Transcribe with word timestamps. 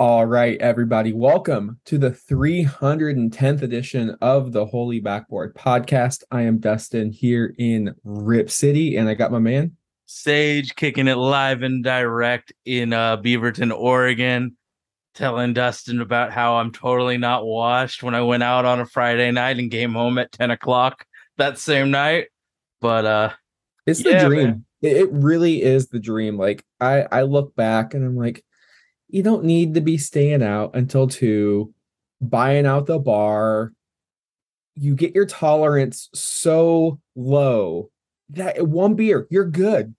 All 0.00 0.26
right, 0.26 0.60
everybody, 0.60 1.12
welcome 1.12 1.80
to 1.86 1.96
the 1.96 2.10
310th 2.10 3.62
edition 3.62 4.16
of 4.20 4.52
the 4.52 4.66
Holy 4.66 5.00
Backboard 5.00 5.54
podcast. 5.54 6.24
I 6.30 6.42
am 6.42 6.58
Dustin 6.58 7.10
here 7.10 7.54
in 7.56 7.94
Rip 8.04 8.50
City, 8.50 8.96
and 8.96 9.08
I 9.08 9.14
got 9.14 9.32
my 9.32 9.38
man. 9.38 9.76
Sage 10.14 10.76
kicking 10.76 11.08
it 11.08 11.16
live 11.16 11.62
and 11.62 11.82
direct 11.82 12.52
in 12.64 12.92
uh, 12.92 13.16
Beaverton, 13.16 13.76
Oregon, 13.76 14.56
telling 15.14 15.54
Dustin 15.54 16.00
about 16.00 16.32
how 16.32 16.54
I'm 16.56 16.70
totally 16.70 17.18
not 17.18 17.44
washed 17.44 18.02
when 18.02 18.14
I 18.14 18.22
went 18.22 18.44
out 18.44 18.64
on 18.64 18.78
a 18.80 18.86
Friday 18.86 19.32
night 19.32 19.58
and 19.58 19.72
came 19.72 19.92
home 19.92 20.18
at 20.18 20.30
10 20.30 20.52
o'clock 20.52 21.04
that 21.36 21.58
same 21.58 21.90
night. 21.90 22.28
But 22.80 23.04
uh, 23.04 23.30
It's 23.86 24.04
the 24.04 24.18
dream. 24.20 24.44
man. 24.44 24.64
It, 24.82 24.96
it 24.96 25.12
really 25.12 25.62
is 25.62 25.88
the 25.88 25.98
dream. 25.98 26.38
Like 26.38 26.64
I, 26.80 27.06
I 27.10 27.22
look 27.22 27.56
back 27.56 27.92
and 27.92 28.04
I'm 28.04 28.16
like, 28.16 28.44
you 29.08 29.24
don't 29.24 29.44
need 29.44 29.74
to 29.74 29.80
be 29.80 29.98
staying 29.98 30.44
out 30.44 30.76
until 30.76 31.08
two, 31.08 31.74
buying 32.20 32.66
out 32.66 32.86
the 32.86 33.00
bar. 33.00 33.72
You 34.76 34.94
get 34.94 35.14
your 35.14 35.26
tolerance 35.26 36.08
so 36.14 37.00
low 37.16 37.90
that 38.30 38.66
one 38.66 38.94
beer, 38.94 39.26
you're 39.30 39.44
good. 39.44 39.94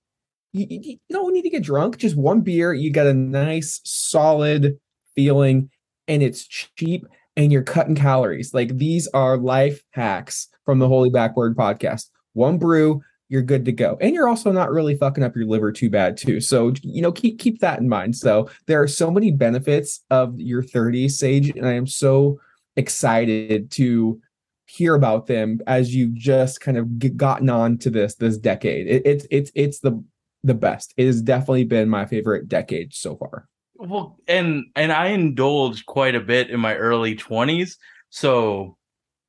You, 0.55 0.67
you, 0.69 0.79
you 0.83 0.97
don't 1.11 1.33
need 1.33 1.41
to 1.41 1.49
get 1.49 1.63
drunk. 1.63 1.97
Just 1.97 2.15
one 2.15 2.39
beer, 2.39 2.73
you 2.73 2.91
got 2.91 3.07
a 3.07 3.13
nice, 3.13 3.81
solid 3.83 4.79
feeling, 5.13 5.69
and 6.07 6.23
it's 6.23 6.47
cheap, 6.47 7.05
and 7.35 7.51
you're 7.51 7.61
cutting 7.63 7.95
calories. 7.95 8.53
Like 8.53 8.77
these 8.77 9.07
are 9.09 9.37
life 9.37 9.83
hacks 9.91 10.47
from 10.63 10.79
the 10.79 10.87
Holy 10.87 11.09
Backboard 11.09 11.57
podcast. 11.57 12.09
One 12.33 12.57
brew, 12.57 13.01
you're 13.27 13.41
good 13.41 13.65
to 13.65 13.73
go. 13.73 13.97
And 13.99 14.13
you're 14.13 14.29
also 14.29 14.51
not 14.53 14.71
really 14.71 14.95
fucking 14.95 15.23
up 15.25 15.35
your 15.35 15.45
liver 15.45 15.73
too 15.73 15.89
bad 15.89 16.15
too. 16.15 16.39
So, 16.39 16.71
you 16.83 17.01
know, 17.01 17.11
keep 17.11 17.37
keep 17.37 17.59
that 17.59 17.79
in 17.79 17.89
mind. 17.89 18.15
So, 18.15 18.49
there 18.67 18.81
are 18.81 18.87
so 18.87 19.11
many 19.11 19.31
benefits 19.31 20.03
of 20.09 20.39
your 20.39 20.63
30s 20.63 21.11
sage 21.11 21.49
and 21.49 21.65
I 21.65 21.73
am 21.73 21.87
so 21.87 22.39
excited 22.77 23.71
to 23.71 24.21
hear 24.67 24.95
about 24.95 25.27
them 25.27 25.59
as 25.67 25.93
you've 25.93 26.13
just 26.13 26.61
kind 26.61 26.77
of 26.77 27.17
gotten 27.17 27.49
on 27.49 27.77
to 27.79 27.89
this 27.89 28.15
this 28.15 28.37
decade. 28.37 28.87
It, 28.87 29.01
it's 29.05 29.27
it's 29.31 29.51
it's 29.55 29.79
the 29.79 30.01
the 30.45 30.53
best. 30.53 30.93
It 30.97 31.05
has 31.07 31.21
definitely 31.21 31.65
been 31.65 31.89
my 31.89 32.05
favorite 32.05 32.47
decade 32.47 32.93
so 32.93 33.15
far. 33.17 33.47
well, 33.75 34.17
and 34.27 34.65
and 34.75 34.91
I 34.91 35.07
indulged 35.07 35.85
quite 35.85 36.15
a 36.15 36.19
bit 36.19 36.49
in 36.49 36.59
my 36.59 36.75
early 36.75 37.15
20s. 37.15 37.77
So, 38.09 38.77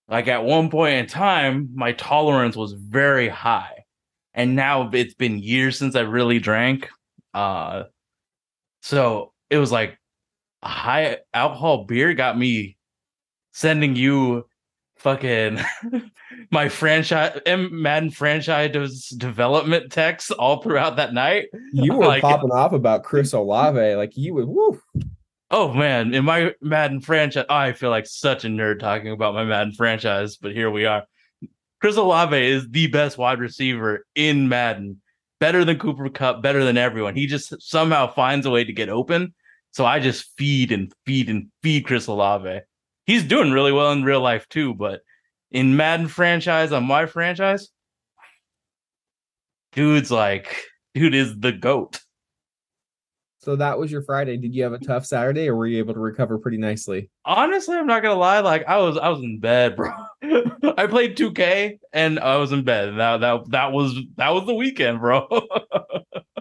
like 0.09 0.29
at 0.29 0.45
one 0.45 0.71
point 0.71 0.95
in 0.97 1.07
time, 1.07 1.71
my 1.75 1.93
tolerance 1.93 2.57
was 2.57 2.73
very 2.73 3.29
high. 3.29 3.85
And 4.35 4.55
now 4.55 4.91
it's 4.93 5.15
been 5.15 5.39
years 5.39 5.79
since 5.79 5.97
I 5.97 6.01
really 6.03 6.39
drank. 6.39 6.89
Uh 7.35 7.85
so 8.83 9.33
it 9.51 9.59
was 9.59 9.73
like 9.73 9.99
high 10.63 11.19
alcohol 11.35 11.85
beer 11.85 12.15
got 12.15 12.39
me 12.39 12.77
sending 13.53 13.97
you 13.97 14.47
fucking 15.07 15.61
my 16.51 16.69
franchise 16.69 17.39
M- 17.47 17.81
Madden 17.81 18.11
franchise 18.11 19.09
development 19.11 19.93
texts 19.93 20.33
all 20.33 20.61
throughout 20.61 20.97
that 20.97 21.15
night. 21.15 21.47
You 21.73 21.95
were 21.95 22.07
Like- 22.07 22.23
popping 22.23 22.51
off 22.51 22.73
about 22.73 23.05
Chris 23.05 23.33
Olave 23.33 23.95
like 23.95 24.17
you 24.17 24.35
would 24.35 24.49
woo. 24.49 24.81
Oh 25.53 25.73
man, 25.73 26.13
in 26.13 26.25
my 26.25 26.55
Madden 26.61 27.01
franchise, 27.01 27.45
I 27.49 27.73
feel 27.73 27.91
like 27.91 28.07
such 28.07 28.45
a 28.45 28.49
nerd 28.49 28.81
talking 28.81 29.13
about 29.13 29.35
my 29.35 29.45
Madden 29.45 29.75
franchise, 29.75 30.39
but 30.39 30.51
here 30.53 30.73
we 30.73 30.87
are. 30.87 31.05
Chris 31.81 31.97
Olave 31.97 32.37
is 32.37 32.69
the 32.71 32.89
best 32.89 33.17
wide 33.17 33.39
receiver 33.39 34.05
in 34.17 34.49
Madden. 34.49 35.01
Better 35.39 35.65
than 35.65 35.79
Cooper 35.79 36.09
Kupp, 36.09 36.43
better 36.43 36.65
than 36.65 36.77
everyone. 36.77 37.15
He 37.15 37.27
just 37.29 37.55
somehow 37.63 38.13
finds 38.13 38.45
a 38.45 38.51
way 38.51 38.65
to 38.65 38.73
get 38.73 38.89
open. 38.89 39.35
So 39.71 39.85
I 39.87 40.01
just 40.01 40.33
feed 40.37 40.73
and 40.73 40.91
feed 41.05 41.29
and 41.29 41.47
feed 41.63 41.87
Chris 41.87 42.09
Olave. 42.09 42.63
He's 43.07 43.25
doing 43.25 43.53
really 43.53 43.73
well 43.73 43.93
in 43.93 44.03
real 44.03 44.21
life 44.21 44.49
too, 44.49 44.75
but 44.75 45.01
in 45.51 45.77
Madden 45.77 46.09
franchise 46.09 46.73
on 46.73 46.85
my 46.85 47.07
franchise, 47.07 47.69
dude's 49.73 50.11
like, 50.11 50.65
dude 50.95 51.15
is 51.15 51.39
the 51.39 51.53
goat. 51.53 52.01
So 53.39 53.55
that 53.55 53.79
was 53.79 53.93
your 53.93 54.03
Friday. 54.03 54.37
Did 54.37 54.57
you 54.57 54.65
have 54.65 54.73
a 54.73 54.79
tough 54.81 55.07
Saturday 55.07 55.49
or 55.49 55.55
were 55.55 55.69
you 55.69 55.79
able 55.79 55.95
to 55.95 56.01
recover 56.01 56.37
pretty 56.37 56.59
nicely? 56.59 57.11
honestly, 57.25 57.77
I'm 57.77 57.87
not 57.87 58.03
gonna 58.03 58.19
lie. 58.19 58.41
Like 58.41 58.67
I 58.67 58.79
was, 58.79 58.99
I 58.99 59.09
was 59.09 59.21
in 59.21 59.39
bed, 59.39 59.77
bro. 59.77 59.93
I 60.77 60.89
played 60.89 61.17
2K 61.17 61.79
and 61.93 62.19
I 62.19 62.39
was 62.39 62.51
in 62.51 62.65
bed. 62.65 62.99
That 62.99 63.21
that 63.21 63.51
that 63.51 63.73
was 63.73 63.97
that 64.17 64.31
was 64.31 64.47
the 64.47 64.55
weekend, 64.55 65.01
bro. 65.01 65.29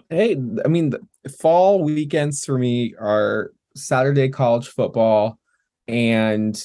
Hey, 0.08 0.36
I 0.64 0.68
mean, 0.68 0.90
the 0.90 1.00
fall 1.28 1.82
weekends 1.82 2.44
for 2.44 2.56
me 2.56 2.94
are 3.00 3.50
Saturday 3.74 4.28
college 4.28 4.68
football, 4.68 5.40
and 5.88 6.62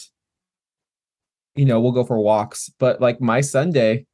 you 1.56 1.66
know 1.66 1.80
we'll 1.82 1.92
go 1.92 2.04
for 2.04 2.20
walks. 2.20 2.70
But 2.80 3.02
like 3.02 3.22
my 3.22 3.42
Sunday, 3.42 4.06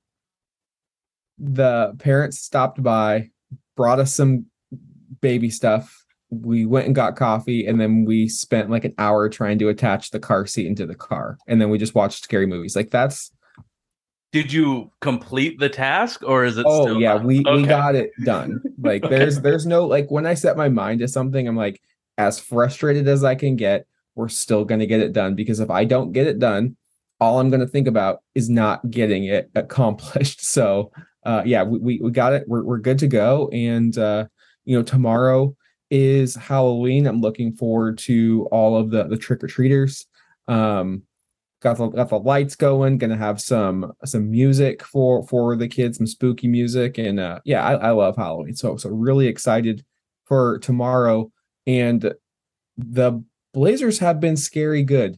the 1.38 1.96
parents 2.00 2.40
stopped 2.40 2.82
by, 2.82 3.30
brought 3.76 4.00
us 4.00 4.14
some 4.14 4.46
baby 5.22 5.50
stuff. 5.50 5.94
We 6.30 6.66
went 6.66 6.88
and 6.88 6.96
got 6.96 7.16
coffee, 7.16 7.66
and 7.66 7.80
then 7.80 8.04
we 8.04 8.28
spent 8.28 8.70
like 8.70 8.84
an 8.86 8.94
hour 8.98 9.30
trying 9.30 9.60
to 9.60 9.70
attach 9.70 10.12
the 10.12 10.20
car 10.20 10.46
seat 10.46 10.68
into 10.68 10.86
the 10.86 10.96
car, 10.96 11.38
and 11.48 11.62
then 11.62 11.70
we 11.70 11.78
just 11.78 11.96
watched 11.96 12.24
scary 12.24 12.46
movies. 12.46 12.76
Like 12.76 12.92
that's 12.92 13.32
Did 14.34 14.52
you 14.52 14.92
complete 15.00 15.58
the 15.58 15.70
task, 15.70 16.22
or 16.26 16.44
is 16.44 16.58
it? 16.58 16.66
oh 16.68 16.82
still 16.84 17.00
yeah 17.00 17.14
not? 17.14 17.24
we 17.24 17.40
we 17.40 17.64
got 17.66 17.96
it 17.96 18.12
done 18.26 18.62
like 18.82 19.04
Okay. 19.06 19.16
there's 19.16 19.40
there's 19.40 19.66
no 19.66 19.86
like 19.86 20.12
when 20.12 20.26
i 20.26 20.34
set 20.34 20.58
my 20.58 20.68
mind 20.68 21.00
to 21.00 21.08
something 21.08 21.48
i'm 21.48 21.56
like 21.56 21.82
as 22.18 22.40
frustrated 22.40 23.08
as 23.08 23.24
i 23.24 23.34
can 23.36 23.56
get 23.56 23.86
we're 24.18 24.28
still 24.28 24.66
going 24.66 24.80
to 24.80 24.88
get 24.88 25.00
it 25.00 25.14
done 25.14 25.36
because 25.36 25.60
if 25.60 25.70
i 25.70 25.86
don't 25.86 26.12
get 26.12 26.28
it 26.28 26.40
done 26.40 26.76
all 27.20 27.40
i'm 27.40 27.50
going 27.50 27.60
to 27.60 27.68
think 27.68 27.88
about 27.88 28.20
is 28.36 28.50
not 28.50 28.90
getting 28.90 29.26
it 29.26 29.50
accomplished. 29.56 30.46
So 30.46 30.92
uh 31.26 31.44
yeah 31.46 31.64
we 31.64 31.80
we, 31.80 32.00
we 32.02 32.12
got 32.12 32.34
it. 32.34 32.46
We're, 32.48 32.64
we're 32.64 32.78
good 32.78 33.00
to 33.00 33.08
go. 33.08 33.50
And 33.50 33.98
uh 33.98 34.28
you 34.66 34.78
know 34.78 34.84
tomorrow 34.84 35.56
is 35.90 36.36
halloween. 36.36 37.08
I'm 37.08 37.22
looking 37.22 37.54
forward 37.54 37.98
to 38.00 38.48
all 38.52 38.78
of 38.78 38.92
the 38.92 39.04
the 39.06 39.18
trick-or-treaters 39.18 40.06
um 40.48 41.04
got 41.62 41.78
the 41.78 41.88
got 41.88 42.10
the 42.10 42.20
lights 42.20 42.56
going 42.56 42.98
gonna 42.98 43.18
have 43.18 43.42
some 43.42 43.92
some 44.06 44.30
music 44.30 44.84
for 44.84 45.28
for 45.28 45.56
the 45.56 45.68
kids 45.68 45.98
some 45.98 46.08
spooky 46.08 46.48
music. 46.48 46.98
And 46.98 47.20
uh 47.20 47.40
yeah 47.46 47.66
i, 47.66 47.74
I 47.74 47.92
love 47.92 48.16
halloween. 48.16 48.56
So 48.56 48.78
so 48.78 48.90
really 48.90 49.28
excited 49.28 49.84
for 50.26 50.60
tomorrow. 50.60 51.32
And 51.66 52.14
the 52.78 53.24
blazers 53.58 53.98
have 53.98 54.20
been 54.20 54.38
scary 54.38 54.84
good 54.84 55.18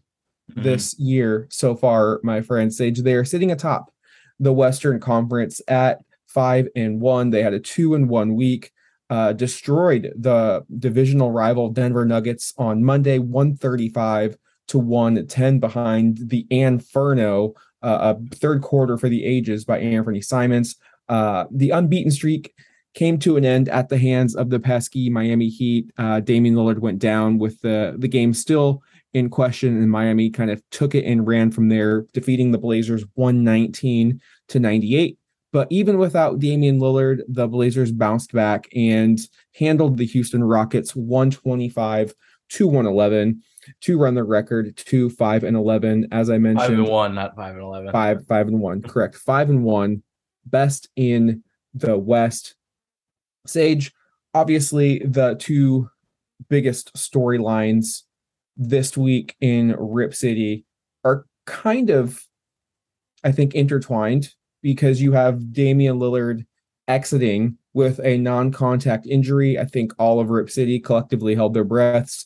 Mhm. 0.55 0.63
this 0.63 0.97
year 0.97 1.45
so 1.49 1.75
far 1.75 2.21
my 2.23 2.39
friend 2.39 2.73
sage 2.73 3.01
they 3.01 3.13
are 3.13 3.25
sitting 3.25 3.51
atop 3.51 3.91
the 4.39 4.53
western 4.53 4.97
conference 4.97 5.59
at 5.67 5.99
five 6.25 6.69
and 6.73 7.01
one 7.01 7.31
they 7.31 7.43
had 7.43 7.53
a 7.53 7.59
two 7.59 7.93
and 7.95 8.07
one 8.09 8.35
week 8.35 8.71
uh 9.09 9.33
destroyed 9.33 10.13
the 10.17 10.63
divisional 10.77 11.31
rival 11.33 11.69
denver 11.69 12.05
nuggets 12.05 12.53
on 12.57 12.81
monday 12.81 13.19
135 13.19 14.37
to 14.67 14.79
110 14.79 15.59
behind 15.59 16.29
the 16.29 16.45
Inferno, 16.51 17.55
uh, 17.81 18.13
a 18.15 18.35
third 18.35 18.61
quarter 18.61 18.99
for 18.99 19.09
the 19.09 19.25
ages 19.25 19.65
by 19.65 19.79
Anthony 19.79 20.21
Simons. 20.21 20.75
Uh, 21.09 21.45
the 21.49 21.71
unbeaten 21.71 22.11
streak 22.11 22.53
came 22.93 23.19
to 23.19 23.37
an 23.37 23.45
end 23.45 23.69
at 23.69 23.89
the 23.89 23.97
hands 23.97 24.35
of 24.35 24.49
the 24.49 24.59
pesky 24.59 25.09
Miami 25.09 25.49
Heat. 25.49 25.91
Uh, 25.97 26.19
Damian 26.19 26.55
Lillard 26.55 26.79
went 26.79 26.99
down 26.99 27.37
with 27.37 27.61
the, 27.61 27.95
the 27.97 28.07
game 28.07 28.33
still 28.33 28.81
in 29.13 29.29
question, 29.29 29.77
and 29.77 29.89
Miami 29.89 30.29
kind 30.29 30.51
of 30.51 30.61
took 30.69 30.95
it 30.95 31.05
and 31.05 31.27
ran 31.27 31.51
from 31.51 31.69
there, 31.69 32.05
defeating 32.13 32.51
the 32.51 32.57
Blazers 32.57 33.03
119 33.15 34.21
to 34.49 34.59
98. 34.59 35.17
But 35.51 35.67
even 35.71 35.97
without 35.97 36.39
Damian 36.39 36.79
Lillard, 36.79 37.21
the 37.27 37.47
Blazers 37.47 37.91
bounced 37.91 38.33
back 38.33 38.67
and 38.75 39.19
handled 39.55 39.97
the 39.97 40.05
Houston 40.05 40.43
Rockets 40.43 40.95
125 40.95 42.13
to 42.49 42.67
111 42.67 43.41
to 43.81 43.97
run 43.97 44.15
the 44.15 44.23
record 44.23 44.75
to 44.77 45.09
five 45.09 45.43
and 45.43 45.55
eleven. 45.55 46.07
As 46.11 46.29
I 46.29 46.37
mentioned, 46.37 46.79
and 46.79 46.87
one, 46.87 47.15
not 47.15 47.35
five 47.35 47.55
and 47.55 47.63
eleven. 47.63 47.91
five 47.91 48.25
five 48.27 48.47
and 48.47 48.59
one. 48.59 48.81
Correct, 48.81 49.15
five 49.15 49.49
and 49.49 49.63
one, 49.63 50.03
best 50.45 50.89
in 50.95 51.43
the 51.73 51.97
West. 51.97 52.55
Sage, 53.45 53.91
obviously, 54.33 54.99
the 54.99 55.35
two 55.35 55.89
biggest 56.49 56.93
storylines 56.93 58.03
this 58.57 58.97
week 58.97 59.35
in 59.41 59.75
Rip 59.77 60.13
City 60.13 60.65
are 61.03 61.25
kind 61.45 61.89
of, 61.89 62.21
I 63.23 63.31
think, 63.31 63.55
intertwined 63.55 64.33
because 64.61 65.01
you 65.01 65.13
have 65.13 65.53
Damian 65.53 65.97
Lillard 65.99 66.45
exiting 66.87 67.57
with 67.73 67.99
a 68.03 68.17
non-contact 68.17 69.05
injury. 69.07 69.57
I 69.57 69.65
think 69.65 69.93
all 69.97 70.19
of 70.19 70.29
Rip 70.29 70.49
City 70.49 70.79
collectively 70.79 71.35
held 71.35 71.53
their 71.53 71.63
breaths. 71.63 72.25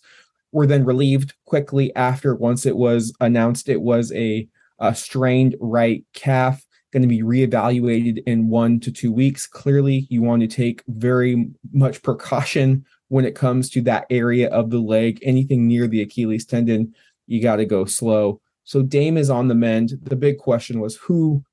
Were 0.52 0.68
then 0.68 0.86
relieved 0.86 1.34
quickly 1.46 1.96
after 1.96 2.36
once 2.36 2.66
it 2.66 2.78
was 2.78 3.12
announced 3.20 3.70
it 3.70 3.82
was 3.82 4.12
a, 4.14 4.48
a 4.80 4.94
strained 4.94 5.56
right 5.60 6.06
calf 6.14 6.64
going 6.94 7.02
to 7.02 7.08
be 7.10 7.24
reevaluated 7.24 8.24
in 8.26 8.48
one 8.48 8.80
to 8.82 8.92
two 8.92 9.12
weeks. 9.12 9.48
Clearly, 9.48 10.06
you 10.10 10.22
want 10.22 10.42
to 10.42 10.48
take 10.48 10.84
very 10.88 11.50
much 11.74 12.04
precaution 12.04 12.86
when 13.10 13.26
it 13.26 13.36
comes 13.36 13.70
to 13.72 13.82
that 13.82 14.06
area 14.10 14.48
of 14.50 14.70
the 14.70 14.80
leg. 14.80 15.20
Anything 15.24 15.68
near 15.68 15.88
the 15.88 16.04
Achilles 16.04 16.46
tendon, 16.46 16.94
you 17.28 17.42
got 17.42 17.58
to 17.58 17.66
go 17.66 17.84
slow. 17.84 18.40
So 18.64 18.84
Dame 18.84 19.18
is 19.18 19.30
on 19.30 19.48
the 19.48 19.56
mend. 19.56 20.00
The 20.04 20.16
big 20.16 20.38
question 20.38 20.80
was 20.80 20.96
who 20.96 21.44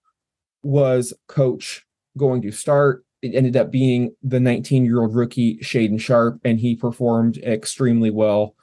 was 0.63 1.13
coach 1.27 1.85
going 2.17 2.43
to 2.43 2.53
start? 2.53 3.05
It 3.23 3.35
ended 3.35 3.57
up 3.57 3.71
being 3.71 4.15
the 4.23 4.41
19 4.41 4.85
year 4.85 5.01
old 5.01 5.15
rookie 5.15 5.59
Shaedon 5.59 6.01
Sharpe, 6.01 6.39
and 6.45 6.61
he 6.61 6.77
performed 6.77 7.39
extremely 7.39 8.11
well. 8.11 8.55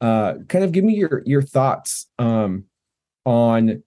Uh, 0.00 0.34
kind 0.48 0.64
of 0.64 0.72
give 0.72 0.84
me 0.84 0.94
your 0.96 1.22
your 1.24 1.42
thoughts 1.42 2.06
um, 2.18 2.64
on 3.24 3.82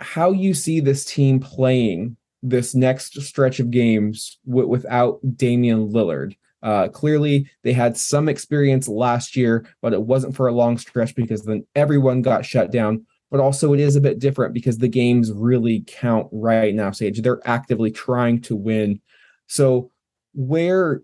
how 0.00 0.32
you 0.32 0.54
see 0.54 0.80
this 0.80 1.04
team 1.04 1.40
playing 1.40 2.16
this 2.42 2.74
next 2.74 3.20
stretch 3.20 3.60
of 3.60 3.70
games 3.70 4.38
w- 4.46 4.66
without 4.66 5.20
Damian 5.36 5.90
Lillard. 5.90 6.34
Uh, 6.62 6.88
clearly, 6.88 7.48
they 7.62 7.72
had 7.72 7.96
some 7.96 8.28
experience 8.28 8.88
last 8.88 9.36
year, 9.36 9.66
but 9.80 9.92
it 9.92 10.02
wasn't 10.02 10.34
for 10.34 10.48
a 10.48 10.52
long 10.52 10.76
stretch 10.78 11.14
because 11.14 11.42
then 11.44 11.64
everyone 11.74 12.22
got 12.22 12.44
shut 12.44 12.70
down. 12.70 13.06
But 13.30 13.40
also, 13.40 13.72
it 13.72 13.80
is 13.80 13.96
a 13.96 14.00
bit 14.00 14.18
different 14.18 14.52
because 14.52 14.78
the 14.78 14.88
games 14.88 15.32
really 15.32 15.84
count 15.86 16.28
right 16.32 16.74
now. 16.74 16.90
Sage, 16.90 17.22
they're 17.22 17.46
actively 17.48 17.90
trying 17.90 18.40
to 18.42 18.56
win. 18.56 19.00
So, 19.46 19.90
where 20.34 21.02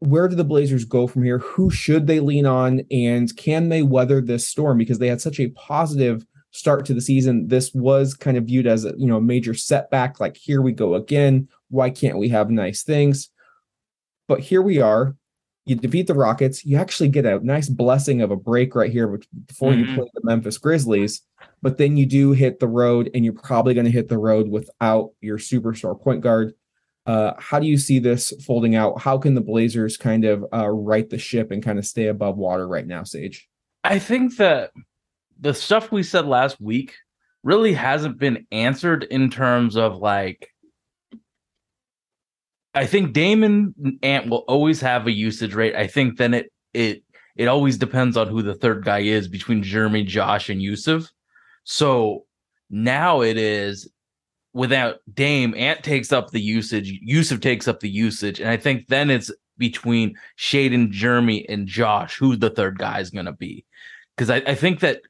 where 0.00 0.28
do 0.28 0.36
the 0.36 0.44
Blazers 0.44 0.84
go 0.84 1.06
from 1.06 1.22
here? 1.22 1.38
Who 1.38 1.70
should 1.70 2.06
they 2.06 2.20
lean 2.20 2.46
on, 2.46 2.82
and 2.90 3.34
can 3.36 3.68
they 3.68 3.82
weather 3.82 4.20
this 4.20 4.46
storm? 4.46 4.78
Because 4.78 4.98
they 4.98 5.08
had 5.08 5.20
such 5.20 5.38
a 5.38 5.50
positive 5.50 6.24
start 6.56 6.86
to 6.86 6.94
the 6.94 7.00
season, 7.00 7.48
this 7.48 7.72
was 7.74 8.14
kind 8.14 8.36
of 8.36 8.44
viewed 8.44 8.66
as 8.66 8.84
a 8.84 8.94
you 8.96 9.06
know 9.06 9.20
major 9.20 9.54
setback. 9.54 10.18
Like 10.20 10.36
here 10.36 10.62
we 10.62 10.72
go 10.72 10.94
again. 10.94 11.48
Why 11.68 11.90
can't 11.90 12.18
we 12.18 12.28
have 12.30 12.50
nice 12.50 12.82
things? 12.82 13.30
But 14.28 14.40
here 14.40 14.62
we 14.62 14.80
are. 14.80 15.16
You 15.66 15.74
defeat 15.74 16.06
the 16.06 16.14
Rockets. 16.14 16.64
You 16.64 16.76
actually 16.76 17.08
get 17.08 17.26
a 17.26 17.44
nice 17.44 17.68
blessing 17.68 18.22
of 18.22 18.30
a 18.30 18.36
break 18.36 18.74
right 18.76 18.90
here 18.90 19.18
before 19.46 19.72
Mhm. 19.72 19.78
you 19.78 19.94
play 19.96 20.06
the 20.14 20.20
Memphis 20.22 20.58
Grizzlies. 20.58 21.22
But 21.60 21.76
then 21.78 21.96
you 21.96 22.06
do 22.06 22.30
hit 22.32 22.60
the 22.60 22.68
road, 22.68 23.10
and 23.14 23.24
you're 23.24 23.34
probably 23.34 23.74
going 23.74 23.84
to 23.86 23.90
hit 23.90 24.08
the 24.08 24.18
road 24.18 24.48
without 24.48 25.10
your 25.20 25.38
superstar 25.38 26.00
point 26.00 26.20
guard. 26.20 26.54
Uh, 27.04 27.32
how 27.38 27.58
do 27.58 27.66
you 27.66 27.76
see 27.78 27.98
this 27.98 28.32
folding 28.44 28.74
out? 28.76 29.00
How 29.00 29.18
can 29.18 29.34
the 29.34 29.40
Blazers 29.40 29.96
kind 29.96 30.24
of 30.24 30.44
uh, 30.52 30.68
right 30.68 31.08
the 31.08 31.18
ship 31.18 31.50
and 31.50 31.62
kind 31.62 31.78
of 31.78 31.86
stay 31.86 32.06
above 32.06 32.36
water 32.36 32.66
right 32.66 32.86
now, 32.86 33.02
Sage? 33.02 33.48
I 33.84 33.98
think 33.98 34.36
that 34.36 34.70
the 35.40 35.54
stuff 35.54 35.92
we 35.92 36.02
said 36.02 36.26
last 36.26 36.60
week 36.60 36.94
really 37.42 37.72
hasn't 37.72 38.18
been 38.18 38.46
answered 38.50 39.04
in 39.04 39.30
terms 39.30 39.76
of 39.76 39.96
like 39.98 40.50
I 42.74 42.84
think 42.84 43.14
Damon 43.14 43.74
Ant 44.02 44.28
will 44.28 44.44
always 44.48 44.82
have 44.82 45.06
a 45.06 45.10
usage 45.10 45.54
rate. 45.54 45.74
I 45.74 45.86
think 45.86 46.18
then 46.18 46.34
it 46.34 46.52
it 46.74 47.02
it 47.34 47.48
always 47.48 47.78
depends 47.78 48.16
on 48.16 48.28
who 48.28 48.42
the 48.42 48.54
third 48.54 48.84
guy 48.84 49.00
is 49.00 49.28
between 49.28 49.62
Jerami, 49.62 50.06
Josh, 50.06 50.50
and 50.50 50.60
Yusuf. 50.60 51.10
So 51.64 52.26
now 52.68 53.22
it 53.22 53.38
is 53.38 53.88
without 54.52 54.96
Dame, 55.12 55.54
Ant 55.54 55.82
takes 55.82 56.12
up 56.12 56.30
the 56.30 56.40
usage, 56.40 56.98
Yusuf 57.02 57.40
takes 57.40 57.68
up 57.68 57.80
the 57.80 57.90
usage, 57.90 58.40
and 58.40 58.48
I 58.48 58.56
think 58.56 58.88
then 58.88 59.10
it's 59.10 59.30
between 59.58 60.16
Shaedon, 60.38 60.92
Jerami, 60.92 61.44
and 61.48 61.66
Josh 61.66 62.16
who 62.16 62.36
the 62.36 62.50
third 62.50 62.78
guy 62.78 63.00
is 63.00 63.10
to 63.10 63.32
be. 63.32 63.64
Because 64.16 64.30
I, 64.30 64.36
I 64.46 64.54
think 64.54 64.80
that 64.80 65.02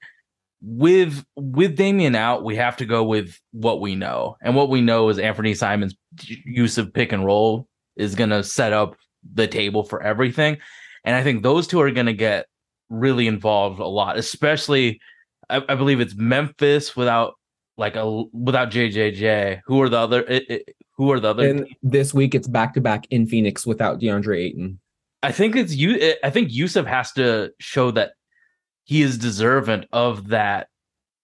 with 0.62 1.24
with 1.36 1.76
Damian 1.76 2.14
out, 2.14 2.44
we 2.44 2.56
have 2.56 2.76
to 2.78 2.86
go 2.86 3.04
with 3.04 3.38
what 3.52 3.80
we 3.80 3.94
know, 3.94 4.36
and 4.42 4.54
what 4.54 4.70
we 4.70 4.80
know 4.80 5.08
is 5.08 5.18
Anthony 5.18 5.54
Simon's 5.54 5.94
Yusuf 6.44 6.92
pick 6.92 7.12
and 7.12 7.24
roll 7.24 7.68
is 7.96 8.14
going 8.14 8.30
to 8.30 8.42
set 8.42 8.72
up 8.72 8.96
the 9.34 9.46
table 9.46 9.84
for 9.84 10.02
everything, 10.02 10.58
and 11.04 11.14
I 11.14 11.22
think 11.22 11.42
those 11.42 11.66
two 11.66 11.80
are 11.80 11.90
going 11.90 12.06
to 12.06 12.12
get 12.12 12.46
really 12.88 13.26
involved 13.26 13.80
a 13.80 13.86
lot, 13.86 14.16
especially. 14.16 15.00
I, 15.48 15.62
I 15.68 15.74
believe 15.76 16.00
it's 16.00 16.16
Memphis 16.16 16.96
without 16.96 17.34
like 17.76 17.96
a 17.96 18.24
without 18.32 18.70
JJJ. 18.70 19.60
Who 19.66 19.80
are 19.82 19.88
the 19.88 19.98
other? 19.98 20.22
It, 20.22 20.50
it, 20.50 20.76
who 20.96 21.12
are 21.12 21.20
the 21.20 21.28
other? 21.28 21.48
And 21.48 21.66
this 21.82 22.14
week 22.14 22.34
it's 22.34 22.48
back 22.48 22.74
to 22.74 22.80
back 22.80 23.06
in 23.10 23.26
Phoenix 23.26 23.66
without 23.66 24.00
DeAndre 24.00 24.38
Ayton. 24.38 24.80
I 25.22 25.32
think 25.32 25.56
it's 25.56 25.74
you. 25.74 26.14
I 26.22 26.30
think 26.30 26.52
Yusuf 26.52 26.86
has 26.86 27.12
to 27.12 27.50
show 27.58 27.90
that 27.92 28.12
he 28.86 29.02
is 29.02 29.18
deserving 29.18 29.84
of 29.92 30.28
that 30.28 30.68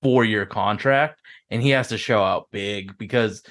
four 0.02 0.24
year 0.24 0.44
contract, 0.44 1.20
and 1.48 1.62
he 1.62 1.70
has 1.70 1.88
to 1.88 1.96
show 1.96 2.22
out 2.22 2.50
big 2.50 2.98
because, 2.98 3.42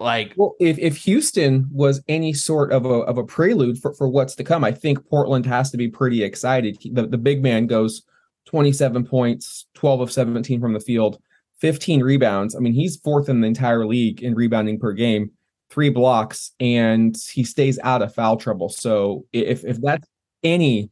like, 0.00 0.34
Well, 0.36 0.56
if, 0.60 0.76
if 0.78 0.96
Houston 0.98 1.68
was 1.70 2.02
any 2.08 2.32
sort 2.32 2.72
of 2.72 2.84
a 2.84 2.88
of 2.88 3.18
a 3.18 3.24
prelude 3.24 3.78
for, 3.78 3.94
for 3.94 4.08
what's 4.08 4.34
to 4.34 4.44
come, 4.44 4.64
I 4.64 4.72
think 4.72 5.08
Portland 5.08 5.46
has 5.46 5.70
to 5.70 5.76
be 5.76 5.88
pretty 5.88 6.24
excited. 6.24 6.78
The, 6.92 7.06
the 7.06 7.16
big 7.16 7.42
man 7.42 7.68
goes 7.68 8.02
27 8.46 9.06
points, 9.06 9.66
12 9.74 10.00
of 10.00 10.12
17 10.12 10.60
from 10.60 10.72
the 10.72 10.80
field, 10.80 11.22
15 11.60 12.02
rebounds. 12.02 12.56
I 12.56 12.58
mean, 12.58 12.74
he's 12.74 12.96
fourth 12.96 13.28
in 13.28 13.40
the 13.40 13.46
entire 13.46 13.86
league 13.86 14.20
in 14.20 14.34
rebounding 14.34 14.80
per 14.80 14.92
game, 14.92 15.30
three 15.70 15.90
blocks, 15.90 16.50
and 16.58 17.16
he 17.32 17.44
stays 17.44 17.78
out 17.84 18.02
of 18.02 18.12
foul 18.12 18.36
trouble. 18.36 18.68
So 18.68 19.26
if 19.32 19.64
if 19.64 19.80
that's 19.80 20.08
any 20.42 20.90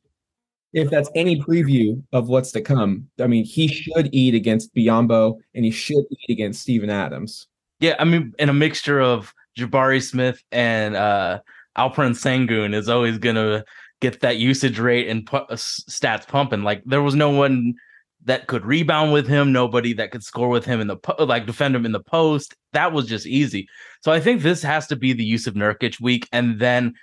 if 0.72 0.90
that's 0.90 1.10
any 1.14 1.40
preview 1.40 2.02
of 2.12 2.28
what's 2.28 2.52
to 2.52 2.60
come, 2.60 3.08
I 3.20 3.26
mean, 3.26 3.44
he 3.44 3.66
should 3.68 4.08
eat 4.12 4.34
against 4.34 4.74
Biyombo 4.74 5.38
and 5.54 5.64
he 5.64 5.70
should 5.70 6.04
eat 6.10 6.32
against 6.32 6.62
Steven 6.62 6.90
Adams. 6.90 7.46
yeah, 7.80 7.96
I 7.98 8.04
mean, 8.04 8.32
in 8.38 8.48
a 8.48 8.54
mixture 8.54 9.00
of 9.00 9.34
Jabari 9.58 10.02
Smith 10.02 10.42
and 10.52 10.96
uh 10.96 11.40
Alperen 11.76 12.14
Sengun 12.14 12.74
is 12.74 12.88
always 12.88 13.18
gonna 13.18 13.64
get 14.00 14.20
that 14.20 14.38
usage 14.38 14.78
rate 14.78 15.08
and 15.08 15.26
pu- 15.26 15.36
uh, 15.36 15.56
stats 15.56 16.26
pumping. 16.26 16.62
Like, 16.62 16.82
there 16.84 17.02
was 17.02 17.14
no 17.14 17.30
one 17.30 17.74
that 18.24 18.46
could 18.48 18.64
rebound 18.66 19.12
with 19.12 19.26
him, 19.26 19.52
nobody 19.52 19.92
that 19.94 20.10
could 20.10 20.22
score 20.22 20.48
with 20.48 20.64
him 20.64 20.80
in 20.80 20.86
the 20.88 20.96
po- 20.96 21.24
like 21.24 21.46
defend 21.46 21.74
him 21.74 21.86
in 21.86 21.92
the 21.92 22.00
post. 22.02 22.54
That 22.72 22.92
was 22.92 23.06
just 23.06 23.26
easy. 23.26 23.66
So 24.02 24.12
I 24.12 24.20
think 24.20 24.42
this 24.42 24.62
has 24.62 24.86
to 24.88 24.96
be 24.96 25.12
the 25.12 25.24
Yusuf 25.24 25.54
Nurkic 25.54 26.00
week, 26.00 26.28
and 26.32 26.58
then 26.60 26.94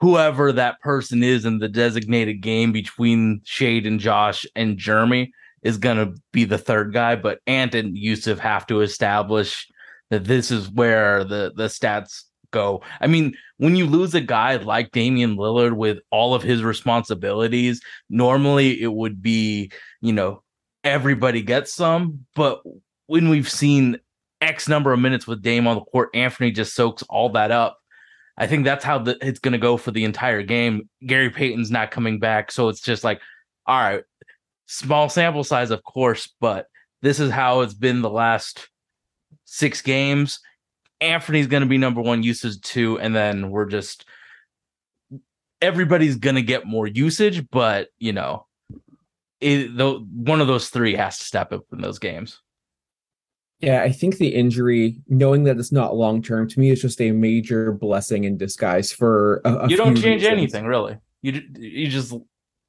whoever 0.00 0.52
that 0.52 0.80
person 0.80 1.22
is 1.22 1.44
in 1.44 1.58
the 1.58 1.68
designated 1.68 2.40
game 2.40 2.72
between 2.72 3.40
Shade 3.44 3.86
and 3.86 4.00
Josh 4.00 4.46
and 4.54 4.78
Jerami 4.78 5.30
is 5.62 5.78
gonna 5.78 6.12
be 6.32 6.44
the 6.44 6.58
third 6.58 6.92
guy. 6.92 7.16
But 7.16 7.40
Ant 7.46 7.74
and 7.74 7.96
Yusuf 7.96 8.38
have 8.38 8.66
to 8.66 8.80
establish 8.80 9.66
that 10.10 10.24
this 10.24 10.50
is 10.50 10.70
where 10.70 11.24
the 11.24 11.52
the 11.56 11.66
stats 11.66 12.22
go. 12.50 12.82
I 13.00 13.06
mean, 13.06 13.34
when 13.58 13.76
you 13.76 13.86
lose 13.86 14.14
a 14.14 14.20
guy 14.20 14.56
like 14.56 14.92
Damian 14.92 15.36
Lillard 15.36 15.76
with 15.76 15.98
all 16.10 16.34
of 16.34 16.42
his 16.42 16.62
responsibilities, 16.62 17.80
normally 18.08 18.80
it 18.80 18.92
would 18.92 19.20
be, 19.22 19.70
you 20.00 20.12
know, 20.12 20.42
everybody 20.84 21.42
gets 21.42 21.74
some, 21.74 22.26
but 22.34 22.60
when 23.06 23.28
we've 23.28 23.50
seen 23.50 23.98
X 24.40 24.68
number 24.68 24.92
of 24.92 25.00
minutes 25.00 25.26
with 25.26 25.42
Dame 25.42 25.66
on 25.66 25.76
the 25.76 25.84
court, 25.84 26.10
Anthony 26.14 26.50
just 26.50 26.74
soaks 26.74 27.02
all 27.08 27.30
that 27.30 27.50
up. 27.50 27.78
I 28.38 28.46
think 28.46 28.64
that's 28.64 28.84
how 28.84 28.98
the, 28.98 29.16
it's 29.20 29.38
going 29.38 29.52
to 29.52 29.58
go 29.58 29.76
for 29.76 29.90
the 29.90 30.04
entire 30.04 30.42
game. 30.42 30.88
Gary 31.06 31.30
Payton's 31.30 31.70
not 31.70 31.90
coming 31.90 32.18
back, 32.18 32.52
so 32.52 32.68
it's 32.68 32.80
just 32.80 33.02
like, 33.02 33.20
all 33.66 33.80
right, 33.80 34.04
small 34.66 35.08
sample 35.08 35.44
size, 35.44 35.70
of 35.70 35.82
course, 35.82 36.32
but 36.40 36.66
this 37.02 37.18
is 37.18 37.30
how 37.30 37.60
it's 37.62 37.74
been 37.74 38.02
the 38.02 38.10
last 38.10 38.68
six 39.44 39.80
games. 39.80 40.40
Anthony's 41.00 41.46
going 41.46 41.62
to 41.62 41.68
be 41.68 41.78
number 41.78 42.00
one, 42.00 42.22
usage 42.22 42.60
two, 42.60 42.98
and 42.98 43.14
then 43.14 43.50
we're 43.50 43.66
just 43.66 44.04
everybody's 45.62 46.16
going 46.16 46.36
to 46.36 46.42
get 46.42 46.66
more 46.66 46.86
usage, 46.86 47.48
but 47.50 47.88
you 47.98 48.12
know, 48.12 48.46
it, 49.40 49.70
one 49.78 50.40
of 50.40 50.46
those 50.46 50.68
three 50.68 50.94
has 50.94 51.18
to 51.18 51.24
step 51.24 51.52
up 51.52 51.64
in 51.72 51.80
those 51.80 51.98
games. 51.98 52.40
Yeah, 53.60 53.82
I 53.82 53.90
think 53.90 54.18
the 54.18 54.34
injury, 54.34 54.98
knowing 55.08 55.44
that 55.44 55.58
it's 55.58 55.72
not 55.72 55.96
long 55.96 56.22
term, 56.22 56.48
to 56.48 56.60
me, 56.60 56.70
is 56.70 56.82
just 56.82 57.00
a 57.00 57.10
major 57.12 57.72
blessing 57.72 58.24
in 58.24 58.36
disguise 58.36 58.92
for 58.92 59.40
a, 59.44 59.54
a 59.54 59.68
you 59.68 59.76
don't 59.76 59.94
change 59.94 60.22
reasons. 60.22 60.32
anything 60.32 60.66
really. 60.66 60.98
You 61.22 61.42
you 61.58 61.88
just 61.88 62.14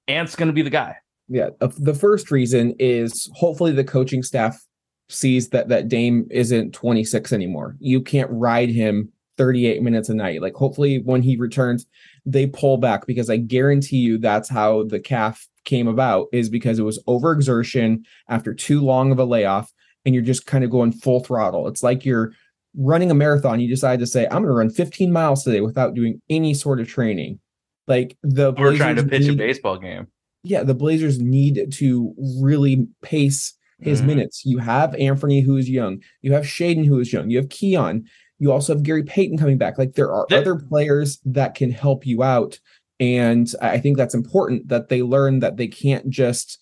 Ant's 0.08 0.36
going 0.36 0.48
to 0.48 0.54
be 0.54 0.62
the 0.62 0.70
guy. 0.70 0.96
Yeah, 1.28 1.50
the 1.60 1.94
first 1.94 2.32
reason 2.32 2.74
is 2.80 3.30
hopefully 3.34 3.74
the 3.74 3.84
coaching 3.84 4.24
staff 4.24 4.66
sees 5.10 5.50
that 5.50 5.68
that 5.68 5.90
Dame 5.90 6.26
isn't 6.32 6.74
26 6.74 7.34
anymore. 7.34 7.76
You 7.80 8.02
can't 8.02 8.30
ride 8.32 8.70
him 8.70 9.12
38 9.38 9.82
minutes 9.82 10.10
a 10.10 10.14
night. 10.14 10.42
Like 10.42 10.56
hopefully 10.56 11.00
when 11.00 11.22
he 11.22 11.36
returns, 11.36 11.86
they 12.26 12.48
pull 12.48 12.78
back 12.78 13.06
because 13.06 13.30
I 13.30 13.38
guarantee 13.38 13.98
you 13.98 14.18
that's 14.18 14.50
how 14.50 14.84
the 14.84 15.00
calf 15.00 15.48
came 15.66 15.88
about 15.88 16.28
is 16.32 16.50
because 16.50 16.80
it 16.80 16.84
was 16.84 17.04
overexertion 17.08 18.04
after 18.30 18.54
too 18.54 18.82
long 18.82 19.12
of 19.12 19.20
a 19.20 19.26
layoff 19.26 19.72
and 20.08 20.16
you're 20.16 20.24
just 20.24 20.46
kind 20.46 20.64
of 20.64 20.72
going 20.72 20.94
full 20.94 21.20
throttle. 21.20 21.68
It's 21.68 21.84
like 21.84 22.06
you're 22.06 22.32
running 22.78 23.12
a 23.12 23.14
marathon, 23.14 23.60
you 23.60 23.68
decide 23.68 24.00
to 24.00 24.08
say, 24.08 24.24
I'm 24.26 24.42
going 24.42 24.46
to 24.46 24.52
run 24.54 24.70
15 24.70 25.12
miles 25.12 25.44
today 25.44 25.60
without 25.62 25.94
doing 25.96 26.22
any 26.30 26.54
sort 26.54 26.80
of 26.80 26.88
training. 26.88 27.40
Like 27.88 28.18
the 28.24 28.54
We're 28.54 28.78
trying 28.78 28.96
to 28.96 29.04
Blazers 29.04 29.28
pitch 29.28 29.34
a 29.36 29.38
baseball 29.38 29.78
game. 29.78 30.08
yeah, 30.44 30.64
the 30.64 30.74
Blazers 30.74 31.20
need 31.20 31.72
to 31.74 32.14
really 32.42 32.88
pace 33.02 33.54
his 33.80 34.02
Mhm. 34.02 34.06
minutes. 34.06 34.44
You 34.46 34.60
have 34.60 34.96
Anthony, 34.96 35.42
who 35.42 35.58
is 35.58 35.70
young. 35.70 36.00
You 36.22 36.32
have 36.34 36.46
Shaedon, 36.46 36.86
who 36.86 37.00
is 37.00 37.12
young. 37.12 37.30
You 37.30 37.38
have 37.38 37.50
Keon. 37.50 38.06
You 38.40 38.52
also 38.54 38.74
have 38.74 38.84
Gary 38.84 39.04
Payton 39.04 39.38
coming 39.38 39.58
back. 39.58 39.78
Like 39.78 39.94
there 39.94 40.12
are 40.12 40.26
Th- 40.28 40.40
other 40.42 40.56
players 40.56 41.20
that 41.26 41.54
can 41.54 41.72
help 41.72 42.06
you 42.06 42.24
out. 42.24 42.60
And 43.00 43.52
I 43.62 43.78
think 43.80 43.98
that's 43.98 44.16
important 44.16 44.70
that 44.70 44.88
they 44.90 45.02
learn 45.04 45.40
that 45.40 45.58
they 45.58 45.68
can't 45.68 46.10
just 46.10 46.58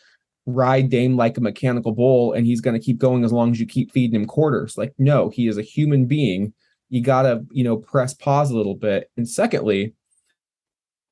ride 0.46 0.90
Dame 0.90 1.16
like 1.16 1.38
a 1.38 1.42
mechanical 1.42 1.92
bull 1.92 2.34
and 2.34 2.46
he's 2.46 2.62
going 2.62 2.80
to 2.80 2.86
keep 2.86 2.98
going 2.98 3.24
as 3.24 3.32
long 3.34 3.52
as 3.52 3.60
you 3.60 3.66
keep 3.66 3.92
feeding 3.92 4.20
him 4.20 4.28
quarters. 4.28 4.78
Like, 4.78 4.94
no, 4.98 5.30
he 5.30 5.48
is 5.48 5.58
a 5.58 5.62
human 5.64 6.06
being. 6.06 6.54
You 6.90 7.02
got 7.02 7.24
to, 7.24 7.44
you 7.52 7.64
know, 7.64 7.78
press 7.78 8.14
pause 8.14 8.52
a 8.52 8.58
little 8.58 8.76
bit. 8.76 9.10
And 9.18 9.28
secondly, 9.28 9.96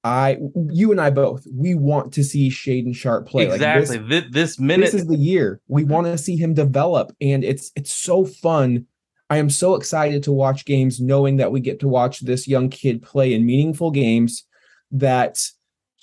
I, 0.04 0.38
you 0.70 0.92
and 0.92 1.00
I 1.00 1.10
both, 1.10 1.48
we 1.52 1.76
want 1.76 2.14
to 2.14 2.24
see 2.24 2.50
Shaedon 2.50 2.96
Sharpe 2.96 3.28
play. 3.28 3.48
Like, 3.48 3.60
this- 3.60 3.90
exactly. 3.90 4.20
This 4.20 4.60
minute 4.60 4.86
this 4.86 4.94
is 4.94 5.08
the 5.08 5.16
year 5.18 5.62
we 5.68 5.84
want 5.84 6.08
to 6.08 6.18
see 6.18 6.36
him 6.36 6.54
develop 6.54 7.12
and 7.22 7.44
it's 7.44 7.72
it's 7.76 7.94
so 7.94 8.26
fun 8.26 8.86
i 9.30 9.38
am 9.38 9.50
so 9.50 9.76
excited 9.76 10.22
to 10.24 10.32
watch 10.32 10.66
games 10.66 11.00
knowing 11.00 11.38
that 11.38 11.52
we 11.52 11.60
get 11.62 11.80
to 11.80 11.88
watch 11.88 12.20
this 12.20 12.48
young 12.48 12.70
kid 12.70 13.02
play 13.02 13.34
in 13.34 13.46
meaningful 13.46 13.90
games 13.92 14.46
that 14.92 15.40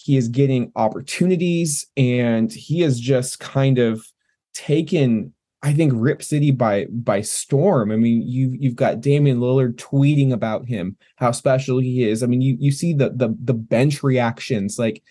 he 0.03 0.17
is 0.17 0.29
getting 0.29 0.73
opportunities 0.77 1.87
and 1.97 2.53
he 2.53 2.81
has 2.81 2.99
just 2.99 3.39
kind 3.39 3.79
of 3.79 4.07
taken 4.55 5.33
i 5.63 5.73
think 5.73 5.93
rip 5.95 6.23
city 6.23 6.51
by 6.51 6.87
by 6.87 7.21
storm. 7.21 7.93
I 7.93 7.97
mean 7.97 8.27
you 8.27 8.57
you've 8.59 8.77
got 8.77 9.01
damian 9.01 9.41
lillard 9.41 9.75
tweeting 9.75 10.33
about 10.33 10.67
him 10.67 10.97
how 11.17 11.33
special 11.33 11.79
he 11.79 12.09
is. 12.09 12.23
I 12.23 12.27
mean 12.27 12.41
you 12.41 12.57
you 12.59 12.73
see 12.73 12.95
the 12.95 13.11
the, 13.11 13.37
the 13.43 13.55
bench 13.55 14.03
reactions. 14.03 14.79
Like 14.79 15.03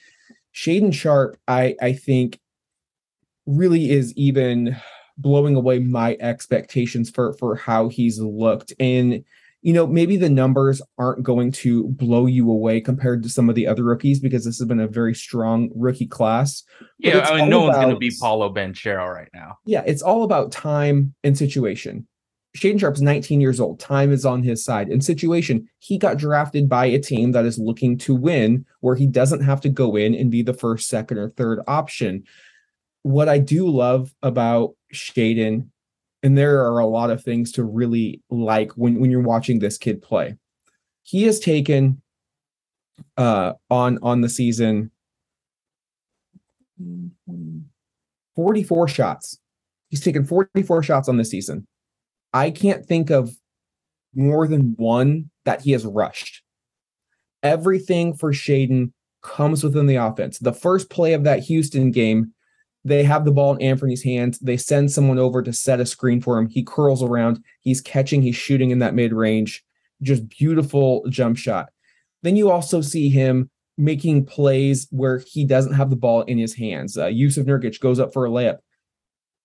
Shaedon 0.54 0.94
Sharpe, 0.94 1.38
I 1.48 1.76
I 1.82 1.94
think 1.94 2.40
really 3.46 3.92
is 3.92 4.14
even 4.16 4.76
blowing 5.18 5.56
away 5.56 5.80
my 5.80 6.18
expectations 6.20 7.10
for 7.10 7.34
for 7.34 7.56
how 7.56 7.90
he's 7.90 8.20
looked. 8.20 8.74
And 8.80 9.24
you 9.62 9.74
know 9.74 9.86
maybe 9.86 10.18
the 10.18 10.30
numbers 10.30 10.82
aren't 10.98 11.24
going 11.24 11.52
to 11.52 11.88
blow 11.90 12.26
you 12.26 12.50
away 12.50 12.80
compared 12.80 13.24
to 13.24 13.30
some 13.30 13.50
of 13.50 13.56
the 13.56 13.68
other 13.68 13.84
rookies 13.84 14.20
because 14.20 14.46
this 14.46 14.58
has 14.60 14.68
been 14.68 14.80
a 14.80 14.88
very 14.88 15.14
strong 15.14 15.70
rookie 15.76 16.08
class 16.08 16.64
yeah, 16.98 17.20
I 17.20 17.42
mean, 17.42 17.50
no 17.50 17.62
one's 17.62 17.76
going 17.76 17.90
to 17.90 17.98
be 17.98 18.12
Paolo 18.20 18.54
Banchero 18.54 19.14
right 19.14 19.30
now. 19.34 19.58
yeah 19.66 19.84
it's 19.86 20.02
all 20.02 20.24
about 20.24 20.52
time 20.52 21.14
and 21.24 21.38
situation 21.38 22.08
Shaedon 22.58 22.80
Sharpe's 22.80 23.02
19 23.02 23.42
years 23.42 23.60
old. 23.60 23.80
Time 23.80 24.12
is 24.12 24.26
on 24.26 24.42
his 24.42 24.64
side. 24.64 24.90
In 24.90 25.02
situation, 25.02 25.70
he 25.78 25.98
got 25.98 26.18
drafted 26.18 26.68
by 26.68 26.86
a 26.88 27.00
team 27.00 27.32
that 27.34 27.46
is 27.46 27.60
looking 27.60 27.98
to 28.00 28.16
win, 28.16 28.66
where 28.80 28.96
he 28.96 29.06
doesn't 29.06 29.44
have 29.44 29.62
to 29.62 29.70
go 29.70 29.96
in 29.96 30.16
and 30.16 30.32
be 30.32 30.42
the 30.42 30.54
first, 30.54 30.88
second, 30.90 31.20
or 31.20 31.30
third 31.30 31.60
option. 31.68 32.24
What 33.04 33.30
I 33.30 33.38
do 33.38 33.70
love 33.70 34.14
about 34.24 34.76
Shaedon, 34.94 35.70
and 36.24 36.38
there 36.38 36.66
are 36.66 36.80
a 36.80 36.86
lot 36.86 37.10
of 37.10 37.24
things 37.24 37.52
to 37.54 37.64
really 37.64 38.22
like 38.30 38.72
when, 38.74 39.00
when 39.00 39.12
you're 39.12 39.22
watching 39.22 39.60
this 39.60 39.78
kid 39.78 40.02
play. 40.02 40.36
He 41.04 41.24
has 41.24 41.40
taken 41.40 42.02
uh 43.16 43.54
on 43.70 43.98
on 44.02 44.20
the 44.22 44.28
season 44.28 44.92
44 48.36 48.88
shots. 48.88 49.40
He's 49.90 50.02
taken 50.02 50.24
44 50.26 50.84
shots 50.84 51.10
on 51.10 51.18
the 51.18 51.26
season. 51.26 51.68
I 52.34 52.52
can't 52.52 52.86
think 52.86 53.10
of 53.10 53.36
more 54.16 54.48
than 54.48 54.76
one 54.78 55.30
that 55.46 55.62
he 55.62 55.72
has 55.72 55.86
rushed. 55.86 56.42
Everything 57.44 58.14
for 58.14 58.32
Shaedon 58.32 58.92
comes 59.22 59.64
within 59.64 59.88
the 59.88 59.96
offense. 59.96 60.40
The 60.40 60.54
first 60.54 60.90
play 60.90 61.14
of 61.14 61.24
that 61.24 61.44
Houston 61.44 61.92
game, 61.92 62.34
they 62.90 63.04
have 63.04 63.24
the 63.24 63.32
ball 63.32 63.56
in 63.56 63.62
Anthony's 63.62 64.04
hands. 64.04 64.40
They 64.40 64.58
send 64.58 64.92
someone 64.92 65.20
over 65.20 65.42
to 65.42 65.54
set 65.54 65.80
a 65.80 65.86
screen 65.86 66.22
for 66.22 66.38
him. 66.38 66.48
He 66.48 66.64
curls 66.64 67.02
around. 67.02 67.44
He's 67.62 67.82
catching, 67.82 68.22
he's 68.22 68.36
shooting 68.36 68.72
in 68.72 68.80
that 68.80 68.96
mid 68.96 69.14
range. 69.14 69.64
Just 70.02 70.28
beautiful 70.30 71.06
jump 71.10 71.38
shot. 71.38 71.70
Then 72.24 72.36
you 72.36 72.52
also 72.52 72.82
see 72.82 73.10
him 73.10 73.50
making 73.78 74.26
plays 74.26 74.88
where 74.92 75.20
he 75.20 75.46
doesn't 75.46 75.74
have 75.74 75.90
the 75.90 75.96
ball 75.96 76.24
in 76.24 76.38
his 76.38 76.56
hands. 76.56 76.98
Uh, 76.98 77.08
Yusuf 77.08 77.46
Nurkic 77.46 77.80
goes 77.80 78.00
up 78.00 78.12
for 78.12 78.26
a 78.26 78.30
layup. 78.30 78.58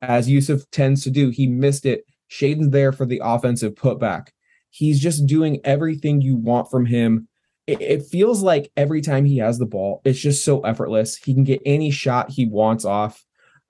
As 0.02 0.28
Yusuf 0.28 0.68
tends 0.70 1.04
to 1.04 1.10
do, 1.10 1.30
he 1.30 1.46
missed 1.46 1.86
it. 1.86 2.04
Shaedon's 2.30 2.70
there 2.70 2.92
for 2.92 3.06
the 3.06 3.20
offensive 3.22 3.74
putback. 3.74 4.28
He's 4.70 5.00
just 5.00 5.26
doing 5.26 5.60
everything 5.64 6.20
you 6.20 6.36
want 6.36 6.70
from 6.70 6.86
him. 6.86 7.28
It, 7.66 7.80
it 7.80 8.06
feels 8.06 8.42
like 8.42 8.72
every 8.76 9.02
time 9.02 9.24
he 9.24 9.38
has 9.38 9.58
the 9.58 9.66
ball, 9.66 10.02
it's 10.04 10.18
just 10.18 10.44
so 10.44 10.60
effortless. 10.62 11.16
He 11.16 11.32
can 11.32 11.44
get 11.44 11.62
any 11.64 11.90
shot 11.90 12.30
he 12.30 12.46
wants 12.46 12.84
off. 12.84 13.24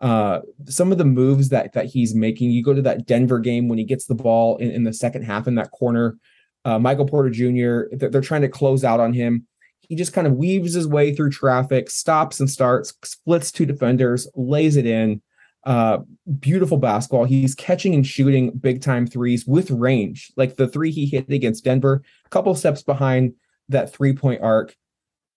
Uh, 0.05 0.43
some 0.67 0.93
of 0.93 0.99
the 0.99 1.05
moves 1.05 1.49
that 1.49 1.73
that 1.73 1.87
he's 1.87 2.15
making, 2.15 2.51
you 2.51 2.63
go 2.63 2.75
to 2.75 2.83
that 2.83 3.07
Denver 3.07 3.39
game 3.39 3.69
when 3.69 3.79
he 3.79 3.85
gets 3.85 4.05
the 4.05 4.15
ball 4.15 4.59
in, 4.59 4.71
in 4.71 4.85
the 4.85 4.93
second 4.93 5.23
half 5.23 5.49
in 5.49 5.55
that 5.55 5.71
corner. 5.71 6.19
Uh, 6.67 6.79
Michael 6.79 7.07
Porter 7.07 7.31
Jr. 7.31 7.97
They're, 7.97 8.11
they're 8.11 8.21
trying 8.21 8.43
to 8.43 8.49
close 8.49 8.85
out 8.85 9.01
on 9.01 9.15
him. 9.15 9.47
He 9.81 9.97
just 9.97 10.13
kind 10.13 10.27
of 10.27 10.35
weaves 10.35 10.75
his 10.75 10.87
way 10.87 11.15
through 11.15 11.31
traffic, 11.31 11.89
stops 11.89 12.39
and 12.39 12.51
starts, 12.51 12.93
splits 13.03 13.51
two 13.51 13.65
defenders, 13.65 14.29
lays 14.35 14.77
it 14.77 14.85
in. 14.85 15.23
Uh, 15.65 16.01
beautiful 16.39 16.77
basketball. 16.77 17.25
He's 17.25 17.55
catching 17.55 17.95
and 17.95 18.07
shooting 18.07 18.51
big 18.51 18.83
time 18.83 19.07
threes 19.07 19.47
with 19.47 19.71
range, 19.71 20.31
like 20.37 20.57
the 20.57 20.69
three 20.69 20.91
he 20.91 21.07
hit 21.07 21.31
against 21.31 21.65
Denver, 21.65 22.03
a 22.27 22.29
couple 22.29 22.55
steps 22.55 22.83
behind 22.83 23.33
that 23.71 23.91
three 23.91 24.13
point 24.13 24.43
arc. 24.43 24.77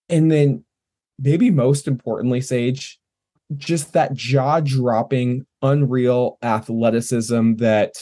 And 0.09 0.29
then, 0.29 0.65
maybe 1.17 1.51
most 1.51 1.87
importantly, 1.87 2.41
Sage, 2.41 2.99
just 3.55 3.93
that 3.93 4.13
jaw 4.13 4.59
dropping, 4.59 5.45
unreal 5.61 6.37
athleticism 6.41 7.55
that 7.55 7.95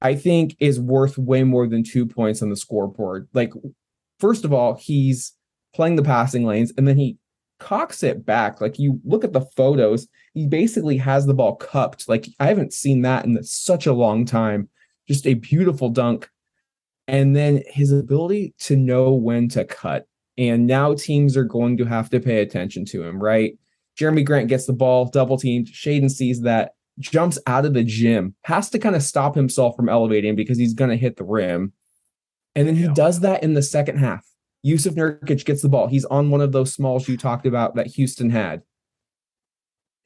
I 0.00 0.14
think 0.14 0.56
is 0.58 0.80
worth 0.80 1.18
way 1.18 1.44
more 1.44 1.66
than 1.66 1.84
two 1.84 2.06
points 2.06 2.42
on 2.42 2.50
the 2.50 2.56
scoreboard. 2.56 3.28
Like, 3.34 3.52
first 4.18 4.44
of 4.44 4.52
all, 4.52 4.74
he's 4.74 5.32
playing 5.74 5.96
the 5.96 6.02
passing 6.02 6.44
lanes 6.44 6.72
and 6.76 6.86
then 6.88 6.96
he 6.96 7.18
cocks 7.60 8.02
it 8.02 8.24
back. 8.24 8.60
Like, 8.60 8.78
you 8.78 9.00
look 9.04 9.24
at 9.24 9.32
the 9.32 9.46
photos, 9.56 10.06
he 10.34 10.46
basically 10.46 10.96
has 10.98 11.26
the 11.26 11.34
ball 11.34 11.56
cupped. 11.56 12.08
Like, 12.08 12.28
I 12.40 12.46
haven't 12.46 12.72
seen 12.72 13.02
that 13.02 13.24
in 13.24 13.42
such 13.42 13.86
a 13.86 13.92
long 13.92 14.24
time. 14.24 14.68
Just 15.06 15.26
a 15.26 15.34
beautiful 15.34 15.88
dunk. 15.88 16.28
And 17.06 17.34
then 17.34 17.62
his 17.66 17.90
ability 17.90 18.54
to 18.60 18.76
know 18.76 19.12
when 19.12 19.48
to 19.50 19.64
cut. 19.64 20.06
And 20.36 20.66
now 20.66 20.94
teams 20.94 21.36
are 21.36 21.44
going 21.44 21.76
to 21.78 21.84
have 21.84 22.10
to 22.10 22.20
pay 22.20 22.42
attention 22.42 22.84
to 22.86 23.02
him, 23.02 23.20
right? 23.20 23.58
Jerami 23.98 24.24
Grant 24.24 24.48
gets 24.48 24.66
the 24.66 24.72
ball, 24.72 25.06
double 25.06 25.36
teamed. 25.36 25.66
Shaedon 25.68 26.10
sees 26.10 26.42
that, 26.42 26.72
jumps 26.98 27.38
out 27.46 27.66
of 27.66 27.74
the 27.74 27.84
gym, 27.84 28.34
has 28.42 28.70
to 28.70 28.78
kind 28.78 28.94
of 28.94 29.02
stop 29.02 29.34
himself 29.34 29.74
from 29.76 29.88
elevating 29.88 30.36
because 30.36 30.58
he's 30.58 30.74
going 30.74 30.90
to 30.90 30.96
hit 30.96 31.16
the 31.16 31.24
rim. 31.24 31.72
And 32.54 32.66
then 32.66 32.76
he 32.76 32.88
does 32.88 33.20
that 33.20 33.42
in 33.42 33.54
the 33.54 33.62
second 33.62 33.98
half. 33.98 34.26
Yusuf 34.62 34.94
Nurkic 34.94 35.44
gets 35.44 35.62
the 35.62 35.68
ball. 35.68 35.86
He's 35.86 36.04
on 36.06 36.30
one 36.30 36.40
of 36.40 36.52
those 36.52 36.74
smalls 36.74 37.08
you 37.08 37.16
talked 37.16 37.46
about 37.46 37.76
that 37.76 37.86
Houston 37.86 38.30
had. 38.30 38.62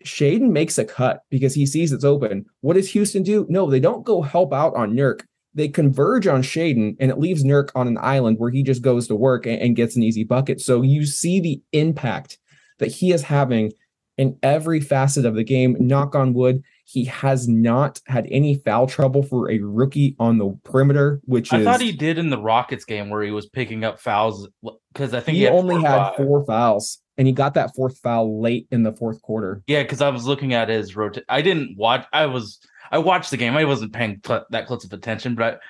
Shaedon 0.04 0.50
makes 0.50 0.78
a 0.78 0.84
cut 0.84 1.22
because 1.30 1.54
he 1.54 1.64
sees 1.64 1.92
it's 1.92 2.04
open. 2.04 2.44
What 2.60 2.74
does 2.74 2.90
Houston 2.90 3.22
do? 3.22 3.46
No, 3.48 3.70
they 3.70 3.80
don't 3.80 4.04
go 4.04 4.20
help 4.20 4.52
out 4.52 4.74
on 4.74 4.92
Nurk. 4.92 5.22
They 5.54 5.68
converge 5.68 6.26
on 6.26 6.42
Shaedon 6.42 6.96
and 6.98 7.10
it 7.10 7.18
leaves 7.18 7.44
Nurk 7.44 7.70
on 7.74 7.86
an 7.86 7.98
island 8.00 8.38
where 8.38 8.50
he 8.50 8.62
just 8.62 8.82
goes 8.82 9.06
to 9.08 9.14
work 9.14 9.46
and, 9.46 9.60
and 9.60 9.76
gets 9.76 9.96
an 9.96 10.02
easy 10.02 10.24
bucket. 10.24 10.60
So 10.60 10.82
you 10.82 11.06
see 11.06 11.40
the 11.40 11.62
impact 11.72 12.38
that 12.78 12.90
he 12.90 13.12
is 13.12 13.22
having 13.22 13.72
in 14.18 14.38
every 14.42 14.80
facet 14.80 15.24
of 15.24 15.34
the 15.34 15.44
game. 15.44 15.76
Knock 15.80 16.14
on 16.14 16.34
wood, 16.34 16.62
he 16.84 17.04
has 17.06 17.48
not 17.48 18.00
had 18.06 18.26
any 18.30 18.56
foul 18.56 18.86
trouble 18.86 19.22
for 19.22 19.50
a 19.50 19.58
rookie 19.58 20.16
on 20.18 20.38
the 20.38 20.58
perimeter, 20.64 21.20
which 21.24 21.48
is 21.48 21.52
I 21.52 21.58
is 21.60 21.64
thought 21.64 21.80
he 21.80 21.92
did 21.92 22.18
in 22.18 22.30
the 22.30 22.38
Rockets 22.38 22.84
game 22.84 23.08
where 23.08 23.22
he 23.22 23.30
was 23.30 23.46
picking 23.46 23.84
up 23.84 24.00
fouls 24.00 24.48
because 24.92 25.14
I 25.14 25.20
think 25.20 25.36
he, 25.36 25.40
he, 25.40 25.44
had 25.44 25.54
only 25.54 25.76
four 25.76 25.88
had 25.88 26.16
four 26.16 26.44
fouls 26.44 26.98
and 27.16 27.26
he 27.26 27.32
got 27.32 27.54
that 27.54 27.74
fourth 27.74 27.98
foul 27.98 28.40
late 28.40 28.66
in 28.70 28.82
the 28.82 28.92
fourth 28.92 29.22
quarter. 29.22 29.62
Yeah, 29.66 29.82
because 29.82 30.02
I 30.02 30.10
was 30.10 30.26
looking 30.26 30.54
at 30.54 30.68
his 30.68 30.96
rota 30.96 31.22
I 31.28 31.42
didn't 31.42 31.76
watch. 31.76 32.06
I 32.12 32.26
was 32.26 32.58
I 32.90 32.98
watched 32.98 33.30
the 33.30 33.36
game. 33.36 33.56
I 33.56 33.64
wasn't 33.64 33.92
paying 33.92 34.20
cl- 34.24 34.46
that 34.50 34.66
close 34.66 34.84
of 34.84 34.92
attention, 34.92 35.34
but 35.34 35.60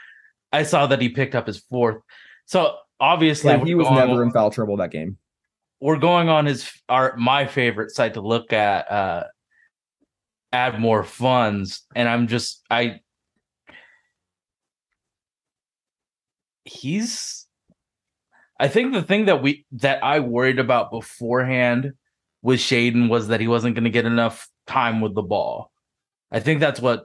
I, 0.52 0.60
I 0.60 0.62
saw 0.64 0.86
that 0.88 1.00
he 1.00 1.08
picked 1.08 1.34
up 1.34 1.46
his 1.46 1.58
fourth. 1.58 2.02
So 2.46 2.76
obviously, 2.98 3.52
Yeah, 3.52 3.64
he 3.64 3.74
was 3.74 3.90
never 3.90 4.22
in 4.22 4.32
foul 4.32 4.50
trouble 4.50 4.76
that 4.78 4.90
game. 4.90 5.18
We're 5.82 5.98
going 5.98 6.28
on 6.28 6.46
his 6.46 6.70
our 6.88 7.14
my 7.16 7.44
favorite 7.44 7.90
site 7.90 8.14
to 8.14 8.20
look 8.20 8.52
at 8.52 8.90
uh 8.90 9.24
add 10.52 10.78
more 10.78 11.02
funds 11.02 11.82
and 11.94 12.08
i'm 12.08 12.28
just 12.28 12.62
i 12.70 13.00
he's 16.64 17.46
i 18.60 18.68
think 18.68 18.92
the 18.92 19.02
thing 19.02 19.24
that 19.24 19.42
we 19.42 19.66
that 19.72 20.02
i 20.04 20.20
worried 20.20 20.60
about 20.60 20.92
beforehand 20.92 21.92
with 22.42 22.60
shaden 22.60 23.08
was 23.08 23.28
that 23.28 23.40
he 23.40 23.48
wasn't 23.48 23.74
going 23.74 23.84
to 23.84 23.90
get 23.90 24.04
enough 24.04 24.48
time 24.68 25.00
with 25.00 25.14
the 25.16 25.22
ball 25.22 25.72
i 26.30 26.38
think 26.38 26.60
that's 26.60 26.80
what 26.80 27.04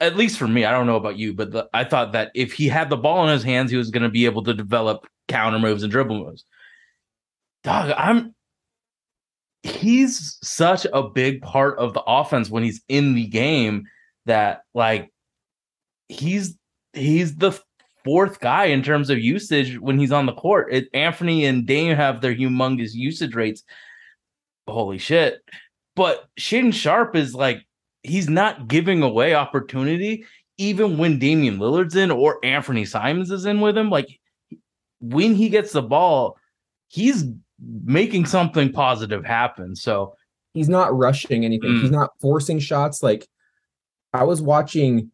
at 0.00 0.16
least 0.16 0.38
for 0.38 0.48
me, 0.48 0.64
I 0.64 0.72
don't 0.72 0.88
know 0.88 0.96
about 0.96 1.16
you, 1.16 1.32
but 1.32 1.52
the, 1.52 1.68
I 1.72 1.84
thought 1.84 2.12
that 2.12 2.32
if 2.34 2.52
he 2.52 2.66
had 2.66 2.90
the 2.90 2.96
ball 2.96 3.24
in 3.24 3.32
his 3.32 3.44
hands, 3.44 3.70
he 3.70 3.76
was 3.76 3.90
going 3.90 4.02
to 4.02 4.08
be 4.08 4.24
able 4.24 4.42
to 4.42 4.52
develop 4.52 5.06
counter 5.28 5.58
moves 5.60 5.84
and 5.84 5.90
dribble 5.90 6.24
moves. 6.24 6.44
Dog, 7.64 7.92
I'm 7.96 8.34
he's 9.62 10.38
such 10.42 10.86
a 10.92 11.08
big 11.08 11.40
part 11.40 11.78
of 11.78 11.94
the 11.94 12.02
offense 12.06 12.50
when 12.50 12.62
he's 12.62 12.82
in 12.88 13.14
the 13.14 13.26
game 13.26 13.86
that 14.26 14.60
like 14.74 15.10
he's 16.08 16.56
he's 16.92 17.36
the 17.36 17.58
fourth 18.04 18.40
guy 18.40 18.66
in 18.66 18.82
terms 18.82 19.08
of 19.08 19.18
usage 19.18 19.78
when 19.80 19.98
he's 19.98 20.12
on 20.12 20.26
the 20.26 20.34
court. 20.34 20.72
It, 20.72 20.88
Anthony 20.92 21.46
and 21.46 21.66
Dame 21.66 21.96
have 21.96 22.20
their 22.20 22.34
humongous 22.34 22.92
usage 22.92 23.34
rates. 23.34 23.64
Holy 24.68 24.98
shit. 24.98 25.40
But 25.96 26.26
Shaedon 26.38 26.74
Sharpe 26.74 27.16
is 27.16 27.34
like 27.34 27.66
he's 28.02 28.28
not 28.28 28.68
giving 28.68 29.02
away 29.02 29.34
opportunity 29.34 30.26
even 30.58 30.98
when 30.98 31.18
Damian 31.18 31.58
Lillard's 31.58 31.96
in 31.96 32.10
or 32.10 32.44
Anthony 32.44 32.84
Simons 32.84 33.30
is 33.30 33.46
in 33.46 33.60
with 33.60 33.76
him. 33.76 33.88
Like 33.90 34.20
when 35.00 35.34
he 35.34 35.48
gets 35.48 35.72
the 35.72 35.82
ball, 35.82 36.36
he's 36.88 37.24
making 37.84 38.26
something 38.26 38.72
positive 38.72 39.24
happen. 39.24 39.76
So 39.76 40.14
he's 40.52 40.68
not 40.68 40.96
rushing 40.96 41.44
anything. 41.44 41.70
Mm. 41.70 41.82
He's 41.82 41.90
not 41.90 42.10
forcing 42.20 42.58
shots. 42.58 43.02
Like 43.02 43.26
I 44.12 44.24
was 44.24 44.40
watching 44.40 45.10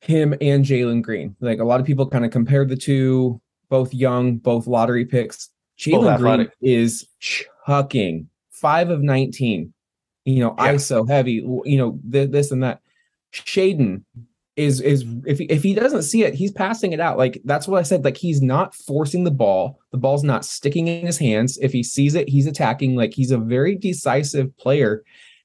him 0.00 0.34
and 0.40 0.64
Jalen 0.64 1.02
Green. 1.02 1.36
Like 1.40 1.58
a 1.58 1.64
lot 1.64 1.80
of 1.80 1.86
people 1.86 2.08
kind 2.08 2.24
of 2.24 2.30
compare 2.30 2.64
the 2.64 2.76
two, 2.76 3.40
both 3.68 3.92
young, 3.94 4.36
both 4.36 4.66
lottery 4.66 5.04
picks. 5.04 5.50
Jalen 5.78 6.18
Green 6.18 6.48
is 6.60 7.06
chucking 7.18 8.28
five 8.50 8.90
of 8.90 9.02
19, 9.02 9.72
you 10.24 10.40
know, 10.40 10.54
Yeah. 10.58 10.74
ISO 10.74 11.08
heavy, 11.08 11.44
you 11.64 11.76
know, 11.78 11.98
th- 12.10 12.30
this 12.30 12.50
and 12.50 12.62
that. 12.62 12.80
Shaedon 13.32 14.02
is 14.56 14.80
is 14.80 15.04
if 15.26 15.38
he, 15.38 15.44
if 15.44 15.62
he 15.62 15.74
doesn't 15.74 16.02
see 16.02 16.24
it, 16.24 16.34
he's 16.34 16.50
passing 16.52 16.92
it 16.92 17.00
out. 17.00 17.18
Like 17.18 17.40
that's 17.44 17.68
what 17.68 17.78
I 17.78 17.82
said. 17.82 18.04
Like 18.04 18.16
he's 18.16 18.40
not 18.42 18.74
forcing 18.74 19.24
the 19.24 19.30
ball. 19.30 19.78
The 19.92 19.98
ball's 19.98 20.24
not 20.24 20.44
sticking 20.44 20.88
in 20.88 21.04
his 21.06 21.18
hands. 21.18 21.58
If 21.60 21.72
he 21.72 21.82
sees 21.82 22.14
it, 22.14 22.28
he's 22.28 22.46
attacking. 22.46 22.96
Like 22.96 23.12
he's 23.12 23.30
a 23.30 23.38
very 23.38 23.74
decisive 23.76 24.56
player. 24.56 25.04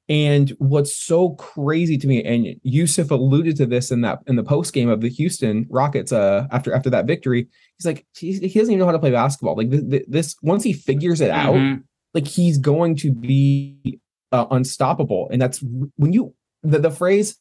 And 0.10 0.50
what's 0.58 0.94
so 0.94 1.32
crazy 1.32 1.98
to 1.98 2.08
me, 2.08 2.22
and 2.24 2.60
Yusuf 2.64 3.12
alluded 3.12 3.56
to 3.58 3.66
this 3.66 3.92
in 3.92 4.02
that 4.02 4.20
in 4.28 4.36
the 4.36 4.44
post 4.44 4.74
game 4.74 4.90
of 4.90 5.00
the 5.00 5.10
Houston 5.10 5.66
Rockets 5.70 6.12
uh, 6.12 6.48
after 6.52 6.74
after 6.74 6.90
that 6.90 7.06
victory. 7.06 7.48
He's 7.78 7.86
like 7.86 8.06
he, 8.18 8.34
he 8.34 8.60
doesn't 8.60 8.72
even 8.74 8.80
know 8.80 8.86
how 8.88 8.92
to 8.94 9.00
play 9.00 9.12
basketball. 9.12 9.56
Like 9.56 9.72
th- 9.72 9.90
th- 9.90 10.06
this, 10.08 10.36
once 10.42 10.64
he 10.64 10.74
figures 10.74 11.22
it 11.22 11.30
out, 11.32 11.56
Mhm. 11.56 11.84
like 12.14 12.28
he's 12.28 12.58
going 12.58 12.96
to 12.98 13.12
be 13.14 14.00
uh, 14.34 14.48
unstoppable. 14.52 15.30
And 15.32 15.42
that's 15.42 15.64
when 15.96 16.12
you 16.14 16.34
the, 16.64 16.80
the 16.80 16.92
phrase 16.92 17.38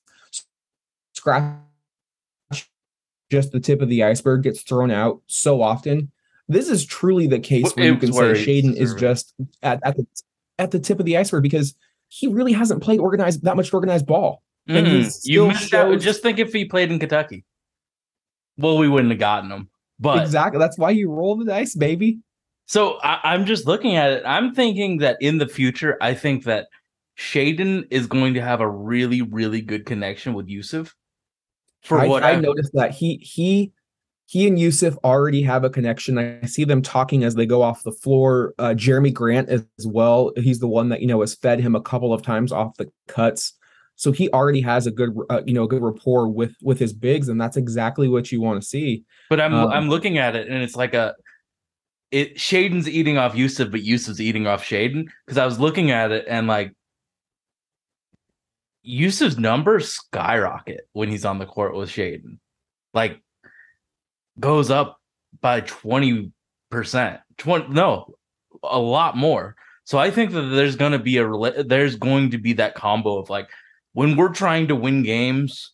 scratch 1.21 1.55
just 3.31 3.53
the 3.53 3.61
tip 3.61 3.81
of 3.81 3.89
the 3.89 4.03
iceberg 4.03 4.43
gets 4.43 4.63
thrown 4.63 4.91
out 4.91 5.21
so 5.27 5.63
often. 5.63 6.11
This 6.49 6.69
is 6.69 6.85
truly 6.85 7.27
the 7.29 7.39
case 7.39 7.63
Well, 7.65 7.75
where 7.77 7.87
you 7.87 7.97
can 7.97 8.13
say 8.13 8.45
Shaedon 8.45 8.75
is 8.77 8.95
just 8.95 9.35
at, 9.63 9.79
at 9.85 9.97
the 9.97 10.07
at 10.59 10.73
the 10.73 10.81
tip 10.81 10.99
of 10.99 11.07
the 11.07 11.17
iceberg 11.17 11.43
because 11.45 11.75
he 12.09 12.27
really 12.27 12.53
hasn't 12.53 12.83
played 12.83 12.99
organized 12.99 13.45
that 13.45 13.57
much 13.57 13.73
organized 13.73 14.07
ball. 14.07 14.43
Mm, 14.69 14.85
you 15.05 15.05
still 15.11 15.49
missed 15.49 15.73
out. 15.75 15.93
shows- 15.93 16.03
Just 16.05 16.23
think 16.23 16.39
if 16.41 16.53
he 16.53 16.65
played 16.65 16.91
in 16.91 16.99
Kentucky. 16.99 17.45
Well, 18.59 18.79
we 18.79 18.89
wouldn't 18.89 19.11
have 19.13 19.21
gotten 19.21 19.51
him. 19.51 19.71
But 20.01 20.23
exactly. 20.23 20.59
That's 20.59 20.77
why 20.79 20.91
you 20.91 21.11
roll 21.11 21.37
the 21.37 21.45
dice, 21.45 21.75
baby. 21.75 22.19
So 22.67 22.99
I, 23.03 23.21
I'm 23.23 23.47
just 23.47 23.67
looking 23.67 23.97
at 23.97 24.11
it. 24.11 24.23
I'm 24.27 24.55
thinking 24.55 24.99
that 24.99 25.19
in 25.21 25.39
the 25.39 25.47
future, 25.47 25.97
I 26.01 26.15
think 26.15 26.45
that 26.45 26.67
Shaedon 27.19 27.87
is 27.91 28.07
going 28.07 28.35
to 28.35 28.43
have 28.43 28.61
a 28.61 28.69
really, 28.69 29.23
really 29.23 29.61
good 29.61 29.87
connection 29.87 30.35
with 30.35 30.49
Yusuf. 30.49 30.95
For 31.83 32.01
I, 32.01 32.07
what 32.09 32.23
I 32.23 32.33
I've- 32.33 32.43
noticed 32.43 32.73
that 32.75 32.93
he 32.93 33.17
he 33.17 33.73
he 34.27 34.47
and 34.47 34.59
Yusuf 34.61 34.97
already 35.03 35.43
have 35.43 35.65
a 35.65 35.71
connection. 35.71 36.17
I 36.17 36.47
see 36.47 36.65
them 36.65 36.83
talking 36.83 37.25
as 37.25 37.35
they 37.35 37.47
go 37.47 37.63
off 37.63 37.83
the 37.83 37.91
floor. 37.91 38.55
Uh, 38.61 38.75
Jerami 38.77 39.13
Grant 39.13 39.49
as 39.49 39.65
well. 39.85 40.33
He's 40.37 40.61
the 40.61 40.69
one 40.69 40.89
that 40.91 41.01
you 41.01 41.07
know 41.09 41.21
has 41.21 41.35
fed 41.35 41.59
him 41.61 41.75
a 41.75 41.81
couple 41.81 42.13
of 42.13 42.23
times 42.23 42.53
off 42.53 42.77
the 42.77 42.91
cuts. 43.09 43.55
So 43.97 44.13
he 44.13 44.31
already 44.31 44.61
has 44.63 44.87
a 44.87 44.91
good 44.91 45.11
uh, 45.31 45.43
you 45.47 45.53
know 45.53 45.65
a 45.65 45.69
good 45.69 45.83
rapport 45.83 46.29
with 46.29 46.55
with 46.63 46.79
his 46.79 46.93
bigs, 46.93 47.29
and 47.29 47.41
that's 47.41 47.57
exactly 47.57 48.09
what 48.09 48.31
you 48.31 48.41
want 48.41 48.63
to 48.63 48.67
see. 48.69 49.05
But 49.29 49.41
I'm 49.41 49.53
Um, 49.53 49.69
I'm 49.71 49.89
looking 49.89 50.17
at 50.19 50.37
it 50.37 50.49
and 50.49 50.63
it's 50.63 50.77
like 50.77 50.95
a 50.95 51.15
it 52.11 52.37
Shaedon's 52.37 52.89
eating 52.89 53.19
off 53.19 53.35
Yusuf, 53.35 53.71
but 53.71 53.83
Yusuf's 53.83 54.21
eating 54.21 54.47
off 54.47 54.65
Shaedon. 54.65 55.09
Because 55.27 55.39
I 55.39 55.45
was 55.45 55.61
looking 55.61 55.91
at 55.91 56.13
it 56.13 56.25
and 56.29 56.47
like 56.47 56.73
Yusuf's 58.83 59.39
numbers 59.39 59.89
skyrocket 59.89 60.89
when 60.93 61.09
he's 61.09 61.25
on 61.25 61.39
the 61.39 61.47
court 61.47 61.75
with 61.75 61.91
Shaedon. 61.91 62.39
Like 62.95 63.21
goes 64.39 64.71
up 64.71 64.99
by 65.41 65.61
20%. 65.61 66.33
20 67.39 67.69
no, 67.69 68.15
a 68.63 68.79
lot 68.79 69.17
more. 69.17 69.57
So 69.85 69.99
I 69.99 70.11
think 70.11 70.33
that 70.33 70.43
there's 70.43 70.77
going 70.77 70.93
to 70.93 70.99
be 70.99 71.17
a 71.17 71.65
there's 71.65 71.97
going 71.97 72.31
to 72.31 72.39
be 72.39 72.53
that 72.55 72.75
combo 72.75 73.19
of 73.19 73.31
like 73.31 73.49
when 73.93 74.17
we're 74.17 74.33
trying 74.33 74.69
to 74.69 74.77
win 74.77 75.03
games, 75.03 75.73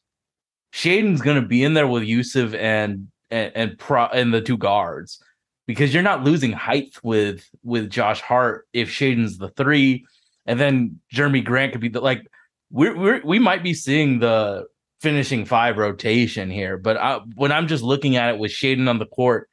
Shaedon's 0.72 1.20
going 1.20 1.40
to 1.40 1.46
be 1.46 1.62
in 1.62 1.74
there 1.74 1.86
with 1.86 2.04
Yusuf 2.04 2.54
and 2.54 3.08
and 3.30 3.52
and, 3.54 3.78
pro, 3.78 4.06
and 4.06 4.32
the 4.32 4.40
two 4.40 4.56
guards 4.56 5.22
because 5.66 5.92
you're 5.92 6.02
not 6.02 6.24
losing 6.24 6.52
height 6.52 6.94
with 7.02 7.48
with 7.62 7.90
Josh 7.90 8.20
Hart 8.20 8.66
if 8.72 8.88
Shaedon's 8.88 9.38
the 9.38 9.50
three, 9.50 10.06
and 10.46 10.58
then 10.58 11.00
Jerami 11.14 11.44
Grant 11.44 11.72
could 11.72 11.80
be 11.80 11.88
the 11.88 12.00
like 12.00 12.26
we're, 12.70 12.96
we're 12.96 13.20
we 13.24 13.38
might 13.38 13.62
be 13.62 13.74
seeing 13.74 14.18
the 14.18 14.66
finishing 15.00 15.44
five 15.44 15.76
rotation 15.76 16.50
here, 16.50 16.76
but 16.76 16.96
I, 16.96 17.20
when 17.34 17.52
I'm 17.52 17.68
just 17.68 17.82
looking 17.82 18.16
at 18.16 18.30
it 18.34 18.38
with 18.38 18.50
Shaedon 18.50 18.88
on 18.88 18.98
the 18.98 19.06
court, 19.06 19.48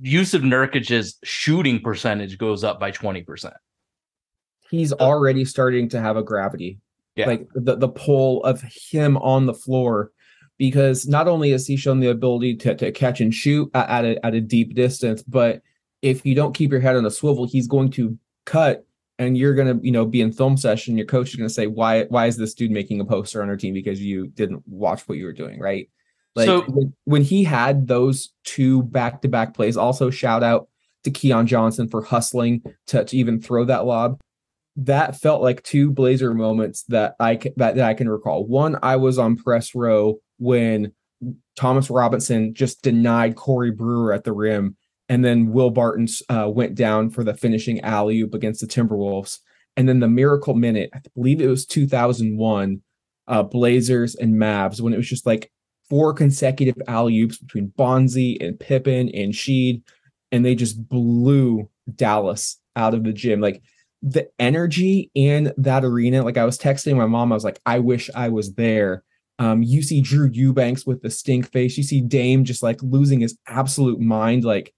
Yusuf 0.00 0.42
Nurkic's 0.42 1.18
shooting 1.24 1.80
percentage 1.80 2.38
goes 2.38 2.64
up 2.64 2.78
by 2.80 2.90
twenty 2.90 3.22
percent. 3.22 3.54
He's 4.70 4.92
already 4.92 5.44
starting 5.44 5.88
to 5.90 6.00
have 6.00 6.16
a 6.16 6.22
gravity, 6.22 6.78
Yeah. 7.16 7.26
like 7.26 7.48
the 7.54 7.76
the 7.76 7.88
pull 7.88 8.42
of 8.44 8.62
him 8.62 9.16
on 9.18 9.46
the 9.46 9.54
floor. 9.54 10.12
Because 10.58 11.08
not 11.08 11.26
only 11.26 11.52
has 11.52 11.66
he 11.66 11.76
shown 11.76 12.00
the 12.00 12.10
ability 12.10 12.56
to, 12.56 12.74
to 12.74 12.92
catch 12.92 13.22
and 13.22 13.32
shoot 13.34 13.70
at, 13.72 13.88
at 13.88 14.04
a 14.04 14.26
at 14.26 14.34
a 14.34 14.42
deep 14.42 14.74
distance, 14.74 15.22
but 15.22 15.62
if 16.02 16.24
you 16.26 16.34
don't 16.34 16.54
keep 16.54 16.70
your 16.70 16.80
head 16.80 16.96
on 16.96 17.06
a 17.06 17.10
swivel, 17.10 17.46
he's 17.46 17.66
going 17.66 17.90
to 17.92 18.18
cut 18.44 18.86
and 19.20 19.36
you're 19.36 19.54
gonna, 19.54 19.78
you 19.82 19.92
know, 19.92 20.06
be 20.06 20.22
in 20.22 20.32
film 20.32 20.56
session. 20.56 20.96
Your 20.96 21.06
coach 21.06 21.28
is 21.28 21.36
gonna 21.36 21.50
say, 21.50 21.66
Why 21.66 22.04
why 22.04 22.26
is 22.26 22.36
this 22.36 22.54
dude 22.54 22.70
making 22.70 23.00
a 23.00 23.04
poster 23.04 23.42
on 23.42 23.50
our 23.50 23.56
team? 23.56 23.74
Because 23.74 24.00
you 24.00 24.28
didn't 24.28 24.62
watch 24.66 25.02
what 25.02 25.18
you 25.18 25.26
were 25.26 25.32
doing, 25.32 25.60
right? 25.60 25.88
Like 26.34 26.46
So- 26.46 26.62
when, 26.62 26.94
when 27.04 27.22
he 27.22 27.44
had 27.44 27.86
those 27.86 28.30
two 28.44 28.82
back-to-back 28.84 29.54
plays, 29.54 29.76
also 29.76 30.10
shout 30.10 30.42
out 30.42 30.68
to 31.04 31.10
Keon 31.10 31.46
Johnson 31.46 31.88
for 31.88 32.02
hustling 32.02 32.62
to, 32.88 33.04
to 33.04 33.16
even 33.16 33.40
throw 33.40 33.64
that 33.66 33.84
lob. 33.84 34.18
That 34.76 35.20
felt 35.20 35.42
like 35.42 35.62
two 35.62 35.90
Blazer 35.90 36.32
moments 36.32 36.84
that 36.84 37.14
I 37.20 37.34
that, 37.56 37.76
that 37.76 37.80
I 37.80 37.92
can 37.94 38.08
recall. 38.08 38.46
One, 38.46 38.78
I 38.82 38.96
was 38.96 39.18
on 39.18 39.36
press 39.36 39.74
row 39.74 40.20
when 40.38 40.92
Thomas 41.56 41.90
Robinson 41.90 42.54
just 42.54 42.80
denied 42.80 43.36
Corey 43.36 43.70
Brewer 43.70 44.14
at 44.14 44.24
the 44.24 44.32
rim, 44.32 44.76
and 45.10 45.24
then 45.24 45.50
Will 45.50 45.70
Barton 45.70 46.06
uh, 46.28 46.48
went 46.48 46.76
down 46.76 47.10
for 47.10 47.24
the 47.24 47.34
finishing 47.34 47.80
alley 47.80 48.20
oop 48.20 48.32
against 48.32 48.60
the 48.60 48.68
Timberwolves, 48.68 49.40
and 49.76 49.88
then 49.88 49.98
the 49.98 50.08
miracle 50.08 50.54
minute. 50.54 50.88
I 50.94 51.00
believe 51.16 51.40
it 51.40 51.48
was 51.48 51.66
2001, 51.66 52.80
uh, 53.26 53.42
Blazers 53.42 54.14
and 54.14 54.36
Mavs 54.36 54.80
when 54.80 54.94
it 54.94 54.96
was 54.96 55.08
just 55.08 55.26
like 55.26 55.50
four 55.88 56.14
consecutive 56.14 56.80
alley 56.86 57.20
oops 57.20 57.38
between 57.38 57.72
Bonzi 57.76 58.40
and 58.40 58.58
Pippen 58.58 59.08
and 59.10 59.32
Sheed, 59.32 59.82
and 60.30 60.46
they 60.46 60.54
just 60.54 60.88
blew 60.88 61.68
Dallas 61.92 62.60
out 62.76 62.94
of 62.94 63.02
the 63.02 63.12
gym. 63.12 63.40
Like 63.40 63.62
the 64.02 64.30
energy 64.38 65.10
in 65.16 65.52
that 65.56 65.84
arena. 65.84 66.22
Like 66.22 66.38
I 66.38 66.44
was 66.44 66.56
texting 66.56 66.96
my 66.96 67.06
mom, 67.06 67.32
I 67.32 67.34
was 67.34 67.44
like, 67.44 67.60
I 67.66 67.80
wish 67.80 68.10
I 68.14 68.28
was 68.28 68.54
there. 68.54 69.02
Um, 69.40 69.64
you 69.64 69.82
see 69.82 70.02
Drew 70.02 70.30
Eubanks 70.32 70.86
with 70.86 71.02
the 71.02 71.10
stink 71.10 71.50
face. 71.50 71.76
You 71.76 71.82
see 71.82 72.00
Dame 72.00 72.44
just 72.44 72.62
like 72.62 72.80
losing 72.80 73.20
his 73.20 73.36
absolute 73.48 73.98
mind. 73.98 74.44
Like 74.44 74.72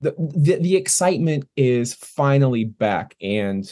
the 0.00 0.14
the, 0.18 0.58
the 0.60 0.76
excitement 0.76 1.48
is 1.56 1.94
finally 1.94 2.64
back, 2.64 3.16
and 3.20 3.70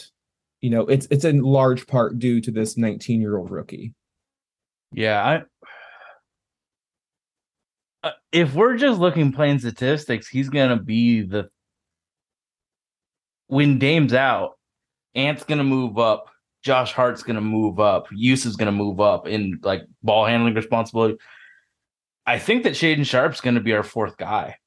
you 0.61 0.69
know 0.69 0.81
it's 0.87 1.07
it's 1.09 1.25
in 1.25 1.41
large 1.41 1.87
part 1.87 2.19
due 2.19 2.41
to 2.41 2.51
this 2.51 2.77
19 2.77 3.21
year 3.21 3.37
old 3.37 3.51
rookie. 3.51 3.93
Yeah, 4.91 5.43
I 8.03 8.07
uh, 8.07 8.11
if 8.31 8.53
we're 8.53 8.77
just 8.77 8.99
looking 8.99 9.31
plain 9.31 9.59
statistics, 9.59 10.27
he's 10.27 10.49
gonna 10.49 10.77
be 10.77 11.21
the 11.21 11.49
when 13.47 13.79
Dame's 13.79 14.13
out, 14.13 14.57
Ant's 15.15 15.43
gonna 15.43 15.63
move 15.63 15.97
up, 15.97 16.29
Josh 16.63 16.93
Hart's 16.93 17.23
gonna 17.23 17.41
move 17.41 17.79
up, 17.79 18.07
Use 18.11 18.45
is 18.45 18.55
gonna 18.55 18.71
move 18.71 18.99
up 18.99 19.27
in 19.27 19.59
like 19.63 19.81
ball 20.03 20.25
handling 20.25 20.53
responsibility. 20.53 21.17
I 22.25 22.37
think 22.37 22.63
that 22.63 22.73
Shaedon 22.73 23.05
Sharpe's 23.05 23.41
gonna 23.41 23.61
be 23.61 23.73
our 23.73 23.83
fourth 23.83 24.17
guy. 24.17 24.57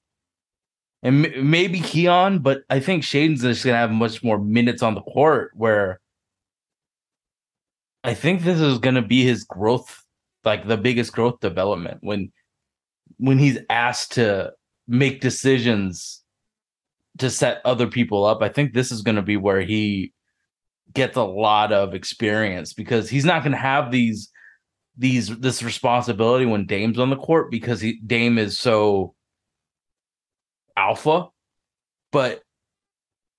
And 1.02 1.26
m- 1.26 1.50
maybe 1.50 1.80
Keon, 1.80 2.40
but 2.40 2.62
I 2.70 2.80
think 2.80 3.02
Shaedon's 3.02 3.42
just 3.42 3.64
gonna 3.64 3.76
have 3.76 3.90
much 3.90 4.22
more 4.22 4.38
minutes 4.38 4.82
on 4.82 4.94
the 4.94 5.02
court 5.02 5.52
where 5.54 6.00
I 8.04 8.14
think 8.14 8.42
this 8.42 8.60
is 8.60 8.78
gonna 8.78 9.02
be 9.02 9.24
his 9.24 9.44
growth 9.44 10.02
like 10.44 10.66
the 10.66 10.76
biggest 10.76 11.12
growth 11.12 11.40
development 11.40 11.98
when 12.02 12.32
when 13.18 13.38
he's 13.38 13.58
asked 13.70 14.12
to 14.12 14.52
make 14.88 15.20
decisions 15.20 16.22
to 17.18 17.30
set 17.30 17.60
other 17.64 17.86
people 17.86 18.24
up. 18.24 18.42
I 18.42 18.48
think 18.48 18.72
this 18.72 18.90
is 18.90 19.02
to 19.16 19.22
be 19.22 19.36
where 19.36 19.60
he 19.60 20.12
gets 20.92 21.16
a 21.16 21.22
lot 21.22 21.72
of 21.72 21.94
experience 21.94 22.72
because 22.72 23.08
he's 23.08 23.24
not 23.24 23.40
to 23.52 23.58
have 23.58 23.90
these 23.90 24.30
these 24.96 25.28
this 25.38 25.62
responsibility 25.62 26.44
when 26.44 26.66
Dame's 26.66 26.98
on 26.98 27.10
the 27.10 27.16
court 27.16 27.50
because 27.50 27.80
he 27.80 28.00
Dame 28.06 28.38
is 28.38 28.58
so 28.58 29.14
alpha, 30.76 31.28
but 32.10 32.42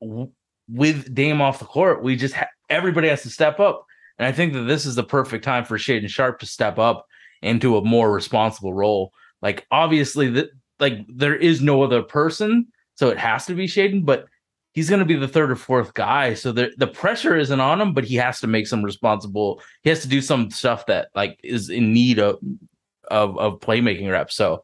w- 0.02 0.32
with 0.70 1.14
Dame 1.14 1.42
off 1.42 1.60
the 1.60 1.66
court, 1.66 2.04
we 2.04 2.16
just 2.16 2.34
ha- 2.34 2.48
everybody 2.70 3.08
has 3.08 3.24
to 3.24 3.30
step 3.30 3.60
up, 3.60 3.86
and 4.18 4.26
I 4.26 4.32
think 4.32 4.54
that 4.54 4.64
this 4.64 4.86
is 4.86 4.96
the 4.96 5.04
perfect 5.04 5.44
time 5.44 5.66
for 5.66 5.78
Shaedon 5.78 6.10
Sharpe 6.10 6.40
to 6.40 6.46
step 6.46 6.80
up 6.80 7.06
into 7.42 7.78
a 7.78 7.84
more 7.84 8.12
responsible 8.12 8.74
role. 8.74 9.12
Like 9.42 9.68
obviously 9.72 10.30
that 10.32 10.50
like 10.80 11.06
there 11.08 11.36
is 11.36 11.62
no 11.62 11.84
other 11.84 12.02
person, 12.02 12.68
so 12.96 13.10
it 13.10 13.18
has 13.18 13.46
to 13.48 13.56
be 13.56 13.68
Shaedon, 13.68 14.06
but 14.06 14.26
he's 14.74 14.90
going 14.90 15.00
to 15.00 15.06
be 15.06 15.16
the 15.16 15.28
third 15.28 15.52
or 15.52 15.56
fourth 15.56 15.94
guy. 15.94 16.34
So 16.34 16.52
the 16.52 16.72
the 16.78 16.88
pressure 16.88 17.38
isn't 17.38 17.60
on 17.60 17.82
him, 17.82 17.94
but 17.94 18.06
he 18.06 18.16
has 18.16 18.40
to 18.40 18.48
make 18.48 18.68
some 18.68 18.84
responsible. 18.84 19.62
He 19.84 19.90
has 19.90 20.02
to 20.02 20.08
do 20.08 20.22
some 20.22 20.50
stuff 20.50 20.86
that 20.88 21.10
like 21.16 21.40
is 21.44 21.70
in 21.70 21.94
need 21.94 22.20
of 22.20 22.40
of 23.12 23.38
of 23.38 23.60
playmaking 23.60 24.10
reps. 24.10 24.36
So 24.36 24.64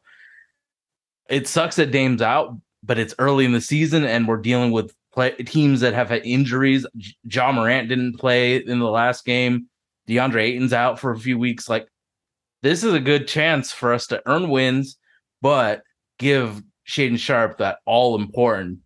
it 1.30 1.48
sucks 1.48 1.76
that 1.76 1.90
Dame's 1.90 2.22
out, 2.22 2.56
but 2.82 2.98
it's 2.98 3.14
early 3.18 3.44
in 3.44 3.52
the 3.52 3.60
season 3.60 4.04
and 4.04 4.26
we're 4.26 4.36
dealing 4.36 4.72
with 4.72 4.94
play, 5.12 5.32
teams 5.32 5.80
that 5.80 5.94
have 5.94 6.08
had 6.08 6.24
injuries. 6.24 6.86
John 7.26 7.54
Morant 7.54 7.88
didn't 7.88 8.18
play 8.18 8.56
in 8.56 8.78
the 8.78 8.90
last 8.90 9.24
game. 9.24 9.66
DeAndre 10.08 10.42
Ayton's 10.42 10.72
out 10.72 10.98
for 10.98 11.12
a 11.12 11.18
few 11.18 11.38
weeks. 11.38 11.68
Like 11.68 11.88
this 12.62 12.84
is 12.84 12.92
a 12.92 13.00
good 13.00 13.28
chance 13.28 13.72
for 13.72 13.92
us 13.92 14.06
to 14.08 14.22
earn 14.26 14.48
wins, 14.48 14.98
but 15.40 15.82
give 16.18 16.62
Shaedon 16.88 17.18
Sharpe 17.18 17.58
that 17.58 17.78
all 17.86 18.16
important 18.16 18.80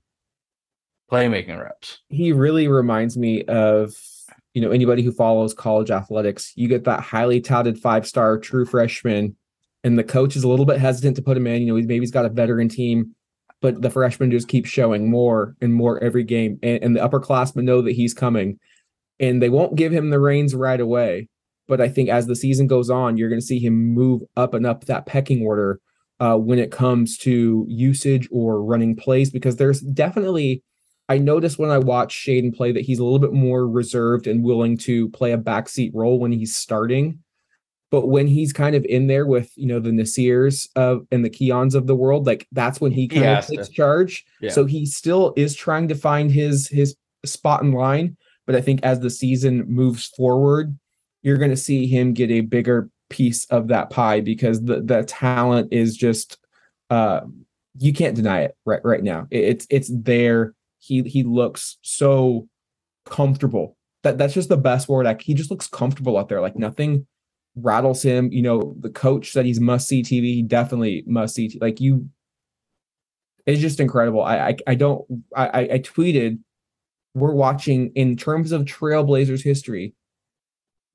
playmaking 1.10 1.62
reps. 1.62 2.00
he 2.08 2.32
really 2.32 2.66
reminds 2.66 3.16
me 3.16 3.44
of 3.44 3.94
you 4.54 4.62
know 4.62 4.70
anybody 4.70 5.02
who 5.02 5.12
follows 5.12 5.52
college 5.52 5.90
athletics 5.90 6.52
you 6.56 6.66
get 6.66 6.84
that 6.84 7.00
highly 7.00 7.40
touted 7.40 7.78
five 7.78 8.06
star 8.06 8.38
true 8.38 8.64
freshman 8.64 9.36
and 9.84 9.98
the 9.98 10.04
coach 10.04 10.34
is 10.34 10.42
a 10.42 10.48
little 10.48 10.64
bit 10.64 10.80
hesitant 10.80 11.14
to 11.16 11.22
put 11.22 11.36
him 11.36 11.46
in 11.46 11.62
you 11.62 11.68
know 11.68 11.74
maybe 11.74 12.00
he's 12.00 12.10
got 12.10 12.24
a 12.24 12.30
veteran 12.30 12.68
team 12.68 13.14
but 13.60 13.80
the 13.80 13.90
freshman 13.90 14.30
just 14.30 14.48
keeps 14.48 14.68
showing 14.68 15.08
more 15.08 15.56
and 15.60 15.72
more 15.72 16.02
every 16.02 16.24
game 16.24 16.58
and, 16.62 16.82
and 16.82 16.96
the 16.96 17.00
upperclassmen 17.00 17.64
know 17.64 17.80
that 17.82 17.92
he's 17.92 18.14
coming 18.14 18.58
and 19.20 19.40
they 19.40 19.48
won't 19.48 19.76
give 19.76 19.92
him 19.92 20.10
the 20.10 20.18
reins 20.18 20.54
right 20.54 20.80
away 20.80 21.28
but 21.68 21.80
i 21.80 21.88
think 21.88 22.08
as 22.08 22.26
the 22.26 22.36
season 22.36 22.66
goes 22.66 22.90
on 22.90 23.16
you're 23.16 23.28
going 23.28 23.40
to 23.40 23.46
see 23.46 23.60
him 23.60 23.74
move 23.94 24.22
up 24.36 24.54
and 24.54 24.66
up 24.66 24.84
that 24.86 25.06
pecking 25.06 25.44
order 25.44 25.80
uh, 26.20 26.36
when 26.36 26.58
it 26.58 26.70
comes 26.70 27.18
to 27.18 27.66
usage 27.68 28.28
or 28.30 28.62
running 28.62 28.96
plays 28.96 29.30
because 29.30 29.56
there's 29.56 29.80
definitely 29.80 30.62
I 31.08 31.18
noticed 31.18 31.58
when 31.58 31.70
I 31.70 31.78
watched 31.78 32.26
Shaedon 32.26 32.56
play 32.56 32.72
that 32.72 32.84
he's 32.84 32.98
a 32.98 33.04
little 33.04 33.18
bit 33.18 33.32
more 33.32 33.68
reserved 33.68 34.26
and 34.26 34.42
willing 34.42 34.78
to 34.78 35.10
play 35.10 35.32
a 35.32 35.38
backseat 35.38 35.90
role 35.92 36.18
when 36.18 36.32
he's 36.32 36.56
starting. 36.56 37.22
But 37.90 38.08
when 38.08 38.26
he's 38.26 38.52
kind 38.52 38.74
of 38.74 38.84
in 38.86 39.06
there 39.06 39.26
with, 39.26 39.52
you 39.56 39.66
know, 39.66 39.78
the 39.78 39.90
Nassirs 39.90 40.68
of 40.74 41.06
and 41.12 41.24
the 41.24 41.30
Keons 41.30 41.74
of 41.74 41.86
the 41.86 41.94
world, 41.94 42.26
like 42.26 42.46
that's 42.50 42.80
when 42.80 42.90
he 42.92 43.02
He 43.02 43.08
kind 43.08 43.24
of 43.24 43.34
has 43.36 43.46
to. 43.48 43.56
takes 43.56 43.68
charge. 43.68 44.24
Yeah. 44.40 44.50
So 44.50 44.64
he 44.64 44.84
still 44.86 45.32
is 45.36 45.54
trying 45.54 45.88
to 45.88 45.94
find 45.94 46.30
his 46.30 46.68
his 46.68 46.96
spot 47.24 47.62
in 47.62 47.72
line. 47.72 48.16
But 48.46 48.56
I 48.56 48.60
think 48.60 48.80
as 48.82 49.00
the 49.00 49.10
season 49.10 49.64
moves 49.68 50.06
forward, 50.08 50.76
you're 51.22 51.38
going 51.38 51.50
to 51.52 51.56
see 51.56 51.86
him 51.86 52.12
get 52.14 52.30
a 52.30 52.40
bigger 52.42 52.90
piece 53.10 53.44
of 53.46 53.68
that 53.68 53.90
pie 53.90 54.20
because 54.20 54.62
the 54.62 54.80
the 54.80 55.04
talent 55.04 55.72
is 55.72 55.96
just 55.96 56.38
uh 56.90 57.20
you 57.78 57.92
can't 57.92 58.16
deny 58.16 58.40
it 58.40 58.56
right 58.64 58.80
right 58.84 59.02
now. 59.04 59.26
It- 59.30 59.44
it's 59.44 59.66
it's 59.70 59.90
there. 59.94 60.54
He 60.80 61.02
he 61.02 61.22
looks 61.22 61.78
so 61.82 62.48
comfortable. 63.06 63.76
That 64.02 64.18
that's 64.18 64.34
just 64.34 64.48
the 64.48 64.56
best 64.56 64.88
word. 64.88 65.04
Like 65.06 65.22
he 65.22 65.34
just 65.34 65.50
looks 65.50 65.66
comfortable 65.66 66.18
out 66.18 66.28
there. 66.28 66.40
Like 66.40 66.56
nothing 66.56 67.06
rattles 67.56 68.02
him. 68.02 68.30
You 68.32 68.42
know, 68.42 68.76
the 68.80 68.90
coach 68.90 69.32
said 69.32 69.46
he's 69.46 69.60
must 69.60 69.88
see 69.88 70.02
TV. 70.02 70.34
He 70.34 70.42
definitely 70.42 71.04
must 71.06 71.34
see. 71.34 71.48
t- 71.48 71.58
Like 71.60 71.80
you, 71.80 72.08
it's 73.46 73.60
just 73.60 73.80
incredible. 73.80 74.22
I 74.22 74.38
I, 74.48 74.56
I 74.68 74.74
don't. 74.74 75.04
I 75.36 75.46
I- 75.72 75.78
tweeted. 75.80 76.38
We're 77.16 77.32
watching 77.34 77.92
in 77.94 78.16
terms 78.16 78.50
of 78.50 78.62
Trailblazers 78.64 79.42
history. 79.44 79.94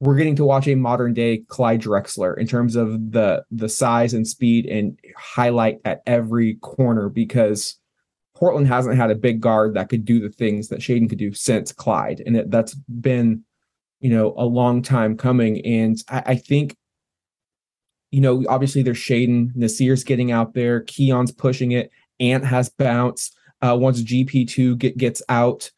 We're 0.01 0.17
getting 0.17 0.35
to 0.37 0.45
watch 0.45 0.67
a 0.67 0.75
modern 0.75 1.13
day 1.13 1.43
Clyde 1.47 1.81
Drexler 1.81 2.37
in 2.37 2.45
terms 2.47 2.75
of 2.75 3.11
the 3.11 3.43
the 3.51 3.69
size 3.69 4.13
and 4.13 4.27
speed 4.27 4.65
and 4.65 4.99
highlight 5.17 5.79
at 5.85 6.01
every 6.05 6.55
corner 6.55 7.07
because 7.09 7.77
Portland 8.35 8.67
hasn't 8.67 8.95
had 8.97 9.11
a 9.11 9.15
big 9.15 9.41
guard 9.41 9.73
that 9.75 9.89
could 9.89 10.05
do 10.05 10.19
the 10.19 10.29
things 10.29 10.69
that 10.69 10.79
Shaedon 10.79 11.09
could 11.09 11.17
do 11.17 11.33
since 11.33 11.71
Clyde, 11.73 12.21
and 12.25 12.35
it, 12.37 12.51
that's 12.51 12.73
been, 12.73 13.43
you 13.99 14.09
know, 14.09 14.33
a 14.37 14.45
long 14.45 14.81
time 14.81 15.17
coming. 15.17 15.65
And 15.65 16.01
I, 16.09 16.23
I 16.27 16.35
think, 16.35 16.75
you 18.11 18.21
know, 18.21 18.43
obviously 18.47 18.81
there's 18.81 18.97
Shaedon, 18.97 19.55
Nassir's 19.55 20.03
getting 20.03 20.31
out 20.31 20.53
there, 20.53 20.81
Keon's 20.81 21.31
pushing 21.31 21.71
it, 21.73 21.91
Ant 22.19 22.45
has 22.45 22.69
bounce. 22.69 23.31
Uh, 23.61 23.75
once 23.75 24.01
GP 24.01 24.47
two 24.47 24.77
get 24.77 24.97
gets 24.97 25.21
out 25.27 25.69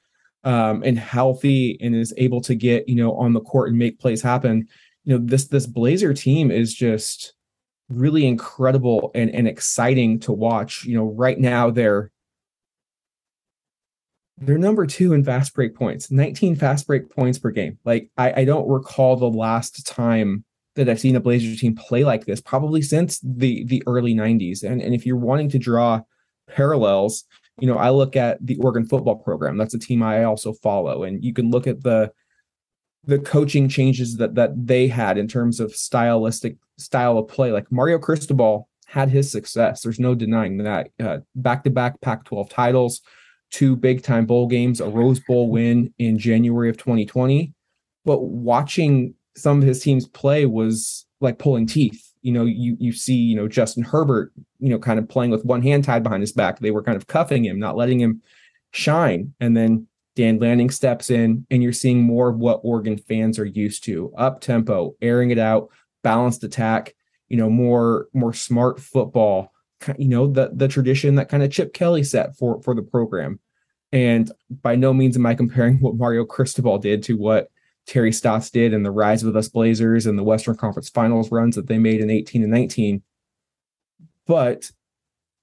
um, 0.43 0.83
and 0.83 0.99
healthy 0.99 1.79
and 1.81 1.95
is 1.95 2.13
able 2.17 2.39
to 2.41 2.53
get 2.53 2.87
you 2.87 2.95
know 2.95 3.15
on 3.15 3.33
the 3.33 3.41
court 3.41 3.69
and 3.69 3.79
make 3.79 3.99
plays 3.99 4.21
happen, 4.21 4.67
you 5.03 5.17
know 5.17 5.25
this 5.25 5.47
this 5.47 5.65
Blazer 5.65 6.13
team 6.13 6.51
is 6.51 6.73
just 6.75 7.33
really 7.89 8.27
incredible 8.27 9.11
and 9.15 9.31
and 9.31 9.47
exciting 9.47 10.19
to 10.19 10.31
watch. 10.31 10.83
You 10.85 10.95
know, 10.95 11.05
right 11.05 11.39
now 11.39 11.71
they're 11.71 12.11
they're 14.37 14.57
number 14.57 14.85
two 14.85 15.13
in 15.13 15.23
fast 15.23 15.53
break 15.53 15.75
points, 15.75 16.11
19 16.11 16.55
fast 16.55 16.87
break 16.87 17.09
points 17.09 17.37
per 17.37 17.51
game. 17.51 17.77
Like 17.85 18.09
I, 18.17 18.41
I 18.41 18.45
don't 18.45 18.67
recall 18.67 19.15
the 19.15 19.29
last 19.29 19.85
time 19.85 20.43
that 20.75 20.89
I've 20.89 20.99
seen 20.99 21.15
a 21.15 21.19
Blazers 21.19 21.59
team 21.59 21.75
play 21.75 22.03
like 22.03 22.25
this, 22.25 22.41
probably 22.41 22.81
since 22.81 23.19
the 23.23 23.63
the 23.65 23.83
early 23.87 24.15
90s. 24.15 24.63
And 24.63 24.81
and 24.81 24.93
if 24.93 25.05
you're 25.05 25.17
wanting 25.17 25.49
to 25.49 25.59
draw 25.59 26.01
parallels, 26.49 27.25
you 27.59 27.67
know, 27.67 27.77
I 27.77 27.89
look 27.89 28.15
at 28.15 28.45
the 28.45 28.57
Oregon 28.57 28.87
football 28.87 29.17
program. 29.17 29.57
That's 29.57 29.73
a 29.73 29.79
team 29.79 30.01
I 30.01 30.23
also 30.23 30.53
follow, 30.53 31.03
and 31.03 31.23
you 31.23 31.33
can 31.33 31.51
look 31.51 31.67
at 31.67 31.83
the 31.83 32.11
the 33.03 33.19
coaching 33.19 33.67
changes 33.67 34.17
that 34.17 34.35
that 34.35 34.51
they 34.55 34.87
had 34.87 35.17
in 35.17 35.27
terms 35.27 35.59
of 35.59 35.75
stylistic 35.75 36.57
style 36.77 37.17
of 37.17 37.27
play. 37.27 37.51
Like 37.51 37.71
Mario 37.71 37.99
Cristobal 37.99 38.67
had 38.87 39.09
his 39.09 39.31
success. 39.31 39.81
There's 39.81 39.99
no 39.99 40.15
denying 40.15 40.57
that. 40.57 40.89
Uh, 40.99 41.19
back 41.35 41.63
to 41.63 41.69
back 41.69 42.01
Pac-12 42.01 42.49
titles, 42.49 43.01
two 43.51 43.75
big 43.75 44.01
time 44.01 44.25
bowl 44.25 44.47
games, 44.47 44.81
a 44.81 44.87
Rose 44.87 45.19
Bowl 45.19 45.49
win 45.49 45.93
in 45.99 46.17
January 46.17 46.69
of 46.69 46.77
2020. 46.77 47.53
But 48.03 48.23
watching 48.23 49.13
some 49.35 49.59
of 49.61 49.67
his 49.67 49.81
teams 49.81 50.07
play 50.07 50.45
was 50.45 51.05
like 51.19 51.37
pulling 51.37 51.67
teeth. 51.67 52.11
You 52.21 52.31
know, 52.31 52.45
you 52.45 52.77
you 52.79 52.91
see, 52.91 53.15
you 53.15 53.35
know, 53.35 53.47
Justin 53.47 53.83
Herbert, 53.83 54.31
you 54.59 54.69
know, 54.69 54.79
kind 54.79 54.99
of 54.99 55.07
playing 55.07 55.31
with 55.31 55.45
one 55.45 55.61
hand 55.61 55.83
tied 55.83 56.03
behind 56.03 56.21
his 56.21 56.31
back. 56.33 56.59
They 56.59 56.71
were 56.71 56.83
kind 56.83 56.95
of 56.95 57.07
cuffing 57.07 57.45
him, 57.45 57.59
not 57.59 57.75
letting 57.75 57.99
him 57.99 58.21
shine. 58.71 59.33
And 59.39 59.55
then 59.55 59.87
Dan 60.15 60.39
Lanning 60.39 60.69
steps 60.69 61.09
in, 61.09 61.45
and 61.49 61.63
you're 61.63 61.73
seeing 61.73 62.03
more 62.03 62.29
of 62.29 62.37
what 62.37 62.61
Oregon 62.63 62.97
fans 62.97 63.39
are 63.39 63.45
used 63.45 63.83
to: 63.85 64.13
up 64.17 64.41
tempo, 64.41 64.95
airing 65.01 65.31
it 65.31 65.39
out, 65.39 65.69
balanced 66.03 66.43
attack. 66.43 66.95
You 67.27 67.37
know, 67.37 67.49
more 67.49 68.07
more 68.13 68.33
smart 68.33 68.79
football. 68.79 69.50
You 69.97 70.07
know, 70.07 70.27
the 70.27 70.51
the 70.53 70.67
tradition 70.67 71.15
that 71.15 71.29
kind 71.29 71.43
of 71.43 71.51
Chip 71.51 71.73
Kelly 71.73 72.03
set 72.03 72.35
for 72.37 72.61
for 72.61 72.75
the 72.75 72.81
program. 72.81 73.39
And 73.91 74.31
by 74.49 74.75
no 74.75 74.93
means 74.93 75.17
am 75.17 75.25
I 75.25 75.35
comparing 75.35 75.77
what 75.79 75.95
Mario 75.95 76.23
Cristobal 76.23 76.77
did 76.77 77.03
to 77.03 77.17
what 77.17 77.49
Terry 77.87 78.11
Stotts 78.11 78.49
did 78.49 78.73
and 78.73 78.85
the 78.85 78.91
Rise 78.91 79.23
with 79.23 79.35
Us 79.35 79.49
Blazers 79.49 80.05
and 80.05 80.17
the 80.17 80.23
Western 80.23 80.55
Conference 80.55 80.89
Finals 80.89 81.31
runs 81.31 81.55
that 81.55 81.67
they 81.67 81.77
made 81.77 81.99
in 81.99 82.09
18 82.09 82.43
and 82.43 82.51
19. 82.51 83.01
But 84.27 84.71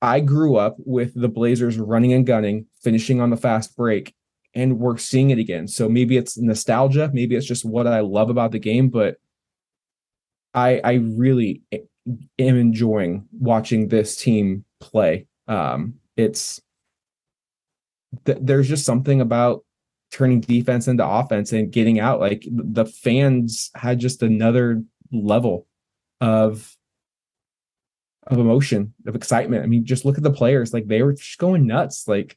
I 0.01 0.21
grew 0.21 0.57
up 0.57 0.77
with 0.79 1.13
the 1.15 1.29
Blazers 1.29 1.79
running 1.79 2.13
and 2.13 2.27
gunning, 2.27 2.67
finishing 2.81 3.21
on 3.21 3.31
the 3.31 3.37
fast 3.37 3.77
break, 3.77 4.15
and 4.55 4.79
we're 4.79 4.97
seeing 4.97 5.31
it 5.31 5.39
again. 5.39 5.69
So 5.69 5.89
maybe 5.89 6.17
it's 6.17 6.39
nostalgia, 6.39 7.11
maybe 7.13 7.35
it's 7.35 7.47
just 7.47 7.65
what 7.65 7.87
I 7.87 8.01
love 8.01 8.31
about 8.31 8.53
the 8.53 8.59
game, 8.59 8.89
but 8.89 9.17
I 10.55 10.81
I 10.83 10.93
really 10.95 11.63
am 12.39 12.57
enjoying 12.57 13.27
watching 13.33 13.89
this 13.89 14.17
team 14.17 14.65
play. 14.81 15.27
Um, 15.47 15.95
it's 16.17 16.61
th- 18.25 18.39
there's 18.41 18.69
just 18.69 18.85
something 18.85 19.21
about 19.21 19.65
turning 20.11 20.41
defense 20.41 20.89
into 20.89 21.07
offense 21.07 21.53
and 21.53 21.71
getting 21.71 22.01
out. 22.01 22.21
Like 22.21 22.45
the 22.51 22.87
fans 22.87 23.71
had 23.75 23.99
just 23.99 24.23
another 24.23 24.83
level 25.13 25.67
of 26.21 26.75
of 28.27 28.39
emotion, 28.39 28.93
of 29.07 29.15
excitement. 29.15 29.65
I 29.65 29.67
mean, 29.67 29.87
just 29.87 30.05
look 30.05 30.19
at 30.19 30.25
the 30.25 30.31
players; 30.31 30.73
like 30.73 30.87
they 30.87 31.03
were 31.03 31.15
just 31.15 31.39
going 31.39 31.67
nuts. 31.67 32.07
Like 32.07 32.37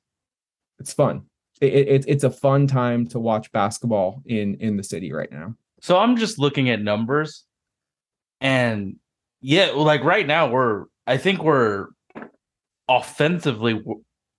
it's 0.80 0.94
fun. 0.94 1.24
It, 1.60 1.74
it, 1.74 2.06
it's 2.08 2.24
a 2.24 2.32
fun 2.32 2.66
time 2.66 3.08
to 3.08 3.20
watch 3.20 3.52
basketball 3.52 4.24
in 4.26 4.56
in 4.56 4.78
the 4.78 4.84
city 4.84 5.12
right 5.12 5.32
now. 5.32 5.56
So 5.82 5.98
I'm 5.98 6.18
just 6.18 6.40
looking 6.40 6.70
at 6.70 6.82
numbers. 6.82 7.46
And 8.40 8.96
yeah, 9.41 9.67
well, 9.71 9.84
like 9.84 10.04
right 10.04 10.25
now 10.27 10.49
we're 10.49 10.86
I 11.08 11.17
think 11.17 11.43
we're 11.43 11.88
offensively 12.88 13.84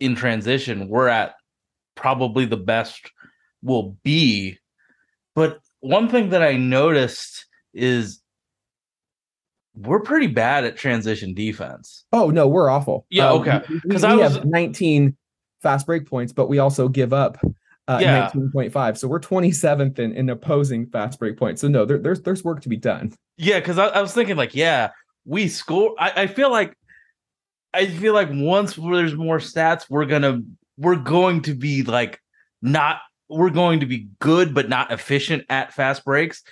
in 0.00 0.14
transition. 0.14 0.88
We're 0.88 1.08
at 1.08 1.34
probably 1.94 2.44
the 2.44 2.56
best 2.56 3.10
will 3.62 3.96
be. 4.02 4.58
But 5.34 5.58
one 5.80 6.08
thing 6.08 6.30
that 6.30 6.42
I 6.42 6.56
noticed 6.56 7.46
is 7.74 8.20
we're 9.74 10.00
pretty 10.00 10.26
bad 10.26 10.64
at 10.64 10.76
transition 10.76 11.34
defense. 11.34 12.04
Oh 12.12 12.30
no, 12.30 12.46
we're 12.46 12.68
awful. 12.68 13.06
Yeah, 13.10 13.30
Um, 13.30 13.40
okay. 13.40 13.60
we- 13.84 13.90
'Cause 13.90 14.02
we 14.02 14.08
I 14.08 14.14
was- 14.16 14.36
have 14.36 14.44
19 14.44 15.16
fast 15.62 15.86
break 15.86 16.06
points, 16.06 16.32
but 16.32 16.48
we 16.48 16.58
also 16.58 16.88
give 16.88 17.12
up 17.12 17.38
uh, 17.88 17.98
Yeah. 18.00 18.30
19.5. 18.32 18.96
So 18.98 19.08
we're 19.08 19.20
27th 19.20 19.98
in, 19.98 20.12
in 20.12 20.28
opposing 20.28 20.86
fast 20.86 21.18
break 21.18 21.36
points. 21.36 21.60
So 21.60 21.68
no, 21.68 21.84
there, 21.84 21.98
there's 21.98 22.22
there's 22.22 22.44
work 22.44 22.60
to 22.62 22.68
be 22.68 22.76
done. 22.76 23.12
Yeah, 23.36 23.58
because 23.58 23.78
I, 23.78 23.86
I 23.86 24.00
was 24.00 24.12
thinking 24.14 24.36
like, 24.36 24.54
yeah, 24.54 24.90
we 25.24 25.48
score. 25.48 25.94
I, 25.98 26.22
I 26.22 26.26
feel 26.26 26.50
like 26.50 26.76
I 27.74 27.86
feel 27.86 28.14
like 28.14 28.28
once 28.30 28.74
there's 28.76 29.14
more 29.14 29.38
stats, 29.38 29.86
we're 29.88 30.06
gonna 30.06 30.42
we're 30.76 30.96
going 30.96 31.42
to 31.42 31.54
be 31.54 31.82
like 31.82 32.20
not 32.60 33.00
we're 33.28 33.50
going 33.50 33.80
to 33.80 33.86
be 33.86 34.08
good 34.20 34.54
but 34.54 34.68
not 34.68 34.92
efficient 34.92 35.44
at 35.48 35.72
fast 35.72 36.04
breaks. 36.04 36.42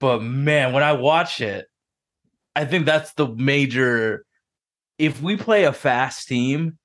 But 0.00 0.22
man, 0.22 0.72
when 0.72 0.82
I 0.82 0.92
watch 0.92 1.40
it, 1.40 1.66
I 2.56 2.64
think 2.64 2.86
that's 2.86 3.12
the 3.14 3.28
major 3.28 4.24
if 4.98 5.22
we 5.22 5.36
play 5.36 5.64
a 5.64 5.72
fast 5.72 6.28
team 6.28 6.78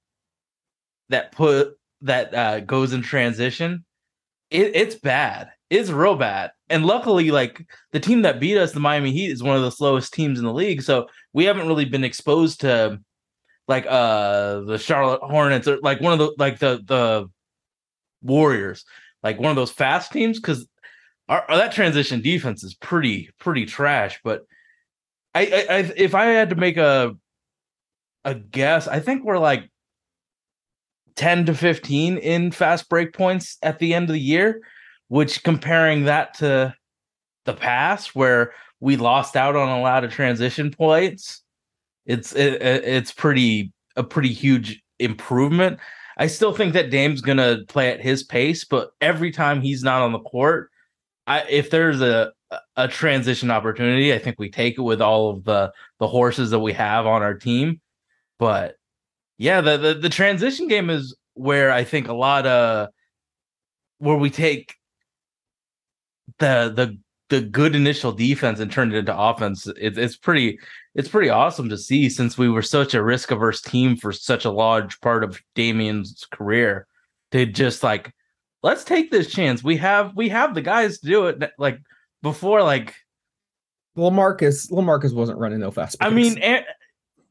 that 1.09 1.31
put 1.31 1.77
that 2.01 2.33
uh 2.33 2.59
goes 2.61 2.93
in 2.93 3.01
transition, 3.01 3.85
it, 4.51 4.75
it's 4.75 4.95
bad. 4.95 5.49
It's 5.69 5.89
real 5.89 6.15
bad. 6.15 6.51
And 6.69 6.85
luckily, 6.85 7.31
like 7.31 7.65
the 7.91 7.99
team 7.99 8.21
that 8.23 8.39
beat 8.39 8.57
us, 8.57 8.71
the 8.71 8.79
Miami 8.79 9.11
Heat, 9.11 9.31
is 9.31 9.43
one 9.43 9.57
of 9.57 9.63
the 9.63 9.71
slowest 9.71 10.13
teams 10.13 10.39
in 10.39 10.45
the 10.45 10.53
league. 10.53 10.81
So 10.81 11.07
we 11.33 11.45
haven't 11.45 11.67
really 11.67 11.85
been 11.85 12.03
exposed 12.03 12.61
to 12.61 12.99
like 13.67 13.85
uh 13.87 14.61
the 14.61 14.77
Charlotte 14.77 15.21
Hornets 15.21 15.67
or 15.67 15.77
like 15.81 15.99
one 16.01 16.13
of 16.13 16.19
the 16.19 16.33
like 16.37 16.59
the 16.59 16.81
the 16.85 17.29
Warriors, 18.21 18.85
like 19.23 19.39
one 19.39 19.49
of 19.49 19.55
those 19.55 19.71
fast 19.71 20.11
teams, 20.11 20.39
because 20.39 20.67
our, 21.29 21.43
our- 21.49 21.57
that 21.57 21.71
transition 21.73 22.21
defense 22.21 22.63
is 22.63 22.73
pretty 22.75 23.29
pretty 23.39 23.65
trash. 23.65 24.19
But 24.23 24.43
I, 25.35 25.41
I, 25.45 25.75
I 25.75 25.93
if 25.97 26.15
I 26.15 26.25
had 26.27 26.49
to 26.51 26.55
make 26.55 26.77
a 26.77 27.15
a 28.25 28.35
guess, 28.35 28.87
I 28.87 28.99
think 28.99 29.23
we're 29.23 29.37
like 29.37 29.69
10 31.17 31.47
to 31.47 31.53
15 31.55 32.17
in 32.17 32.51
fast 32.51 32.89
break 32.89 33.13
points 33.13 33.57
at 33.61 33.79
the 33.79 33.93
end 33.93 34.09
of 34.09 34.13
the 34.13 34.19
year, 34.21 34.61
which 35.09 35.43
comparing 35.43 36.05
that 36.05 36.35
to 36.35 36.73
the 37.45 37.53
past 37.53 38.15
where 38.15 38.53
we 38.79 38.97
lost 38.97 39.35
out 39.35 39.55
on 39.55 39.69
a 39.69 39.81
lot 39.81 40.03
of 40.03 40.11
transition 40.13 40.71
points, 40.71 41.43
it's 42.05 42.35
it, 42.35 42.61
it- 42.61 42.83
it's 42.85 43.11
pretty 43.11 43.73
a 43.95 44.03
pretty 44.03 44.31
huge 44.33 44.81
improvement. 44.99 45.79
I 46.17 46.27
still 46.27 46.53
think 46.53 46.73
that 46.73 46.89
Dame's 46.91 47.21
gonna 47.21 47.59
play 47.67 47.91
at 47.91 48.01
his 48.01 48.23
pace, 48.23 48.63
but 48.65 48.91
every 49.01 49.31
time 49.31 49.61
he's 49.61 49.83
not 49.83 50.01
on 50.01 50.11
the 50.13 50.19
court, 50.19 50.69
I 51.27 51.41
if 51.49 51.69
there's 51.71 52.01
a 52.01 52.31
a 52.77 52.87
transition 52.87 53.51
opportunity, 53.51 54.13
I 54.13 54.19
think 54.19 54.39
we 54.39 54.49
take 54.49 54.77
it 54.77 54.81
with 54.81 55.01
all 55.01 55.31
of 55.31 55.43
the 55.43 55.73
the 55.99 56.07
horses 56.07 56.51
that 56.51 56.59
we 56.59 56.73
have 56.73 57.05
on 57.07 57.21
our 57.23 57.33
team. 57.35 57.81
But 58.39 58.76
yeah, 59.37 59.61
the, 59.61 59.77
the 59.77 59.93
the 59.95 60.09
transition 60.09 60.67
game 60.67 60.89
is 60.89 61.15
where 61.33 61.71
I 61.71 61.83
think 61.83 62.07
a 62.07 62.13
lot 62.13 62.45
of 62.45 62.89
where 63.99 64.17
we 64.17 64.29
take 64.29 64.75
the 66.39 66.71
the 66.75 66.97
the 67.29 67.41
good 67.41 67.75
initial 67.75 68.11
defense 68.11 68.59
and 68.59 68.71
turn 68.71 68.93
it 68.93 68.97
into 68.97 69.17
offense. 69.17 69.67
It, 69.67 69.97
it's 69.97 70.17
pretty 70.17 70.59
it's 70.95 71.09
pretty 71.09 71.29
awesome 71.29 71.69
to 71.69 71.77
see 71.77 72.09
since 72.09 72.37
we 72.37 72.49
were 72.49 72.61
such 72.61 72.93
a 72.93 73.03
risk 73.03 73.31
averse 73.31 73.61
team 73.61 73.97
for 73.97 74.11
such 74.11 74.45
a 74.45 74.51
large 74.51 74.99
part 75.01 75.23
of 75.23 75.39
Damian's 75.55 76.25
career 76.31 76.87
to 77.31 77.45
just 77.45 77.83
like 77.83 78.13
let's 78.63 78.83
take 78.83 79.11
this 79.11 79.31
chance. 79.31 79.63
We 79.63 79.77
have 79.77 80.15
we 80.15 80.29
have 80.29 80.55
the 80.55 80.61
guys 80.61 80.99
to 80.99 81.07
do 81.07 81.27
it. 81.27 81.51
Like 81.57 81.79
before, 82.21 82.63
like 82.63 82.95
Lamarcus, 83.97 84.71
Lamarcus 84.71 85.13
wasn't 85.13 85.39
running 85.39 85.59
no 85.59 85.71
fast. 85.71 85.97
I 85.99 86.09
mean, 86.09 86.41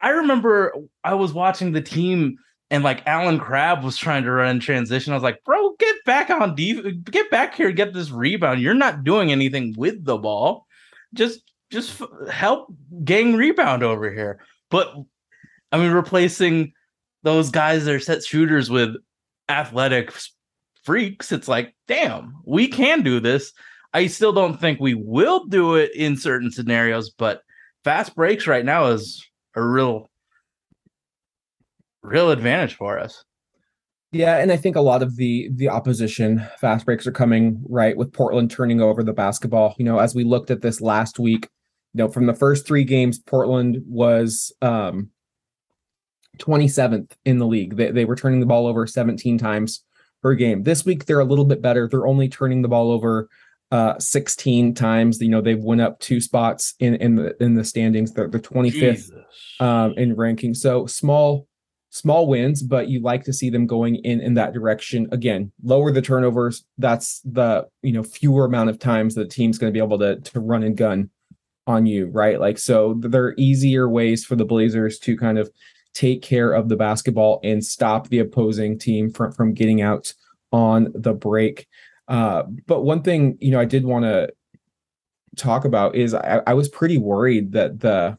I 0.06 0.10
remember 0.10 0.72
I 1.02 1.14
was 1.14 1.32
watching 1.32 1.72
the 1.72 1.82
team 1.82 2.38
and 2.70 2.84
like 2.84 3.04
Allen 3.08 3.40
Crabbe 3.40 3.82
was 3.82 3.96
trying 3.96 4.22
to 4.22 4.30
run 4.30 4.60
transition. 4.60 5.12
I 5.12 5.16
was 5.16 5.24
like, 5.24 5.42
bro, 5.42 5.74
get 5.80 5.96
back 6.04 6.30
on 6.30 6.54
def- 6.54 7.02
get 7.06 7.28
back 7.28 7.56
here, 7.56 7.72
get 7.72 7.92
this 7.92 8.12
rebound. 8.12 8.60
You're 8.60 8.72
not 8.72 9.02
doing 9.02 9.32
anything 9.32 9.74
with 9.76 10.04
the 10.04 10.16
ball. 10.16 10.68
Just 11.12 11.40
just 11.72 12.00
f- 12.00 12.30
help 12.30 12.72
gang 13.02 13.34
rebound 13.34 13.82
over 13.82 14.08
here. 14.08 14.38
But 14.70 14.94
I 15.72 15.78
mean, 15.78 15.90
replacing 15.90 16.72
those 17.24 17.50
guys 17.50 17.84
that 17.84 17.94
are 17.96 17.98
set 17.98 18.22
shooters 18.22 18.70
with 18.70 18.94
athletic 19.48 20.12
freaks, 20.84 21.32
it's 21.32 21.48
like, 21.48 21.74
damn, 21.88 22.36
we 22.44 22.68
can 22.68 23.02
do 23.02 23.18
this. 23.18 23.52
I 23.92 24.06
still 24.06 24.32
don't 24.32 24.60
think 24.60 24.78
we 24.78 24.94
will 24.94 25.46
do 25.46 25.74
it 25.74 25.90
in 25.96 26.16
certain 26.16 26.52
scenarios, 26.52 27.10
but 27.10 27.42
fast 27.82 28.14
breaks 28.14 28.46
right 28.46 28.64
now 28.64 28.86
is 28.86 29.26
a 29.56 29.62
real 29.62 30.10
real 32.02 32.30
advantage 32.30 32.74
for 32.74 32.98
us. 32.98 33.24
Yeah, 34.12 34.36
and 34.36 34.52
I 34.52 34.56
think 34.56 34.76
a 34.76 34.80
lot 34.80 35.02
of 35.02 35.16
the 35.16 35.50
the 35.52 35.68
opposition 35.68 36.46
fast 36.58 36.86
breaks 36.86 37.06
are 37.06 37.12
coming 37.12 37.62
right 37.68 37.96
with 37.96 38.12
Portland 38.12 38.50
turning 38.50 38.80
over 38.80 39.02
the 39.02 39.12
basketball. 39.12 39.74
You 39.78 39.84
know, 39.84 39.98
as 39.98 40.14
we 40.14 40.24
looked 40.24 40.50
at 40.50 40.62
this 40.62 40.80
last 40.80 41.18
week, 41.18 41.48
you 41.92 41.98
know, 41.98 42.08
from 42.08 42.26
the 42.26 42.34
first 42.34 42.66
three 42.66 42.84
games, 42.84 43.18
Portland 43.18 43.82
was 43.86 44.52
um 44.62 45.10
27th 46.38 47.12
in 47.24 47.38
the 47.38 47.46
league. 47.46 47.76
They, 47.76 47.90
they 47.90 48.04
were 48.04 48.16
turning 48.16 48.40
the 48.40 48.46
ball 48.46 48.66
over 48.66 48.86
17 48.86 49.38
times 49.38 49.82
per 50.22 50.34
game. 50.34 50.64
This 50.64 50.84
week 50.84 51.06
they're 51.06 51.20
a 51.20 51.24
little 51.24 51.46
bit 51.46 51.62
better. 51.62 51.88
They're 51.88 52.06
only 52.06 52.28
turning 52.28 52.62
the 52.62 52.68
ball 52.68 52.90
over 52.90 53.28
uh 53.70 53.98
16 53.98 54.74
times. 54.74 55.20
You 55.20 55.28
know, 55.28 55.40
they've 55.40 55.62
went 55.62 55.80
up 55.80 55.98
two 56.00 56.20
spots 56.20 56.74
in 56.78 56.94
in 56.96 57.16
the 57.16 57.42
in 57.42 57.54
the 57.54 57.64
standings. 57.64 58.12
They're 58.12 58.28
the 58.28 58.40
25th 58.40 58.72
Jesus. 58.72 59.10
um, 59.60 59.94
in 59.96 60.14
ranking. 60.14 60.54
So 60.54 60.86
small, 60.86 61.48
small 61.90 62.26
wins, 62.26 62.62
but 62.62 62.88
you 62.88 63.00
like 63.00 63.24
to 63.24 63.32
see 63.32 63.50
them 63.50 63.66
going 63.66 63.96
in 63.96 64.20
in 64.20 64.34
that 64.34 64.52
direction. 64.52 65.08
Again, 65.12 65.52
lower 65.62 65.90
the 65.90 66.02
turnovers. 66.02 66.64
That's 66.78 67.20
the 67.20 67.66
you 67.82 67.92
know 67.92 68.02
fewer 68.02 68.44
amount 68.44 68.70
of 68.70 68.78
times 68.78 69.14
the 69.14 69.26
team's 69.26 69.58
going 69.58 69.72
to 69.72 69.76
be 69.76 69.84
able 69.84 69.98
to 69.98 70.20
to 70.20 70.40
run 70.40 70.62
and 70.62 70.76
gun 70.76 71.10
on 71.66 71.86
you, 71.86 72.06
right? 72.06 72.38
Like 72.40 72.58
so, 72.58 72.94
there 73.00 73.24
are 73.24 73.34
easier 73.36 73.88
ways 73.88 74.24
for 74.24 74.36
the 74.36 74.44
Blazers 74.44 74.98
to 75.00 75.16
kind 75.16 75.38
of 75.38 75.50
take 75.94 76.22
care 76.22 76.52
of 76.52 76.68
the 76.68 76.76
basketball 76.76 77.40
and 77.42 77.64
stop 77.64 78.08
the 78.08 78.18
opposing 78.18 78.78
team 78.78 79.10
from 79.10 79.32
from 79.32 79.54
getting 79.54 79.80
out 79.80 80.12
on 80.52 80.92
the 80.94 81.12
break. 81.12 81.66
Uh, 82.08 82.44
but 82.66 82.82
one 82.82 83.02
thing 83.02 83.36
you 83.40 83.50
know 83.50 83.60
I 83.60 83.64
did 83.64 83.84
want 83.84 84.04
to 84.04 84.32
talk 85.36 85.64
about 85.64 85.94
is 85.94 86.14
I, 86.14 86.40
I 86.46 86.54
was 86.54 86.68
pretty 86.68 86.98
worried 86.98 87.52
that 87.52 87.80
the 87.80 88.18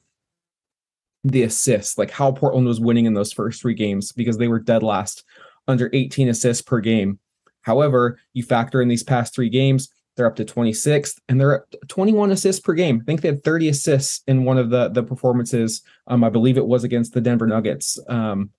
the 1.24 1.44
assists, 1.44 1.98
like 1.98 2.12
how 2.12 2.32
Portland 2.32 2.68
was 2.68 2.80
winning 2.80 3.06
in 3.06 3.14
those 3.14 3.34
first 3.34 3.62
three 3.62 3.74
games 3.74 4.12
because 4.12 4.38
they 4.38 4.48
were 4.48 4.60
dead 4.60 4.84
last 4.84 5.24
under 5.68 5.90
18 5.92 6.30
assists 6.30 6.62
per 6.62 6.80
game. 6.80 7.20
However, 7.62 8.20
you 8.34 8.44
factor 8.44 8.82
in 8.82 8.88
these 8.88 9.04
past 9.04 9.36
three 9.36 9.50
games, 9.50 9.90
they're 10.16 10.26
up 10.26 10.36
to 10.38 10.46
26th 10.46 11.20
and 11.28 11.40
they're 11.40 11.64
at 11.64 11.90
21 11.90 12.32
assists 12.32 12.62
per 12.62 12.74
game. 12.74 13.00
I 13.02 13.06
think 13.06 13.22
they 13.22 13.28
had 13.28 13.44
30 13.44 13.70
assists 13.70 14.24
in 14.28 14.46
one 14.46 14.58
of 14.58 14.70
the 14.70 14.90
the 14.90 15.04
performances. 15.04 15.82
Um, 16.08 16.24
I 16.24 16.30
believe 16.30 16.58
it 16.58 16.66
was 16.66 16.84
against 16.84 17.14
the 17.14 17.22
Denver 17.22 17.48
Nuggets. 17.48 18.00
Um, 18.08 18.52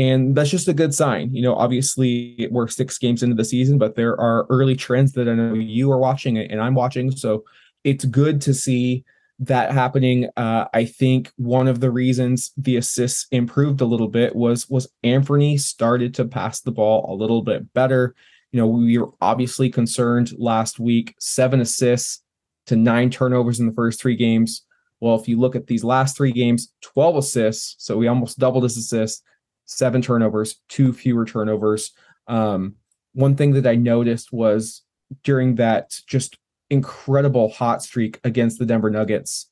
and 0.00 0.34
that's 0.34 0.48
just 0.48 0.66
a 0.66 0.72
good 0.72 0.94
sign. 0.94 1.34
You 1.34 1.42
know, 1.42 1.54
obviously 1.54 2.48
we're 2.50 2.68
six 2.68 2.96
games 2.96 3.22
into 3.22 3.36
the 3.36 3.44
season, 3.44 3.76
but 3.76 3.96
there 3.96 4.18
are 4.18 4.46
early 4.48 4.74
trends 4.74 5.12
that 5.12 5.28
I 5.28 5.34
know 5.34 5.52
you 5.52 5.92
are 5.92 5.98
watching 5.98 6.38
and 6.38 6.58
I'm 6.58 6.74
watching. 6.74 7.10
So 7.10 7.44
it's 7.84 8.06
good 8.06 8.40
to 8.42 8.54
see 8.54 9.04
that 9.40 9.72
happening. 9.72 10.30
Uh, 10.38 10.64
I 10.72 10.86
think 10.86 11.30
one 11.36 11.68
of 11.68 11.80
the 11.80 11.90
reasons 11.90 12.52
the 12.56 12.76
assists 12.76 13.26
improved 13.30 13.82
a 13.82 13.84
little 13.84 14.08
bit 14.08 14.34
was 14.34 14.70
was 14.70 14.88
Anthony 15.02 15.58
started 15.58 16.14
to 16.14 16.24
pass 16.24 16.62
the 16.62 16.72
ball 16.72 17.12
a 17.12 17.14
little 17.14 17.42
bit 17.42 17.70
better. 17.74 18.14
You 18.52 18.60
know, 18.60 18.68
we 18.68 18.96
were 18.96 19.10
obviously 19.20 19.68
concerned 19.68 20.32
last 20.38 20.80
week, 20.80 21.14
seven 21.20 21.60
assists 21.60 22.22
to 22.66 22.76
nine 22.76 23.10
turnovers 23.10 23.60
in 23.60 23.66
the 23.66 23.74
first 23.74 24.00
three 24.00 24.16
games. 24.16 24.62
Well, 25.00 25.16
if 25.16 25.28
you 25.28 25.38
look 25.38 25.56
at 25.56 25.66
these 25.66 25.84
last 25.84 26.16
three 26.16 26.32
games, 26.32 26.72
12 26.80 27.16
assists. 27.16 27.76
So 27.78 27.98
we 27.98 28.08
almost 28.08 28.38
doubled 28.38 28.62
his 28.62 28.78
assists, 28.78 29.22
seven 29.70 30.02
turnovers, 30.02 30.56
two 30.68 30.92
fewer 30.92 31.24
turnovers. 31.24 31.92
Um, 32.26 32.74
one 33.12 33.36
thing 33.36 33.52
that 33.52 33.66
I 33.66 33.76
noticed 33.76 34.32
was 34.32 34.82
during 35.22 35.54
that 35.56 36.00
just 36.06 36.36
incredible 36.70 37.48
hot 37.50 37.82
streak 37.82 38.20
against 38.24 38.58
the 38.58 38.66
Denver 38.66 38.90
Nuggets. 38.90 39.46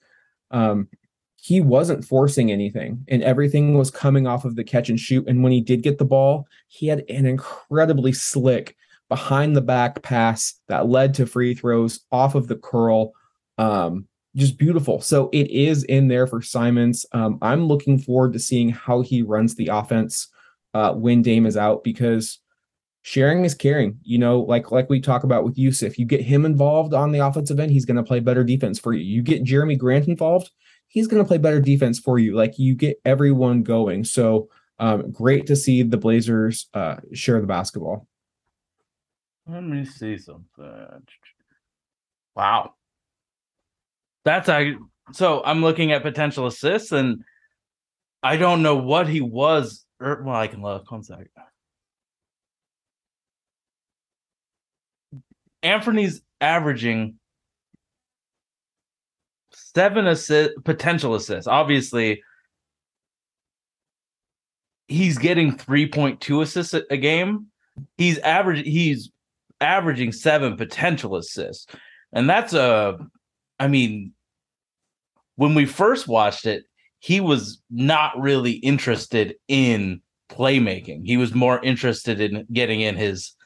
Um, 0.50 0.88
he 1.36 1.60
wasn't 1.60 2.04
forcing 2.04 2.50
anything, 2.50 3.04
and 3.08 3.22
everything 3.22 3.78
was 3.78 3.90
coming 3.90 4.26
off 4.26 4.44
of 4.44 4.56
the 4.56 4.64
catch 4.64 4.88
and 4.88 4.98
shoot. 4.98 5.26
And 5.28 5.42
when 5.42 5.52
he 5.52 5.60
did 5.60 5.82
get 5.82 5.98
the 5.98 6.04
ball, 6.04 6.46
he 6.66 6.88
had 6.88 7.04
an 7.08 7.26
incredibly 7.26 8.12
slick 8.12 8.76
behind 9.08 9.56
the 9.56 9.60
back 9.60 10.02
pass 10.02 10.54
that 10.66 10.88
led 10.88 11.14
to 11.14 11.26
free 11.26 11.54
throws 11.54 12.00
off 12.10 12.34
of 12.34 12.48
the 12.48 12.56
curl. 12.56 13.12
Um, 13.56 14.08
just 14.38 14.56
beautiful. 14.56 15.00
So 15.00 15.28
it 15.32 15.50
is 15.50 15.84
in 15.84 16.08
there 16.08 16.26
for 16.26 16.40
Simons. 16.40 17.04
Um, 17.12 17.38
I'm 17.42 17.66
looking 17.66 17.98
forward 17.98 18.32
to 18.34 18.38
seeing 18.38 18.70
how 18.70 19.02
he 19.02 19.20
runs 19.22 19.56
the 19.56 19.68
offense 19.68 20.28
uh, 20.74 20.92
when 20.94 21.22
Dame 21.22 21.44
is 21.44 21.56
out 21.56 21.82
because 21.82 22.38
sharing 23.02 23.44
is 23.44 23.54
caring. 23.54 23.98
You 24.02 24.18
know, 24.18 24.40
like 24.40 24.70
like 24.70 24.88
we 24.88 25.00
talk 25.00 25.24
about 25.24 25.44
with 25.44 25.58
Yusuf, 25.58 25.98
you 25.98 26.06
get 26.06 26.20
him 26.20 26.44
involved 26.46 26.94
on 26.94 27.10
the 27.10 27.18
offensive 27.18 27.58
end, 27.58 27.72
he's 27.72 27.84
going 27.84 27.96
to 27.96 28.02
play 28.02 28.20
better 28.20 28.44
defense 28.44 28.78
for 28.78 28.92
you. 28.92 29.04
You 29.04 29.22
get 29.22 29.44
Jerami 29.44 29.76
Grant 29.76 30.06
involved, 30.06 30.50
he's 30.86 31.08
going 31.08 31.22
to 31.22 31.26
play 31.26 31.38
better 31.38 31.60
defense 31.60 31.98
for 31.98 32.18
you. 32.18 32.36
Like 32.36 32.58
you 32.58 32.76
get 32.76 33.00
everyone 33.04 33.64
going. 33.64 34.04
So 34.04 34.48
um, 34.78 35.10
great 35.10 35.46
to 35.46 35.56
see 35.56 35.82
the 35.82 35.96
Blazers 35.96 36.68
uh, 36.74 36.96
share 37.12 37.40
the 37.40 37.46
basketball. 37.48 38.06
Let 39.48 39.64
me 39.64 39.84
see 39.84 40.16
something. 40.16 41.02
Wow. 42.36 42.74
That's 44.28 44.50
I 44.50 44.74
so 45.12 45.42
I'm 45.42 45.62
looking 45.62 45.90
at 45.92 46.02
potential 46.02 46.46
assists 46.46 46.92
and 46.92 47.24
I 48.22 48.36
don't 48.36 48.62
know 48.62 48.76
what 48.76 49.08
he 49.08 49.22
was. 49.22 49.86
Or, 49.98 50.22
well, 50.22 50.36
I 50.36 50.48
can 50.48 50.60
look 50.60 50.90
one 50.90 51.02
second. 51.02 51.28
Anthony's 55.62 56.20
averaging 56.42 57.18
seven 59.54 60.06
assist 60.06 60.62
potential 60.62 61.14
assists. 61.14 61.48
Obviously, 61.48 62.22
he's 64.88 65.16
getting 65.16 65.56
3.2 65.56 66.42
assists 66.42 66.74
a 66.74 66.98
game. 66.98 67.46
He's 67.96 68.18
average 68.18 68.66
he's 68.66 69.10
averaging 69.62 70.12
seven 70.12 70.58
potential 70.58 71.16
assists. 71.16 71.66
And 72.12 72.28
that's 72.28 72.52
a 72.52 72.98
I 73.58 73.68
mean, 73.68 74.12
when 75.38 75.54
we 75.54 75.66
first 75.66 76.08
watched 76.08 76.46
it, 76.46 76.64
he 76.98 77.20
was 77.20 77.62
not 77.70 78.20
really 78.20 78.54
interested 78.54 79.36
in 79.46 80.02
playmaking. 80.28 81.06
He 81.06 81.16
was 81.16 81.32
more 81.32 81.62
interested 81.62 82.20
in 82.20 82.44
getting 82.52 82.80
in 82.80 82.96
his 82.96 83.36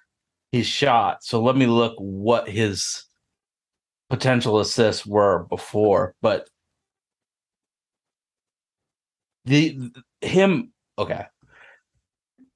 his 0.52 0.66
shot. 0.66 1.22
So 1.22 1.42
let 1.42 1.55
me 1.55 1.66
look 1.66 1.94
what 1.98 2.48
his 2.48 3.05
potential 4.09 4.59
assists 4.59 5.05
were 5.05 5.44
before, 5.50 6.14
but 6.22 6.48
the 9.44 9.78
him 10.22 10.72
okay. 10.98 11.26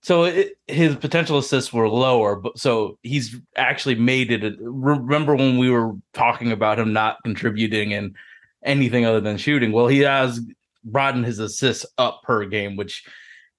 So 0.01 0.25
it, 0.25 0.55
his 0.67 0.97
potential 0.97 1.37
assists 1.37 1.75
were 1.75 1.91
lower, 1.91 2.37
but 2.37 2.59
so 2.59 2.99
he's 3.03 3.37
actually 3.57 3.97
made 3.97 4.33
it. 4.33 4.45
A, 4.45 4.57
remember 4.61 5.35
when 5.35 5.59
we 5.59 5.69
were 5.69 5.93
talking 6.15 6.53
about 6.53 6.79
him 6.79 6.95
not 6.95 7.19
contributing 7.23 7.93
and 7.93 8.17
anything 8.67 9.07
other 9.07 9.21
than 9.21 9.39
shooting? 9.39 9.73
Well, 9.73 9.87
he 9.87 10.01
has 10.01 10.41
broadened 10.85 11.27
his 11.27 11.39
assists 11.39 11.87
up 11.99 12.23
per 12.23 12.45
game, 12.45 12.77
which 12.77 13.05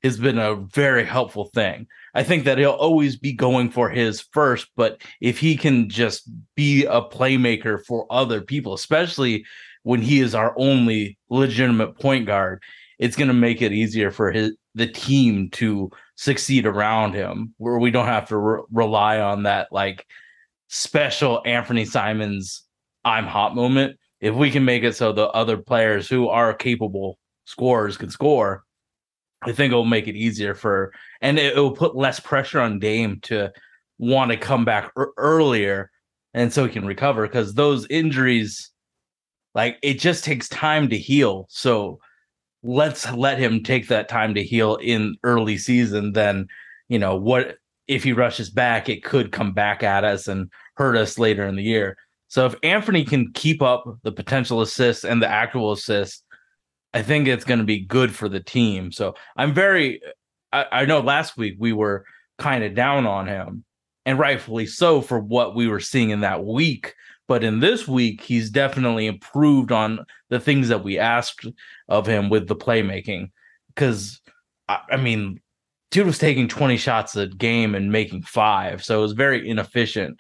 has 0.04 0.18
been 0.18 0.38
a 0.38 0.56
very 0.56 1.06
helpful 1.06 1.50
thing. 1.54 1.88
I 2.14 2.24
think 2.24 2.46
that 2.46 2.58
he'll 2.58 2.72
always 2.72 3.16
be 3.16 3.34
going 3.34 3.70
for 3.70 3.90
his 3.90 4.22
first, 4.32 4.70
but 4.76 5.02
if 5.22 5.40
he 5.40 5.56
can 5.56 5.90
just 5.90 6.30
be 6.56 6.86
a 6.86 7.02
playmaker 7.02 7.84
for 7.86 8.06
other 8.10 8.42
people, 8.42 8.74
especially 8.74 9.46
when 9.84 10.02
he 10.02 10.20
is 10.20 10.36
our 10.36 10.54
only 10.58 11.18
legitimate 11.30 12.00
point 12.00 12.26
guard, 12.26 12.62
it's 13.00 13.16
going 13.16 13.28
to 13.28 13.34
make 13.34 13.62
it 13.62 13.72
easier 13.72 14.12
for 14.12 14.32
his 14.32 14.56
the 14.76 14.88
team 14.88 15.50
to 15.50 15.90
succeed 16.16 16.66
around 16.68 17.14
him, 17.14 17.54
where 17.58 17.80
we 17.80 17.90
don't 17.90 18.06
have 18.06 18.28
to 18.28 18.38
re- 18.38 18.62
rely 18.72 19.20
on 19.20 19.44
that 19.44 19.68
like 19.72 20.06
special 20.68 21.42
Anthony 21.46 21.86
Simons 21.86 22.64
I'm 23.04 23.26
hot 23.26 23.56
moment. 23.56 23.98
If 24.20 24.36
we 24.36 24.52
can 24.52 24.66
make 24.66 24.84
it 24.84 24.96
so 24.96 25.12
the 25.12 25.28
other 25.30 25.58
players 25.58 26.10
who 26.10 26.28
are 26.28 26.54
capable 26.54 27.18
scorers 27.46 27.98
can 27.98 28.10
score, 28.10 28.64
I 29.44 29.52
think 29.52 29.72
it'll 29.72 29.86
make 29.86 30.08
it 30.08 30.16
easier 30.16 30.56
for, 30.56 30.92
and 31.22 31.38
it, 31.38 31.56
will 31.56 31.72
put 31.72 31.96
less 31.96 32.20
pressure 32.20 32.60
on 32.60 32.80
Dame 32.80 33.20
to 33.24 33.52
want 34.00 34.32
to 34.32 34.38
come 34.38 34.66
back 34.66 34.92
er- 34.98 35.14
earlier, 35.18 35.92
and 36.34 36.52
so 36.52 36.66
he 36.66 36.72
can 36.72 36.86
recover 36.86 37.28
because 37.28 37.54
those 37.54 37.86
injuries, 37.90 38.72
like 39.54 39.78
it 39.84 40.00
just 40.00 40.24
takes 40.24 40.50
time 40.50 40.90
to 40.90 40.98
heal. 40.98 41.46
So 41.50 42.00
let's 42.64 43.12
let 43.12 43.38
him 43.38 43.64
take 43.64 43.88
that 43.88 44.10
time 44.10 44.34
to 44.36 44.44
heal 44.44 44.76
in 44.78 45.16
early 45.24 45.58
season. 45.58 46.14
Then, 46.14 46.48
you 46.90 47.00
know 47.00 47.16
what? 47.16 47.58
If 47.88 48.04
he 48.04 48.14
rushes 48.14 48.50
back, 48.50 48.90
it 48.90 49.04
could 49.04 49.32
come 49.32 49.54
back 49.54 49.82
at 49.84 50.04
us 50.04 50.28
and 50.28 50.52
hurt 50.76 50.98
us 50.98 51.18
later 51.18 51.48
in 51.48 51.56
the 51.56 51.64
year. 51.64 51.96
So 52.28 52.46
if 52.46 52.56
Anthony 52.64 53.06
can 53.06 53.32
keep 53.34 53.62
up 53.62 53.86
the 54.04 54.12
potential 54.12 54.62
assists 54.62 55.06
and 55.06 55.22
the 55.22 55.30
actual 55.30 55.72
assists 55.72 56.24
I 56.94 57.04
think 57.04 57.28
it's 57.28 57.46
going 57.46 57.60
to 57.60 57.66
be 57.66 57.80
good 57.80 58.16
for 58.16 58.30
the 58.30 58.40
team. 58.40 58.92
So 58.92 59.16
I'm 59.36 59.54
very, 59.54 60.02
I, 60.52 60.66
I 60.72 60.86
know 60.86 61.00
last 61.00 61.38
week 61.38 61.56
we 61.60 61.74
were 61.74 62.06
kind 62.38 62.64
of 62.64 62.74
down 62.74 63.06
on 63.06 63.28
him, 63.28 63.64
and 64.06 64.18
rightfully 64.18 64.66
so 64.66 65.02
for 65.02 65.20
what 65.20 65.56
we 65.56 65.68
were 65.68 65.80
seeing 65.80 66.10
in 66.10 66.22
that 66.22 66.44
week. 66.44 66.96
But 67.28 67.44
in 67.44 67.60
this 67.60 67.88
week, 67.88 68.22
he's 68.22 68.50
definitely 68.50 69.06
improved 69.06 69.72
on 69.72 70.06
the 70.30 70.40
things 70.40 70.70
that 70.70 70.84
we 70.84 70.98
asked 70.98 71.46
of 71.90 72.08
him 72.08 72.30
with 72.30 72.48
the 72.48 72.56
playmaking. 72.56 73.32
Because, 73.68 74.22
I, 74.70 74.80
I 74.92 74.98
mean, 74.98 75.42
dude 75.92 76.08
was 76.08 76.18
taking 76.18 76.48
20 76.48 76.78
shots 76.78 77.16
a 77.16 77.28
game 77.28 77.76
and 77.76 77.92
making 77.92 78.24
five. 78.24 78.84
So 78.84 78.98
it 78.98 79.02
was 79.02 79.12
very 79.12 79.48
inefficient. 79.48 80.20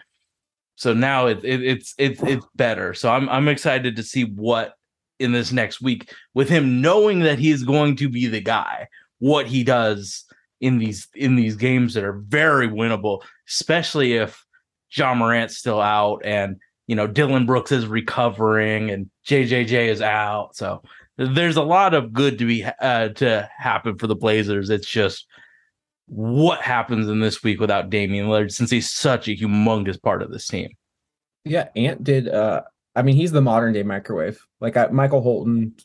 So 0.77 0.93
now 0.93 1.25
it, 1.25 1.43
it, 1.43 1.63
it's 1.63 1.93
it's 1.97 2.23
it's 2.23 2.45
better. 2.55 2.93
So 2.93 3.11
I'm 3.11 3.27
I'm 3.29 3.47
excited 3.47 3.95
to 3.97 4.03
see 4.03 4.23
what 4.23 4.75
in 5.19 5.31
this 5.31 5.51
next 5.51 5.81
week 5.81 6.13
with 6.33 6.47
him 6.47 6.81
knowing 6.81 7.19
that 7.21 7.39
he 7.39 7.49
is 7.49 7.63
going 7.63 7.95
to 7.97 8.07
be 8.07 8.27
the 8.27 8.39
guy 8.39 8.87
what 9.19 9.47
he 9.47 9.63
does 9.63 10.25
in 10.61 10.77
these 10.77 11.07
in 11.15 11.35
these 11.35 11.55
games 11.55 11.95
that 11.95 12.03
are 12.03 12.21
very 12.27 12.67
winnable 12.67 13.21
especially 13.47 14.13
if 14.13 14.45
Ja 14.91 15.15
Morant's 15.15 15.57
still 15.57 15.81
out 15.81 16.21
and 16.23 16.57
you 16.85 16.95
know 16.95 17.07
Dillon 17.07 17.47
Brooks 17.47 17.71
is 17.71 17.87
recovering 17.87 18.91
and 18.91 19.09
JJJ 19.27 19.87
is 19.87 20.01
out 20.01 20.55
so 20.55 20.83
there's 21.17 21.57
a 21.57 21.63
lot 21.63 21.95
of 21.95 22.13
good 22.13 22.37
to 22.37 22.45
be 22.45 22.63
uh, 22.63 23.09
to 23.09 23.49
happen 23.57 23.97
for 23.97 24.05
the 24.05 24.15
Blazers 24.15 24.69
it's 24.69 24.87
just 24.87 25.25
what 26.07 26.61
happens 26.61 27.07
in 27.07 27.19
this 27.19 27.43
week 27.43 27.59
without 27.59 27.89
Damian 27.89 28.27
Lillard 28.27 28.51
since 28.51 28.69
he's 28.69 28.91
such 28.91 29.27
a 29.27 29.35
humongous 29.35 30.01
part 30.01 30.21
of 30.21 30.31
this 30.31 30.47
team 30.47 30.69
yeah 31.43 31.67
ant 31.75 32.03
did 32.03 32.27
uh 32.27 32.61
I 32.97 33.03
mean, 33.03 33.15
he's 33.15 33.31
the 33.31 33.41
modern 33.41 33.73
day 33.73 33.83
microwave. 33.83 34.43
Like 34.59 34.75
I, 34.75 34.87
Michael 34.87 35.21
Holton 35.21 35.75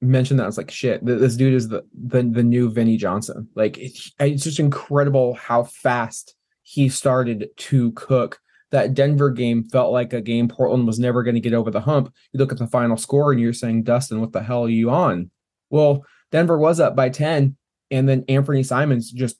mentioned 0.00 0.40
that. 0.40 0.44
I 0.44 0.46
was 0.46 0.56
like, 0.56 0.70
shit, 0.70 1.04
this 1.04 1.36
dude 1.36 1.52
is 1.52 1.68
the 1.68 1.84
the, 1.92 2.22
the 2.22 2.42
new 2.42 2.70
Vinnie 2.70 2.96
Johnson. 2.96 3.46
Like 3.54 3.76
it's, 3.76 4.10
it's 4.18 4.44
just 4.44 4.58
incredible 4.58 5.34
how 5.34 5.64
fast 5.64 6.34
he 6.62 6.88
started 6.88 7.50
to 7.56 7.92
cook. 7.92 8.38
That 8.70 8.94
Denver 8.94 9.28
game 9.28 9.64
felt 9.64 9.92
like 9.92 10.14
a 10.14 10.22
game 10.22 10.48
Portland 10.48 10.86
was 10.86 10.98
never 10.98 11.22
going 11.22 11.34
to 11.34 11.42
get 11.42 11.52
over 11.52 11.70
the 11.70 11.82
hump. 11.82 12.10
You 12.32 12.38
look 12.38 12.52
at 12.52 12.58
the 12.58 12.66
final 12.66 12.96
score 12.96 13.30
and 13.30 13.38
you're 13.38 13.52
saying, 13.52 13.82
Dustin, 13.82 14.18
what 14.18 14.32
the 14.32 14.42
hell 14.42 14.64
are 14.64 14.70
you 14.70 14.88
on? 14.88 15.30
Well, 15.68 16.06
Denver 16.30 16.56
was 16.56 16.80
up 16.80 16.96
by 16.96 17.10
10, 17.10 17.54
and 17.90 18.08
then 18.08 18.24
Anthony 18.28 18.62
Simons 18.62 19.10
just 19.10 19.36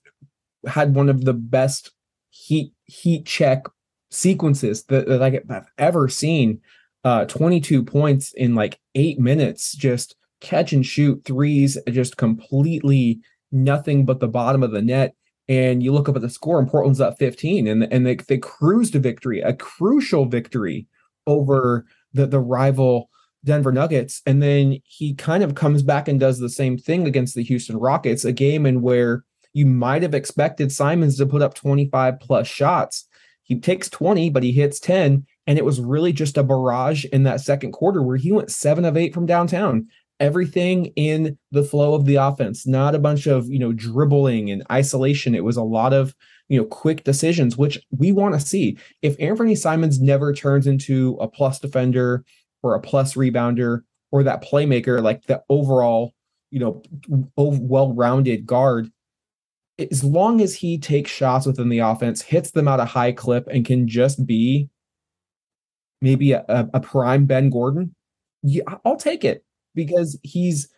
had 0.67 0.95
one 0.95 1.09
of 1.09 1.25
the 1.25 1.35
best 1.35 1.93
heat 2.31 2.73
heat 2.85 3.27
check 3.27 3.65
sequences 4.11 4.85
that, 4.85 5.07
that 5.07 5.23
I've 5.23 5.71
ever 5.79 6.09
seen. 6.09 6.61
Uh 7.05 7.25
22 7.25 7.83
points 7.83 8.33
in 8.33 8.55
like 8.55 8.79
eight 8.95 9.19
minutes 9.19 9.75
just 9.75 10.15
catch 10.41 10.73
and 10.73 10.85
shoot 10.85 11.23
threes 11.25 11.79
just 11.89 12.17
completely 12.17 13.21
nothing 13.51 14.05
but 14.05 14.21
the 14.21 14.29
bottom 14.29 14.63
of 14.63 14.73
the 14.73 14.83
net. 14.83 15.15
And 15.49 15.83
you 15.83 15.93
look 15.93 16.09
up 16.09 16.17
at 16.17 16.23
the 16.23 16.31
score 16.31 16.59
and 16.59 16.69
portland's 16.69 17.01
up 17.01 17.19
15 17.19 17.67
and, 17.67 17.85
and 17.93 18.07
they, 18.07 18.17
they 18.17 18.39
cruised 18.39 18.93
to 18.93 18.99
victory 18.99 19.41
a 19.41 19.53
crucial 19.55 20.27
victory 20.27 20.87
over 21.27 21.87
the, 22.13 22.27
the 22.27 22.41
rival 22.41 23.09
denver 23.45 23.73
nuggets. 23.73 24.23
And 24.27 24.43
then 24.43 24.79
he 24.85 25.15
kind 25.15 25.43
of 25.43 25.55
comes 25.55 25.83
back 25.83 26.09
and 26.09 26.21
does 26.21 26.39
the 26.39 26.49
same 26.49 26.79
thing 26.79 27.07
against 27.07 27.35
the 27.35 27.43
houston 27.43 27.77
rockets 27.77 28.25
a 28.25 28.33
game 28.33 28.67
in 28.67 28.83
where 28.83 29.25
you 29.53 29.67
might 29.67 30.03
have 30.03 30.15
expected 30.15 30.73
simons 30.73 31.17
to 31.17 31.27
put 31.27 31.43
up 31.43 31.55
25 31.55 32.21
plus 32.21 32.47
shots 32.47 33.07
he 33.43 33.59
takes 33.59 33.89
20 33.89 34.31
but 34.31 34.43
he 34.43 34.53
hits 34.53 34.81
10 34.81 35.27
and 35.47 35.59
it 35.59 35.65
was 35.65 35.81
really 35.81 36.13
just 36.13 36.37
a 36.37 36.43
barrage 36.43 37.05
in 37.07 37.25
that 37.25 37.41
second 37.41 37.73
quarter 37.73 38.03
where 38.03 38.17
he 38.17 38.33
went 38.33 38.51
seven 38.51 38.85
of 38.85 38.97
eight 38.97 39.13
from 39.13 39.27
downtown. 39.27 39.89
Everything 40.21 40.87
in 40.95 41.37
the 41.51 41.65
flow 41.65 41.95
of 41.95 42.05
the 42.05 42.15
offense, 42.15 42.67
not 42.67 42.95
a 42.95 43.01
bunch 43.01 43.27
of, 43.27 43.47
you 43.49 43.59
know, 43.59 43.73
dribbling 43.73 44.51
and 44.51 44.63
isolation. 44.71 45.35
It 45.35 45.43
was 45.43 45.57
a 45.57 45.65
lot 45.65 45.93
of, 45.93 46.15
you 46.49 46.61
know, 46.61 46.65
quick 46.65 47.03
decisions, 47.03 47.57
which 47.57 47.85
we 47.91 48.13
want 48.13 48.35
to 48.35 48.41
see. 48.41 48.79
If 49.01 49.17
Anthony 49.19 49.57
Simons 49.57 50.01
never 50.01 50.33
turns 50.33 50.69
into 50.69 51.19
a 51.21 51.27
plus 51.27 51.59
defender 51.59 52.25
or 52.63 52.75
a 52.75 52.81
plus 52.81 53.15
rebounder 53.15 53.83
or 54.13 54.23
that 54.23 54.45
playmaker, 54.45 55.03
like 55.03 55.25
the 55.25 55.43
overall, 55.49 56.13
you 56.51 56.61
know, 56.61 56.83
well 57.37 57.93
rounded 57.93 58.47
guard, 58.47 58.93
as 59.91 60.05
long 60.05 60.41
as 60.41 60.55
he 60.55 60.79
takes 60.79 61.11
shots 61.11 61.47
within 61.47 61.69
the 61.69 61.81
offense, 61.81 62.23
hits 62.23 62.51
them 62.51 62.69
at 62.69 62.81
a 62.81 62.85
high 62.85 63.13
clip, 63.13 63.47
and 63.49 63.65
can 63.65 63.89
just 63.89 64.27
be 64.27 64.69
maybe 66.01 66.33
a, 66.33 66.45
a 66.49 66.81
prime 66.81 67.27
Ben 67.27 67.49
Gordon, 67.49 67.95
I'll 68.85 68.97
take 68.97 69.25
it 69.25 69.45
because 69.75 70.19
he's 70.23 70.69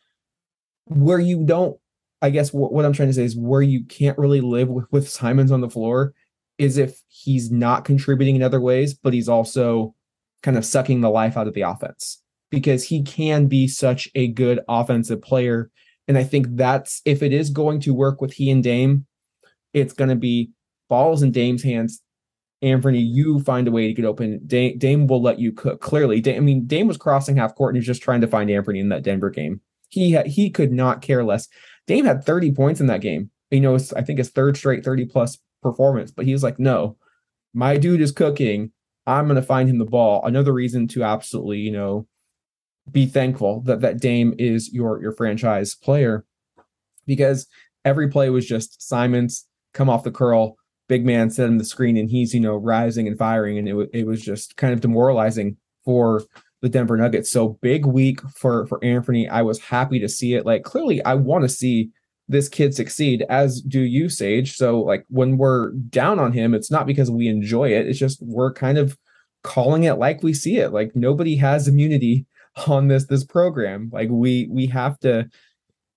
where 0.84 1.18
you 1.18 1.44
don't. 1.44 1.76
I 2.22 2.30
guess 2.30 2.52
what, 2.52 2.72
what 2.72 2.84
I'm 2.84 2.92
trying 2.92 3.08
to 3.08 3.14
say 3.14 3.24
is 3.24 3.36
where 3.36 3.62
you 3.62 3.84
can't 3.84 4.16
really 4.16 4.40
live 4.40 4.68
with, 4.68 4.86
with 4.90 5.08
Simons 5.08 5.50
on 5.50 5.60
the 5.60 5.68
floor 5.68 6.14
is 6.56 6.78
if 6.78 7.02
he's 7.08 7.50
not 7.50 7.84
contributing 7.84 8.36
in 8.36 8.42
other 8.42 8.60
ways, 8.60 8.94
but 8.94 9.12
he's 9.12 9.28
also 9.28 9.94
kind 10.42 10.56
of 10.56 10.64
sucking 10.64 11.00
the 11.00 11.10
life 11.10 11.36
out 11.36 11.48
of 11.48 11.54
the 11.54 11.62
offense 11.62 12.22
because 12.50 12.84
he 12.84 13.02
can 13.02 13.46
be 13.46 13.66
such 13.66 14.08
a 14.14 14.28
good 14.28 14.60
offensive 14.68 15.20
player. 15.20 15.70
And 16.06 16.18
I 16.18 16.24
think 16.24 16.48
that's 16.50 17.00
if 17.04 17.22
it 17.22 17.32
is 17.32 17.50
going 17.50 17.80
to 17.80 17.94
work 17.94 18.20
with 18.20 18.34
he 18.34 18.50
and 18.50 18.62
Dame, 18.62 19.06
it's 19.72 19.94
going 19.94 20.10
to 20.10 20.16
be 20.16 20.50
balls 20.88 21.22
in 21.22 21.32
Dame's 21.32 21.62
hands. 21.62 22.02
Anthony, 22.62 23.00
you 23.00 23.40
find 23.40 23.68
a 23.68 23.70
way 23.70 23.88
to 23.88 23.94
get 23.94 24.04
open. 24.04 24.40
Dame, 24.46 24.78
Dame 24.78 25.06
will 25.06 25.20
let 25.20 25.38
you 25.38 25.52
cook. 25.52 25.80
Clearly, 25.80 26.20
Dame, 26.20 26.36
I 26.36 26.40
mean, 26.40 26.66
Dame 26.66 26.86
was 26.86 26.96
crossing 26.96 27.36
half 27.36 27.54
court 27.54 27.74
and 27.74 27.76
he 27.76 27.80
was 27.80 27.86
just 27.86 28.02
trying 28.02 28.22
to 28.22 28.26
find 28.26 28.50
Anthony 28.50 28.80
in 28.80 28.88
that 28.88 29.02
Denver 29.02 29.30
game. 29.30 29.60
He 29.88 30.18
he 30.26 30.50
could 30.50 30.72
not 30.72 31.02
care 31.02 31.24
less. 31.24 31.48
Dame 31.86 32.04
had 32.04 32.24
30 32.24 32.52
points 32.52 32.80
in 32.80 32.86
that 32.86 33.00
game. 33.00 33.30
You 33.50 33.60
know, 33.60 33.78
I 33.96 34.02
think 34.02 34.18
his 34.18 34.30
third 34.30 34.56
straight 34.56 34.84
30 34.84 35.06
plus 35.06 35.38
performance, 35.62 36.10
but 36.10 36.24
he 36.24 36.32
was 36.32 36.42
like, 36.42 36.58
no, 36.58 36.96
my 37.52 37.76
dude 37.76 38.00
is 38.00 38.12
cooking. 38.12 38.72
I'm 39.06 39.26
going 39.26 39.36
to 39.36 39.42
find 39.42 39.68
him 39.68 39.78
the 39.78 39.84
ball. 39.84 40.24
Another 40.24 40.52
reason 40.52 40.88
to 40.88 41.04
absolutely, 41.04 41.58
you 41.58 41.70
know, 41.70 42.06
be 42.90 43.06
thankful 43.06 43.62
that 43.62 43.80
that 43.80 44.00
Dame 44.00 44.34
is 44.38 44.72
your 44.72 45.00
your 45.00 45.12
franchise 45.12 45.74
player 45.74 46.24
because 47.06 47.46
every 47.84 48.08
play 48.08 48.30
was 48.30 48.46
just 48.46 48.86
Simons 48.86 49.46
come 49.72 49.90
off 49.90 50.04
the 50.04 50.10
curl, 50.10 50.56
big 50.88 51.04
man 51.04 51.30
set 51.30 51.48
him 51.48 51.58
the 51.58 51.64
screen, 51.64 51.96
and 51.96 52.10
he's 52.10 52.34
you 52.34 52.40
know 52.40 52.56
rising 52.56 53.06
and 53.06 53.18
firing, 53.18 53.58
and 53.58 53.68
it 53.68 53.90
it 53.92 54.06
was 54.06 54.22
just 54.22 54.56
kind 54.56 54.72
of 54.72 54.80
demoralizing 54.80 55.56
for 55.84 56.22
the 56.62 56.68
Denver 56.68 56.96
Nuggets. 56.96 57.30
So 57.30 57.58
big 57.60 57.86
week 57.86 58.20
for 58.34 58.66
for 58.66 58.82
Anthony. 58.84 59.28
I 59.28 59.42
was 59.42 59.60
happy 59.60 59.98
to 60.00 60.08
see 60.08 60.34
it. 60.34 60.46
Like 60.46 60.64
clearly, 60.64 61.04
I 61.04 61.14
want 61.14 61.42
to 61.42 61.48
see 61.48 61.90
this 62.28 62.48
kid 62.48 62.74
succeed, 62.74 63.24
as 63.28 63.60
do 63.60 63.80
you, 63.80 64.08
Sage. 64.08 64.56
So 64.56 64.80
like 64.80 65.04
when 65.08 65.36
we're 65.36 65.72
down 65.72 66.18
on 66.18 66.32
him, 66.32 66.54
it's 66.54 66.70
not 66.70 66.86
because 66.86 67.10
we 67.10 67.28
enjoy 67.28 67.70
it. 67.70 67.86
It's 67.86 67.98
just 67.98 68.22
we're 68.22 68.52
kind 68.52 68.78
of 68.78 68.96
calling 69.42 69.84
it 69.84 69.94
like 69.94 70.22
we 70.22 70.32
see 70.32 70.56
it. 70.56 70.72
Like 70.72 70.96
nobody 70.96 71.36
has 71.36 71.68
immunity 71.68 72.26
on 72.66 72.88
this 72.88 73.06
this 73.06 73.24
program. 73.24 73.90
Like 73.92 74.08
we 74.10 74.48
we 74.50 74.66
have 74.66 74.98
to 75.00 75.28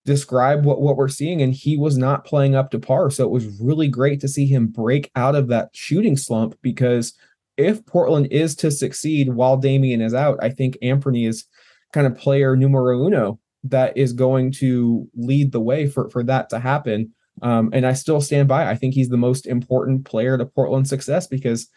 describe 0.07 0.63
what 0.63 0.81
what 0.81 0.95
we're 0.95 1.09
seeing 1.09 1.41
and 1.41 1.53
he 1.53 1.75
was 1.75 1.97
not 1.97 2.23
playing 2.23 2.55
up 2.55 2.71
to 2.71 2.79
par 2.79 3.11
so 3.11 3.25
it 3.25 3.29
was 3.29 3.59
really 3.59 3.89
great 3.89 4.21
to 4.21 4.27
see 4.27 4.47
him 4.47 4.65
break 4.65 5.11
out 5.17 5.35
of 5.35 5.49
that 5.49 5.69
shooting 5.73 6.15
slump 6.15 6.57
because 6.61 7.13
if 7.57 7.85
Portland 7.85 8.25
is 8.31 8.55
to 8.55 8.71
succeed 8.71 9.33
while 9.33 9.57
Damian 9.57 10.01
is 10.01 10.13
out 10.13 10.39
I 10.41 10.49
think 10.49 10.77
Anthony 10.81 11.25
is 11.25 11.43
kind 11.91 12.07
of 12.07 12.17
player 12.17 12.55
numero 12.55 13.05
uno 13.05 13.37
that 13.65 13.97
is 13.97 14.13
going 14.13 14.53
to 14.53 15.09
lead 15.13 15.51
the 15.51 15.59
way 15.59 15.87
for 15.87 16.09
for 16.09 16.23
that 16.23 16.49
to 16.51 16.59
happen 16.59 17.13
um, 17.41 17.69
and 17.73 17.85
I 17.85 17.91
still 17.91 18.21
stand 18.21 18.47
by 18.47 18.69
I 18.69 18.75
think 18.75 18.93
he's 18.93 19.09
the 19.09 19.17
most 19.17 19.45
important 19.45 20.05
player 20.05 20.37
to 20.37 20.45
Portland's 20.45 20.89
success 20.89 21.27
because 21.27 21.67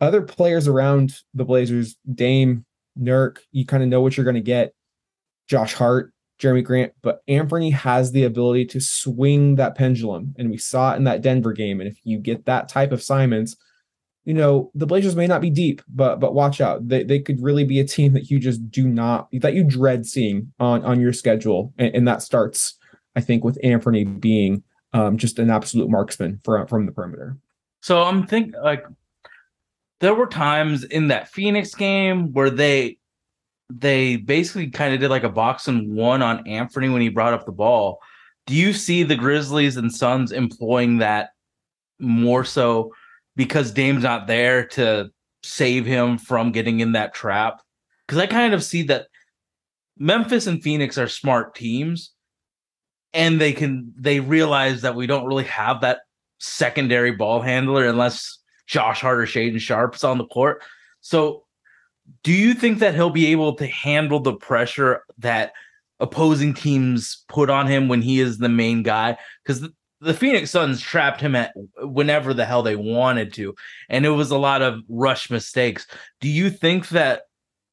other 0.00 0.22
players 0.22 0.66
around 0.66 1.12
the 1.34 1.44
Blazers 1.44 1.98
Dame 2.14 2.64
Nurk, 2.98 3.38
you 3.52 3.66
kind 3.66 3.82
of 3.82 3.88
know 3.88 4.00
what 4.00 4.16
you're 4.16 4.24
going 4.24 4.34
to 4.34 4.40
get. 4.40 4.74
Josh 5.48 5.74
Hart, 5.74 6.12
Jerami 6.40 6.64
Grant, 6.64 6.92
but 7.02 7.22
Anthony 7.28 7.70
has 7.70 8.12
the 8.12 8.24
ability 8.24 8.66
to 8.66 8.80
swing 8.80 9.56
that 9.56 9.76
pendulum, 9.76 10.34
and 10.38 10.50
we 10.50 10.56
saw 10.56 10.92
it 10.92 10.96
in 10.96 11.04
that 11.04 11.22
Denver 11.22 11.52
game. 11.52 11.80
And 11.80 11.90
if 11.90 11.98
you 12.04 12.18
get 12.18 12.46
that 12.46 12.68
type 12.68 12.92
of 12.92 13.02
Simons, 13.02 13.56
you 14.24 14.34
know 14.34 14.70
the 14.74 14.86
Blazers 14.86 15.16
may 15.16 15.26
not 15.26 15.40
be 15.40 15.50
deep, 15.50 15.82
but 15.88 16.20
but 16.20 16.34
watch 16.34 16.60
out. 16.60 16.86
They 16.86 17.02
they 17.02 17.18
could 17.18 17.42
really 17.42 17.64
be 17.64 17.80
a 17.80 17.84
team 17.84 18.12
that 18.12 18.30
you 18.30 18.38
just 18.38 18.70
do 18.70 18.86
not 18.86 19.28
that 19.32 19.54
you 19.54 19.64
dread 19.64 20.06
seeing 20.06 20.52
on 20.60 20.84
on 20.84 21.00
your 21.00 21.12
schedule, 21.12 21.72
and, 21.78 21.94
and 21.94 22.08
that 22.08 22.22
starts, 22.22 22.76
I 23.16 23.20
think, 23.20 23.44
with 23.44 23.58
Anthony 23.62 24.04
being 24.04 24.62
um, 24.92 25.16
just 25.16 25.38
an 25.38 25.50
absolute 25.50 25.90
marksman 25.90 26.40
from 26.44 26.66
from 26.66 26.86
the 26.86 26.92
perimeter. 26.92 27.36
So 27.80 28.02
I'm 28.02 28.26
think 28.26 28.54
like 28.62 28.84
there 30.00 30.14
were 30.14 30.26
times 30.26 30.84
in 30.84 31.08
that 31.08 31.28
Phoenix 31.28 31.74
game 31.74 32.32
where 32.32 32.50
they 32.50 32.98
they 33.72 34.16
basically 34.16 34.68
kind 34.68 34.92
of 34.92 35.00
did 35.00 35.10
like 35.10 35.22
a 35.22 35.28
box 35.28 35.68
and 35.68 35.94
one 35.94 36.22
on 36.22 36.46
Anthony 36.48 36.88
when 36.88 37.02
he 37.02 37.08
brought 37.08 37.34
up 37.34 37.46
the 37.46 37.52
ball. 37.52 38.00
Do 38.46 38.54
you 38.54 38.72
see 38.72 39.04
the 39.04 39.14
Grizzlies 39.14 39.76
and 39.76 39.94
Suns 39.94 40.32
employing 40.32 40.98
that 40.98 41.30
more 42.00 42.44
so 42.44 42.92
because 43.36 43.70
Dame's 43.70 44.02
not 44.02 44.26
there 44.26 44.66
to 44.68 45.10
save 45.44 45.86
him 45.86 46.18
from 46.18 46.50
getting 46.50 46.80
in 46.80 46.92
that 46.92 47.14
trap? 47.14 47.62
Because 48.06 48.20
I 48.20 48.26
kind 48.26 48.54
of 48.54 48.64
see 48.64 48.82
that 48.84 49.06
Memphis 49.96 50.48
and 50.48 50.62
Phoenix 50.62 50.98
are 50.98 51.06
smart 51.06 51.54
teams 51.54 52.12
and 53.12 53.40
they 53.40 53.52
can 53.52 53.92
they 53.96 54.18
realize 54.18 54.82
that 54.82 54.96
we 54.96 55.06
don't 55.06 55.26
really 55.26 55.44
have 55.44 55.82
that 55.82 56.00
secondary 56.38 57.12
ball 57.12 57.40
handler 57.40 57.86
unless 57.86 58.39
Josh 58.70 59.00
Hart 59.00 59.18
or 59.18 59.26
Shaedon 59.26 59.60
Sharpe's 59.60 60.04
on 60.04 60.16
the 60.16 60.26
court. 60.26 60.62
So 61.00 61.44
do 62.22 62.32
you 62.32 62.54
think 62.54 62.78
that 62.78 62.94
he'll 62.94 63.10
be 63.10 63.32
able 63.32 63.56
to 63.56 63.66
handle 63.66 64.20
the 64.20 64.34
pressure 64.34 65.02
that 65.18 65.52
opposing 65.98 66.54
teams 66.54 67.24
put 67.28 67.50
on 67.50 67.66
him 67.66 67.88
when 67.88 68.00
he 68.00 68.20
is 68.20 68.38
the 68.38 68.48
main 68.48 68.84
guy? 68.84 69.18
Because 69.42 69.62
the, 69.62 69.74
the 70.00 70.14
Phoenix 70.14 70.52
Suns 70.52 70.80
trapped 70.80 71.20
him 71.20 71.34
at 71.34 71.52
whenever 71.78 72.32
the 72.32 72.44
hell 72.44 72.62
they 72.62 72.76
wanted 72.76 73.32
to, 73.34 73.56
and 73.88 74.06
it 74.06 74.10
was 74.10 74.30
a 74.30 74.38
lot 74.38 74.62
of 74.62 74.82
rush 74.88 75.30
mistakes. 75.30 75.88
Do 76.20 76.28
you 76.28 76.48
think 76.48 76.90
that 76.90 77.22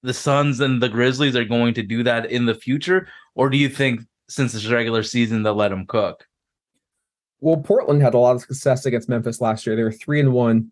the 0.01 0.15
Suns 0.15 0.59
and 0.59 0.81
the 0.81 0.89
Grizzlies 0.89 1.35
are 1.35 1.45
going 1.45 1.75
to 1.75 1.83
do 1.83 2.01
that 2.03 2.31
in 2.31 2.47
the 2.47 2.55
future, 2.55 3.07
or 3.35 3.51
do 3.51 3.57
you 3.57 3.69
think 3.69 4.01
since 4.27 4.55
it's 4.55 4.65
regular 4.65 5.03
season 5.03 5.43
they'll 5.43 5.53
let 5.53 5.71
him 5.71 5.85
cook? 5.85 6.25
Well, 7.39 7.57
Portland 7.57 8.01
had 8.01 8.15
a 8.15 8.17
lot 8.17 8.35
of 8.35 8.41
success 8.41 8.87
against 8.87 9.09
Memphis 9.09 9.39
last 9.39 9.67
year. 9.67 9.75
They 9.75 9.83
were 9.83 9.91
three 9.91 10.19
and 10.19 10.33
one 10.33 10.71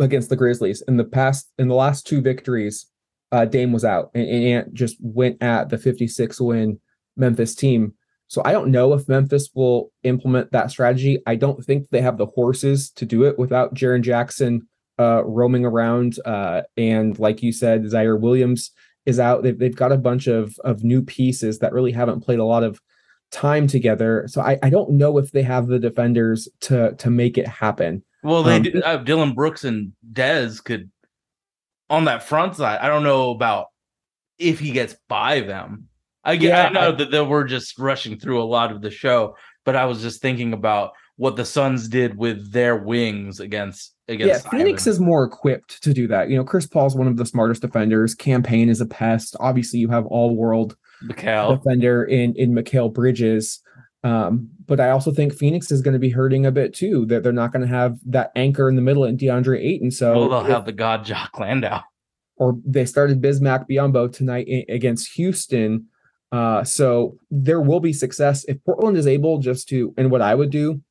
against 0.00 0.28
the 0.28 0.36
Grizzlies. 0.36 0.82
In 0.88 0.96
the 0.96 1.04
past, 1.04 1.50
in 1.58 1.68
the 1.68 1.74
last 1.74 2.06
two 2.06 2.20
victories, 2.20 2.86
uh, 3.32 3.44
Dame 3.44 3.72
was 3.72 3.84
out 3.84 4.10
and, 4.14 4.28
and 4.28 4.44
Ant 4.44 4.74
just 4.74 4.96
went 5.00 5.42
at 5.42 5.68
the 5.68 5.78
56 5.78 6.40
win 6.40 6.80
Memphis 7.16 7.54
team. 7.54 7.94
So 8.28 8.42
I 8.44 8.52
don't 8.52 8.70
know 8.70 8.92
if 8.92 9.08
Memphis 9.08 9.50
will 9.54 9.92
implement 10.02 10.52
that 10.52 10.70
strategy. 10.70 11.22
I 11.26 11.36
don't 11.36 11.64
think 11.64 11.88
they 11.90 12.00
have 12.00 12.18
the 12.18 12.26
horses 12.26 12.90
to 12.92 13.04
do 13.04 13.24
it 13.24 13.38
without 13.38 13.74
Jaren 13.74 14.02
Jackson 14.02 14.68
uh, 14.98 15.24
roaming 15.24 15.64
around. 15.64 16.18
Uh, 16.24 16.62
and 16.76 17.18
like 17.18 17.42
you 17.42 17.52
said, 17.52 17.84
Ziaire 17.84 18.20
Williams 18.20 18.72
is 19.04 19.20
out. 19.20 19.42
They've, 19.42 19.58
they've 19.58 19.76
got 19.76 19.92
a 19.92 19.98
bunch 19.98 20.26
of 20.26 20.58
of 20.64 20.82
new 20.82 21.02
pieces 21.02 21.60
that 21.60 21.72
really 21.72 21.92
haven't 21.92 22.22
played 22.22 22.40
a 22.40 22.44
lot 22.44 22.64
of 22.64 22.80
time 23.30 23.66
together. 23.66 24.24
So 24.28 24.40
I, 24.40 24.58
I 24.62 24.70
don't 24.70 24.92
know 24.92 25.18
if 25.18 25.30
they 25.30 25.42
have 25.42 25.68
the 25.68 25.78
defenders 25.78 26.48
to 26.62 26.94
to 26.94 27.10
make 27.10 27.38
it 27.38 27.46
happen. 27.46 28.02
Well, 28.26 28.42
they 28.42 28.56
Um, 28.56 28.62
do. 28.62 28.82
Uh, 28.84 28.96
Dillon 28.98 29.34
Brooks 29.34 29.64
and 29.64 29.92
Dez 30.12 30.62
could 30.62 30.90
on 31.88 32.04
that 32.06 32.22
front 32.22 32.56
side. 32.56 32.78
I 32.80 32.88
don't 32.88 33.04
know 33.04 33.30
about 33.30 33.66
if 34.38 34.58
he 34.58 34.72
gets 34.72 34.96
by 35.08 35.40
them. 35.40 35.88
I 36.24 36.36
get. 36.36 36.48
Yeah, 36.48 36.66
I 36.66 36.68
know 36.70 36.88
I- 36.88 36.96
that 36.96 37.10
they 37.10 37.20
were 37.20 37.44
just 37.44 37.78
rushing 37.78 38.18
through 38.18 38.42
a 38.42 38.44
lot 38.44 38.72
of 38.72 38.82
the 38.82 38.90
show, 38.90 39.36
but 39.64 39.76
I 39.76 39.84
was 39.86 40.02
just 40.02 40.20
thinking 40.20 40.52
about 40.52 40.92
what 41.16 41.36
the 41.36 41.44
Suns 41.44 41.88
did 41.88 42.18
with 42.18 42.52
their 42.52 42.76
wings 42.76 43.38
against 43.40 43.94
against. 44.08 44.44
yeah, 44.44 44.50
Phoenix 44.50 44.86
is 44.86 45.00
more 45.00 45.24
equipped 45.24 45.82
to 45.82 45.94
do 45.94 46.06
that. 46.08 46.28
You 46.28 46.36
know, 46.36 46.44
Chris 46.44 46.66
Paul's 46.66 46.94
one 46.96 47.06
of 47.06 47.16
the 47.16 47.24
smartest 47.24 47.62
defenders. 47.62 48.14
Cam 48.14 48.42
Payne 48.42 48.68
is 48.68 48.80
a 48.80 48.86
pest. 48.86 49.36
Obviously, 49.40 49.78
you 49.78 49.88
have 49.88 50.04
all 50.06 50.34
world 50.36 50.76
Mikal. 51.04 51.56
defender 51.56 52.04
in 52.04 52.34
in 52.34 52.52
Mikal 52.52 52.92
Bridges. 52.92 53.60
Um, 54.04 54.50
but 54.66 54.80
I 54.80 54.90
also 54.90 55.12
think 55.12 55.32
Phoenix 55.34 55.70
is 55.70 55.80
going 55.82 55.92
to 55.94 55.98
be 56.00 56.10
hurting 56.10 56.46
a 56.46 56.50
bit 56.52 56.74
too. 56.74 57.06
That 57.06 57.22
they're 57.22 57.32
not 57.32 57.52
going 57.52 57.62
to 57.62 57.68
have 57.74 57.98
that 58.06 58.32
anchor 58.36 58.68
in 58.68 58.76
the 58.76 58.82
middle 58.82 59.04
in 59.04 59.16
DeAndre 59.16 59.58
Ayton. 59.64 59.90
So 59.90 60.18
Well, 60.18 60.28
they'll 60.28 60.40
if- 60.40 60.52
have 60.52 60.66
the 60.66 60.72
god 60.72 61.04
Jock 61.04 61.38
Landale. 61.38 61.82
or 62.36 62.58
they 62.64 62.84
started 62.84 63.22
Bismack 63.22 63.68
Biyombo 63.68 64.12
tonight 64.12 64.46
against 64.68 65.12
Houston. 65.14 65.86
Uh, 66.32 66.64
so 66.64 67.16
there 67.30 67.60
will 67.60 67.80
be 67.80 67.92
success 67.92 68.44
if 68.46 68.62
Portland 68.64 68.96
is 68.96 69.06
able 69.06 69.38
just 69.38 69.68
to. 69.68 69.94
And 69.96 70.10
what 70.10 70.20
I 70.22 70.34
would 70.34 70.50
do 70.50 70.82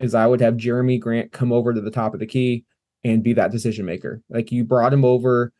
is 0.00 0.14
I 0.14 0.26
would 0.26 0.40
have 0.40 0.54
Jerami 0.54 0.98
Grant 1.00 1.32
come 1.32 1.52
over 1.52 1.74
to 1.74 1.80
the 1.80 1.90
top 1.90 2.14
of 2.14 2.20
the 2.20 2.26
key 2.26 2.64
and 3.02 3.22
be 3.22 3.32
that 3.34 3.50
decision 3.52 3.84
maker. 3.86 4.22
Like 4.30 4.50
you 4.52 4.64
brought 4.64 4.92
him 4.92 5.04
over, 5.04 5.52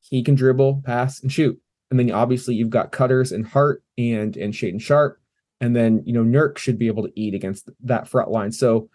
he 0.00 0.22
can 0.22 0.34
dribble, 0.34 0.82
pass, 0.84 1.22
and 1.22 1.32
shoot. 1.32 1.58
And 1.90 1.98
then 1.98 2.10
obviously 2.10 2.54
you've 2.54 2.70
got 2.70 2.90
Cutters 2.92 3.32
and 3.32 3.46
Hart 3.46 3.82
and 3.96 4.36
and 4.36 4.52
Shaedon 4.52 4.80
Sharpe, 4.80 5.18
and 5.62 5.74
then 5.74 6.02
you 6.04 6.12
know 6.12 6.24
Nurk 6.24 6.58
should 6.58 6.78
be 6.78 6.88
able 6.88 7.04
to 7.04 7.12
eat 7.18 7.32
against 7.32 7.70
that 7.84 8.06
front 8.06 8.30
line. 8.30 8.52
So 8.52 8.90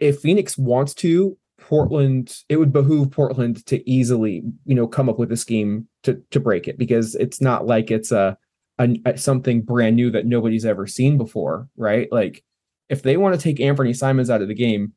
if 0.00 0.18
Phoenix 0.18 0.58
wants 0.58 0.94
to, 0.94 1.38
Portland, 1.58 2.38
it 2.48 2.56
would 2.56 2.72
behoove 2.72 3.10
Portland 3.10 3.64
to 3.66 3.88
easily, 3.88 4.42
you 4.64 4.74
know, 4.74 4.88
come 4.88 5.08
up 5.08 5.18
with 5.18 5.30
a 5.30 5.36
scheme 5.36 5.86
to 6.02 6.20
to 6.30 6.40
break 6.40 6.66
it 6.66 6.78
because 6.78 7.14
it's 7.14 7.40
not 7.40 7.66
like 7.66 7.90
it's 7.90 8.10
a, 8.10 8.36
a, 8.78 9.00
a 9.04 9.18
something 9.18 9.62
brand 9.62 9.94
new 9.94 10.10
that 10.10 10.26
nobody's 10.26 10.66
ever 10.66 10.86
seen 10.86 11.18
before, 11.18 11.68
right? 11.76 12.10
Like 12.10 12.42
if 12.88 13.02
they 13.02 13.16
want 13.16 13.34
to 13.34 13.40
take 13.40 13.60
Anthony 13.60 13.92
Simons 13.92 14.30
out 14.30 14.42
of 14.42 14.48
the 14.48 14.54
game, 14.54 14.94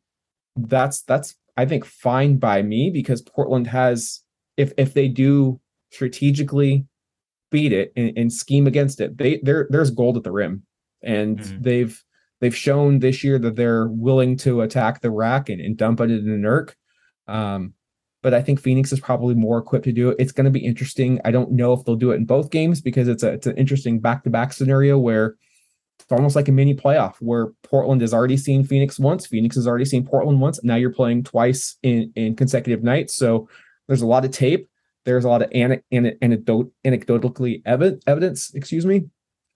that's 0.56 1.02
that's 1.02 1.36
I 1.58 1.66
think 1.66 1.86
fine 1.86 2.38
by 2.38 2.62
me 2.62 2.90
because 2.90 3.22
Portland 3.22 3.68
has 3.68 4.22
if 4.56 4.72
if 4.78 4.94
they 4.94 5.10
do 5.10 5.60
strategically 5.92 6.86
beat 7.52 7.74
it 7.74 7.92
and, 7.96 8.18
and 8.18 8.32
scheme 8.32 8.68
against 8.68 9.02
it. 9.02 9.18
They 9.18 9.40
there 9.44 9.68
there's 9.70 9.92
gold 9.92 10.18
at 10.18 10.24
the 10.24 10.32
rim, 10.32 10.64
and 11.02 11.40
Mhm. 11.40 11.64
they've 11.64 12.04
they've 12.42 12.56
shown 12.56 13.00
this 13.00 13.22
year 13.24 13.38
that 13.40 13.56
they're 13.58 13.88
willing 13.90 14.38
to 14.38 14.62
attack 14.62 15.02
the 15.02 15.12
rack 15.12 15.50
and, 15.50 15.60
and 15.60 15.76
dump 15.76 16.00
it 16.00 16.10
in 16.10 16.30
an 16.30 16.46
irk. 16.46 16.76
Um, 17.28 17.74
but 18.24 18.34
I 18.34 18.42
think 18.42 18.60
Phoenix 18.62 18.92
is 18.94 19.00
probably 19.02 19.36
more 19.36 19.58
equipped 19.58 19.86
to 19.86 19.92
do 19.92 20.10
it. 20.10 20.16
It's 20.20 20.32
going 20.32 20.46
to 20.46 20.52
be 20.52 20.66
interesting. 20.66 21.20
I 21.26 21.32
don't 21.32 21.52
know 21.52 21.74
if 21.74 21.84
they'll 21.84 21.96
do 21.96 22.12
it 22.12 22.16
in 22.16 22.26
both 22.26 22.50
games 22.50 22.80
because 22.82 23.08
it's 23.10 23.24
a 23.24 23.32
it's 23.34 23.48
an 23.48 23.58
interesting 23.58 24.00
back 24.00 24.24
to 24.24 24.30
back 24.30 24.54
scenario 24.54 24.98
where 24.98 25.36
it's 26.00 26.12
almost 26.12 26.36
like 26.36 26.48
a 26.48 26.52
mini 26.54 26.74
playoff 26.74 27.16
where 27.20 27.48
Portland 27.64 28.00
has 28.02 28.14
already 28.14 28.38
seen 28.38 28.64
Phoenix 28.64 28.98
once, 29.00 29.26
Phoenix 29.28 29.56
has 29.58 29.68
already 29.68 29.86
seen 29.86 30.06
Portland 30.06 30.40
once. 30.40 30.64
Now 30.64 30.76
you're 30.76 30.94
playing 30.94 31.24
twice 31.24 31.78
in 31.84 32.12
in 32.16 32.36
consecutive 32.36 32.84
nights, 32.84 33.16
so 33.16 33.50
there's 33.88 34.02
a 34.02 34.08
lot 34.08 34.24
of 34.26 34.32
tape. 34.32 34.68
There's 35.06 35.26
a 35.26 35.30
lot 35.30 35.42
of 35.42 35.50
ane- 35.54 35.82
ane- 35.92 36.18
anecdote 36.22 36.72
anecdotally 36.86 37.62
evidence, 37.66 38.54
excuse 38.54 38.86
me. 38.86 39.08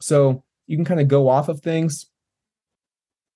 So 0.01 0.43
you 0.68 0.78
can 0.78 0.86
kind 0.86 0.99
of 0.99 1.07
go 1.07 1.30
off 1.30 1.49
of 1.49 1.61
things. 1.61 2.07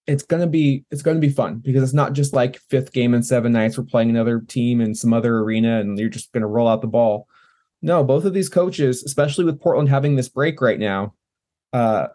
It's 0.06 0.24
gonna 0.24 0.48
be 0.48 0.86
it's 0.90 1.02
gonna 1.02 1.20
be 1.20 1.30
fun 1.30 1.58
because 1.58 1.84
it's 1.84 1.94
not 1.94 2.14
just 2.14 2.34
like 2.34 2.60
fifth 2.70 2.94
game 2.94 3.14
in 3.14 3.24
seven 3.24 3.52
nights. 3.52 3.78
We're 3.78 3.84
playing 3.84 4.10
another 4.10 4.40
team 4.40 4.80
in 4.80 4.96
some 4.96 5.14
other 5.14 5.40
arena, 5.40 5.80
and 5.80 6.00
you're 6.00 6.10
just 6.10 6.32
gonna 6.32 6.48
roll 6.48 6.68
out 6.68 6.82
the 6.82 6.88
ball. 6.88 7.28
No, 7.82 8.04
both 8.04 8.26
of 8.26 8.34
these 8.34 8.50
coaches, 8.50 9.04
especially 9.04 9.46
with 9.46 9.62
Portland 9.62 9.90
having 9.90 10.16
this 10.16 10.30
break 10.30 10.62
right 10.62 10.80
now, 10.80 11.14
uh, 11.74 12.08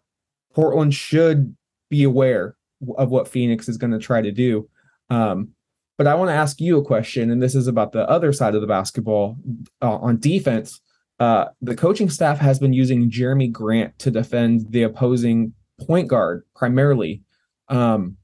Portland 0.54 0.94
should 0.94 1.56
be 1.88 2.02
aware 2.02 2.56
of 2.96 3.10
what 3.10 3.28
Phoenix 3.28 3.68
is 3.68 3.76
going 3.76 3.92
to 3.92 3.98
try 3.98 4.20
to 4.20 4.32
do. 4.32 4.68
Um, 5.10 5.50
but 5.98 6.06
I 6.06 6.14
want 6.14 6.30
to 6.30 6.34
ask 6.34 6.60
you 6.60 6.78
a 6.78 6.84
question, 6.84 7.30
and 7.30 7.40
this 7.40 7.54
is 7.54 7.68
about 7.68 7.92
the 7.92 8.08
other 8.08 8.32
side 8.32 8.54
of 8.54 8.60
the 8.60 8.66
basketball 8.66 9.36
uh, 9.80 9.96
on 9.96 10.18
defense. 10.18 10.80
Uh, 11.18 11.46
the 11.60 11.76
coaching 11.76 12.10
staff 12.10 12.38
has 12.38 12.58
been 12.58 12.72
using 12.72 13.10
Jerami 13.10 13.50
Grant 13.50 13.98
to 14.00 14.10
defend 14.10 14.66
the 14.70 14.82
opposing 14.82 15.52
point 15.80 16.08
guard 16.08 16.44
primarily. 16.54 17.22
Um, 17.68 18.16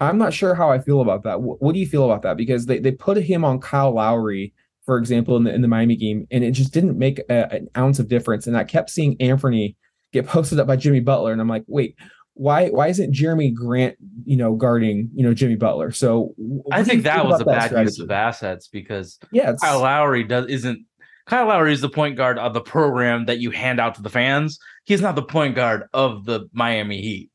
I'm 0.00 0.18
not 0.18 0.32
sure 0.32 0.54
how 0.54 0.70
I 0.70 0.78
feel 0.78 1.00
about 1.00 1.24
that. 1.24 1.38
Wh- 1.38 1.60
what 1.60 1.72
do 1.72 1.80
you 1.80 1.86
feel 1.86 2.04
about 2.04 2.22
that? 2.22 2.36
Because 2.36 2.66
they, 2.66 2.78
they 2.78 2.92
put 2.92 3.16
him 3.16 3.44
on 3.44 3.60
Kyle 3.60 3.92
Lowry, 3.92 4.54
for 4.86 4.96
example, 4.96 5.36
in 5.36 5.44
the 5.44 5.52
in 5.52 5.60
the 5.60 5.68
Miami 5.68 5.96
game, 5.96 6.26
and 6.30 6.44
it 6.44 6.52
just 6.52 6.72
didn't 6.72 6.98
make 6.98 7.18
a, 7.28 7.52
an 7.52 7.68
ounce 7.76 7.98
of 7.98 8.08
difference. 8.08 8.46
And 8.46 8.56
I 8.56 8.64
kept 8.64 8.90
seeing 8.90 9.20
Anthony 9.20 9.76
get 10.12 10.26
posted 10.26 10.58
up 10.60 10.66
by 10.66 10.76
Jimmy 10.76 11.00
Butler, 11.00 11.32
and 11.32 11.40
I'm 11.40 11.48
like, 11.48 11.64
wait, 11.66 11.96
why 12.34 12.68
why 12.68 12.88
isn't 12.88 13.12
Jerami 13.12 13.52
Grant, 13.52 13.96
you 14.24 14.36
know, 14.36 14.54
guarding 14.54 15.10
you 15.14 15.24
know 15.24 15.34
Jimmy 15.34 15.56
Butler? 15.56 15.90
So 15.90 16.34
I 16.70 16.84
think 16.84 17.02
that 17.02 17.26
was 17.26 17.40
a 17.40 17.44
bad 17.44 17.72
use 17.72 17.98
of 17.98 18.10
assets 18.10 18.68
because 18.68 19.18
Yeah, 19.32 19.54
Kyle 19.60 19.80
Lowry 19.80 20.22
does 20.22 20.46
isn't 20.46 20.86
Kyle 21.28 21.46
Lowry 21.46 21.74
is 21.74 21.82
the 21.82 21.90
point 21.90 22.16
guard 22.16 22.38
of 22.38 22.54
the 22.54 22.60
program 22.60 23.26
that 23.26 23.38
you 23.38 23.50
hand 23.50 23.78
out 23.78 23.94
to 23.96 24.02
the 24.02 24.08
fans. 24.10 24.58
He's 24.84 25.02
not 25.02 25.14
the 25.14 25.22
point 25.22 25.54
guard 25.54 25.84
of 25.92 26.24
the 26.24 26.48
Miami 26.52 27.02
Heat. 27.02 27.30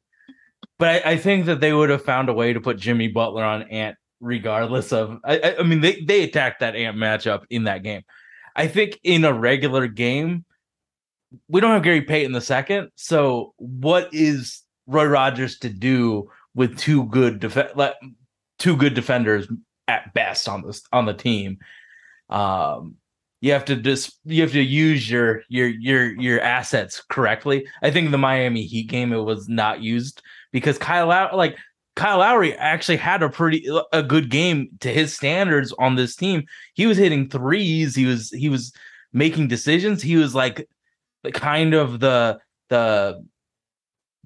But 0.80 1.06
I, 1.06 1.12
I 1.12 1.18
think 1.18 1.46
that 1.46 1.60
they 1.62 1.72
would 1.74 1.91
have 1.91 2.04
found 2.04 2.28
a 2.28 2.34
way 2.34 2.54
to 2.54 2.60
put 2.60 2.78
Jimmy 2.78 3.08
Butler 3.08 3.44
on 3.44 3.62
Ant, 3.64 3.96
regardless 4.20 4.91
of. 4.91 5.20
I, 5.24 5.56
I- 5.60 5.64
mean, 5.64 5.82
they 5.82 6.02
they 6.02 6.24
attacked 6.24 6.62
that 6.62 6.76
Ant 6.76 6.98
matchup 6.98 7.44
in 7.52 7.66
that 7.66 7.84
game. 7.84 8.02
I 8.56 8.68
think 8.68 9.00
in 9.04 9.26
a 9.26 9.34
regular 9.34 9.88
game, 9.88 10.44
we 11.48 11.62
don't 11.62 11.72
have 11.72 11.84
Gary 11.84 12.02
Payton 12.02 12.32
the 12.32 12.41
second. 12.41 12.89
So 12.96 13.54
what 13.58 14.12
is 14.12 14.62
Roy 14.88 15.06
Rogers 15.06 15.60
to 15.60 15.70
do 15.70 16.32
with 16.56 16.78
two 16.80 17.06
good 17.06 17.39
def- 17.39 17.74
two 18.58 18.76
good 18.76 18.94
defenders 18.96 19.48
at 19.88 20.14
best 20.16 20.50
on 20.50 20.64
this 20.66 20.82
on 20.91 21.06
the 21.06 21.14
team? 21.14 21.60
Um, 22.30 22.96
you 23.44 23.52
have 23.52 23.66
to 23.66 23.76
just 23.76 24.22
you 24.24 24.41
have 24.41 24.54
to 24.54 24.64
use 24.64 25.10
your 25.10 25.44
your 25.50 25.68
your 25.68 26.14
your 26.14 26.39
assets 26.39 27.04
correctly. 27.10 27.68
I 27.82 27.91
think 27.91 28.10
the 28.10 28.18
Miami 28.18 28.64
Heat 28.64 28.88
game 28.88 29.12
it 29.12 29.18
was 29.18 29.50
not 29.50 29.82
used 29.82 30.22
because 30.54 30.78
Kyle 30.78 31.08
Low- 31.08 31.36
like 31.36 31.58
Kyle 31.98 32.20
Lowry 32.20 32.56
actually 32.56 32.96
had 32.96 33.22
a 33.22 33.28
pretty 33.28 33.68
a 33.91 34.02
good 34.02 34.30
game 34.30 34.70
to 34.80 34.94
his 34.94 35.14
standards 35.14 35.74
on 35.78 35.96
this 35.96 36.16
team. 36.16 36.46
He 36.74 36.86
was 36.88 36.98
hitting 36.98 37.30
threes. 37.30 37.94
He 37.98 38.06
was 38.06 38.30
he 38.30 38.48
was 38.48 38.72
making 39.12 39.50
decisions. 39.50 40.02
He 40.02 40.16
was 40.16 40.34
like 40.34 40.70
the 41.24 41.34
kind 41.34 41.74
of 41.74 42.00
the 42.00 42.39
the 42.70 43.26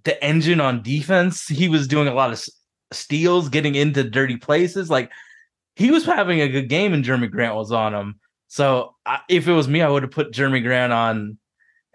the 0.03 0.23
engine 0.23 0.61
on 0.61 0.83
defense. 0.83 1.47
He 1.47 1.69
was 1.69 1.87
doing 1.87 2.07
a 2.07 2.13
lot 2.13 2.31
of 2.31 2.45
steals, 2.91 3.49
getting 3.49 3.73
into 3.73 4.03
dirty 4.03 4.37
places. 4.37 4.91
Like 4.91 5.09
he 5.75 5.89
was 5.89 6.05
having 6.05 6.39
a 6.39 6.49
good 6.49 6.69
game, 6.69 6.93
and 6.93 7.03
Jerami 7.03 7.31
Grant 7.31 7.55
was 7.55 7.71
on 7.71 7.95
him. 7.95 8.19
So 8.47 8.95
I, 9.05 9.19
if 9.29 9.47
it 9.47 9.53
was 9.53 9.67
me, 9.67 9.81
I 9.81 9.89
would 9.89 10.03
have 10.03 10.11
put 10.11 10.31
Jerami 10.31 10.63
Grant 10.63 10.93
on 10.93 11.37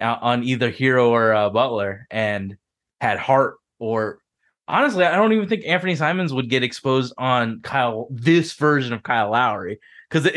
uh, 0.01 0.19
on 0.21 0.43
either 0.45 0.71
Herro 0.71 1.09
or 1.09 1.33
uh, 1.33 1.51
Butler 1.51 2.07
and 2.11 2.57
had 3.01 3.19
Hart 3.19 3.57
or 3.79 4.19
honestly, 4.69 5.05
I 5.05 5.17
don't 5.17 5.33
even 5.33 5.49
think 5.49 5.65
Anthony 5.67 5.97
Simons 5.97 6.33
would 6.33 6.49
get 6.49 6.63
exposed 6.63 7.15
on 7.19 7.61
Kyle 7.63 8.09
this 8.11 8.53
version 8.55 8.93
of 8.93 9.03
Kyle 9.03 9.31
Lowry 9.31 9.81
because 10.11 10.29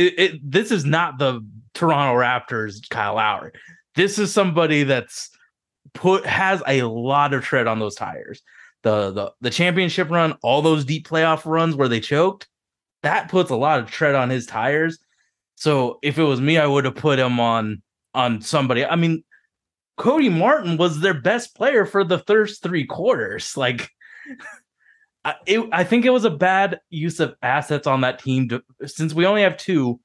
this 0.43 0.72
is 0.72 0.86
not 0.86 1.18
the 1.18 1.45
Toronto 1.74 2.20
Raptors 2.20 2.88
Kyle 2.89 3.16
Lowry. 3.16 3.51
This 3.95 4.20
is 4.20 4.34
somebody 4.34 4.84
that's 4.84 5.30
put 5.93 6.26
has 6.26 6.61
a 6.68 6.84
lot 6.84 7.34
of 7.34 7.43
tread 7.43 7.68
on 7.68 7.80
those 7.80 7.95
tires. 7.95 8.41
The 8.84 9.11
the 9.11 9.32
the 9.41 9.49
championship 9.49 10.09
run, 10.09 10.34
all 10.43 10.61
those 10.61 10.86
deep 10.86 11.07
playoff 11.07 11.45
runs 11.45 11.76
where 11.76 11.88
they 11.88 11.99
choked, 11.99 12.47
that 13.03 13.30
puts 13.30 13.49
a 13.49 13.55
lot 13.55 13.80
of 13.80 13.89
tread 13.89 14.16
on 14.16 14.30
his 14.30 14.45
tires. 14.45 14.99
So 15.55 15.99
if 16.01 16.17
it 16.17 16.23
was 16.23 16.41
me, 16.41 16.57
I 16.57 16.67
would 16.67 16.85
have 16.85 16.95
put 16.95 17.19
him 17.19 17.39
on 17.39 17.81
on 18.13 18.41
somebody. 18.41 18.85
I 18.85 18.95
mean, 18.95 19.23
Cody 19.97 20.29
Martin 20.29 20.77
was 20.77 20.99
their 20.99 21.13
best 21.13 21.55
player 21.55 21.85
for 21.85 22.03
the 22.03 22.19
first 22.19 22.61
three 22.61 22.85
quarters. 22.85 23.55
Like, 23.55 23.89
I, 25.25 25.35
it, 25.45 25.67
I 25.71 25.83
think 25.83 26.05
it 26.05 26.11
was 26.11 26.25
a 26.25 26.29
bad 26.29 26.79
use 26.89 27.19
of 27.19 27.35
assets 27.41 27.87
on 27.87 28.01
that 28.01 28.19
team. 28.19 28.49
To, 28.49 28.63
since 28.85 29.13
we 29.13 29.25
only 29.25 29.41
have 29.41 29.57
two, 29.57 29.99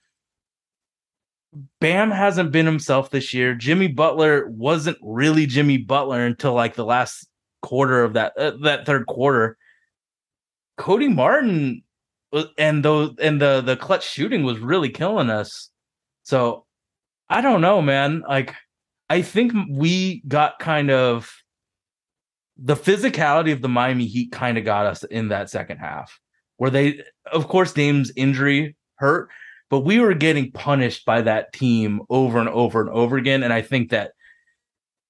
Bam 1.80 2.11
hasn't 2.12 2.53
been 2.53 2.66
himself 2.66 3.11
this 3.11 3.34
year. 3.34 3.55
Jimmy 3.55 3.88
Butler 3.88 4.48
wasn't 4.48 4.98
really 5.03 5.46
Jimmy 5.46 5.78
Butler 5.78 6.24
until 6.24 6.55
like 6.55 6.74
the 6.74 6.84
last 6.84 7.26
quarter 7.61 8.05
of 8.05 8.14
that 8.14 8.32
uh, 8.38 8.53
that 8.62 8.86
third 8.86 9.07
quarter. 9.07 9.57
Cody 10.76 11.09
Martin 11.09 11.82
Uh, 12.33 12.45
and 12.59 12.85
those 12.85 13.14
and 13.20 13.41
the 13.41 13.61
the 13.61 13.76
clutch 13.76 14.09
shooting 14.09 14.45
was 14.45 14.59
really 14.59 14.89
killing 14.89 15.31
us. 15.31 15.70
So 16.22 16.64
I 17.28 17.41
don't 17.41 17.61
know, 17.61 17.83
man. 17.83 18.22
Like 18.28 18.55
I 19.09 19.22
think 19.22 19.53
we 19.68 20.22
got 20.28 20.59
kind 20.59 20.91
of 20.91 21.33
the 22.62 22.76
physicality 22.76 23.53
of 23.53 23.62
the 23.62 23.68
Miami 23.68 24.07
Heat 24.07 24.33
kind 24.33 24.59
of 24.59 24.64
got 24.64 24.87
us 24.87 25.03
in 25.05 25.28
that 25.28 25.51
second 25.51 25.78
half, 25.78 26.20
where 26.59 26.70
they, 26.70 27.03
of 27.33 27.49
course, 27.49 27.72
Dame's 27.72 28.12
injury 28.16 28.76
hurt, 28.97 29.31
but 29.70 29.81
we 29.81 29.99
were 29.99 30.14
getting 30.14 30.53
punished 30.53 31.07
by 31.07 31.22
that 31.22 31.53
team 31.53 32.03
over 32.11 32.39
and 32.39 32.51
over 32.51 32.81
and 32.81 32.91
over 32.91 33.16
again. 33.16 33.43
And 33.43 33.53
I 33.53 33.62
think 33.62 33.91
that 33.91 34.12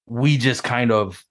we 0.05 0.37
just 0.37 0.63
kind 0.63 0.91
of 0.91 1.23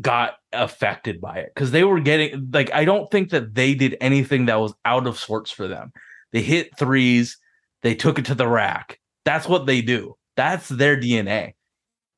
got 0.00 0.34
affected 0.52 1.20
by 1.20 1.38
it 1.38 1.52
because 1.54 1.70
they 1.70 1.84
were 1.84 2.00
getting 2.00 2.50
like 2.52 2.72
I 2.72 2.84
don't 2.84 3.10
think 3.10 3.30
that 3.30 3.54
they 3.54 3.74
did 3.74 3.96
anything 4.00 4.46
that 4.46 4.60
was 4.60 4.74
out 4.84 5.06
of 5.06 5.18
sorts 5.18 5.50
for 5.50 5.68
them. 5.68 5.92
They 6.32 6.42
hit 6.42 6.76
threes, 6.76 7.38
they 7.82 7.94
took 7.94 8.18
it 8.18 8.24
to 8.26 8.34
the 8.34 8.48
rack. 8.48 8.98
That's 9.24 9.48
what 9.48 9.66
they 9.66 9.82
do. 9.82 10.16
That's 10.36 10.68
their 10.68 10.96
DNA. 10.96 11.54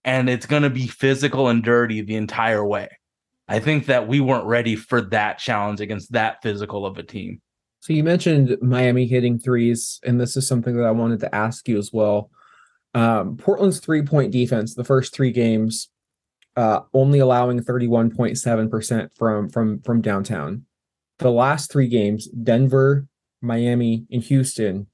And 0.05 0.31
it's 0.31 0.47
going 0.47 0.62
to 0.62 0.70
be 0.70 0.87
physical 0.87 1.49
and 1.49 1.62
dirty 1.62 2.01
the 2.01 2.16
entire 2.16 2.64
way. 2.64 2.89
I 3.49 3.61
think 3.61 3.87
that 3.87 4.09
we 4.09 4.20
weren't 4.20 4.47
ready 4.47 4.77
for 4.77 5.01
that 5.01 5.39
challenge 5.39 5.81
against 5.81 6.12
that 6.12 6.43
physical 6.43 6.87
of 6.87 6.99
a 6.99 7.03
team. 7.03 7.41
So 7.81 7.93
you 7.93 8.03
mentioned 8.03 8.57
Miami 8.61 9.07
hitting 9.07 9.39
threes, 9.39 10.01
and 10.05 10.20
this 10.20 10.37
is 10.37 10.49
something 10.49 10.77
that 10.77 10.87
I 10.87 10.91
wanted 10.91 11.20
to 11.20 11.35
ask 11.35 11.68
you 11.68 11.79
as 11.79 11.93
well. 11.93 12.31
Um, 12.95 13.37
Portland's 13.37 13.79
three 13.79 14.03
point 14.03 14.33
defense, 14.33 14.74
the 14.74 14.83
first 14.83 15.14
three 15.14 15.31
games, 15.31 15.89
uh, 16.57 16.80
only 16.94 17.18
allowing 17.18 17.61
31.7% 17.61 19.11
from 19.16 19.50
from 19.50 19.82
from 19.82 20.00
downtown. 20.00 20.64
The 21.18 21.30
last 21.30 21.70
three 21.70 21.88
games, 21.88 22.28
Denver, 22.28 23.07
Miami, 23.42 24.07
and 24.11 24.22
Houston, 24.24 24.86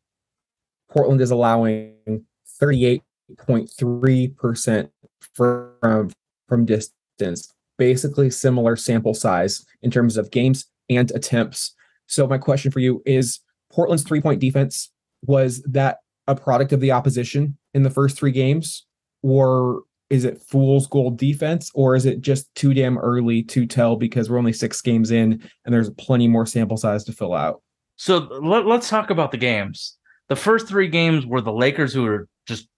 Portland 0.90 1.20
is 1.20 1.30
allowing 1.30 2.24
38.3% 2.60 4.90
from 5.34 6.10
from 6.48 6.64
distance. 6.64 7.52
Basically 7.78 8.28
similar 8.30 8.74
sample 8.76 9.14
size 9.14 9.64
in 9.82 9.90
terms 9.90 10.16
of 10.16 10.30
games 10.30 10.66
and 10.90 11.10
attempts. 11.12 11.74
So 12.06 12.26
my 12.26 12.38
question 12.38 12.70
for 12.70 12.80
you 12.80 13.02
is 13.06 13.40
Portland's 13.72 14.04
three-point 14.04 14.40
defense 14.40 14.90
was 15.24 15.62
that 15.62 15.98
a 16.26 16.34
product 16.34 16.72
of 16.72 16.80
the 16.80 16.92
opposition 16.92 17.56
in 17.72 17.82
the 17.82 17.90
first 17.90 18.18
3 18.18 18.30
games 18.30 18.86
or 19.22 19.82
is 20.12 20.26
it 20.26 20.42
fool's 20.42 20.86
gold 20.86 21.16
defense 21.16 21.70
or 21.74 21.96
is 21.96 22.04
it 22.04 22.20
just 22.20 22.54
too 22.54 22.74
damn 22.74 22.98
early 22.98 23.42
to 23.42 23.64
tell 23.64 23.96
because 23.96 24.28
we're 24.28 24.36
only 24.36 24.52
6 24.52 24.80
games 24.82 25.10
in 25.10 25.42
and 25.64 25.74
there's 25.74 25.88
plenty 25.90 26.28
more 26.28 26.44
sample 26.44 26.76
size 26.76 27.02
to 27.04 27.12
fill 27.12 27.32
out? 27.32 27.62
So 27.96 28.18
let, 28.18 28.66
us 28.66 28.90
talk 28.90 29.08
about 29.08 29.30
the 29.30 29.38
games. 29.38 29.96
The 30.28 30.36
first 30.36 30.68
three 30.68 30.88
games 30.88 31.24
were 31.24 31.40
the 31.40 31.52
Lakers 31.52 31.94
who 31.94 32.02
were 32.02 32.28
just 32.46 32.68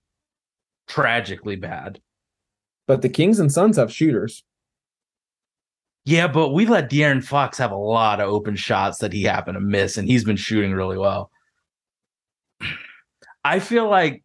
tragically 0.86 1.56
bad. 1.56 2.00
But 2.86 3.02
the 3.02 3.08
Kings 3.08 3.40
and 3.40 3.50
Suns 3.50 3.78
have 3.78 3.92
shooters. 3.92 4.44
Yeah, 6.04 6.28
but 6.28 6.50
we 6.50 6.66
let 6.66 6.88
De'Aaron 6.88 7.24
Fox 7.24 7.58
have 7.58 7.72
a 7.72 7.76
lot 7.76 8.20
of 8.20 8.28
open 8.28 8.54
shots 8.54 8.98
that 8.98 9.12
he 9.12 9.24
happened 9.24 9.56
to 9.56 9.60
miss, 9.60 9.96
and 9.96 10.06
he's 10.06 10.22
been 10.22 10.36
shooting 10.36 10.72
really 10.72 10.98
well. 10.98 11.30
I 13.42 13.58
feel 13.58 13.88
like 13.88 14.23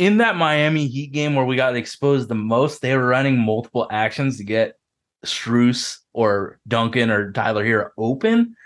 in 0.00 0.16
that 0.16 0.34
Miami 0.34 0.86
Heat 0.86 1.12
game 1.12 1.34
where 1.34 1.44
we 1.44 1.56
got 1.56 1.76
exposed 1.76 2.30
the 2.30 2.34
most, 2.34 2.80
they 2.80 2.96
were 2.96 3.06
running 3.06 3.38
multiple 3.38 3.86
actions 3.90 4.38
to 4.38 4.44
get 4.44 4.78
Strus 5.26 5.98
or 6.14 6.58
Duncan 6.66 7.10
or 7.10 7.32
Tyler 7.32 7.62
Herro 7.62 7.90
open, 7.98 8.56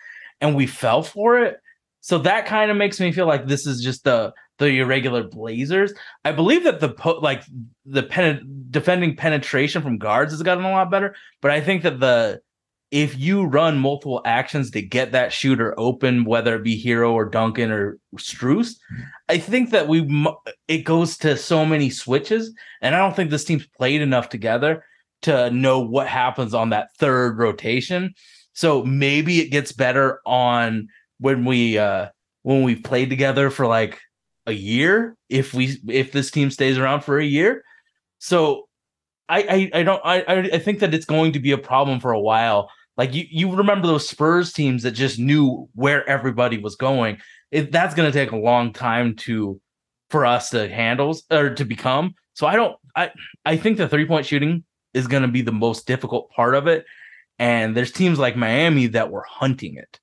and 0.41 0.55
we 0.55 0.69
fell 0.69 1.03
for 1.03 1.41
it. 1.41 1.59
So 2.03 2.19
that 2.19 2.47
kind 2.47 2.71
of 2.71 2.77
makes 2.77 3.01
me 3.01 3.11
feel 3.11 3.27
like 3.27 3.49
this 3.49 3.67
is 3.67 3.83
just 3.83 4.05
the 4.05 4.33
the 4.59 4.79
irregular 4.79 5.25
Blazers. 5.25 5.93
I 6.25 6.31
believe 6.31 6.63
that 6.63 6.79
the 6.79 6.91
po- 6.91 7.19
like 7.19 7.43
the 7.85 8.05
pen- 8.05 8.67
defending 8.71 9.17
penetration 9.17 9.83
from 9.83 9.99
guards 9.99 10.33
has 10.33 10.41
gotten 10.41 10.63
a 10.63 10.71
lot 10.71 10.89
better, 10.89 11.17
but 11.43 11.51
I 11.51 11.61
think 11.61 11.83
that 11.83 11.99
the 11.99 12.43
if 12.95 13.19
you 13.19 13.43
run 13.43 13.77
multiple 13.77 14.23
actions 14.25 14.71
to 14.71 14.81
get 14.81 15.11
that 15.11 15.33
shooter 15.33 15.75
open, 15.77 16.25
whether 16.25 16.55
it 16.55 16.63
be 16.63 16.81
Herro 16.81 17.13
or 17.13 17.29
Duncan 17.29 17.73
or 17.73 17.99
Strus, 18.17 18.77
I 19.29 19.37
think 19.37 19.71
that 19.71 19.89
we 19.89 20.09
it 20.69 20.85
goes 20.85 21.19
to 21.19 21.37
so 21.37 21.67
many 21.67 21.91
switches, 21.91 22.55
and 22.81 22.95
I 22.95 22.99
don't 22.99 23.17
think 23.17 23.31
this 23.31 23.45
team's 23.45 23.67
played 23.67 24.01
enough 24.01 24.29
together 24.29 24.85
to 25.23 25.51
know 25.51 25.81
what 25.81 26.07
happens 26.07 26.55
on 26.55 26.71
that 26.71 26.91
third 27.01 27.37
rotation. 27.37 28.15
So 28.53 28.85
maybe 28.85 29.41
it 29.41 29.49
gets 29.49 29.73
better 29.73 30.21
on 30.25 30.87
when 31.19 31.45
we 31.45 31.77
uh 31.77 32.11
when 32.43 32.63
we've 32.63 32.85
played 32.85 33.11
together 33.11 33.51
for 33.51 33.67
like 33.67 33.99
a 34.47 34.53
year 34.53 35.17
if 35.29 35.53
we 35.53 35.81
if 35.89 36.13
this 36.13 36.31
team 36.31 36.49
stays 36.49 36.79
around 36.79 37.01
for 37.01 37.19
a 37.19 37.27
year. 37.27 37.65
So 38.21 38.69
I 39.29 39.71
I, 39.75 39.81
I 39.81 39.83
don't 39.83 40.01
I 40.05 40.21
I 40.21 40.39
I 40.53 40.59
think 40.61 40.79
that 40.79 40.95
it's 40.95 41.07
going 41.07 41.33
to 41.33 41.41
be 41.41 41.51
a 41.51 41.59
problem 41.59 41.99
for 41.99 42.13
a 42.13 42.21
while. 42.21 42.71
Like 42.97 43.15
you 43.15 43.25
you 43.29 43.55
remember 43.55 43.87
those 43.87 44.09
Spurs 44.09 44.53
teams 44.53 44.83
that 44.85 44.93
just 44.93 45.19
knew 45.19 45.69
where 45.75 46.09
everybody 46.09 46.59
was 46.59 46.77
going. 46.77 47.19
It, 47.51 47.73
that's 47.73 47.95
going 47.95 48.11
to 48.11 48.17
take 48.17 48.33
a 48.33 48.37
long 48.37 48.73
time 48.73 49.17
to 49.17 49.61
for 50.11 50.27
us 50.27 50.51
to 50.51 50.69
handle 50.69 51.17
or 51.31 51.55
to 51.55 51.65
become. 51.65 52.15
So 52.35 52.47
I 52.47 52.57
don't 52.57 52.77
I 52.95 53.11
I 53.45 53.57
think 53.57 53.79
the 53.79 53.89
three 53.89 54.07
point 54.07 54.27
shooting 54.27 54.65
is 54.93 55.09
going 55.09 55.23
to 55.23 55.29
be 55.29 55.43
the 55.43 55.53
most 55.53 55.87
difficult 55.87 56.31
part 56.31 56.55
of 56.55 56.67
it. 56.67 56.85
And 57.39 57.77
there's 57.77 57.91
teams 57.91 58.19
like 58.19 58.37
Miami 58.37 58.87
that 58.89 59.11
were 59.11 59.25
hunting 59.29 59.77
it. 59.77 59.99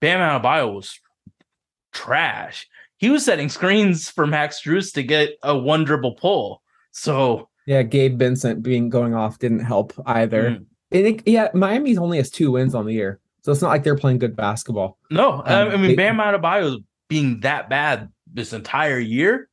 Bam 0.00 0.18
Adebayo 0.18 0.74
was 0.74 0.98
trash. 1.92 2.66
He 2.96 3.08
was 3.08 3.24
setting 3.24 3.48
screens 3.48 4.08
for 4.08 4.26
Max 4.26 4.60
Strus 4.60 4.92
to 4.94 5.02
get 5.02 5.30
a 5.42 5.56
one 5.56 5.84
dribble 5.84 6.16
pull. 6.16 6.62
So 6.90 7.48
Yeah, 7.66 7.82
Gabe 7.82 8.18
Vincent 8.18 8.62
being 8.62 8.88
going 8.88 9.14
off 9.14 9.38
didn't 9.38 9.64
help 9.64 9.92
either. 10.06 10.50
mm, 10.50 10.66
And 10.92 11.06
it- 11.06 11.22
yeah, 11.28 11.48
Miami's 11.54 11.98
only 11.98 12.18
has 12.18 12.30
two 12.30 12.52
wins 12.52 12.74
on 12.74 12.86
the 12.86 12.92
year, 12.92 13.20
so 13.42 13.52
it's 13.52 13.62
not 13.62 13.68
like 13.68 13.84
they're 13.84 13.96
playing 13.96 14.18
good 14.18 14.36
basketball. 14.36 14.98
no, 15.10 15.42
I- 15.44 15.54
Um, 15.62 15.68
I 15.70 15.76
mean 15.76 15.88
they- 15.88 15.94
Bam 15.96 16.16
Adebayo 16.18 16.82
being 17.08 17.40
that 17.40 17.68
bad 17.68 18.08
this 18.32 18.52
entire 18.52 18.98
year, 18.98 19.48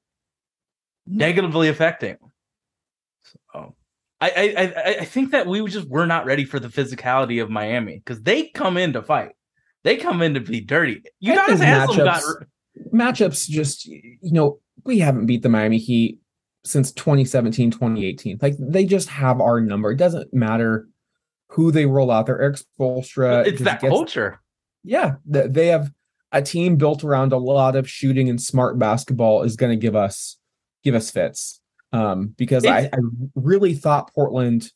negatively 1.07 1.67
affecting. 1.69 2.17
So 3.53 3.75
I 4.21 4.29
I 4.29 4.63
I, 4.63 4.95
I 5.01 5.05
think 5.05 5.31
that 5.31 5.47
we 5.47 5.65
just 5.67 5.87
were 5.89 6.05
not 6.07 6.25
ready 6.25 6.45
for 6.45 6.59
the 6.59 6.67
physicality 6.69 7.41
of 7.41 7.49
Miami 7.49 7.97
because 7.97 8.21
they 8.21 8.47
come 8.47 8.77
in 8.77 8.93
to 8.93 9.01
fight. 9.01 9.31
They 9.83 9.97
come 9.97 10.21
in 10.21 10.33
to 10.33 10.39
be 10.41 10.61
dirty. 10.61 11.01
You 11.19 11.35
guys 11.35 11.59
have 11.59 11.89
some 11.89 11.97
got 11.97 12.21
matchups- 12.21 12.45
Matchups 12.93 13.49
just 13.49 13.85
you 13.85 14.17
know, 14.23 14.59
we 14.85 14.99
haven't 14.99 15.25
beat 15.25 15.41
the 15.43 15.49
Miami 15.49 15.77
Heat 15.77 16.19
since 16.63 16.91
2017, 16.91 17.71
2018. 17.71 18.39
Like 18.41 18.55
they 18.59 18.85
just 18.85 19.09
have 19.09 19.41
our 19.41 19.59
number. 19.61 19.91
It 19.91 19.97
doesn't 19.97 20.33
matter 20.33 20.87
who 21.49 21.71
they 21.71 21.85
roll 21.85 22.11
out 22.11 22.25
there. 22.25 22.39
Erik 22.41 22.57
Spoelstra 22.57 23.45
it's 23.45 23.61
that 23.61 23.81
gets- 23.81 23.91
culture. 23.91 24.39
yeah, 24.83 25.15
they 25.25 25.67
have 25.67 25.91
a 26.31 26.41
team 26.41 26.75
built 26.75 27.03
around 27.03 27.33
a 27.33 27.37
lot 27.37 27.75
of 27.75 27.89
shooting 27.89 28.29
and 28.29 28.41
smart 28.41 28.77
basketball 28.77 29.43
is 29.43 29.55
going 29.55 29.71
to 29.71 29.81
give 29.81 29.95
us 29.95 30.37
give 30.83 30.95
us 30.95 31.09
fits. 31.11 31.59
Um, 31.91 32.35
because 32.37 32.65
I, 32.67 32.81
I 32.81 32.97
really 33.33 33.73
thought 33.73 34.13
Portland 34.13 34.71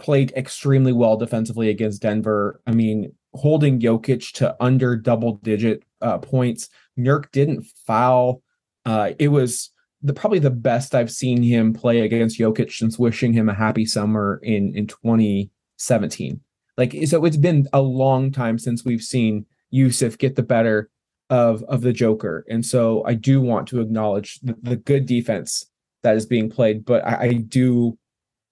played 0.00 0.32
extremely 0.32 0.92
well 0.92 1.16
defensively 1.16 1.68
against 1.70 2.02
Denver. 2.02 2.60
I 2.66 2.72
mean, 2.72 3.14
holding 3.32 3.78
Jokic 3.78 4.32
to 4.34 4.56
under 4.60 4.96
double 4.96 5.36
digit 5.36 5.84
uh, 6.02 6.18
points. 6.18 6.68
Nurk 6.98 7.30
didn't 7.30 7.64
foul. 7.86 8.42
Uh, 8.84 9.12
it 9.20 9.28
was 9.28 9.70
the 10.04 10.12
probably 10.12 10.38
the 10.38 10.50
best 10.50 10.94
I've 10.94 11.10
seen 11.10 11.42
him 11.42 11.72
play 11.72 12.00
against 12.00 12.38
Jokic 12.38 12.70
since 12.70 12.98
wishing 12.98 13.32
him 13.32 13.48
a 13.48 13.54
happy 13.54 13.86
summer 13.86 14.38
in 14.42 14.76
in 14.76 14.86
2017. 14.86 16.40
Like 16.76 16.94
so, 17.06 17.24
it's 17.24 17.38
been 17.38 17.66
a 17.72 17.80
long 17.80 18.30
time 18.30 18.58
since 18.58 18.84
we've 18.84 19.02
seen 19.02 19.46
Yusuf 19.70 20.18
get 20.18 20.36
the 20.36 20.42
better 20.42 20.90
of 21.30 21.64
of 21.64 21.80
the 21.80 21.92
Joker, 21.92 22.44
and 22.48 22.64
so 22.64 23.02
I 23.04 23.14
do 23.14 23.40
want 23.40 23.66
to 23.68 23.80
acknowledge 23.80 24.38
the, 24.40 24.56
the 24.62 24.76
good 24.76 25.06
defense 25.06 25.64
that 26.02 26.16
is 26.16 26.26
being 26.26 26.50
played. 26.50 26.84
But 26.84 27.04
I, 27.06 27.22
I 27.22 27.32
do 27.32 27.98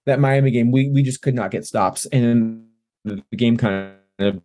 that 0.05 0.19
Miami 0.19 0.51
game, 0.51 0.71
we 0.71 0.89
we 0.89 1.03
just 1.03 1.21
could 1.21 1.35
not 1.35 1.51
get 1.51 1.65
stops, 1.65 2.05
and 2.07 2.65
the, 3.05 3.23
the 3.29 3.37
game 3.37 3.57
kind 3.57 3.93
of 4.19 4.41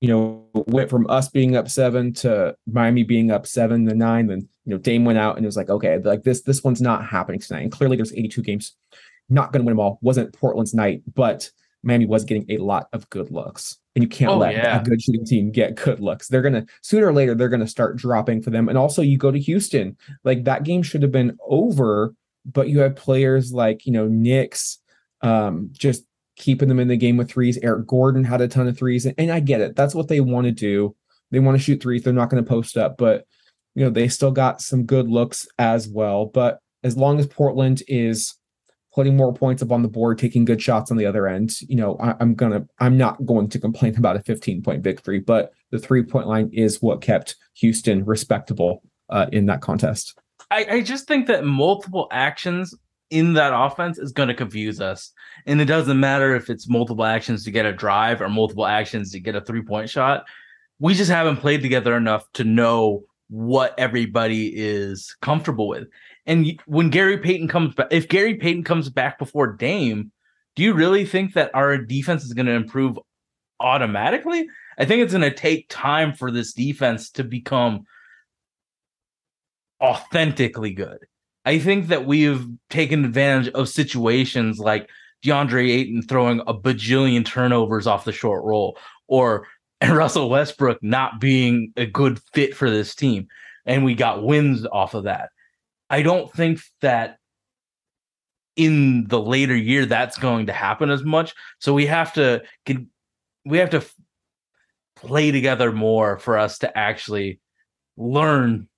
you 0.00 0.08
know 0.08 0.46
went 0.52 0.90
from 0.90 1.08
us 1.08 1.28
being 1.28 1.56
up 1.56 1.68
seven 1.68 2.12
to 2.14 2.56
Miami 2.66 3.02
being 3.02 3.30
up 3.30 3.46
seven 3.46 3.86
to 3.86 3.94
nine. 3.94 4.26
Then 4.26 4.48
you 4.68 4.74
know 4.74 4.78
Dame 4.78 5.06
went 5.06 5.18
out 5.18 5.36
and 5.36 5.46
it 5.46 5.48
was 5.48 5.56
like 5.56 5.70
okay, 5.70 5.96
like 5.96 6.24
this 6.24 6.42
this 6.42 6.62
one's 6.62 6.82
not 6.82 7.06
happening 7.06 7.40
tonight. 7.40 7.62
And 7.62 7.72
clearly 7.72 7.96
there's 7.96 8.12
82 8.12 8.42
games, 8.42 8.76
not 9.30 9.50
going 9.50 9.62
to 9.62 9.64
win 9.66 9.72
them 9.72 9.80
all. 9.80 9.98
Wasn't 10.02 10.34
Portland's 10.34 10.74
night, 10.74 11.02
but 11.14 11.50
Miami 11.82 12.04
was 12.04 12.24
getting 12.24 12.44
a 12.50 12.58
lot 12.58 12.88
of 12.92 13.08
good 13.08 13.30
looks, 13.30 13.78
and 13.94 14.02
you 14.04 14.08
can't 14.10 14.32
Oh, 14.32 14.36
let 14.36 14.52
yeah. 14.52 14.78
a 14.78 14.84
good 14.84 15.00
shooting 15.00 15.24
team 15.24 15.50
get 15.50 15.74
good 15.74 16.00
looks. 16.00 16.28
They're 16.28 16.42
gonna 16.42 16.66
sooner 16.82 17.06
or 17.06 17.14
later 17.14 17.34
they're 17.34 17.48
gonna 17.48 17.66
start 17.66 17.96
dropping 17.96 18.42
for 18.42 18.50
them. 18.50 18.68
And 18.68 18.76
also 18.76 19.00
you 19.00 19.16
go 19.16 19.30
to 19.30 19.38
Houston, 19.40 19.96
like 20.22 20.44
that 20.44 20.64
game 20.64 20.82
should 20.82 21.00
have 21.00 21.12
been 21.12 21.38
over, 21.48 22.14
but 22.44 22.68
you 22.68 22.80
have 22.80 22.94
players 22.94 23.52
like 23.54 23.86
you 23.86 23.92
know 23.92 24.06
Knicks, 24.06 24.78
um, 25.22 25.70
just 25.72 26.04
keeping 26.36 26.68
them 26.68 26.78
in 26.78 26.88
the 26.88 26.96
game 26.98 27.16
with 27.16 27.30
threes. 27.30 27.58
Eric 27.62 27.86
Gordon 27.86 28.22
had 28.22 28.42
a 28.42 28.48
ton 28.48 28.68
of 28.68 28.76
threes, 28.76 29.06
and, 29.06 29.14
and 29.16 29.30
I 29.32 29.40
get 29.40 29.62
it. 29.62 29.74
That's 29.76 29.94
what 29.94 30.08
they 30.08 30.20
want 30.20 30.44
to 30.44 30.52
do. 30.52 30.94
They 31.30 31.40
want 31.40 31.56
to 31.56 31.62
shoot 31.62 31.82
threes. 31.82 32.02
They're 32.02 32.12
not 32.12 32.28
going 32.30 32.42
to 32.44 32.48
post 32.48 32.76
up, 32.76 32.96
but 32.96 33.26
you 33.78 33.84
know 33.84 33.90
they 33.90 34.08
still 34.08 34.32
got 34.32 34.60
some 34.60 34.84
good 34.84 35.08
looks 35.08 35.46
as 35.56 35.88
well. 35.88 36.26
But 36.26 36.58
as 36.82 36.96
long 36.96 37.20
as 37.20 37.28
Portland 37.28 37.82
is 37.86 38.34
putting 38.92 39.16
more 39.16 39.32
points 39.32 39.62
up 39.62 39.70
on 39.70 39.82
the 39.82 39.88
board, 39.88 40.18
taking 40.18 40.44
good 40.44 40.60
shots 40.60 40.90
on 40.90 40.96
the 40.96 41.06
other 41.06 41.28
end, 41.28 41.52
you 41.60 41.76
know 41.76 41.96
I, 42.00 42.16
I'm 42.18 42.34
gonna 42.34 42.66
I'm 42.80 42.96
not 42.96 43.24
going 43.24 43.48
to 43.50 43.60
complain 43.60 43.96
about 43.96 44.16
a 44.16 44.22
15 44.22 44.62
point 44.62 44.82
victory. 44.82 45.20
But 45.20 45.52
the 45.70 45.78
three 45.78 46.02
point 46.02 46.26
line 46.26 46.50
is 46.52 46.82
what 46.82 47.00
kept 47.00 47.36
Houston 47.58 48.04
respectable 48.04 48.82
uh, 49.10 49.26
in 49.30 49.46
that 49.46 49.60
contest. 49.60 50.18
I, 50.50 50.66
I 50.68 50.80
just 50.80 51.06
think 51.06 51.28
that 51.28 51.44
multiple 51.44 52.08
actions 52.10 52.74
in 53.10 53.34
that 53.34 53.52
offense 53.54 53.98
is 53.98 54.12
going 54.12 54.28
to 54.28 54.34
confuse 54.34 54.80
us. 54.80 55.12
And 55.46 55.60
it 55.60 55.66
doesn't 55.66 56.00
matter 56.00 56.34
if 56.34 56.50
it's 56.50 56.68
multiple 56.68 57.04
actions 57.04 57.44
to 57.44 57.52
get 57.52 57.64
a 57.64 57.72
drive 57.72 58.20
or 58.20 58.28
multiple 58.28 58.66
actions 58.66 59.12
to 59.12 59.20
get 59.20 59.36
a 59.36 59.40
three 59.40 59.62
point 59.62 59.88
shot. 59.88 60.24
We 60.80 60.94
just 60.94 61.10
haven't 61.10 61.36
played 61.36 61.62
together 61.62 61.96
enough 61.96 62.24
to 62.34 62.44
know 62.44 63.04
what 63.28 63.74
everybody 63.78 64.52
is 64.54 65.14
comfortable 65.20 65.68
with. 65.68 65.88
And 66.26 66.60
when 66.66 66.90
Gary 66.90 67.18
Payton 67.18 67.48
comes 67.48 67.74
back, 67.74 67.88
if 67.90 68.08
Gary 68.08 68.34
Payton 68.34 68.64
comes 68.64 68.88
back 68.90 69.18
before 69.18 69.52
Dame, 69.52 70.12
do 70.56 70.62
you 70.62 70.74
really 70.74 71.04
think 71.04 71.34
that 71.34 71.50
our 71.54 71.78
defense 71.78 72.24
is 72.24 72.32
going 72.32 72.46
to 72.46 72.52
improve 72.52 72.98
automatically? 73.60 74.46
I 74.78 74.84
think 74.84 75.02
it's 75.02 75.12
going 75.12 75.22
to 75.22 75.34
take 75.34 75.66
time 75.68 76.14
for 76.14 76.30
this 76.30 76.52
defense 76.52 77.10
to 77.12 77.24
become 77.24 77.84
authentically 79.80 80.72
good. 80.72 80.98
I 81.44 81.58
think 81.58 81.88
that 81.88 82.06
we've 82.06 82.46
taken 82.70 83.04
advantage 83.04 83.52
of 83.54 83.68
situations 83.68 84.58
like 84.58 84.88
DeAndre 85.24 85.70
Ayton 85.70 86.02
throwing 86.02 86.40
a 86.40 86.54
bajillion 86.54 87.24
turnovers 87.24 87.86
off 87.86 88.04
the 88.04 88.12
short 88.12 88.44
roll, 88.44 88.78
or 89.06 89.46
and 89.80 89.92
Russell 89.96 90.30
Westbrook 90.30 90.82
not 90.82 91.20
being 91.20 91.72
a 91.76 91.86
good 91.86 92.20
fit 92.32 92.54
for 92.54 92.70
this 92.70 92.94
team, 92.94 93.28
and 93.66 93.84
we 93.84 93.94
got 93.94 94.22
wins 94.22 94.66
off 94.70 94.94
of 94.94 95.04
that. 95.04 95.30
I 95.90 96.02
don't 96.02 96.32
think 96.32 96.60
that 96.80 97.18
in 98.56 99.04
the 99.04 99.20
later 99.20 99.56
year 99.56 99.86
that's 99.86 100.18
going 100.18 100.46
to 100.46 100.52
happen 100.52 100.90
as 100.90 101.04
much. 101.04 101.34
So 101.60 101.72
we 101.72 101.86
have 101.86 102.12
to 102.14 102.42
we 103.44 103.58
have 103.58 103.70
to 103.70 103.84
play 104.96 105.30
together 105.30 105.70
more 105.70 106.18
for 106.18 106.36
us 106.36 106.58
to 106.58 106.78
actually 106.78 107.40
learn. 107.96 108.68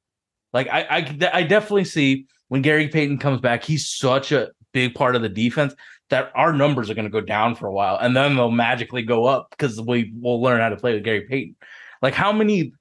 Like 0.53 0.68
I, 0.68 0.82
I, 0.82 1.30
I 1.32 1.42
definitely 1.44 1.84
see 1.84 2.26
when 2.48 2.62
Gary 2.62 2.88
Payton 2.88 3.18
comes 3.18 3.40
back, 3.40 3.64
he's 3.64 3.88
such 3.88 4.32
a 4.32 4.51
big 4.72 4.94
part 4.94 5.16
of 5.16 5.22
the 5.22 5.28
defense 5.28 5.74
that 6.11 6.30
our 6.34 6.52
numbers 6.52 6.90
are 6.90 6.94
going 6.94 7.06
to 7.06 7.11
go 7.11 7.20
down 7.20 7.54
for 7.54 7.66
a 7.66 7.72
while, 7.72 7.96
and 7.96 8.16
then 8.16 8.36
they'll 8.36 8.50
magically 8.50 9.02
go 9.02 9.24
up 9.24 9.48
because 9.50 9.80
we 9.80 10.12
will 10.20 10.42
learn 10.42 10.61
how 10.61 10.68
to 10.68 10.76
play 10.76 10.94
with 10.94 11.04
Gary 11.04 11.22
Payton. 11.22 11.56
Like 12.02 12.14
how 12.14 12.32
many 12.32 12.72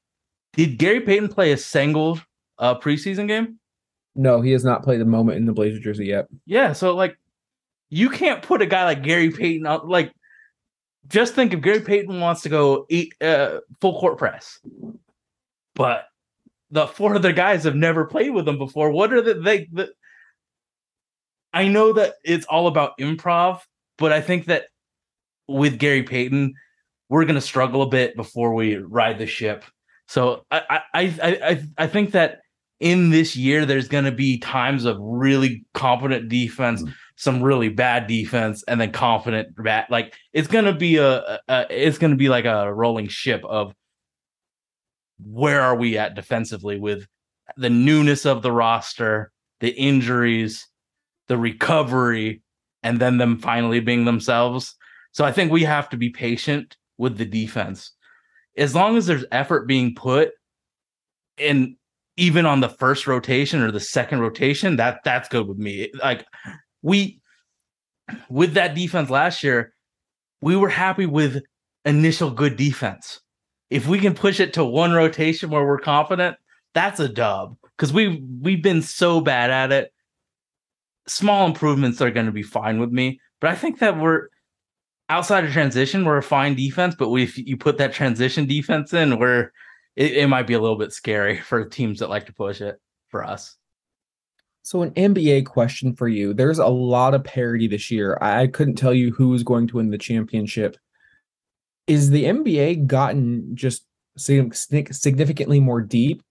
did 0.53 0.77
Gary 0.77 1.01
Payton 1.01 1.29
play 1.29 1.51
a 1.51 1.57
single 1.57 2.19
uh, 2.57 2.77
preseason 2.79 3.27
game? 3.27 3.59
No, 4.15 4.41
he 4.41 4.51
has 4.51 4.65
not 4.65 4.83
played 4.83 5.01
a 5.01 5.05
moment 5.05 5.37
in 5.37 5.45
the 5.45 5.53
Blazer 5.53 5.79
jersey 5.79 6.07
yet. 6.07 6.27
Yeah, 6.45 6.73
so 6.73 6.95
like 6.95 7.17
you 7.89 8.09
can't 8.09 8.41
put 8.41 8.61
a 8.61 8.65
guy 8.65 8.83
like 8.83 9.03
Gary 9.03 9.31
Payton 9.31 9.65
out 9.65 9.87
like 9.87 10.11
just 11.07 11.33
think 11.33 11.53
if 11.53 11.61
Gary 11.61 11.81
Payton 11.81 12.19
wants 12.19 12.41
to 12.41 12.49
go 12.49 12.85
eat 12.89 13.13
uh, 13.21 13.59
full 13.81 13.99
court 13.99 14.17
press, 14.17 14.59
but 15.75 16.05
the 16.71 16.87
four 16.87 17.15
other 17.15 17.33
guys 17.33 17.63
have 17.63 17.75
never 17.75 18.05
played 18.05 18.31
with 18.31 18.47
him 18.47 18.57
before. 18.57 18.91
What 18.91 19.13
are 19.13 19.21
the 19.21 19.35
they 19.35 19.67
the 19.71 19.91
I 21.53 21.67
know 21.67 21.93
that 21.93 22.15
it's 22.23 22.45
all 22.45 22.67
about 22.67 22.97
improv, 22.99 23.61
but 23.97 24.11
I 24.11 24.21
think 24.21 24.45
that 24.45 24.65
with 25.47 25.79
Gary 25.79 26.03
Payton, 26.03 26.53
we're 27.09 27.25
gonna 27.25 27.41
struggle 27.41 27.81
a 27.81 27.89
bit 27.89 28.15
before 28.15 28.53
we 28.53 28.75
ride 28.77 29.17
the 29.17 29.25
ship. 29.25 29.65
So 30.07 30.45
I 30.51 30.61
I 30.69 30.81
I 30.93 31.03
I, 31.23 31.63
I 31.77 31.87
think 31.87 32.11
that 32.11 32.39
in 32.79 33.09
this 33.09 33.35
year 33.35 33.65
there's 33.65 33.87
gonna 33.87 34.11
be 34.11 34.37
times 34.39 34.85
of 34.85 34.97
really 34.99 35.65
competent 35.73 36.29
defense, 36.29 36.81
mm-hmm. 36.81 36.93
some 37.15 37.41
really 37.41 37.69
bad 37.69 38.07
defense, 38.07 38.63
and 38.67 38.79
then 38.79 38.91
confident 38.91 39.55
bad. 39.61 39.87
Like 39.89 40.13
it's 40.33 40.47
gonna 40.47 40.73
be 40.73 40.97
a, 40.97 41.19
a, 41.19 41.39
a 41.49 41.65
it's 41.69 41.97
gonna 41.97 42.15
be 42.15 42.29
like 42.29 42.45
a 42.45 42.73
rolling 42.73 43.07
ship 43.07 43.43
of 43.43 43.73
where 45.23 45.61
are 45.61 45.75
we 45.75 45.97
at 45.97 46.15
defensively 46.15 46.79
with 46.79 47.05
the 47.57 47.69
newness 47.69 48.25
of 48.25 48.41
the 48.41 48.51
roster, 48.51 49.31
the 49.59 49.71
injuries, 49.71 50.68
the 51.29 51.37
recovery, 51.37 52.41
and 52.83 52.99
then 52.99 53.17
them 53.17 53.37
finally 53.37 53.79
being 53.79 54.03
themselves. 54.03 54.75
So 55.13 55.23
I 55.23 55.31
think 55.31 55.51
we 55.51 55.63
have 55.63 55.89
to 55.89 55.97
be 55.97 56.09
patient 56.09 56.75
with 56.97 57.17
the 57.17 57.25
defense. 57.25 57.91
As 58.57 58.75
long 58.75 58.97
as 58.97 59.07
there's 59.07 59.25
effort 59.31 59.67
being 59.67 59.95
put 59.95 60.31
in 61.37 61.77
even 62.17 62.45
on 62.45 62.59
the 62.59 62.67
first 62.67 63.07
rotation 63.07 63.61
or 63.61 63.71
the 63.71 63.79
second 63.79 64.19
rotation, 64.19 64.75
that 64.75 64.99
that's 65.05 65.29
good 65.29 65.47
with 65.47 65.57
me. 65.57 65.89
Like 66.03 66.25
we 66.81 67.21
with 68.29 68.53
that 68.55 68.75
defense 68.75 69.09
last 69.09 69.43
year, 69.43 69.73
we 70.41 70.55
were 70.55 70.69
happy 70.69 71.05
with 71.05 71.41
initial 71.85 72.31
good 72.31 72.57
defense. 72.57 73.21
If 73.69 73.87
we 73.87 73.99
can 73.99 74.15
push 74.15 74.39
it 74.39 74.53
to 74.53 74.65
one 74.65 74.93
rotation 74.93 75.49
where 75.49 75.65
we're 75.65 75.79
confident, 75.79 76.37
that's 76.73 76.99
a 76.99 77.07
dub 77.07 77.55
because 77.77 77.93
we 77.93 78.23
we've 78.41 78.63
been 78.63 78.81
so 78.81 79.21
bad 79.21 79.51
at 79.51 79.71
it. 79.71 79.93
Small 81.09 81.47
improvements 81.47 82.01
are 82.01 82.11
going 82.11 82.27
to 82.27 82.31
be 82.31 82.43
fine 82.43 82.79
with 82.79 82.91
me, 82.91 83.19
but 83.41 83.49
I 83.49 83.55
think 83.55 83.79
that 83.79 83.97
we're 83.97 84.29
outside 85.09 85.43
of 85.43 85.51
transition, 85.51 86.05
we're 86.05 86.17
a 86.17 86.23
fine 86.23 86.55
defense. 86.55 86.95
But 86.95 87.13
if 87.15 87.37
you 87.37 87.57
put 87.57 87.77
that 87.79 87.93
transition 87.93 88.45
defense 88.45 88.93
in, 88.93 89.19
we're 89.19 89.51
it, 89.95 90.13
it 90.13 90.27
might 90.27 90.47
be 90.47 90.53
a 90.53 90.59
little 90.59 90.77
bit 90.77 90.93
scary 90.93 91.37
for 91.41 91.65
teams 91.65 91.99
that 91.99 92.09
like 92.09 92.25
to 92.27 92.33
push 92.33 92.61
it 92.61 92.79
for 93.09 93.23
us. 93.23 93.55
So, 94.61 94.81
an 94.83 94.91
NBA 94.91 95.45
question 95.45 95.95
for 95.95 96.07
you. 96.07 96.33
There's 96.33 96.59
a 96.59 96.67
lot 96.67 97.13
of 97.13 97.23
parity 97.23 97.67
this 97.67 97.89
year. 97.89 98.17
I 98.21 98.47
couldn't 98.47 98.75
tell 98.75 98.93
you 98.93 99.11
who 99.11 99.33
is 99.33 99.43
going 99.43 99.67
to 99.67 99.77
win 99.77 99.89
the 99.89 99.97
championship. 99.97 100.77
Is 101.87 102.11
the 102.11 102.25
NBA 102.25 102.85
gotten 102.85 103.55
just 103.55 103.85
sig- 104.17 104.53
sig- 104.53 104.93
significantly 104.93 105.59
more 105.59 105.81
deep, 105.81 106.21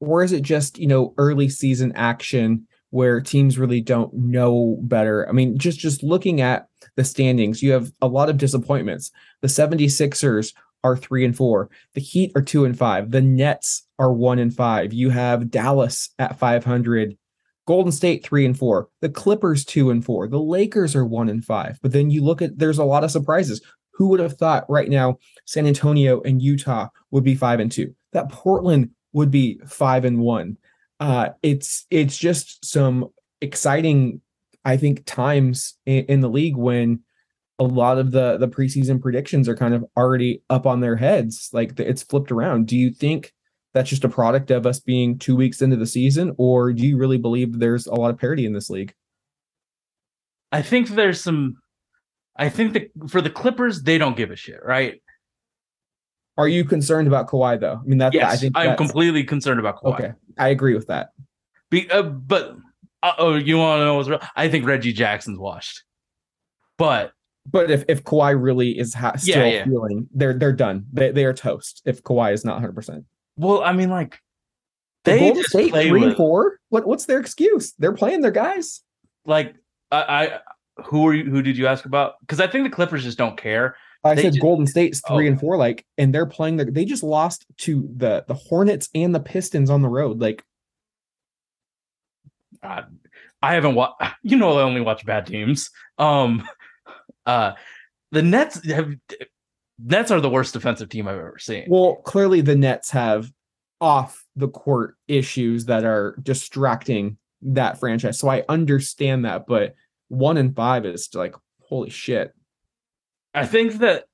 or 0.00 0.24
is 0.24 0.32
it 0.32 0.42
just, 0.42 0.78
you 0.78 0.88
know, 0.88 1.14
early 1.16 1.48
season 1.48 1.92
action 1.94 2.66
where 2.96 3.20
teams 3.20 3.58
really 3.58 3.82
don't 3.82 4.12
know 4.14 4.78
better? 4.80 5.28
I 5.28 5.32
mean, 5.32 5.58
just 5.58 5.78
just 5.78 6.02
looking 6.02 6.40
at 6.40 6.66
the 6.96 7.04
standings, 7.04 7.62
you 7.62 7.72
have 7.72 7.92
a 8.00 8.08
lot 8.08 8.30
of 8.30 8.38
disappointments. 8.38 9.10
The 9.42 9.48
76ers 9.48 10.54
are 10.82 10.96
3 10.96 11.26
and 11.26 11.36
4. 11.36 11.68
The 11.92 12.00
Heat 12.00 12.32
are 12.34 12.40
2 12.42 12.64
and 12.64 12.76
5. 12.76 13.10
The 13.10 13.20
Nets 13.20 13.86
are 13.98 14.12
1 14.12 14.38
and 14.38 14.54
5. 14.54 14.94
You 14.94 15.10
have 15.10 15.50
Dallas 15.50 16.08
at 16.18 16.38
500. 16.38 17.18
Golden 17.66 17.90
State 17.90 18.24
three 18.24 18.46
and 18.46 18.56
four, 18.56 18.88
the 19.00 19.08
Clippers 19.08 19.64
two 19.64 19.90
and 19.90 20.04
four, 20.04 20.28
the 20.28 20.38
Lakers 20.38 20.94
are 20.94 21.04
one 21.04 21.28
and 21.28 21.44
five. 21.44 21.80
But 21.82 21.90
then 21.90 22.12
you 22.12 22.22
look 22.22 22.40
at 22.40 22.56
there's 22.56 22.78
a 22.78 22.84
lot 22.84 23.02
of 23.02 23.10
surprises. 23.10 23.60
Who 23.94 24.06
would 24.10 24.20
have 24.20 24.34
thought 24.34 24.70
right 24.70 24.88
now 24.88 25.18
San 25.46 25.66
Antonio 25.66 26.20
and 26.22 26.40
Utah 26.40 26.90
would 27.10 27.24
be 27.24 27.34
five 27.34 27.58
and 27.58 27.72
two? 27.72 27.92
That 28.12 28.28
Portland 28.28 28.90
would 29.14 29.32
be 29.32 29.58
five 29.66 30.04
and 30.04 30.20
one. 30.20 30.58
Uh, 30.98 31.30
it's 31.42 31.86
it's 31.90 32.16
just 32.16 32.64
some 32.64 33.08
exciting, 33.40 34.20
I 34.64 34.76
think, 34.76 35.04
times 35.04 35.74
in, 35.84 36.04
in 36.06 36.20
the 36.20 36.28
league 36.28 36.56
when 36.56 37.00
a 37.58 37.64
lot 37.64 37.98
of 37.98 38.10
the 38.10 38.38
the 38.38 38.48
preseason 38.48 39.00
predictions 39.00 39.48
are 39.48 39.56
kind 39.56 39.74
of 39.74 39.84
already 39.96 40.42
up 40.50 40.66
on 40.66 40.80
their 40.80 40.96
heads. 40.96 41.50
Like 41.52 41.78
it's 41.78 42.02
flipped 42.02 42.32
around. 42.32 42.66
Do 42.66 42.76
you 42.76 42.90
think? 42.90 43.32
that's 43.76 43.90
just 43.90 44.04
a 44.04 44.08
product 44.08 44.50
of 44.50 44.64
us 44.64 44.80
being 44.80 45.18
two 45.18 45.36
weeks 45.36 45.60
into 45.60 45.76
the 45.76 45.86
season, 45.86 46.34
or 46.38 46.72
do 46.72 46.86
you 46.86 46.96
really 46.96 47.18
believe 47.18 47.58
there's 47.58 47.86
a 47.86 47.94
lot 47.94 48.08
of 48.08 48.18
parity 48.18 48.46
in 48.46 48.54
this 48.54 48.70
league? 48.70 48.94
I 50.50 50.62
think 50.62 50.88
there's 50.88 51.20
some. 51.20 51.58
I 52.38 52.48
think 52.48 52.72
that 52.72 52.90
for 53.10 53.20
the 53.20 53.28
Clippers, 53.28 53.82
they 53.82 53.98
don't 53.98 54.16
give 54.16 54.30
a 54.30 54.36
shit, 54.36 54.60
right? 54.64 55.02
Are 56.38 56.48
you 56.48 56.64
concerned 56.64 57.08
about 57.08 57.28
Kawhi 57.28 57.58
though? 57.60 57.80
I 57.82 57.86
mean, 57.86 57.98
that's 57.98 58.14
Yes, 58.14 58.32
I 58.32 58.36
think 58.36 58.56
I'm 58.56 58.76
completely 58.76 59.24
concerned 59.24 59.58
about 59.60 59.82
Kawhi. 59.82 59.94
okay. 59.94 60.12
I 60.38 60.48
agree 60.48 60.74
with 60.74 60.86
that. 60.88 61.10
Be, 61.70 61.90
uh, 61.90 62.02
but 62.02 62.56
uh, 63.02 63.12
oh, 63.18 63.34
you 63.34 63.58
want 63.58 63.80
to 63.80 63.84
know 63.84 63.94
what's 63.96 64.08
real? 64.08 64.20
I 64.36 64.48
think 64.48 64.66
Reggie 64.66 64.92
Jackson's 64.92 65.38
washed. 65.38 65.82
But 66.78 67.12
But 67.50 67.70
if 67.70 67.84
if 67.88 68.04
Kawhi 68.04 68.40
really 68.40 68.78
is 68.78 68.92
ha- 68.94 69.16
still 69.16 69.46
yeah. 69.46 69.64
feeling, 69.64 70.08
they're 70.12 70.34
they're 70.34 70.52
done. 70.52 70.84
They 70.92 71.10
they 71.10 71.24
are 71.24 71.32
toast. 71.32 71.82
If 71.86 72.02
Kawhi 72.02 72.32
is 72.32 72.44
not 72.44 72.54
100, 72.54 72.74
percent 72.74 73.04
well, 73.36 73.62
I 73.62 73.72
mean, 73.72 73.90
like 73.90 74.20
the 75.04 75.12
they 75.12 75.18
Golden 75.20 75.36
just 75.36 75.50
State 75.50 75.70
play 75.70 75.88
three 75.88 76.04
and 76.04 76.16
four. 76.16 76.58
What 76.68 76.86
what's 76.86 77.06
their 77.06 77.18
excuse? 77.20 77.72
They're 77.78 77.92
playing 77.94 78.20
their 78.20 78.30
guys. 78.30 78.82
like 79.24 79.54
I, 79.90 80.02
I 80.02 80.40
who 80.84 81.06
are 81.06 81.14
you? 81.14 81.24
Who 81.24 81.42
did 81.42 81.56
you 81.56 81.66
ask 81.66 81.84
about? 81.84 82.14
Because 82.20 82.40
I 82.40 82.46
think 82.46 82.64
the 82.64 82.70
Clippers 82.70 83.04
just 83.04 83.18
don't 83.18 83.36
care. 83.36 83.76
I 84.06 84.14
They 84.14 84.22
said 84.22 84.34
ju- 84.34 84.40
Golden 84.40 84.66
State's 84.66 85.00
three 85.06 85.26
Oh. 85.26 85.30
and 85.30 85.40
four, 85.40 85.56
like, 85.56 85.84
and 85.98 86.14
they're 86.14 86.26
playing. 86.26 86.56
They 86.56 86.84
just 86.84 87.02
lost 87.02 87.46
to 87.58 87.88
the 87.96 88.24
the 88.26 88.34
Hornets 88.34 88.88
and 88.94 89.14
the 89.14 89.20
Pistons 89.20 89.70
on 89.70 89.82
the 89.82 89.88
road. 89.88 90.20
Like, 90.20 90.42
Uh, 92.62 92.82
I 93.42 93.54
haven't 93.54 93.74
watched. 93.74 94.00
You 94.22 94.36
know, 94.36 94.58
I 94.58 94.62
only 94.62 94.80
watch 94.80 95.04
bad 95.06 95.26
teams. 95.26 95.70
Um, 95.98 96.46
uh, 97.26 97.52
the 98.12 98.22
Nets 98.22 98.64
have 98.70 98.92
Nets 99.78 100.10
are 100.10 100.20
the 100.20 100.30
worst 100.30 100.52
defensive 100.54 100.88
team 100.88 101.06
I've 101.06 101.18
ever 101.18 101.38
seen. 101.38 101.66
well, 101.68 101.96
clearly 101.96 102.40
the 102.40 102.56
Nets 102.56 102.90
have 102.90 103.30
off 103.80 104.24
the 104.36 104.48
court 104.48 104.96
issues 105.06 105.66
that 105.66 105.84
are 105.84 106.16
distracting 106.22 107.18
that 107.42 107.78
franchise. 107.78 108.18
So 108.18 108.28
I 108.28 108.42
understand 108.48 109.26
that, 109.26 109.46
but 109.46 109.74
one 110.08 110.38
and 110.38 110.56
five 110.56 110.86
is 110.86 111.08
like 111.14 111.34
holy 111.68 111.90
shit. 111.90 112.32
I 113.36 113.46
think 113.46 113.74
that 113.74 114.04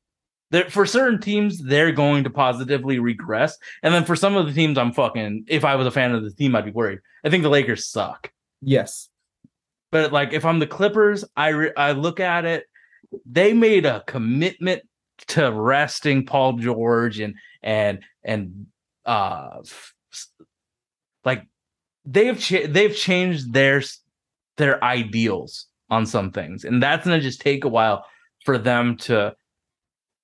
that 0.50 0.70
for 0.70 0.84
certain 0.84 1.18
teams 1.20 1.62
they're 1.62 1.92
going 1.92 2.24
to 2.24 2.30
positively 2.30 2.98
regress, 2.98 3.56
and 3.82 3.94
then 3.94 4.04
for 4.04 4.16
some 4.16 4.36
of 4.36 4.46
the 4.46 4.52
teams, 4.52 4.76
I'm 4.76 4.92
fucking. 4.92 5.44
If 5.48 5.64
I 5.64 5.76
was 5.76 5.86
a 5.86 5.90
fan 5.90 6.12
of 6.14 6.22
the 6.24 6.30
team, 6.32 6.54
I'd 6.54 6.66
be 6.66 6.70
worried. 6.72 6.98
I 7.24 7.30
think 7.30 7.42
the 7.42 7.48
Lakers 7.48 7.86
suck, 7.86 8.30
Yes. 8.60 9.08
but 9.90 10.12
like 10.12 10.32
if 10.32 10.44
I'm 10.44 10.58
the 10.58 10.66
Clippers, 10.66 11.24
I 11.36 11.48
re- 11.48 11.72
I 11.76 11.92
look 11.92 12.20
at 12.20 12.44
it. 12.44 12.64
They 13.24 13.52
made 13.54 13.86
a 13.86 14.02
commitment 14.06 14.82
to 15.28 15.52
resting 15.52 16.26
Paul 16.26 16.54
George 16.54 17.20
and 17.20 17.34
and 17.62 18.00
and 18.24 18.66
uh 19.06 19.60
like 21.24 21.46
they've 22.04 22.38
cha- 22.38 22.66
they've 22.68 22.94
changed 22.94 23.52
their 23.52 23.82
their 24.56 24.82
ideals 24.82 25.66
on 25.90 26.06
some 26.06 26.30
things, 26.32 26.64
and 26.64 26.82
that's 26.82 27.04
gonna 27.06 27.20
just 27.20 27.40
take 27.40 27.64
a 27.64 27.68
while 27.68 28.04
for 28.45 28.59
them 28.59 28.97
to 28.97 29.34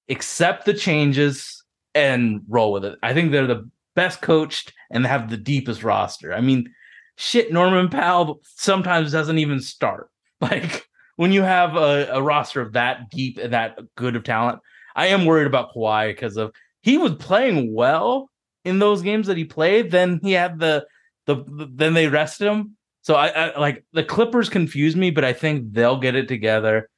accept 0.09 0.65
the 0.65 0.75
changes 0.75 1.63
and 1.95 2.43
roll 2.49 2.73
with 2.73 2.85
it. 2.85 2.99
I 3.03 3.15
think 3.15 3.33
they're 3.33 3.47
the 3.47 3.69
best 3.95 4.23
coached 4.23 4.73
and 4.91 5.07
have 5.07 5.31
the 5.31 5.37
deepest 5.37 5.83
roster. 5.83 6.33
I 6.33 6.41
mean, 6.41 6.73
shit, 7.17 7.53
Norman 7.53 7.89
Powell 7.89 8.41
sometimes 8.45 9.13
doesn't 9.13 9.39
even 9.39 9.61
start. 9.61 10.11
Like 10.41 10.87
when 11.17 11.33
you 11.33 11.43
have 11.43 11.75
a, 11.75 12.09
a 12.13 12.23
roster 12.23 12.61
of 12.61 12.75
that 12.75 13.11
deep 13.11 13.39
and 13.39 13.53
that 13.53 13.77
good 13.97 14.15
of 14.15 14.23
talent, 14.23 14.61
I 14.95 15.09
am 15.09 15.25
worried 15.25 15.49
about 15.49 15.75
Kawhi 15.75 16.11
because 16.11 16.37
of 16.37 16.53
he 16.81 16.97
was 16.97 17.17
playing 17.17 17.75
well 17.75 18.31
in 18.65 18.79
those 18.79 19.03
games 19.03 19.27
that 19.27 19.37
he 19.37 19.45
played. 19.45 19.91
Then 19.91 20.21
he 20.23 20.31
had 20.31 20.61
the 20.61 20.87
the, 21.27 21.37
the 21.37 21.69
then 21.75 21.95
they 21.95 22.07
rested 22.07 22.47
him. 22.47 22.77
So 23.03 23.17
I, 23.17 23.29
I 23.29 23.59
like 23.59 23.85
the 23.93 24.05
Clippers 24.05 24.49
confuse 24.49 24.95
me, 24.95 25.11
but 25.11 25.25
I 25.25 25.33
think 25.33 25.73
they'll 25.73 25.99
get 25.99 26.15
it 26.15 26.29
together. 26.29 26.89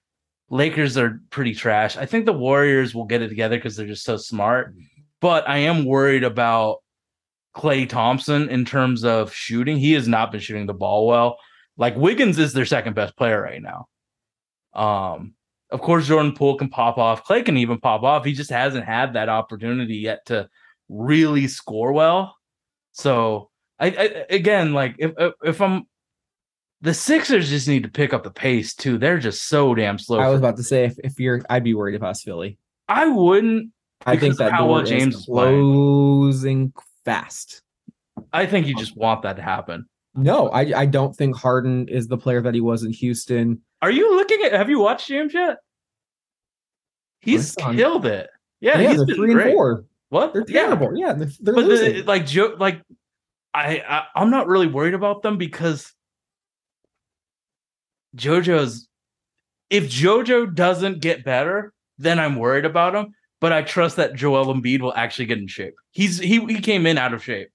Lakers 0.50 0.96
are 0.98 1.20
pretty 1.30 1.54
trash. 1.54 1.96
I 1.96 2.06
think 2.06 2.26
the 2.26 2.32
Warriors 2.32 2.94
will 2.94 3.04
get 3.04 3.22
it 3.22 3.28
together 3.28 3.56
because 3.56 3.76
they're 3.76 3.86
just 3.86 4.04
so 4.04 4.16
smart. 4.16 4.74
But 5.20 5.48
I 5.48 5.58
am 5.58 5.84
worried 5.84 6.24
about 6.24 6.78
Klay 7.56 7.88
Thompson 7.88 8.48
in 8.48 8.64
terms 8.64 9.04
of 9.04 9.32
shooting. 9.32 9.76
He 9.76 9.92
has 9.92 10.08
not 10.08 10.32
been 10.32 10.40
shooting 10.40 10.66
the 10.66 10.74
ball 10.74 11.06
well. 11.06 11.38
Like 11.76 11.96
Wiggins 11.96 12.38
is 12.38 12.52
their 12.52 12.66
second 12.66 12.94
best 12.94 13.16
player 13.16 13.40
right 13.40 13.62
now. 13.62 13.86
Um, 14.74 15.34
of 15.70 15.80
course, 15.80 16.08
Jordan 16.08 16.32
Poole 16.34 16.56
can 16.58 16.68
pop 16.68 16.98
off. 16.98 17.24
Klay 17.24 17.44
can 17.44 17.56
even 17.56 17.78
pop 17.78 18.02
off. 18.02 18.24
He 18.24 18.32
just 18.32 18.50
hasn't 18.50 18.84
had 18.84 19.14
that 19.14 19.28
opportunity 19.28 19.96
yet 19.96 20.26
to 20.26 20.48
really 20.88 21.46
score 21.46 21.92
well. 21.92 22.36
So 22.92 23.50
I, 23.78 23.86
I 23.86 24.24
again 24.30 24.72
like 24.72 24.96
if 24.98 25.12
if- 25.16 25.34
if 25.44 25.60
I'm 25.60 25.86
the 26.82 26.94
Sixers 26.94 27.48
just 27.50 27.68
need 27.68 27.82
to 27.82 27.88
pick 27.90 28.12
up 28.14 28.22
the 28.24 28.30
pace 28.30 28.74
too. 28.74 28.96
They're 28.98 29.18
just 29.18 29.48
so 29.48 29.74
damn 29.74 29.98
slow. 29.98 30.18
I 30.18 30.28
was 30.28 30.38
about 30.38 30.56
to 30.56 30.62
say 30.62 30.84
if, 30.84 30.96
if 31.04 31.20
you're, 31.20 31.42
I'd 31.50 31.64
be 31.64 31.74
worried 31.74 31.94
if 31.94 32.02
I 32.02 32.08
was 32.08 32.22
Philly. 32.22 32.58
I 32.88 33.06
wouldn't. 33.06 33.70
I 34.06 34.16
think 34.16 34.38
that 34.38 34.50
how 34.52 34.66
well 34.66 34.82
James 34.82 35.14
is 35.16 35.24
closing 35.26 36.72
fast. 37.04 37.62
I 38.32 38.46
think 38.46 38.66
you 38.66 38.74
just 38.74 38.96
want 38.96 39.22
that 39.22 39.36
to 39.36 39.42
happen. 39.42 39.84
No, 40.14 40.48
I 40.48 40.80
I 40.80 40.86
don't 40.86 41.14
think 41.14 41.36
Harden 41.36 41.86
is 41.88 42.08
the 42.08 42.16
player 42.16 42.40
that 42.40 42.54
he 42.54 42.60
was 42.60 42.82
in 42.82 42.92
Houston. 42.92 43.60
Are 43.82 43.90
you 43.90 44.16
looking 44.16 44.42
at? 44.44 44.52
Have 44.52 44.68
you 44.70 44.78
watched 44.80 45.06
James 45.08 45.34
yet? 45.34 45.58
He's 47.20 47.54
killed 47.54 48.06
it. 48.06 48.28
Yeah, 48.60 48.78
Yeah, 48.78 48.88
he's 48.88 48.96
they're 48.98 49.06
been 49.06 49.16
three 49.16 49.32
great. 49.34 49.46
and 49.48 49.54
four. 49.54 49.84
What? 50.08 50.32
They're 50.32 50.44
Yeah. 50.48 50.62
terrible. 50.66 50.96
Yeah, 50.96 51.12
they're, 51.12 51.28
they're 51.40 51.54
but 51.54 51.68
the, 51.68 52.02
like 52.06 52.26
Joe, 52.26 52.56
like 52.58 52.80
I, 53.54 53.82
I, 53.86 54.04
I'm 54.14 54.30
not 54.30 54.46
really 54.48 54.66
worried 54.66 54.94
about 54.94 55.22
them 55.22 55.36
because 55.38 55.92
JoJo's. 58.16 58.88
If 59.68 59.84
JoJo 59.88 60.54
doesn't 60.54 61.00
get 61.00 61.24
better, 61.24 61.72
then 61.98 62.18
I'm 62.18 62.36
worried 62.36 62.64
about 62.64 62.94
him. 62.94 63.14
But 63.40 63.52
I 63.52 63.62
trust 63.62 63.96
that 63.96 64.14
Joel 64.14 64.52
Embiid 64.54 64.80
will 64.80 64.94
actually 64.94 65.26
get 65.26 65.38
in 65.38 65.46
shape. 65.46 65.74
He's 65.92 66.18
he 66.18 66.44
he 66.44 66.60
came 66.60 66.86
in 66.86 66.98
out 66.98 67.14
of 67.14 67.22
shape. 67.24 67.48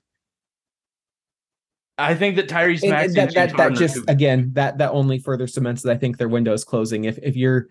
I 1.97 2.15
think 2.15 2.35
that 2.35 2.49
Tyrese 2.49 2.89
Maxey 2.89 3.15
that, 3.15 3.33
that, 3.33 3.55
that 3.55 3.73
just 3.73 3.99
again 4.07 4.51
that 4.53 4.79
that 4.79 4.91
only 4.91 5.19
further 5.19 5.47
cements 5.47 5.83
that 5.83 5.91
I 5.91 5.97
think 5.97 6.17
their 6.17 6.27
window 6.27 6.53
is 6.53 6.63
closing. 6.63 7.05
If 7.05 7.19
if 7.21 7.35
you're 7.35 7.67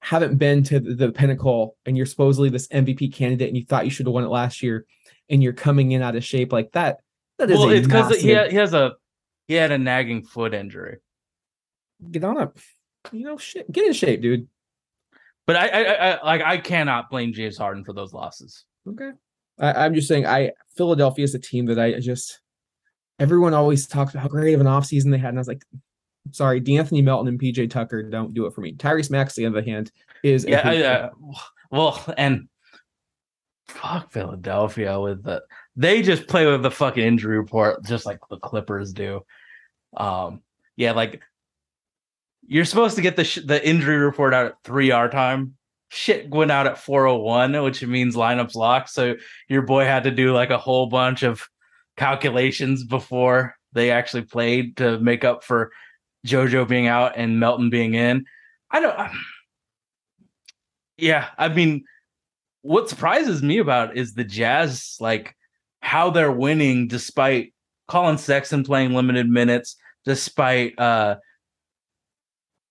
haven't 0.00 0.36
been 0.36 0.62
to 0.62 0.80
the, 0.80 0.94
the 0.94 1.12
pinnacle 1.12 1.76
and 1.84 1.96
you're 1.96 2.06
supposedly 2.06 2.48
this 2.48 2.68
MVP 2.68 3.12
candidate 3.12 3.48
and 3.48 3.56
you 3.56 3.64
thought 3.64 3.84
you 3.84 3.90
should 3.90 4.06
have 4.06 4.14
won 4.14 4.24
it 4.24 4.28
last 4.28 4.62
year, 4.62 4.86
and 5.28 5.42
you're 5.42 5.52
coming 5.52 5.92
in 5.92 6.02
out 6.02 6.16
of 6.16 6.24
shape 6.24 6.52
like 6.52 6.72
that, 6.72 6.98
that 7.38 7.50
is 7.50 7.58
well, 7.58 7.68
it's 7.68 7.86
because 7.86 8.20
he, 8.20 8.32
massive- 8.32 8.50
he 8.50 8.56
has 8.56 8.74
a 8.74 8.92
he 9.46 9.54
had 9.54 9.72
a 9.72 9.78
nagging 9.78 10.24
foot 10.24 10.54
injury. 10.54 10.98
Get 12.10 12.24
on 12.24 12.38
up. 12.38 12.58
You 13.12 13.24
know, 13.24 13.36
shit, 13.38 13.70
get 13.72 13.86
in 13.86 13.92
shape, 13.92 14.20
dude. 14.22 14.48
But 15.46 15.56
I, 15.56 15.68
I, 15.68 15.82
I 16.12 16.24
like 16.24 16.42
I 16.42 16.58
cannot 16.58 17.10
blame 17.10 17.32
James 17.32 17.56
Harden 17.56 17.84
for 17.84 17.92
those 17.92 18.12
losses. 18.12 18.64
Okay. 18.86 19.10
I, 19.58 19.84
I'm 19.84 19.94
just 19.94 20.06
saying, 20.08 20.26
I 20.26 20.52
Philadelphia 20.76 21.24
is 21.24 21.34
a 21.34 21.38
team 21.38 21.66
that 21.66 21.78
I 21.78 21.98
just 22.00 22.40
everyone 23.18 23.54
always 23.54 23.86
talks 23.86 24.12
about 24.12 24.22
how 24.22 24.28
great 24.28 24.54
of 24.54 24.60
an 24.60 24.66
offseason 24.66 25.10
they 25.10 25.18
had. 25.18 25.30
And 25.30 25.38
I 25.38 25.40
was 25.40 25.48
like, 25.48 25.64
sorry, 26.30 26.60
De'Anthony 26.60 27.02
Melton 27.02 27.28
and 27.28 27.40
PJ 27.40 27.70
Tucker 27.70 28.02
don't 28.02 28.34
do 28.34 28.46
it 28.46 28.54
for 28.54 28.60
me. 28.60 28.74
Tyrese 28.74 29.10
Maxey, 29.10 29.44
on 29.46 29.52
the 29.52 29.58
other 29.58 29.68
hand, 29.68 29.90
is 30.22 30.44
a 30.44 30.50
Yeah, 30.50 30.56
hoop 30.58 30.66
I, 30.66 30.74
player. 30.76 31.10
uh, 31.12 31.38
well, 31.70 32.14
and 32.16 32.48
fuck 33.68 34.12
Philadelphia 34.12 34.98
with 35.00 35.22
the 35.24 35.42
they 35.76 36.02
just 36.02 36.26
play 36.26 36.46
with 36.46 36.62
the 36.62 36.70
fucking 36.70 37.04
injury 37.04 37.36
report 37.38 37.84
just 37.84 38.06
like 38.06 38.18
the 38.30 38.38
Clippers 38.38 38.92
do. 38.92 39.24
Um, 39.96 40.42
yeah, 40.76 40.92
like 40.92 41.22
you're 42.48 42.64
supposed 42.64 42.96
to 42.96 43.02
get 43.02 43.16
the 43.16 43.24
sh- 43.24 43.40
the 43.44 43.66
injury 43.66 43.98
report 43.98 44.32
out 44.32 44.46
at 44.46 44.54
three 44.64 44.90
hour 44.90 45.08
time. 45.08 45.54
Shit 45.90 46.30
went 46.30 46.50
out 46.50 46.66
at 46.66 46.78
401, 46.78 47.62
which 47.62 47.82
means 47.84 48.16
lineups 48.16 48.54
locked. 48.54 48.90
So 48.90 49.16
your 49.48 49.62
boy 49.62 49.84
had 49.84 50.04
to 50.04 50.10
do 50.10 50.32
like 50.32 50.50
a 50.50 50.58
whole 50.58 50.86
bunch 50.86 51.22
of 51.22 51.46
calculations 51.96 52.84
before 52.84 53.54
they 53.72 53.90
actually 53.90 54.22
played 54.22 54.78
to 54.78 54.98
make 54.98 55.24
up 55.24 55.44
for 55.44 55.70
JoJo 56.26 56.66
being 56.68 56.86
out 56.86 57.12
and 57.16 57.38
Melton 57.38 57.70
being 57.70 57.94
in. 57.94 58.24
I 58.70 58.80
don't. 58.80 59.10
Yeah, 60.96 61.28
I 61.38 61.48
mean, 61.48 61.84
what 62.62 62.88
surprises 62.88 63.42
me 63.42 63.58
about 63.58 63.96
is 63.96 64.14
the 64.14 64.24
Jazz, 64.24 64.96
like 65.00 65.36
how 65.80 66.10
they're 66.10 66.32
winning 66.32 66.88
despite 66.88 67.54
Colin 67.86 68.18
Sexton 68.18 68.64
playing 68.64 68.94
limited 68.94 69.28
minutes, 69.28 69.76
despite 70.04 70.78
uh 70.78 71.16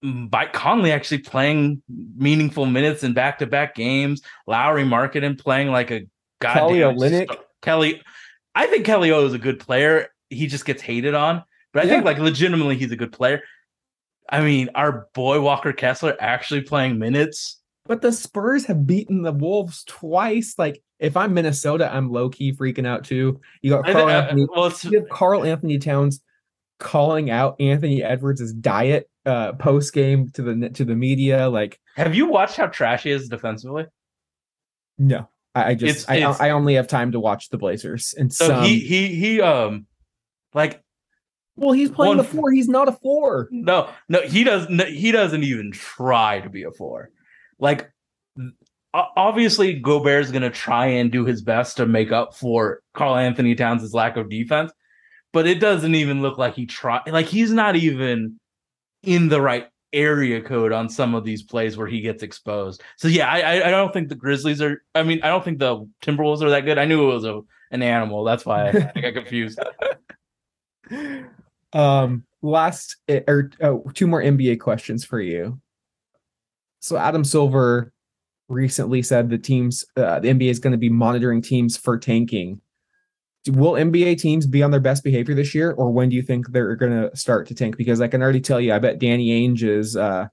Mike 0.02 0.54
Conley 0.54 0.92
actually 0.92 1.20
playing 1.20 1.82
meaningful 2.16 2.66
minutes 2.66 3.04
in 3.04 3.14
back-to-back 3.14 3.76
games, 3.76 4.22
Lauri 4.46 4.84
Markkanen 4.84 5.38
playing 5.40 5.70
like 5.72 5.90
a 5.92 6.02
Kelly 6.42 6.80
goddamn 6.82 6.98
Olynyk. 6.98 7.24
star- 7.32 7.44
Kelly, 7.62 8.02
I 8.54 8.68
think 8.68 8.86
Kelly 8.86 9.12
O 9.12 9.26
is 9.26 9.34
a 9.34 9.40
good 9.40 9.60
player. 9.60 10.10
He 10.30 10.48
just 10.48 10.66
gets 10.66 10.82
hated 10.82 11.14
on, 11.16 11.44
but 11.74 11.84
I 11.86 11.88
think 11.88 12.06
like 12.06 12.20
legitimately 12.20 12.76
he's 12.78 12.92
a 12.92 12.96
good 12.96 13.12
player. 13.12 13.42
I 14.30 14.42
mean, 14.42 14.70
our 14.76 15.08
boy 15.14 15.40
Walker 15.42 15.74
Kessler 15.74 16.16
actually 16.20 16.62
playing 16.62 17.00
minutes. 17.00 17.60
But 17.86 18.02
the 18.02 18.12
Spurs 18.12 18.66
have 18.66 18.86
beaten 18.86 19.22
the 19.22 19.32
Wolves 19.32 19.86
twice. 19.86 20.56
Like, 20.58 20.84
if 21.00 21.16
I'm 21.16 21.34
Minnesota, 21.34 21.90
I'm 21.92 22.12
low 22.12 22.30
key 22.30 22.52
freaking 22.52 22.86
out 22.86 23.06
too. 23.06 23.40
You 23.62 23.72
got 23.72 23.86
Carl 23.86 24.08
thi- 24.08 24.14
uh, 24.14 24.22
Anthony. 24.24 24.48
well, 24.54 24.74
You 24.84 25.00
have 25.00 25.10
Karl-Anthony 25.10 25.80
Towns 25.80 26.22
calling 26.80 27.30
out 27.32 27.56
Anthony 27.62 28.04
Edwards' 28.04 28.52
diet 28.54 29.10
uh 29.28 29.54
post 29.54 29.94
game 29.94 30.30
to 30.32 30.42
the 30.42 30.70
to 30.70 30.86
the 30.86 30.96
media. 30.96 31.50
Like, 31.50 31.80
have 31.96 32.16
you 32.16 32.28
watched 32.28 32.56
how 32.56 32.68
trash 32.68 33.04
he 33.04 33.12
is 33.12 33.28
defensively? 33.30 33.86
no, 34.98 35.30
I, 35.54 35.72
I 35.72 35.74
just 35.76 35.90
It's- 36.04 36.06
I, 36.10 36.16
it's- 36.18 36.40
I 36.40 36.50
only 36.52 36.74
have 36.76 36.88
time 36.88 37.12
to 37.12 37.20
watch 37.20 37.50
the 37.50 37.58
Blazers. 37.58 38.16
And 38.18 38.34
So 38.34 38.48
some, 38.48 38.64
he 38.64 38.80
he 38.80 39.14
he 39.16 39.42
um 39.42 39.86
like 40.54 40.82
well, 41.56 41.72
he's 41.74 41.92
playing 41.92 42.10
one- 42.10 42.18
the 42.18 42.24
four. 42.24 42.52
He's 42.52 42.68
not 42.70 42.88
a 42.88 42.92
four. 42.94 43.48
no 43.52 43.90
no 44.10 44.22
he 44.22 44.44
does 44.44 44.70
no, 44.70 44.86
he 44.86 45.12
doesn't 45.12 45.44
even 45.44 45.72
try 45.72 46.40
to 46.40 46.50
be 46.50 46.64
a 46.64 46.72
four. 46.72 47.10
Like 47.60 47.92
o- 48.94 49.12
obviously 49.16 49.74
Gobert's 49.74 50.32
gonna 50.32 50.50
try 50.50 50.88
and 50.88 51.12
do 51.12 51.26
his 51.26 51.42
best 51.42 51.78
to 51.78 51.86
make 51.86 52.12
up 52.12 52.36
for 52.36 52.82
Karl-Anthony 52.94 53.56
Towns' 53.56 53.94
lack 53.94 54.18
of 54.18 54.30
defense, 54.30 54.72
but 55.34 55.46
it 55.48 55.60
doesn't 55.60 55.96
even 55.96 56.22
look 56.22 56.38
like 56.38 56.56
he 56.56 56.66
try 56.66 57.02
like 57.08 57.26
he's 57.28 57.52
not 57.52 57.76
even 57.76 58.40
in 59.08 59.30
the 59.30 59.42
right 59.42 59.68
area 59.94 60.42
code 60.42 60.74
on 60.74 60.90
some 60.90 61.16
of 61.16 61.24
these 61.24 61.42
plays 61.42 61.78
where 61.78 61.88
he 61.88 62.02
gets 62.02 62.22
exposed. 62.22 62.84
So 62.98 63.08
yeah, 63.08 63.30
I 63.30 63.68
I- 63.68 63.72
don't 63.72 63.94
think 63.94 64.10
the 64.10 64.16
Grizzlies 64.16 64.62
are. 64.62 64.84
I 64.94 65.04
mean, 65.04 65.22
I 65.24 65.30
don't 65.30 65.44
think 65.44 65.60
the 65.60 65.90
Timberwolves 66.04 66.42
are 66.42 66.50
that 66.50 66.66
good. 66.66 66.78
I 66.78 66.86
knew 66.86 67.10
it 67.10 67.14
was 67.14 67.26
a 67.26 67.42
an 67.72 67.82
animal. 67.82 68.24
That's 68.24 68.46
why 68.46 68.70
I, 68.70 68.92
I 68.96 69.02
got 69.02 69.14
confused. 69.14 69.60
Um, 71.74 72.24
last 72.42 72.96
eh, 73.10 73.22
or 73.28 73.52
oh, 73.62 73.84
two 73.94 74.08
more 74.08 74.22
NBA 74.22 74.60
questions 74.62 75.04
for 75.04 75.20
you. 75.20 75.60
So 76.80 76.98
Adam 76.98 77.26
Silver 77.26 77.92
recently 78.48 79.02
said 79.02 79.30
the 79.30 79.38
teams, 79.38 79.84
uh, 79.98 80.22
the 80.22 80.30
NBA 80.30 80.50
is 80.50 80.60
going 80.60 80.72
to 80.72 80.78
be 80.78 80.90
monitoring 80.90 81.42
teams 81.42 81.76
for 81.76 81.98
tanking. 81.98 82.62
Will 83.50 83.74
NBA 83.74 84.20
teams 84.20 84.46
be 84.46 84.62
on 84.62 84.72
their 84.72 84.80
best 84.80 85.04
behavior 85.04 85.34
this 85.34 85.56
year, 85.56 85.72
or 85.72 85.92
when 85.92 86.10
do 86.10 86.16
you 86.16 86.22
think 86.22 86.50
they're 86.50 86.76
going 86.76 86.92
to 86.92 87.16
start 87.16 87.48
to 87.48 87.56
tank? 87.56 87.78
Because 87.78 88.02
I 88.02 88.08
can 88.08 88.22
already 88.22 88.42
tell 88.42 88.60
you, 88.60 88.74
I 88.74 88.80
bet 88.80 89.00
Danny 89.00 89.30
Ainge 89.30 89.64
is 89.64 89.96
uh, 89.96 90.28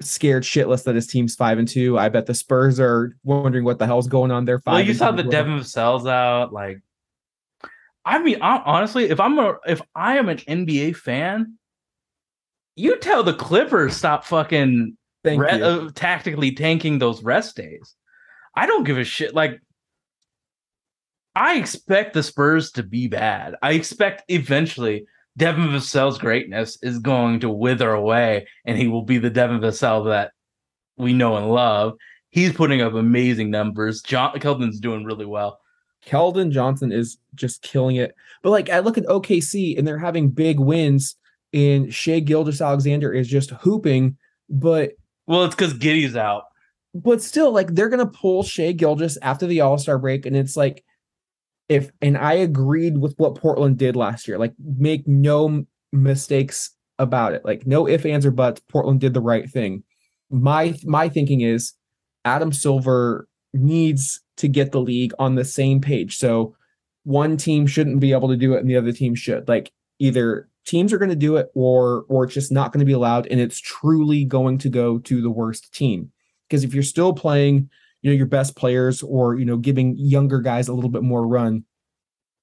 scared 0.00 0.42
shitless 0.42 0.84
that 0.84 0.94
his 0.94 1.06
team's 1.06 1.34
five 1.34 1.58
and 1.58 1.68
two. 1.68 1.98
I 1.98 2.08
bet 2.08 2.26
the 2.26 2.34
Spurs 2.34 2.80
are 2.80 3.16
wondering 3.24 3.64
what 3.64 3.78
the 3.78 3.86
hell's 3.86 4.08
going 4.08 4.30
on 4.30 4.44
there. 4.44 4.60
well, 4.64 4.76
Five 4.76 4.88
you 4.88 4.94
saw 4.94 5.10
the 5.10 5.22
well. 5.22 5.30
Devin 5.30 5.58
Vassell's 5.58 6.06
out. 6.06 6.52
Like, 6.52 6.78
I 8.04 8.22
mean, 8.22 8.40
hon- 8.40 8.62
honestly, 8.64 9.04
if 9.04 9.20
I'm 9.20 9.38
a 9.38 9.56
if 9.66 9.82
I 9.94 10.16
am 10.16 10.28
an 10.28 10.38
NBA 10.38 10.96
fan, 10.96 11.58
you 12.76 12.96
tell 12.98 13.22
the 13.22 13.34
Clippers 13.34 13.96
stop 13.96 14.24
fucking 14.24 14.96
re- 15.24 15.62
uh, 15.62 15.90
tactically 15.94 16.52
tanking 16.52 16.98
those 16.98 17.22
rest 17.22 17.56
days. 17.56 17.94
I 18.54 18.66
don't 18.66 18.84
give 18.84 18.98
a 18.98 19.04
shit. 19.04 19.34
Like, 19.34 19.60
I 21.34 21.56
expect 21.56 22.12
the 22.14 22.22
Spurs 22.22 22.70
to 22.72 22.82
be 22.82 23.08
bad. 23.08 23.54
I 23.62 23.72
expect 23.72 24.22
eventually 24.28 25.06
Devin 25.36 25.68
Vassell's 25.68 26.18
greatness 26.18 26.78
is 26.82 26.98
going 26.98 27.40
to 27.40 27.48
wither 27.50 27.90
away, 27.92 28.46
and 28.66 28.76
he 28.76 28.88
will 28.88 29.02
be 29.02 29.18
the 29.18 29.30
Devin 29.30 29.60
Vassell 29.60 30.06
that 30.10 30.32
we 30.98 31.12
know 31.14 31.36
and 31.36 31.50
love. 31.50 31.94
He's 32.28 32.52
putting 32.52 32.82
up 32.82 32.92
amazing 32.94 33.50
numbers. 33.50 34.02
John 34.02 34.38
Kelton's 34.40 34.78
doing 34.80 35.04
really 35.04 35.26
well. 35.26 35.58
Keldon 36.06 36.50
Johnson 36.50 36.90
is 36.92 37.18
just 37.34 37.62
killing 37.62 37.96
it. 37.96 38.14
But 38.42 38.50
like 38.50 38.68
I 38.70 38.80
look 38.80 38.98
at 38.98 39.06
OKC 39.06 39.78
and 39.78 39.86
they're 39.86 39.98
having 39.98 40.28
big 40.30 40.58
wins, 40.58 41.16
and 41.54 41.92
Shai 41.94 42.20
Gilgeous-Alexander 42.20 43.12
is 43.12 43.28
just 43.28 43.50
hooping, 43.50 44.16
but 44.50 44.92
Well, 45.26 45.44
it's 45.44 45.54
because 45.54 45.74
Giddey's 45.74 46.16
out. 46.16 46.44
but 46.94 47.22
still, 47.22 47.52
like 47.52 47.74
they're 47.74 47.88
gonna 47.88 48.06
pull 48.06 48.42
Shai 48.42 48.72
Gilgeous 48.72 49.16
after 49.22 49.46
the 49.46 49.60
All 49.62 49.78
Star 49.78 49.98
break, 49.98 50.26
and 50.26 50.36
it's 50.36 50.56
like 50.56 50.84
if 51.68 51.90
and 52.00 52.18
I 52.18 52.34
agreed 52.34 52.98
with 52.98 53.14
what 53.16 53.36
Portland 53.36 53.78
did 53.78 53.96
last 53.96 54.28
year. 54.28 54.38
Like 54.38 54.54
make 54.58 55.06
no 55.06 55.64
mistakes 55.92 56.70
about 56.98 57.32
it. 57.34 57.44
Like 57.44 57.66
no 57.66 57.88
ifs, 57.88 58.04
ands, 58.04 58.26
or 58.26 58.30
buts. 58.30 58.60
Portland 58.68 59.00
did 59.00 59.14
the 59.14 59.20
right 59.20 59.48
thing. 59.48 59.82
My 60.30 60.74
my 60.84 61.08
thinking 61.08 61.40
is 61.42 61.74
Adam 62.24 62.52
Silver 62.52 63.28
needs 63.52 64.20
to 64.36 64.48
get 64.48 64.72
the 64.72 64.80
league 64.80 65.12
on 65.18 65.34
the 65.34 65.44
same 65.44 65.80
page. 65.80 66.16
So 66.16 66.56
one 67.04 67.36
team 67.36 67.66
shouldn't 67.66 68.00
be 68.00 68.12
able 68.12 68.28
to 68.28 68.36
do 68.36 68.54
it 68.54 68.60
and 68.60 68.70
the 68.70 68.76
other 68.76 68.92
team 68.92 69.14
should. 69.14 69.48
Like 69.48 69.72
either 69.98 70.48
teams 70.64 70.92
are 70.92 70.98
going 70.98 71.10
to 71.10 71.16
do 71.16 71.36
it 71.36 71.50
or 71.54 72.04
or 72.08 72.24
it's 72.24 72.34
just 72.34 72.52
not 72.52 72.72
going 72.72 72.80
to 72.80 72.86
be 72.86 72.92
allowed 72.92 73.26
and 73.26 73.40
it's 73.40 73.60
truly 73.60 74.24
going 74.24 74.58
to 74.58 74.68
go 74.68 74.98
to 74.98 75.20
the 75.20 75.30
worst 75.30 75.72
team. 75.74 76.10
Because 76.48 76.64
if 76.64 76.74
you're 76.74 76.82
still 76.82 77.12
playing, 77.12 77.70
you 78.02 78.10
know, 78.10 78.16
your 78.16 78.26
best 78.26 78.56
players 78.56 79.02
or, 79.02 79.36
you 79.36 79.44
know, 79.44 79.56
giving 79.56 79.96
younger 79.96 80.40
guys 80.40 80.68
a 80.68 80.74
little 80.74 80.90
bit 80.90 81.02
more 81.02 81.26
run, 81.26 81.64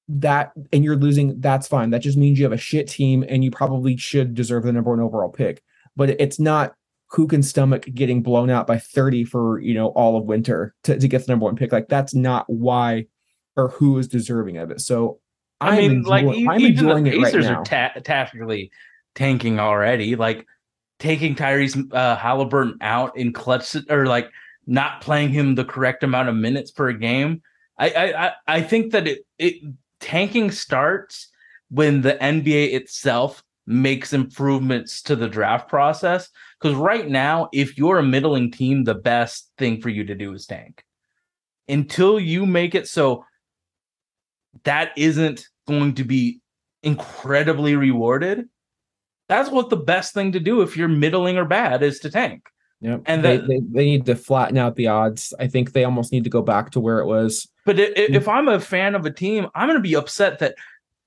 that 0.08 0.52
and 0.74 0.84
you're 0.84 0.96
losing, 0.96 1.40
that's 1.40 1.68
fine. 1.68 1.92
That 1.92 2.02
just 2.02 2.18
means 2.18 2.40
you 2.40 2.46
have 2.46 2.52
a 2.52 2.58
shit 2.58 2.88
team 2.88 3.24
and 3.28 3.44
you 3.44 3.52
probably 3.52 3.96
should 3.98 4.34
deserve 4.34 4.64
the 4.64 4.74
number 4.74 4.90
one 4.90 5.00
overall 5.00 5.30
pick. 5.30 5.62
But 5.96 6.10
it's 6.20 6.40
not 6.40 6.74
who 7.12 7.28
can 7.28 7.44
stomach 7.44 7.86
getting 7.94 8.22
blown 8.22 8.50
out 8.50 8.68
by 8.68 8.78
30 8.78 9.26
for 9.26 9.60
you 9.60 9.74
know 9.74 9.88
all 9.90 10.18
of 10.18 10.26
winter 10.26 10.76
to, 10.84 10.98
to 10.98 11.08
get 11.08 11.26
the 11.26 11.32
number 11.32 11.46
one 11.46 11.56
pick. 11.56 11.72
Like 11.72 11.90
that's 11.90 12.14
not 12.14 12.46
why 12.48 13.06
or 13.56 13.70
who 13.70 13.98
is 13.98 14.08
deserving 14.08 14.58
of 14.58 14.72
it. 14.72 14.82
So 14.82 15.20
I 15.62 15.78
mean, 15.78 16.04
like 16.04 16.26
e- 16.26 16.48
I'm 16.48 16.60
even 16.62 16.86
enjoying 16.86 17.04
the 17.04 17.16
it 17.16 17.18
right 17.18 17.34
Pacers 17.34 17.48
are 17.48 17.64
ta- 17.64 17.94
tactically 18.04 18.72
tanking 19.16 19.60
already. 19.60 20.16
Like 20.16 20.46
taking 21.00 21.36
Tyrese 21.36 21.94
uh, 21.94 22.16
Halliburton 22.16 22.78
out 22.82 23.18
in 23.18 23.34
clutch 23.34 23.76
or 23.90 24.06
like 24.06 24.30
not 24.70 25.02
playing 25.02 25.30
him 25.30 25.56
the 25.56 25.66
correct 25.66 26.04
amount 26.04 26.30
of 26.30 26.36
minutes 26.36 26.72
per 26.72 26.94
game. 26.94 27.42
I 27.78 27.90
I 27.90 28.32
I, 28.48 28.62
think 28.62 28.92
that 28.92 29.08
it 29.08 29.26
it 29.38 29.56
tanking 30.00 30.52
starts 30.52 31.30
when 31.70 32.02
the 32.02 32.14
NBA 32.14 32.74
itself 32.74 33.44
makes 33.66 34.14
improvements 34.14 35.02
to 35.04 35.16
the 35.16 35.28
draft 35.28 35.70
process. 35.70 36.30
Because 36.60 36.78
right 36.78 37.08
now, 37.08 37.50
if 37.52 37.78
you're 37.78 37.98
a 37.98 38.04
middling 38.04 38.52
team, 38.52 38.84
the 38.84 38.96
best 38.96 39.52
thing 39.58 39.82
for 39.82 39.90
you 39.90 40.04
to 40.06 40.16
do 40.16 40.34
is 40.34 40.46
tank. 40.46 40.84
Until 41.68 42.20
you 42.20 42.46
make 42.46 42.76
it 42.76 42.88
so 42.88 43.26
that 44.64 44.92
isn't 44.98 45.48
going 45.68 45.96
to 45.96 46.04
be 46.04 46.42
incredibly 46.84 47.76
rewarded. 47.76 48.50
That's 49.30 49.50
what 49.50 49.70
the 49.70 49.78
best 49.78 50.14
thing 50.14 50.32
to 50.34 50.40
do 50.40 50.62
if 50.62 50.76
you're 50.76 50.88
middling 50.88 51.38
or 51.38 51.46
bad 51.46 51.84
is 51.84 52.00
to 52.00 52.10
tank. 52.10 52.50
Yep. 52.82 53.02
and 53.06 53.26
they, 53.26 53.38
that- 53.38 53.48
they 53.48 53.60
they 53.60 53.86
need 53.86 54.06
to 54.06 54.16
flatten 54.16 54.58
out 54.58 54.76
the 54.76 54.88
odds. 54.88 55.34
I 55.40 55.48
think 55.48 55.74
they 55.74 55.84
almost 55.84 56.12
need 56.12 56.24
to 56.24 56.30
go 56.30 56.42
back 56.42 56.72
to 56.72 56.80
where 56.80 57.00
it 57.00 57.06
was. 57.06 57.48
But 57.66 57.80
if 57.80 58.26
mm. 58.26 58.34
I'm 58.34 58.48
a 58.48 58.60
fan 58.60 58.96
of 58.96 59.06
a 59.06 59.12
team, 59.12 59.48
I'm 59.54 59.68
going 59.68 59.78
to 59.78 59.84
be 59.84 59.96
upset 59.96 60.40
that 60.40 60.56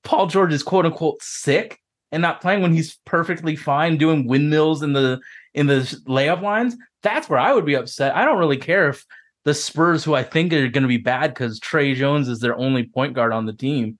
Paul 0.03 0.27
George 0.27 0.53
is 0.53 0.63
quote 0.63 0.85
unquote 0.85 1.21
sick 1.21 1.79
and 2.11 2.21
not 2.21 2.41
playing 2.41 2.61
when 2.61 2.73
he's 2.73 2.99
perfectly 3.05 3.55
fine 3.55 3.97
doing 3.97 4.27
windmills 4.27 4.83
in 4.83 4.93
the 4.93 5.19
in 5.53 5.67
the 5.67 5.81
layup 6.07 6.41
lines. 6.41 6.75
That's 7.01 7.27
where 7.27 7.39
I 7.39 7.53
would 7.53 7.65
be 7.65 7.75
upset. 7.75 8.15
I 8.15 8.23
don't 8.23 8.39
really 8.39 8.57
care 8.57 8.89
if 8.89 9.05
the 9.45 9.53
Spurs, 9.53 10.03
who 10.03 10.13
I 10.13 10.23
think 10.23 10.53
are 10.53 10.69
going 10.69 10.83
to 10.83 10.87
be 10.87 10.97
bad 10.97 11.33
because 11.33 11.59
Tre 11.59 11.93
Jones 11.95 12.29
is 12.29 12.39
their 12.39 12.55
only 12.55 12.83
point 12.83 13.13
guard 13.13 13.33
on 13.33 13.45
the 13.45 13.53
team, 13.53 13.97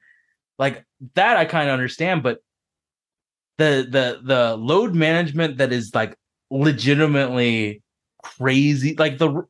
like 0.57 0.85
that, 1.15 1.37
I 1.37 1.45
kind 1.45 1.69
of 1.69 1.73
understand. 1.73 2.23
But 2.23 2.39
the 3.57 3.85
the 3.89 4.19
the 4.23 4.55
load 4.55 4.95
management 4.95 5.57
that 5.57 5.73
is 5.73 5.93
like 5.93 6.15
legitimately 6.53 7.81
crazy, 8.21 8.95
like 8.95 9.17
the 9.17 9.43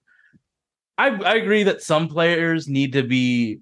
I, 0.97 1.09
I 1.09 1.35
agree 1.35 1.63
that 1.63 1.81
some 1.81 2.07
players 2.07 2.67
need 2.67 2.93
to 2.93 3.03
be 3.03 3.59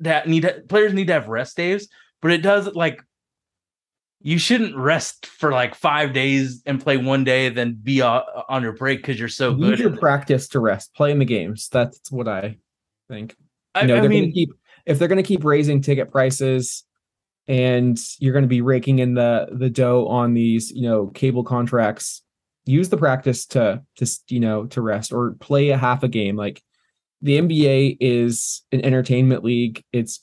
that 0.00 0.28
need 0.28 0.42
to, 0.42 0.62
players 0.68 0.92
need 0.92 1.08
to 1.08 1.14
have 1.14 1.28
rest 1.28 1.56
days, 1.56 1.88
but 2.22 2.30
it 2.30 2.42
does 2.42 2.74
like 2.74 3.02
you 4.20 4.38
shouldn't 4.38 4.76
rest 4.76 5.26
for 5.26 5.52
like 5.52 5.74
five 5.74 6.12
days 6.12 6.62
and 6.66 6.80
play 6.80 6.96
one 6.96 7.24
day, 7.24 7.48
then 7.48 7.78
be 7.80 8.02
uh, 8.02 8.22
on 8.48 8.62
your 8.62 8.72
break 8.72 8.98
because 8.98 9.18
you're 9.18 9.28
so 9.28 9.54
good. 9.54 9.70
Use 9.70 9.80
your 9.80 9.96
practice 9.96 10.48
to 10.48 10.60
rest. 10.60 10.94
Play 10.94 11.12
in 11.12 11.18
the 11.18 11.24
games. 11.24 11.68
That's 11.68 12.10
what 12.10 12.28
I 12.28 12.58
think. 13.08 13.36
I, 13.74 13.82
You 13.82 13.88
know, 13.88 13.96
I 13.96 14.08
mean, 14.08 14.32
keep 14.32 14.50
if 14.84 14.98
they're 14.98 15.08
gonna 15.08 15.22
keep 15.22 15.44
raising 15.44 15.80
ticket 15.80 16.10
prices 16.10 16.84
and 17.48 17.98
you're 18.18 18.34
gonna 18.34 18.46
be 18.46 18.62
raking 18.62 18.98
in 18.98 19.14
the 19.14 19.48
the 19.52 19.70
dough 19.70 20.06
on 20.08 20.34
these, 20.34 20.70
you 20.70 20.82
know, 20.82 21.06
cable 21.08 21.44
contracts, 21.44 22.22
use 22.66 22.88
the 22.88 22.96
practice 22.96 23.46
to 23.46 23.82
to 23.96 24.06
you 24.28 24.40
know 24.40 24.66
to 24.66 24.82
rest 24.82 25.12
or 25.12 25.32
play 25.40 25.70
a 25.70 25.78
half 25.78 26.02
a 26.02 26.08
game. 26.08 26.36
Like 26.36 26.62
the 27.22 27.38
NBA 27.38 27.96
is 28.00 28.62
an 28.72 28.84
entertainment 28.84 29.44
league. 29.44 29.82
It's 29.92 30.20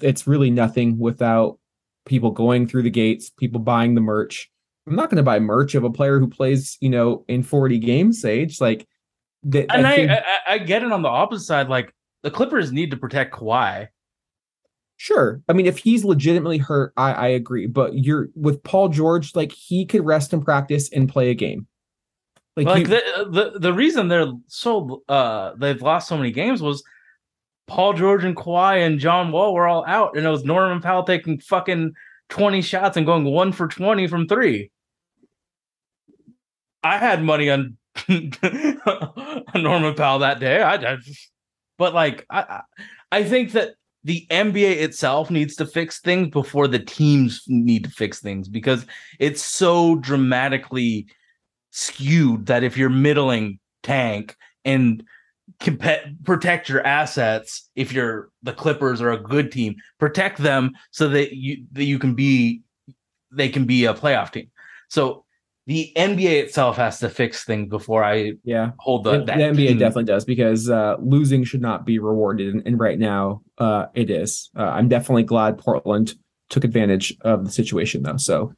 it's 0.00 0.26
really 0.26 0.50
nothing 0.50 0.98
without 0.98 1.58
people 2.06 2.30
going 2.30 2.66
through 2.66 2.82
the 2.82 2.90
gates, 2.90 3.30
people 3.30 3.60
buying 3.60 3.94
the 3.94 4.00
merch. 4.00 4.50
I'm 4.86 4.96
not 4.96 5.08
going 5.08 5.16
to 5.16 5.22
buy 5.22 5.38
merch 5.38 5.74
of 5.74 5.84
a 5.84 5.90
player 5.90 6.18
who 6.18 6.28
plays, 6.28 6.76
you 6.80 6.90
know, 6.90 7.24
in 7.26 7.42
40 7.42 7.78
games, 7.78 8.20
Sage. 8.20 8.60
Like, 8.60 8.86
the, 9.42 9.60
and 9.72 9.86
I, 9.86 9.96
think- 9.96 10.10
I, 10.10 10.14
I 10.16 10.54
I 10.54 10.58
get 10.58 10.82
it 10.82 10.92
on 10.92 11.00
the 11.00 11.08
opposite 11.08 11.46
side. 11.46 11.68
Like 11.68 11.94
the 12.22 12.30
Clippers 12.30 12.72
need 12.72 12.90
to 12.90 12.96
protect 12.96 13.34
Kawhi. 13.34 13.88
Sure. 14.96 15.40
I 15.48 15.52
mean, 15.54 15.66
if 15.66 15.78
he's 15.78 16.04
legitimately 16.04 16.58
hurt, 16.58 16.92
I, 16.96 17.12
I 17.12 17.26
agree. 17.28 17.66
But 17.66 17.98
you're 17.98 18.28
with 18.34 18.62
Paul 18.62 18.88
George, 18.88 19.34
like 19.34 19.52
he 19.52 19.84
could 19.84 20.04
rest 20.04 20.32
in 20.32 20.42
practice 20.42 20.90
and 20.92 21.08
play 21.08 21.30
a 21.30 21.34
game. 21.34 21.66
Like, 22.56 22.66
Like 22.66 22.78
you- 22.80 22.86
the, 22.86 23.28
the 23.52 23.58
the 23.58 23.72
reason 23.72 24.08
they're 24.08 24.32
so 24.46 25.02
uh 25.08 25.54
they've 25.56 25.80
lost 25.82 26.08
so 26.08 26.16
many 26.16 26.30
games 26.30 26.62
was 26.62 26.82
Paul 27.66 27.94
George 27.94 28.24
and 28.24 28.36
Kawhi 28.36 28.86
and 28.86 28.98
John 29.00 29.32
Wall 29.32 29.54
were 29.54 29.66
all 29.66 29.84
out, 29.86 30.16
and 30.16 30.24
it 30.26 30.28
was 30.30 30.44
Norman 30.44 30.80
Powell 30.80 31.02
taking 31.04 31.40
fucking 31.40 31.92
twenty 32.28 32.62
shots 32.62 32.96
and 32.96 33.06
going 33.06 33.24
one 33.24 33.52
for 33.52 33.66
twenty 33.68 34.06
from 34.06 34.28
three. 34.28 34.70
I 36.82 36.98
had 36.98 37.22
money 37.22 37.48
on, 37.50 37.76
Norman 39.54 39.94
Powell 39.94 40.18
that 40.20 40.38
day. 40.40 40.60
I, 40.60 40.74
I 40.74 40.98
but 41.78 41.94
like 41.94 42.26
I 42.30 42.60
I 43.10 43.24
think 43.24 43.52
that 43.52 43.70
the 44.04 44.26
NBA 44.30 44.76
itself 44.82 45.30
needs 45.30 45.56
to 45.56 45.66
fix 45.66 46.00
things 46.00 46.28
before 46.28 46.68
the 46.68 46.78
teams 46.78 47.42
need 47.48 47.84
to 47.84 47.90
fix 47.90 48.20
things 48.20 48.48
because 48.48 48.84
it's 49.18 49.42
so 49.42 49.96
dramatically 49.96 51.06
skewed 51.74 52.46
that 52.46 52.62
if 52.62 52.76
you're 52.76 52.88
middling 52.88 53.58
tank 53.82 54.36
and 54.64 55.02
compe- 55.60 56.24
protect 56.24 56.68
your 56.68 56.86
assets 56.86 57.68
if 57.74 57.92
you're 57.92 58.30
the 58.44 58.52
clippers 58.52 59.02
are 59.02 59.10
a 59.10 59.18
good 59.18 59.50
team 59.50 59.74
protect 59.98 60.38
them 60.38 60.70
so 60.92 61.08
that 61.08 61.34
you 61.34 61.64
that 61.72 61.84
you 61.84 61.98
can 61.98 62.14
be 62.14 62.62
they 63.32 63.48
can 63.48 63.64
be 63.64 63.86
a 63.86 63.92
playoff 63.92 64.30
team 64.30 64.48
so 64.88 65.24
the 65.66 65.92
nba 65.96 66.44
itself 66.44 66.76
has 66.76 67.00
to 67.00 67.08
fix 67.08 67.42
things 67.42 67.68
before 67.68 68.04
i 68.04 68.32
yeah, 68.44 68.70
hold 68.78 69.02
the, 69.02 69.18
the, 69.18 69.24
the 69.24 69.32
NBA 69.32 69.56
team. 69.56 69.78
definitely 69.78 70.04
does 70.04 70.24
because 70.24 70.70
uh, 70.70 70.94
losing 71.00 71.42
should 71.42 71.60
not 71.60 71.84
be 71.84 71.98
rewarded, 71.98 72.54
and, 72.54 72.62
and 72.66 72.78
right 72.78 72.98
now 72.98 73.42
uh, 73.58 73.86
it 73.94 74.10
is. 74.10 74.50
Uh, 74.56 74.62
I'm 74.62 74.88
definitely 74.88 75.22
glad 75.22 75.58
Portland 75.58 76.14
took 76.50 76.62
advantage 76.62 77.16
of 77.22 77.44
the 77.44 77.50
situation, 77.50 78.02
though. 78.02 78.18
So 78.18 78.54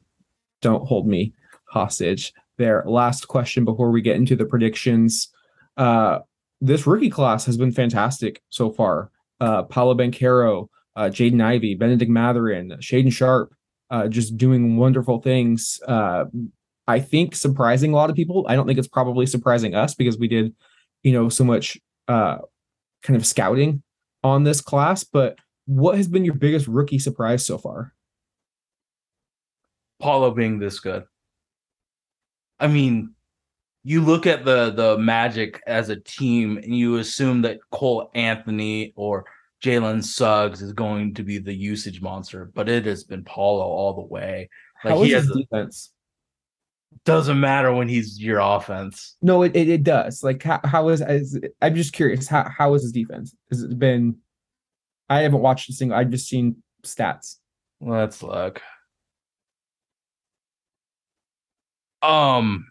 don't 0.61 0.85
hold 0.85 1.07
me 1.07 1.33
hostage. 1.69 2.33
There. 2.57 2.83
Last 2.85 3.27
question 3.27 3.65
before 3.65 3.91
we 3.91 4.01
get 4.01 4.15
into 4.15 4.35
the 4.35 4.45
predictions. 4.45 5.29
Uh, 5.75 6.19
this 6.59 6.87
rookie 6.87 7.09
class 7.09 7.45
has 7.45 7.57
been 7.57 7.71
fantastic 7.71 8.41
so 8.49 8.71
far. 8.71 9.11
Uh, 9.39 9.63
Paolo 9.63 9.93
Banchero, 9.93 10.67
uh, 10.95 11.03
Jaden 11.03 11.41
Ivey, 11.41 11.75
Bennedict 11.75 12.09
Mathurin, 12.09 12.69
Shaedon 12.79 13.13
Sharpe, 13.13 13.53
uh, 13.91 14.07
just 14.07 14.37
doing 14.37 14.77
wonderful 14.77 15.21
things. 15.21 15.79
Uh, 15.87 16.25
I 16.87 16.99
think 16.99 17.35
surprising 17.35 17.93
a 17.93 17.95
lot 17.95 18.09
of 18.09 18.15
people. 18.15 18.45
I 18.47 18.55
don't 18.55 18.65
think 18.65 18.79
it's 18.79 18.87
probably 18.87 19.25
surprising 19.25 19.75
us 19.75 19.93
because 19.93 20.17
we 20.17 20.27
did, 20.27 20.55
you 21.03 21.11
know, 21.11 21.29
so 21.29 21.43
much 21.43 21.77
uh, 22.07 22.37
kind 23.03 23.17
of 23.17 23.25
scouting 23.25 23.83
on 24.23 24.43
this 24.43 24.61
class. 24.61 25.03
But 25.03 25.37
what 25.65 25.97
has 25.97 26.07
been 26.07 26.25
your 26.25 26.33
biggest 26.33 26.67
rookie 26.67 26.99
surprise 26.99 27.45
so 27.45 27.57
far? 27.57 27.93
Paolo 29.99 30.31
being 30.31 30.59
this 30.59 30.79
good. 30.79 31.03
I 32.59 32.67
mean, 32.67 33.13
you 33.83 34.01
look 34.01 34.25
at 34.25 34.45
the 34.45 34.71
the 34.71 34.97
Magic 34.97 35.61
as 35.67 35.89
a 35.89 35.95
team, 35.95 36.57
and 36.57 36.75
you 36.75 36.97
assume 36.97 37.41
that 37.43 37.59
Cole 37.71 38.11
Anthony 38.15 38.93
or 38.95 39.25
Jalen 39.63 40.03
Suggs 40.03 40.61
is 40.61 40.73
going 40.73 41.13
to 41.15 41.23
be 41.23 41.37
the 41.37 41.53
usage 41.53 42.01
monster, 42.01 42.51
but 42.53 42.69
it 42.69 42.85
has 42.85 43.03
been 43.03 43.23
Paolo 43.23 43.63
all 43.63 43.93
the 43.93 44.01
way. 44.01 44.49
Like 44.83 44.93
How 44.93 45.01
he 45.03 45.11
has 45.11 45.27
his 45.27 45.37
defense? 45.37 45.91
doesn't 47.05 47.39
matter 47.39 47.73
when 47.73 47.87
he's 47.87 48.19
your 48.19 48.39
offense. 48.39 49.15
No, 49.21 49.43
it, 49.43 49.55
it, 49.55 49.69
it 49.69 49.83
does. 49.83 50.23
Like 50.23 50.43
how, 50.43 50.59
how 50.63 50.89
is, 50.89 51.01
is 51.01 51.39
I'm 51.61 51.75
just 51.75 51.93
curious. 51.93 52.27
How 52.27 52.49
how 52.49 52.73
is 52.73 52.83
his 52.83 52.91
defense? 52.91 53.35
Has 53.49 53.63
it 53.63 53.77
been? 53.79 54.17
I 55.09 55.21
haven't 55.21 55.41
watched 55.41 55.69
a 55.69 55.73
single. 55.73 55.97
I've 55.97 56.09
just 56.09 56.27
seen 56.27 56.61
stats. 56.83 57.37
Let's 57.79 58.21
look. 58.23 58.61
Um 62.07 62.65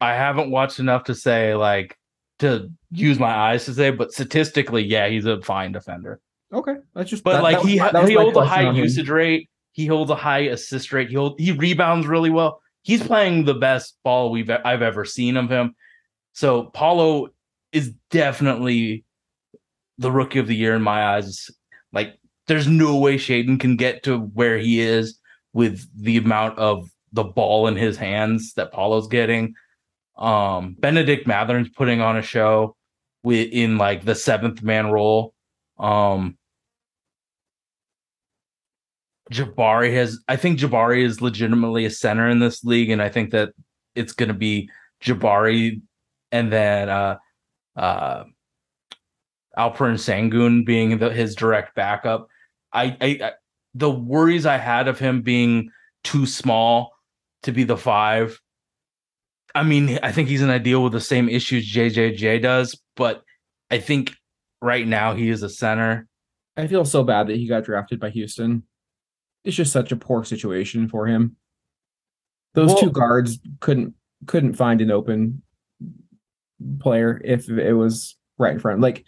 I 0.00 0.14
haven't 0.14 0.50
watched 0.50 0.78
enough 0.78 1.04
to 1.04 1.14
say 1.14 1.54
like 1.54 1.96
to 2.38 2.70
use 2.92 3.18
my 3.18 3.34
eyes 3.34 3.64
to 3.64 3.74
say, 3.74 3.90
but 3.90 4.12
statistically, 4.12 4.84
yeah, 4.84 5.08
he's 5.08 5.26
a 5.26 5.40
fine 5.42 5.72
defender. 5.72 6.20
Okay, 6.52 6.76
that's 6.94 7.10
just. 7.10 7.24
But 7.24 7.34
that- 7.34 7.42
like 7.42 7.56
that 7.56 7.62
was 7.64 7.72
he 7.72 7.78
that 7.78 8.08
he 8.08 8.14
holds 8.14 8.36
a 8.36 8.44
high 8.44 8.70
usage 8.70 9.08
rate. 9.08 9.50
He 9.72 9.86
holds 9.86 10.10
a 10.10 10.14
high 10.14 10.40
assist 10.40 10.92
rate. 10.92 11.08
He 11.08 11.14
hold, 11.14 11.38
he 11.38 11.52
rebounds 11.52 12.06
really 12.06 12.30
well. 12.30 12.62
He's 12.82 13.02
playing 13.02 13.44
the 13.44 13.54
best 13.54 13.96
ball 14.02 14.30
we've 14.30 14.48
I've 14.50 14.82
ever 14.82 15.04
seen 15.04 15.36
of 15.36 15.50
him. 15.50 15.74
So 16.32 16.64
Paolo 16.64 17.28
is 17.72 17.92
definitely 18.10 19.04
the 19.98 20.10
rookie 20.10 20.38
of 20.38 20.46
the 20.46 20.56
year 20.56 20.74
in 20.74 20.82
my 20.82 21.04
eyes. 21.04 21.50
Like 21.92 22.18
there's 22.48 22.66
no 22.66 22.96
way 22.96 23.16
Shaedon 23.16 23.60
can 23.60 23.76
get 23.76 24.02
to 24.04 24.18
where 24.18 24.58
he 24.58 24.80
is 24.80 25.18
with 25.52 25.86
the 25.96 26.16
amount 26.16 26.58
of 26.58 26.90
the 27.12 27.24
ball 27.24 27.68
in 27.68 27.76
his 27.76 27.96
hands 27.96 28.54
that 28.54 28.72
Paolo's 28.72 29.08
getting. 29.08 29.54
Um, 30.16 30.76
Bennedict 30.78 31.26
Mathurin's 31.26 31.68
putting 31.68 32.00
on 32.00 32.16
a 32.16 32.22
show 32.22 32.76
with 33.22 33.48
in 33.52 33.78
like 33.78 34.04
the 34.04 34.14
seventh 34.14 34.62
man 34.62 34.90
role. 34.90 35.34
Um 35.78 36.36
Jabari 39.30 39.92
has 39.94 40.18
I 40.26 40.36
think 40.36 40.58
Jabari 40.58 41.04
is 41.04 41.20
legitimately 41.20 41.84
a 41.84 41.90
center 41.90 42.28
in 42.28 42.38
this 42.38 42.64
league, 42.64 42.90
and 42.90 43.02
I 43.02 43.08
think 43.08 43.30
that 43.30 43.50
it's 43.94 44.12
gonna 44.12 44.34
be 44.34 44.70
Jabari 45.02 45.82
and 46.32 46.52
then 46.52 46.88
uh 46.88 47.18
uh 47.76 48.24
Alperen 49.56 49.98
Sengun 49.98 50.64
being 50.64 50.98
the, 50.98 51.10
his 51.10 51.34
direct 51.34 51.74
backup. 51.74 52.28
I, 52.72 52.96
I, 53.00 53.06
I 53.22 53.32
the 53.74 53.90
worries 53.90 54.46
I 54.46 54.56
had 54.56 54.88
of 54.88 54.98
him 54.98 55.22
being 55.22 55.70
too 56.04 56.26
small 56.26 56.92
to 57.42 57.52
be 57.52 57.64
the 57.64 57.76
five. 57.76 58.40
I 59.54 59.62
mean, 59.62 59.98
I 60.02 60.12
think 60.12 60.28
he's 60.28 60.40
gonna 60.40 60.58
deal 60.58 60.82
with 60.82 60.92
the 60.92 61.00
same 61.00 61.28
issues 61.28 61.72
JJJ 61.72 62.42
does, 62.42 62.80
but 62.96 63.22
I 63.70 63.78
think 63.78 64.14
right 64.60 64.86
now 64.86 65.14
he 65.14 65.28
is 65.28 65.42
a 65.42 65.48
center. 65.48 66.06
I 66.56 66.66
feel 66.66 66.84
so 66.84 67.04
bad 67.04 67.28
that 67.28 67.36
he 67.36 67.46
got 67.46 67.64
drafted 67.64 68.00
by 68.00 68.10
Houston. 68.10 68.64
It's 69.44 69.56
just 69.56 69.72
such 69.72 69.92
a 69.92 69.96
poor 69.96 70.24
situation 70.24 70.88
for 70.88 71.06
him. 71.06 71.36
Those 72.54 72.68
Well- 72.68 72.80
two 72.80 72.90
guards 72.90 73.38
couldn't 73.60 73.94
couldn't 74.26 74.54
find 74.54 74.80
an 74.80 74.90
open 74.90 75.42
player 76.80 77.20
if 77.24 77.48
it 77.48 77.72
was 77.72 78.16
right 78.36 78.52
in 78.54 78.58
front. 78.58 78.80
Like 78.80 79.04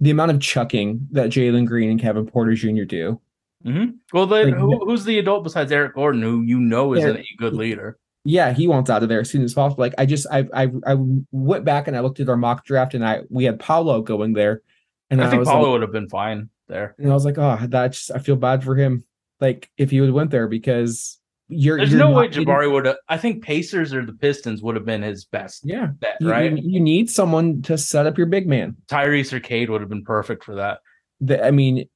the 0.00 0.10
amount 0.10 0.30
of 0.30 0.40
chucking 0.40 1.08
that 1.12 1.30
Jalen 1.30 1.66
Green 1.66 1.90
and 1.90 2.00
Kevin 2.00 2.26
Porter 2.26 2.54
Jr. 2.54 2.84
do. 2.84 3.20
Mm-hmm. 3.64 3.90
Well, 4.12 4.26
then 4.26 4.52
Like, 4.52 4.58
who, 4.58 4.86
who's 4.86 5.04
the 5.04 5.18
adult 5.18 5.44
besides 5.44 5.70
Eric 5.70 5.94
Gordon, 5.94 6.22
who 6.22 6.42
you 6.42 6.58
know 6.58 6.94
is 6.94 7.04
Eric- 7.04 7.20
a 7.20 7.36
good 7.36 7.52
leader? 7.52 7.98
Yeah, 8.24 8.52
he 8.52 8.66
wants 8.66 8.90
out 8.90 9.02
of 9.02 9.08
there 9.08 9.20
as 9.20 9.30
soon 9.30 9.42
as 9.42 9.54
possible. 9.54 9.82
Like 9.82 9.94
I 9.96 10.06
just 10.06 10.26
I 10.30 10.46
I 10.52 10.70
I 10.86 10.96
went 11.30 11.64
back 11.64 11.88
and 11.88 11.96
I 11.96 12.00
looked 12.00 12.20
at 12.20 12.28
our 12.28 12.36
mock 12.36 12.64
draft 12.64 12.94
and 12.94 13.04
I 13.04 13.20
we 13.30 13.44
had 13.44 13.58
Paolo 13.58 14.02
going 14.02 14.34
there, 14.34 14.62
and 15.10 15.22
I, 15.22 15.26
I, 15.26 15.30
think 15.30 15.40
was 15.40 15.48
Paolo 15.48 15.62
like, 15.62 15.72
would 15.72 15.82
have 15.82 15.92
been 15.92 16.08
fine 16.08 16.50
there. 16.68 16.94
and 16.98 17.10
I 17.10 17.14
was 17.14 17.24
like, 17.24 17.38
oh, 17.38 17.58
that's 17.68 18.10
I 18.10 18.18
feel 18.18 18.36
bad 18.36 18.62
for 18.62 18.76
him. 18.76 19.04
Like 19.40 19.70
if 19.78 19.90
he 19.90 20.00
would 20.02 20.10
went 20.10 20.30
there 20.30 20.48
because 20.48 21.18
you're 21.50 21.78
There's 21.78 21.90
you're 21.90 21.98
no 21.98 22.12
way 22.12 22.28
Jabari 22.28 22.70
would 22.70 22.86
have. 22.86 22.96
I 23.08 23.18
think 23.18 23.42
Pacers 23.42 23.92
or 23.92 24.04
the 24.06 24.12
Pistons 24.12 24.62
would 24.62 24.76
have 24.76 24.84
been 24.84 25.02
his 25.02 25.24
best 25.24 25.62
Yeah, 25.64 25.86
bet, 25.86 26.16
right? 26.22 26.52
you, 26.52 26.58
you 26.62 26.80
need 26.80 27.10
someone 27.10 27.62
to 27.62 27.76
set 27.76 28.06
up 28.06 28.16
your 28.16 28.28
big 28.28 28.46
man. 28.46 28.76
Tyrese 28.86 29.32
or 29.32 29.40
Cade 29.40 29.68
would 29.70 29.80
have 29.80 29.90
been 29.90 30.04
perfect 30.04 30.44
for 30.44 30.54
that. 30.54 30.78
The, 31.20 31.44
I 31.44 31.50
mean, 31.50 31.88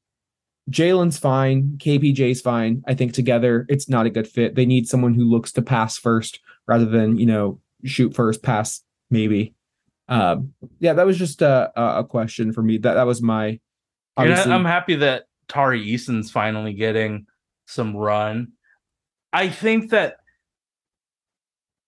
Jalen's 0.70 1.18
fine, 1.18 1.74
KPJ's 1.78 2.40
fine. 2.40 2.82
I 2.86 2.94
think 2.94 3.12
together 3.12 3.66
it's 3.68 3.88
not 3.88 4.07
a 4.07 4.11
good 4.11 4.26
fit. 4.26 4.55
They 4.55 4.66
need 4.66 4.88
someone 4.88 5.14
who 5.14 5.24
looks 5.24 5.52
to 5.52 5.62
pass 5.62 5.96
first 5.96 6.40
rather 6.66 6.86
than 6.86 7.18
you 7.18 7.26
know 7.26 7.61
shoot 7.84 8.14
first, 8.14 8.42
pass 8.42 8.82
maybe. 9.11 9.55
Um, 10.09 10.55
yeah, 10.80 10.94
that 10.94 11.07
was 11.07 11.18
just 11.18 11.42
a 11.42 11.70
a 11.76 12.05
question 12.05 12.52
for 12.52 12.62
me. 12.62 12.78
That 12.78 12.94
that 12.94 13.07
was 13.07 13.22
my. 13.22 13.61
Obviously, 14.16 14.52
I'm 14.52 14.64
happy 14.64 14.96
that 14.96 15.24
Tari 15.48 15.82
Eason's 15.82 16.30
finally 16.30 16.72
getting 16.72 17.26
some 17.66 17.96
run. 17.96 18.52
I 19.35 19.49
think 19.49 19.91
that 19.91 20.18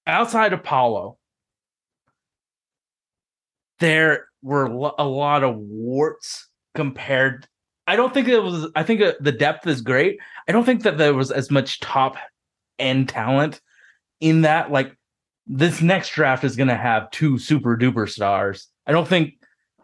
outside 0.05 0.53
of 0.53 0.65
Paolo, 0.65 1.17
there 3.79 4.27
were 4.43 4.65
a 4.65 5.05
lot 5.05 5.45
of 5.45 5.57
warts 5.57 6.49
compared. 6.75 7.47
I 7.87 7.95
don't 7.95 8.13
think 8.13 8.27
it 8.27 8.43
was. 8.43 8.69
I 8.75 8.83
think 8.83 9.01
uh, 9.01 9.13
the 9.21 9.31
depth 9.31 9.65
is 9.69 9.81
great. 9.81 10.19
I 10.49 10.53
don't 10.53 10.65
think 10.65 10.83
that 10.83 10.99
there 10.99 11.15
was 11.15 11.31
as 11.31 11.49
much 11.53 11.79
top 11.79 12.17
end 12.81 13.09
talent 13.09 13.61
in 14.21 14.43
that. 14.43 14.73
Like 14.73 14.97
this 15.47 15.81
next 15.81 16.11
draft 16.11 16.43
is 16.43 16.57
going 16.57 16.69
to 16.69 16.77
have 16.77 17.13
two 17.13 17.39
super 17.39 17.77
duper 17.77 18.09
stars. 18.11 18.67
I 18.89 18.93
don't 18.93 19.07
think 19.07 19.35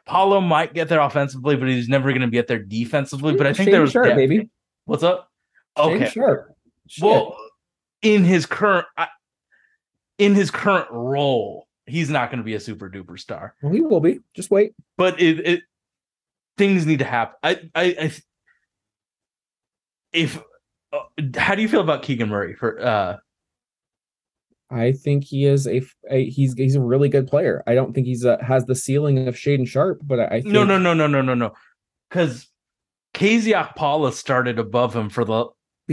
Paolo 0.05 0.41
might 0.41 0.75
get 0.75 0.89
there 0.89 1.01
offensively, 1.01 1.55
but 1.55 1.69
he's 1.69 1.89
never 1.89 2.09
going 2.09 2.23
to 2.23 2.27
get 2.27 2.49
there 2.49 2.59
defensively. 2.59 3.37
But 3.37 3.47
I 3.47 3.53
think 3.53 3.67
Shane 3.69 3.73
there 3.73 3.83
was 3.83 3.93
Sharp, 3.93 4.07
depth. 4.07 4.17
baby. 4.17 4.51
What's 4.87 5.05
up? 5.05 5.31
Shane 5.79 6.03
Okay. 6.03 6.11
Sharp. 6.11 6.49
Shit. 6.89 7.05
Well, 7.05 7.37
in 8.03 8.25
his 8.25 8.47
current 8.47 8.87
in 10.19 10.35
his 10.35 10.51
current 10.51 10.89
role, 10.91 11.67
he's 11.87 12.11
not 12.11 12.31
going 12.31 12.39
to 12.39 12.45
be 12.45 12.55
a 12.55 12.61
super 12.61 12.91
duper 12.91 13.19
star. 13.19 13.55
Well, 13.63 13.73
he 13.73 13.81
will 13.81 14.01
be. 14.01 14.21
Just 14.35 14.51
wait. 14.51 14.75
But 14.97 15.21
it, 15.21 15.47
it 15.47 15.63
things 16.57 16.87
need 16.87 16.99
to 16.99 17.05
happen. 17.05 17.37
I 17.43 17.61
I, 17.75 17.85
I 18.01 18.13
if 20.13 20.43
uh, 20.93 21.01
how 21.37 21.55
do 21.55 21.63
you 21.63 21.69
feel 21.69 21.81
about 21.81 22.03
Keegan 22.03 22.29
Murray 22.29 22.55
for 22.55 22.81
uh 22.85 23.17
I 24.71 24.93
think 24.93 25.25
he 25.25 25.45
is 25.45 25.67
a, 25.67 25.83
a 26.11 26.29
he's 26.31 26.55
he's 26.55 26.77
a 26.77 26.81
really 26.81 27.09
good 27.09 27.27
player. 27.27 27.63
I 27.67 27.75
don't 27.75 27.93
think 27.93 28.07
he's 28.07 28.25
a, 28.25 28.43
has 28.43 28.65
the 28.65 28.75
ceiling 28.75 29.29
of 29.29 29.35
Shaedon 29.35 29.69
Sharpe, 29.69 30.01
but 30.03 30.19
I, 30.19 30.25
I 30.25 30.41
think 30.41 30.47
no 30.47 30.65
no 30.65 30.79
no 30.79 30.95
no 30.95 31.07
no 31.07 31.21
no 31.21 31.35
no 31.35 31.53
because 32.09 32.49
KZ 33.15 33.53
Okpala 33.53 34.13
started 34.13 34.59
above 34.59 34.95
him 34.97 35.11
for 35.11 35.25
the 35.25 35.47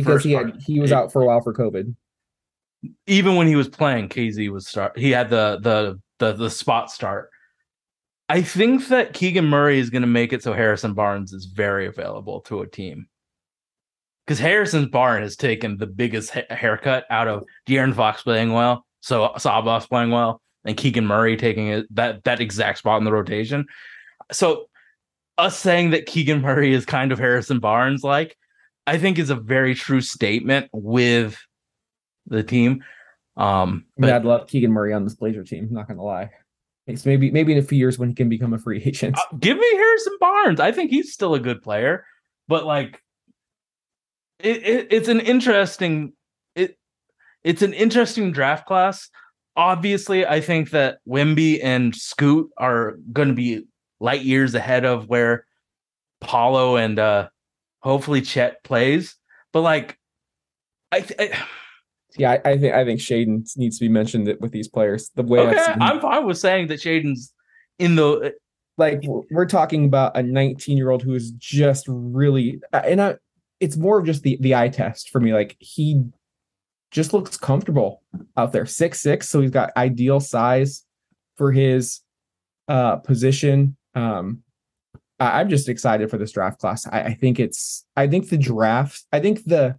because 0.03 0.23
he 0.23 0.31
had 0.33 0.61
he 0.65 0.79
was 0.79 0.91
out 0.91 1.11
for 1.11 1.21
a 1.21 1.25
while 1.25 1.41
for 1.41 1.53
COVID. 1.53 1.95
even 3.07 3.35
when 3.35 3.47
he 3.47 3.55
was 3.55 3.67
playing, 3.67 4.09
KZ 4.09 4.49
was 4.49 4.67
start. 4.67 4.97
He 4.97 5.11
had 5.11 5.29
the 5.29 5.59
the 5.61 5.99
the 6.19 6.33
the 6.33 6.49
spot 6.49 6.91
start. 6.91 7.29
I 8.29 8.43
think 8.43 8.87
that 8.89 9.13
Keegan 9.13 9.45
Murray 9.45 9.79
is 9.79 9.89
going 9.89 10.03
to 10.03 10.07
make 10.07 10.33
it 10.33 10.43
so 10.43 10.53
Harrison 10.53 10.93
Barnes 10.93 11.33
is 11.33 11.45
very 11.45 11.87
available 11.87 12.41
to 12.41 12.61
a 12.61 12.67
team. 12.67 13.07
Because 14.25 14.39
Harrison 14.39 14.89
Barnes 14.89 15.23
has 15.23 15.35
taken 15.35 15.77
the 15.77 15.87
biggest 15.87 16.29
ha- 16.29 16.43
haircut 16.51 17.05
out 17.09 17.27
of 17.27 17.43
De'Aaron 17.67 17.95
Fox 17.95 18.21
playing 18.21 18.53
well, 18.53 18.85
so 18.99 19.29
Sabas 19.37 19.89
playing 19.89 20.11
well, 20.11 20.43
and 20.63 20.77
Keegan 20.77 21.07
Murray 21.07 21.37
taking 21.37 21.69
it, 21.69 21.95
that 21.95 22.23
that 22.25 22.39
exact 22.39 22.77
spot 22.77 22.99
in 22.99 23.05
the 23.05 23.11
rotation. 23.11 23.65
So, 24.31 24.65
us 25.39 25.57
saying 25.57 25.89
that 25.91 26.05
Keegan 26.05 26.41
Murray 26.41 26.73
is 26.73 26.85
kind 26.85 27.11
of 27.11 27.17
Harrison 27.17 27.59
Barnes 27.59 28.03
like, 28.03 28.37
I 28.89 28.97
think 28.97 29.19
is 29.19 29.29
a 29.29 29.35
very 29.35 29.75
true 29.75 30.01
statement 30.01 30.67
with 30.73 31.37
the 32.25 32.41
team. 32.41 32.83
Um, 33.37 33.85
but 33.99 34.11
I'd 34.11 34.25
love 34.25 34.47
Keegan 34.47 34.71
Murray 34.71 34.93
on 34.93 35.03
this 35.03 35.13
Blazer 35.13 35.43
team. 35.43 35.67
Not 35.69 35.87
gonna 35.87 36.01
lie. 36.01 36.31
It's 36.87 37.05
maybe 37.05 37.29
maybe 37.29 37.51
in 37.51 37.59
a 37.59 37.61
few 37.61 37.77
years 37.77 37.99
when 37.99 38.09
he 38.09 38.15
can 38.15 38.29
become 38.29 38.51
a 38.51 38.57
free 38.57 38.81
agent. 38.85 39.15
uh, 39.15 39.37
give 39.39 39.57
me 39.57 39.69
Harrison 39.73 40.17
Barnes. 40.19 40.59
I 40.59 40.71
think 40.71 40.89
he's 40.89 41.13
still 41.13 41.35
a 41.35 41.39
good 41.39 41.61
player, 41.61 42.03
but 42.47 42.65
like, 42.65 42.99
it, 44.39 44.65
it 44.65 44.87
it's 44.89 45.07
an 45.07 45.19
interesting 45.19 46.13
it 46.55 46.79
it's 47.43 47.61
an 47.61 47.73
interesting 47.73 48.31
draft 48.31 48.65
class. 48.65 49.07
Obviously, 49.55 50.25
I 50.25 50.41
think 50.41 50.71
that 50.71 50.97
Wimby 51.07 51.59
and 51.63 51.95
Scoot 51.95 52.49
are 52.57 52.97
going 53.13 53.27
to 53.27 53.35
be 53.35 53.65
light 53.99 54.21
years 54.21 54.55
ahead 54.55 54.83
of 54.83 55.07
where 55.07 55.45
Paolo 56.21 56.75
and 56.75 56.97
uh 56.97 57.29
hopefully 57.81 58.21
Chet 58.21 58.63
plays. 58.63 59.15
But 59.51 59.61
like, 59.61 59.97
I, 60.91 61.01
th- 61.01 61.19
I 61.19 61.43
yeah, 62.17 62.31
I, 62.43 62.51
I 62.51 62.57
think 62.57 62.73
I 62.73 62.85
think 62.85 62.99
Shaedon 62.99 63.57
needs 63.57 63.77
to 63.77 63.85
be 63.85 63.89
mentioned 63.89 64.35
with 64.39 64.51
these 64.51 64.67
players. 64.67 65.11
The 65.15 65.23
way 65.23 65.39
okay, 65.39 65.65
I'm 65.79 65.99
fine 65.99 66.25
with 66.25 66.37
saying 66.37 66.67
that 66.67 66.79
Shaedon's 66.79 67.33
in 67.77 67.95
the 67.95 68.33
like 68.77 69.01
we're- 69.03 69.47
talking 69.47 69.85
about 69.85 70.17
a 70.17 70.23
19 70.23 70.77
year 70.77 70.89
old 70.89 71.03
who 71.03 71.13
is 71.13 71.31
just 71.31 71.85
really 71.87 72.59
and 72.71 73.01
I 73.01 73.15
it's 73.59 73.77
more 73.77 73.99
of 73.99 74.05
just 74.05 74.23
the 74.23 74.37
the 74.39 74.55
eye 74.55 74.69
test 74.69 75.09
for 75.09 75.19
me 75.19 75.33
like 75.33 75.55
he 75.59 76.03
just 76.91 77.13
looks 77.13 77.37
comfortable 77.37 78.01
out 78.37 78.51
there 78.51 78.65
six 78.65 79.01
six 79.01 79.29
so 79.29 79.41
he's 79.41 79.51
got 79.51 79.71
ideal 79.77 80.19
size 80.19 80.85
for 81.35 81.51
his 81.51 82.01
uh 82.67 82.95
position 82.97 83.75
um 83.95 84.41
i'm 85.19 85.49
just 85.49 85.69
excited 85.69 86.09
for 86.09 86.17
this 86.17 86.31
draft 86.31 86.59
class 86.59 86.87
I, 86.87 87.01
I 87.01 87.13
think 87.13 87.39
it's 87.39 87.85
i 87.95 88.07
think 88.07 88.29
the 88.29 88.37
draft 88.37 89.05
i 89.11 89.19
think 89.19 89.45
the 89.45 89.77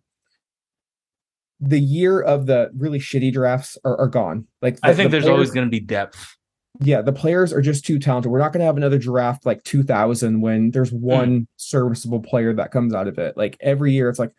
the 1.60 1.78
year 1.78 2.20
of 2.20 2.46
the 2.46 2.70
really 2.76 2.98
shitty 2.98 3.32
drafts 3.32 3.76
are, 3.84 3.96
are 3.98 4.08
gone 4.08 4.46
like 4.62 4.78
I 4.82 4.94
think 4.94 5.10
the 5.10 5.18
there's 5.18 5.28
always 5.28 5.50
going 5.50 5.66
to 5.66 5.70
be 5.70 5.80
depth. 5.80 6.36
yeah, 6.80 7.02
the 7.02 7.12
players 7.12 7.52
are 7.52 7.60
just 7.60 7.84
too 7.84 7.98
talented. 7.98 8.30
We're 8.32 8.38
not 8.38 8.52
going 8.52 8.60
to 8.60 8.66
have 8.66 8.76
another 8.76 8.98
draft 8.98 9.44
like 9.44 9.62
2000 9.64 10.40
when 10.40 10.70
there's 10.70 10.90
mm. 10.90 11.00
one 11.00 11.48
serviceable 11.56 12.20
player 12.20 12.54
that 12.54 12.70
comes 12.70 12.94
out 12.94 13.08
of 13.08 13.18
it. 13.18 13.36
Like 13.36 13.56
every 13.60 13.92
year, 13.92 14.08
it's 14.08 14.18
like, 14.18 14.32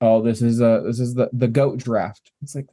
oh, 0.00 0.22
this 0.22 0.42
is 0.42 0.60
a 0.60 0.82
this 0.84 1.00
is 1.00 1.14
the 1.14 1.30
the 1.32 1.48
goat 1.48 1.78
draft. 1.78 2.32
It's 2.42 2.54
like, 2.54 2.66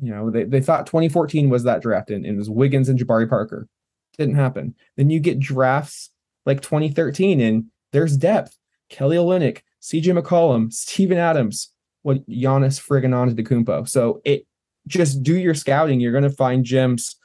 you 0.00 0.10
know, 0.10 0.30
they, 0.30 0.44
they 0.44 0.60
thought 0.60 0.86
2014 0.86 1.50
was 1.50 1.64
that 1.64 1.82
draft, 1.82 2.10
and, 2.10 2.24
and 2.24 2.36
it 2.36 2.38
was 2.38 2.48
Wiggins 2.48 2.88
and 2.88 2.98
Jabari 2.98 3.28
Parker. 3.28 3.68
Didn't 4.16 4.36
happen. 4.36 4.74
Then 4.96 5.10
you 5.10 5.20
get 5.20 5.38
drafts 5.38 6.10
like 6.46 6.60
2013, 6.62 7.40
and 7.40 7.64
there's 7.92 8.16
depth. 8.16 8.56
Kelly 8.88 9.16
Olynyk, 9.16 9.60
CJ 9.82 10.20
McCollum, 10.20 10.72
Steven 10.72 11.18
Adams, 11.18 11.72
what 12.02 12.28
Giannis 12.28 12.80
friggin' 12.80 13.10
Antetokounmpo. 13.14 13.88
So 13.88 14.20
it 14.24 14.46
just 14.86 15.22
do 15.22 15.36
your 15.36 15.54
scouting. 15.54 16.00
You're 16.00 16.12
going 16.12 16.24
to 16.24 16.30
find 16.30 16.64
gems. 16.64 17.16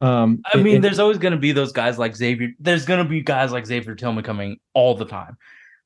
Um, 0.00 0.42
I 0.52 0.58
mean, 0.58 0.76
it- 0.76 0.82
there's 0.82 0.98
always 0.98 1.18
going 1.18 1.32
to 1.32 1.38
be 1.38 1.52
those 1.52 1.72
guys 1.72 1.98
like 1.98 2.14
Xavier. 2.14 2.50
There's 2.58 2.84
going 2.84 3.02
to 3.02 3.08
be 3.08 3.22
guys 3.22 3.52
like 3.52 3.64
Xavier 3.64 3.94
Tillman 3.94 4.24
coming 4.24 4.58
all 4.74 4.94
the 4.94 5.06
time. 5.06 5.38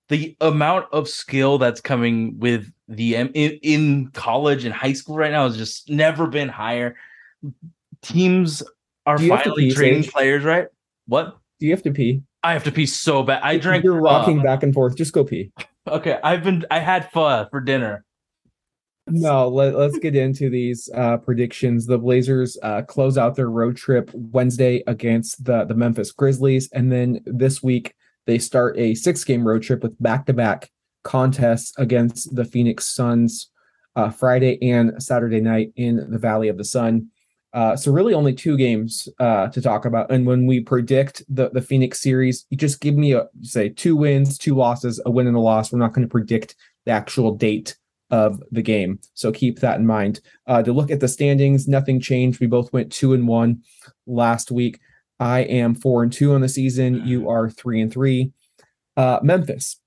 The 0.09 0.35
amount 0.41 0.87
of 0.91 1.07
skill 1.09 1.59
that's 1.59 1.83
coming 1.83 2.39
with 2.39 2.73
the 2.89 3.15
in, 3.17 3.29
in 3.35 4.09
college 4.13 4.65
and 4.65 4.75
high 4.75 4.95
school 4.95 5.17
right 5.17 5.31
now 5.31 5.45
has 5.47 5.57
just 5.57 5.91
never 5.91 6.27
been 6.27 6.49
higher. 6.49 6.97
Teams 8.01 8.63
are 9.05 9.19
Do 9.19 9.25
you 9.25 9.31
have 9.33 9.43
to 9.43 9.51
finally 9.51 9.69
pee, 9.69 9.75
trading 9.75 10.05
players, 10.05 10.45
right? 10.45 10.69
What? 11.07 11.37
Do 11.61 11.67
you 11.67 11.73
have 11.73 11.83
to 11.83 11.91
pee? 11.93 12.23
I 12.43 12.53
have 12.53 12.65
to 12.65 12.73
pee 12.73 12.87
so 12.87 13.23
bad. 13.23 13.43
I 13.43 13.59
drank. 13.59 13.85
You're 13.85 14.01
rocking 14.01 14.41
uh, 14.41 14.43
back 14.43 14.63
and 14.63 14.73
forth. 14.73 14.97
Just 14.97 15.13
go 15.13 15.25
pee. 15.25 15.53
okay, 15.89 16.19
I've 16.23 16.45
been. 16.45 16.65
I 16.71 16.79
had 16.79 17.11
pho 17.11 17.47
for 17.51 17.61
dinner. 17.61 18.05
No, 19.11 19.49
let, 19.49 19.75
us 19.75 19.97
get 19.99 20.15
into 20.15 20.51
these 20.51 20.89
uh, 20.95 21.17
predictions. 21.17 21.87
The 21.87 21.99
Blazers 21.99 22.59
uh, 22.63 22.83
close 22.83 23.17
out 23.17 23.37
their 23.37 23.51
road 23.51 23.77
trip 23.77 24.11
Wednesday 24.13 24.83
against 24.87 25.45
the, 25.45 25.65
the 25.65 25.75
Memphis 25.75 26.13
Grizzlies. 26.13 26.69
And 26.73 26.93
then 26.93 27.21
this 27.25 27.63
week, 27.63 27.95
they 28.27 28.39
start 28.39 28.79
a 28.79 28.95
six 28.95 29.25
game 29.25 29.47
road 29.47 29.63
trip 29.63 29.83
with 29.83 30.01
back 30.03 30.27
to 30.27 30.35
back 30.35 30.71
contests 31.05 31.73
against 31.79 32.35
the 32.35 32.45
Phoenix 32.45 32.87
Suns 32.87 33.51
uh, 33.97 34.11
Friday 34.11 34.59
and 34.63 35.03
Saturday 35.03 35.41
night 35.41 35.73
in 35.77 36.11
the 36.11 36.19
Valley 36.19 36.49
of 36.49 36.59
the 36.59 36.65
Sun. 36.65 37.09
Uh, 37.55 37.75
so 37.75 37.91
really 37.91 38.13
only 38.13 38.35
two 38.35 38.57
games 38.57 39.09
uh, 39.21 39.49
to 39.49 39.61
talk 39.61 39.85
about. 39.85 40.11
And 40.11 40.27
when 40.27 40.47
we 40.47 40.61
predict 40.61 41.23
the, 41.29 41.49
the 41.51 41.63
Phoenix 41.63 42.01
series, 42.01 42.47
you 42.51 42.57
just 42.57 42.81
give 42.81 42.95
me 42.95 43.13
a 43.13 43.27
say 43.43 43.71
two 43.71 43.97
wins, 43.97 44.37
two 44.37 44.55
losses, 44.55 45.01
a 45.07 45.11
win 45.11 45.27
and 45.27 45.37
a 45.37 45.41
loss. 45.41 45.73
We're 45.73 45.79
not 45.79 45.95
going 45.95 46.07
to 46.07 46.11
predict 46.11 46.55
the 46.85 46.93
actual 46.93 47.35
date 47.35 47.77
of 48.11 48.43
the 48.51 48.63
game. 48.63 48.99
So 49.15 49.33
keep 49.33 49.61
that 49.61 49.79
in 49.79 49.87
mind. 49.87 50.21
Uh, 50.47 50.63
to 50.63 50.73
look 50.73 50.91
at 50.91 51.01
the 51.01 51.09
standings, 51.09 51.69
nothing 51.69 52.01
changed. 52.01 52.41
We 52.41 52.47
both 52.47 52.73
went 52.73 52.93
two 52.93 53.13
and 53.13 53.27
one 53.27 53.63
last 54.07 54.51
week. 54.51 54.81
I 55.21 55.41
am 55.41 55.75
four 55.75 56.03
and 56.03 56.13
two 56.13 56.33
on 56.35 56.41
the 56.41 56.49
season. 56.49 57.07
You 57.07 57.29
are 57.29 57.51
three 57.51 57.81
and 57.81 57.93
three. 57.93 58.33
Uh, 58.97 59.21
Memphis. 59.23 59.81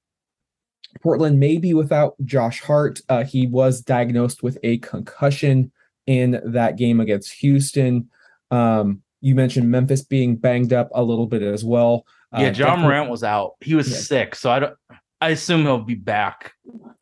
Portland 1.01 1.39
may 1.39 1.57
be 1.57 1.73
without 1.73 2.15
Josh 2.25 2.61
Hart. 2.61 3.01
Uh, 3.07 3.23
he 3.23 3.47
was 3.47 3.81
diagnosed 3.81 4.43
with 4.43 4.57
a 4.61 4.77
concussion 4.79 5.71
in 6.11 6.41
that 6.53 6.77
game 6.77 6.99
against 6.99 7.31
Houston. 7.39 8.09
Um, 8.51 9.01
you 9.21 9.33
mentioned 9.35 9.69
Memphis 9.71 10.01
being 10.03 10.35
banged 10.35 10.73
up 10.73 10.89
a 10.93 11.03
little 11.03 11.27
bit 11.27 11.41
as 11.41 11.63
well. 11.63 12.05
Yeah, 12.33 12.47
Uh, 12.47 12.51
John 12.51 12.67
definitely- 12.67 12.83
Morant 12.83 13.09
was 13.11 13.23
out. 13.23 13.51
He 13.61 13.75
was 13.75 13.89
Yeah. 13.89 13.97
sick, 13.97 14.35
so 14.35 14.51
I 14.51 14.59
don't. 14.59 14.73
I 15.21 15.29
assume 15.29 15.61
he'll 15.63 15.79
be 15.83 15.95
back. 15.95 16.53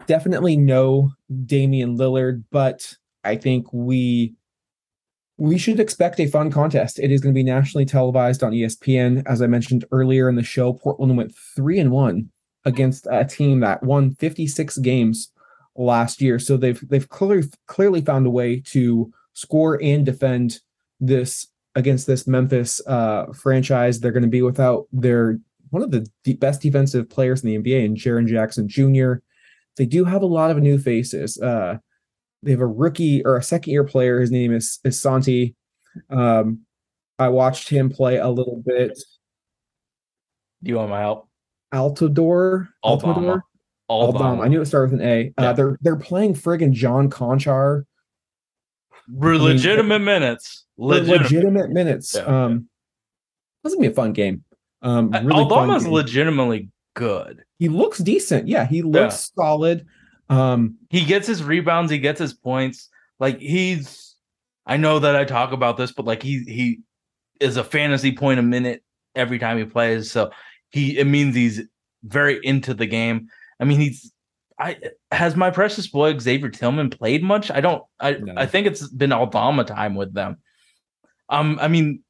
definitely 0.07 0.57
no 0.57 1.11
Damian 1.45 1.95
Lillard, 1.97 2.43
but 2.51 2.95
I 3.23 3.35
think 3.35 3.71
we 3.73 4.33
we 5.37 5.57
should 5.57 5.79
expect 5.79 6.19
a 6.19 6.25
fun 6.27 6.51
contest. 6.51 6.99
It 6.99 7.11
is 7.11 7.21
going 7.21 7.33
to 7.33 7.39
be 7.39 7.43
nationally 7.43 7.85
televised 7.85 8.43
on 8.43 8.51
ESPN. 8.53 9.23
As 9.25 9.41
I 9.41 9.47
mentioned 9.47 9.85
earlier 9.91 10.27
in 10.27 10.35
the 10.35 10.43
show, 10.43 10.73
Portland 10.73 11.15
went 11.15 11.33
three 11.55 11.79
and 11.79 11.91
one 11.91 12.29
against 12.65 13.07
a 13.09 13.23
team 13.23 13.61
that 13.61 13.81
won 13.81 14.11
56 14.15 14.77
games 14.79 15.31
last 15.79 16.21
year. 16.21 16.37
So 16.37 16.57
they've 16.57 16.81
they've 16.89 17.07
clearly 17.09 17.47
clearly 17.67 18.01
found 18.01 18.27
a 18.27 18.29
way 18.29 18.59
to 18.67 19.11
score 19.33 19.81
and 19.81 20.05
defend 20.05 20.59
this 20.99 21.47
against 21.75 22.05
this 22.05 22.27
Memphis 22.27 22.81
uh, 22.85 23.27
franchise. 23.33 23.99
They're 23.99 24.11
going 24.11 24.23
to 24.23 24.29
be 24.29 24.41
without 24.41 24.87
their 24.91 25.39
one 25.69 25.81
of 25.81 25.91
the 25.91 26.05
de- 26.23 26.33
best 26.33 26.61
defensive 26.61 27.09
players 27.09 27.43
in 27.43 27.49
the 27.49 27.57
NBA, 27.57 27.85
and 27.85 27.97
Jaren 27.97 28.27
Jackson 28.27 28.67
Jr. 28.67 29.13
They 29.77 29.85
do 29.85 30.03
have 30.03 30.21
a 30.21 30.27
lot 30.27 30.51
of 30.51 30.57
new 30.57 30.77
faces. 30.77 31.39
Uh, 31.39 31.77
they 32.43 32.51
have 32.51 32.59
a 32.59 32.67
rookie 32.67 33.23
or 33.23 33.37
a 33.37 33.43
second 33.43 33.71
year 33.71 33.83
player. 33.83 34.19
His 34.19 34.31
name 34.31 34.53
is, 34.53 34.79
is 34.83 35.01
Santi. 35.01 35.55
Um, 36.09 36.61
I 37.17 37.29
watched 37.29 37.69
him 37.69 37.89
play 37.89 38.17
a 38.17 38.29
little 38.29 38.61
bit. 38.65 38.97
Do 40.63 40.69
you 40.69 40.75
want 40.75 40.89
my 40.89 40.99
help? 40.99 41.29
Altador. 41.73 42.69
Aldama. 42.83 43.43
Aldama. 43.89 44.41
I 44.43 44.47
knew 44.47 44.61
it 44.61 44.65
started 44.65 44.91
with 44.91 45.01
an 45.01 45.07
A. 45.07 45.33
Uh, 45.37 45.41
Yeah. 45.43 45.53
They're 45.53 45.77
they're 45.81 45.95
playing 45.95 46.35
friggin' 46.35 46.71
John 46.73 47.09
Konchar. 47.09 47.83
Re- 49.11 49.33
mean, 49.37 49.41
legitimate 49.47 49.99
minutes. 49.99 50.65
Legitimate, 50.77 51.21
Legitimate. 51.23 51.69
minutes. 51.71 52.15
Yeah. 52.15 52.45
Um, 52.45 52.69
this 53.63 53.73
gonna 53.73 53.87
be 53.87 53.91
a 53.91 53.95
fun 53.95 54.13
game. 54.13 54.43
Um, 54.81 55.13
Uh, 55.13 55.21
really 55.23 55.29
fun 55.43 55.51
Aldama's 55.51 55.83
game. 55.83 55.93
legitimately 55.93 56.69
good. 56.95 57.43
he 57.57 57.67
looks 57.67 57.97
decent. 57.99 58.47
Yeah, 58.47 58.65
he 58.65 58.81
looks 58.81 59.31
solid. 59.35 59.85
Um, 60.29 60.75
He 60.89 61.03
gets 61.05 61.27
his 61.27 61.43
rebounds. 61.43 61.91
He 61.91 61.97
gets 61.97 62.19
his 62.19 62.33
points. 62.33 62.89
Like 63.19 63.39
he's. 63.39 64.15
I 64.65 64.77
know 64.77 64.99
that 64.99 65.15
I 65.15 65.25
talk 65.25 65.51
about 65.51 65.77
this, 65.77 65.91
but 65.91 66.05
like 66.05 66.21
he 66.21 66.43
he 66.43 66.79
is 67.39 67.57
a 67.57 67.63
fantasy 67.63 68.11
point 68.15 68.39
a 68.39 68.43
minute 68.43 68.83
every 69.15 69.39
time 69.39 69.57
he 69.57 69.65
plays. 69.65 70.11
So 70.11 70.29
he 70.69 70.97
it 70.99 71.05
means 71.07 71.35
he's 71.35 71.61
very 72.03 72.39
into 72.43 72.73
the 72.75 72.85
game. 72.85 73.27
I 73.59 73.65
mean, 73.65 73.79
he's. 73.79 74.11
I 74.61 74.77
has 75.11 75.37
my 75.37 75.51
precious 75.51 75.87
boy 75.87 76.17
Xavier 76.17 76.49
Tillman 76.49 76.89
played 76.89 77.23
much? 77.23 77.49
I 77.49 77.61
don't. 77.61 77.83
I 77.99 78.13
No. 78.13 78.33
I 78.35 78.45
think 78.45 78.67
it's 78.67 78.87
been 78.89 79.13
Aldama 79.13 79.63
time 79.63 79.95
with 79.95 80.13
them. 80.13 80.37
Um, 81.29 81.57
I 81.61 81.69
mean, 81.69 82.03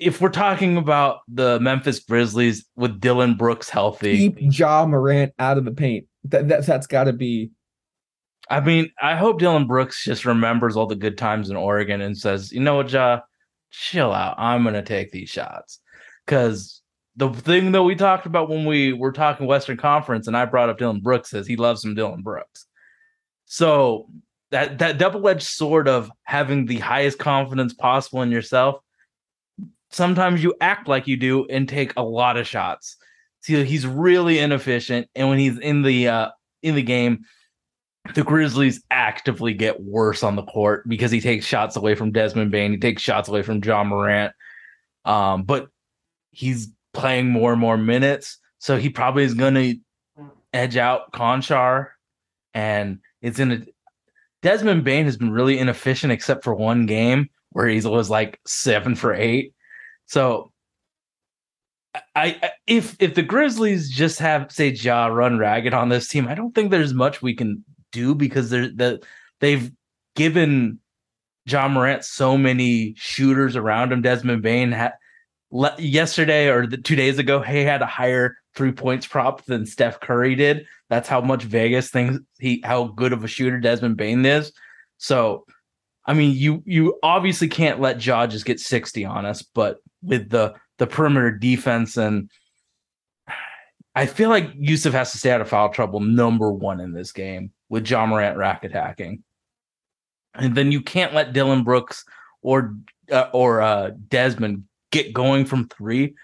if 0.00 0.20
we're 0.20 0.30
talking 0.30 0.76
about 0.76 1.20
the 1.28 1.60
Memphis 1.60 2.00
Grizzlies 2.00 2.66
with 2.74 3.00
Dillon 3.00 3.34
Brooks 3.34 3.68
healthy, 3.68 4.30
keep 4.30 4.36
Ja 4.40 4.84
Morant 4.84 5.32
out 5.38 5.58
of 5.58 5.64
the 5.64 5.70
paint. 5.70 6.06
That, 6.24 6.48
that 6.48 6.66
that's 6.66 6.86
got 6.86 7.04
to 7.04 7.12
be 7.12 7.52
I 8.52 8.60
mean, 8.60 8.90
I 9.00 9.16
hope 9.16 9.38
Dillon 9.38 9.66
Brooks 9.66 10.04
just 10.04 10.26
remembers 10.26 10.76
all 10.76 10.86
the 10.86 10.94
good 10.94 11.16
times 11.16 11.48
in 11.48 11.56
Oregon 11.56 12.02
and 12.02 12.16
says, 12.16 12.52
you 12.52 12.60
know 12.60 12.76
what, 12.76 12.92
Ja, 12.92 13.20
chill 13.70 14.12
out. 14.12 14.34
I'm 14.38 14.64
gonna 14.64 14.82
take 14.82 15.10
these 15.10 15.30
shots. 15.30 15.80
Cause 16.26 16.81
the 17.16 17.28
thing 17.30 17.72
that 17.72 17.82
we 17.82 17.94
talked 17.94 18.26
about 18.26 18.48
when 18.48 18.64
we 18.64 18.92
were 18.92 19.12
talking 19.12 19.46
Western 19.46 19.76
Conference 19.76 20.26
and 20.26 20.36
I 20.36 20.44
brought 20.46 20.70
up 20.70 20.78
Dillon 20.78 21.00
Brooks 21.00 21.34
is 21.34 21.46
he 21.46 21.56
loves 21.56 21.82
some 21.82 21.94
Dillon 21.94 22.22
Brooks. 22.22 22.66
So 23.44 24.08
that 24.50 24.78
that 24.78 24.98
double-edged 24.98 25.42
sword 25.42 25.88
of 25.88 26.10
having 26.24 26.66
the 26.66 26.78
highest 26.78 27.18
confidence 27.18 27.74
possible 27.74 28.22
in 28.22 28.30
yourself, 28.30 28.76
sometimes 29.90 30.42
you 30.42 30.54
act 30.60 30.88
like 30.88 31.06
you 31.06 31.16
do 31.16 31.46
and 31.46 31.68
take 31.68 31.92
a 31.96 32.02
lot 32.02 32.36
of 32.36 32.46
shots. 32.46 32.96
See, 33.40 33.62
he's 33.64 33.86
really 33.86 34.38
inefficient, 34.38 35.08
and 35.14 35.28
when 35.28 35.38
he's 35.38 35.58
in 35.58 35.82
the 35.82 36.08
uh 36.08 36.30
in 36.62 36.74
the 36.76 36.82
game, 36.82 37.24
the 38.14 38.24
Grizzlies 38.24 38.82
actively 38.90 39.52
get 39.52 39.82
worse 39.82 40.22
on 40.22 40.36
the 40.36 40.44
court 40.44 40.88
because 40.88 41.10
he 41.10 41.20
takes 41.20 41.44
shots 41.44 41.76
away 41.76 41.94
from 41.94 42.12
Desmond 42.12 42.50
Bane, 42.50 42.72
he 42.72 42.78
takes 42.78 43.02
shots 43.02 43.28
away 43.28 43.42
from 43.42 43.62
Ja 43.62 43.84
Morant. 43.84 44.32
Um, 45.04 45.42
but 45.42 45.68
he's 46.30 46.68
playing 46.92 47.28
more 47.30 47.52
and 47.52 47.60
more 47.60 47.76
minutes, 47.76 48.38
so 48.58 48.76
he 48.76 48.88
probably 48.88 49.24
is 49.24 49.34
going 49.34 49.54
to 49.54 49.76
edge 50.52 50.76
out 50.76 51.12
Konchar, 51.12 51.88
and 52.54 52.98
it's 53.20 53.38
in 53.38 53.52
a 53.52 53.62
Desmond 54.42 54.84
Bane 54.84 55.04
has 55.04 55.16
been 55.16 55.30
really 55.30 55.58
inefficient 55.58 56.12
except 56.12 56.42
for 56.42 56.54
one 56.54 56.86
game 56.86 57.30
where 57.50 57.68
he 57.68 57.80
was 57.80 58.10
like 58.10 58.40
seven 58.46 58.94
for 58.94 59.14
eight. 59.14 59.54
So 60.06 60.52
I, 61.94 62.36
I 62.42 62.50
if 62.66 62.96
if 62.98 63.14
the 63.14 63.22
Grizzlies 63.22 63.90
just 63.90 64.18
have 64.18 64.50
say 64.50 64.68
Ja 64.68 65.06
run 65.06 65.38
ragged 65.38 65.74
on 65.74 65.88
this 65.88 66.08
team, 66.08 66.26
I 66.26 66.34
don't 66.34 66.54
think 66.54 66.70
there's 66.70 66.94
much 66.94 67.22
we 67.22 67.34
can 67.34 67.64
do 67.92 68.14
because 68.14 68.50
they're 68.50 68.68
the 68.68 69.02
they've 69.40 69.70
given 70.16 70.80
Ja 71.46 71.68
Morant 71.68 72.04
so 72.04 72.36
many 72.36 72.94
shooters 72.96 73.56
around 73.56 73.92
him. 73.92 74.02
Desmond 74.02 74.42
Bane 74.42 74.72
had 74.72 74.92
le- 75.52 75.76
yesterday 75.78 76.48
or 76.48 76.66
the, 76.66 76.78
two 76.78 76.96
days 76.96 77.18
ago, 77.18 77.40
he 77.40 77.62
had 77.62 77.82
a 77.82 77.86
higher 77.86 78.36
three 78.56 78.72
points 78.72 79.06
prop 79.06 79.44
than 79.44 79.64
Steph 79.64 80.00
Curry 80.00 80.34
did. 80.34 80.66
That's 80.90 81.08
how 81.08 81.20
much 81.20 81.44
Vegas 81.44 81.90
thinks 81.90 82.18
he 82.38 82.60
how 82.64 82.88
good 82.88 83.12
of 83.12 83.22
a 83.22 83.28
shooter 83.28 83.60
Desmond 83.60 83.96
Bane 83.96 84.26
is. 84.26 84.52
So, 84.98 85.44
I 86.06 86.14
mean, 86.14 86.36
you 86.36 86.62
you 86.66 86.98
obviously 87.02 87.48
can't 87.48 87.80
let 87.80 88.04
Ja 88.04 88.26
just 88.26 88.44
get 88.44 88.58
sixty 88.58 89.04
on 89.04 89.24
us, 89.24 89.42
but 89.42 89.78
with 90.02 90.30
the 90.30 90.54
the 90.78 90.86
perimeter 90.86 91.30
defense 91.30 91.96
and 91.96 92.28
I 93.94 94.06
feel 94.06 94.30
like 94.30 94.50
Yusuf 94.56 94.94
has 94.94 95.12
to 95.12 95.18
stay 95.18 95.30
out 95.30 95.42
of 95.42 95.48
foul 95.48 95.68
trouble 95.68 96.00
number 96.00 96.50
one 96.50 96.80
in 96.80 96.92
this 96.92 97.12
game 97.12 97.52
with 97.68 97.88
Ja 97.88 98.06
Morant 98.06 98.38
rack 98.38 98.64
attacking. 98.64 99.22
And 100.34 100.54
then 100.54 100.72
you 100.72 100.80
can't 100.80 101.12
let 101.12 101.34
Dillon 101.34 101.62
Brooks 101.62 102.04
or 102.40 102.74
uh, 103.10 103.28
or 103.34 103.60
uh, 103.60 103.90
Desmond 104.08 104.64
get 104.92 105.12
going 105.12 105.44
from 105.44 105.68
three. 105.68 106.14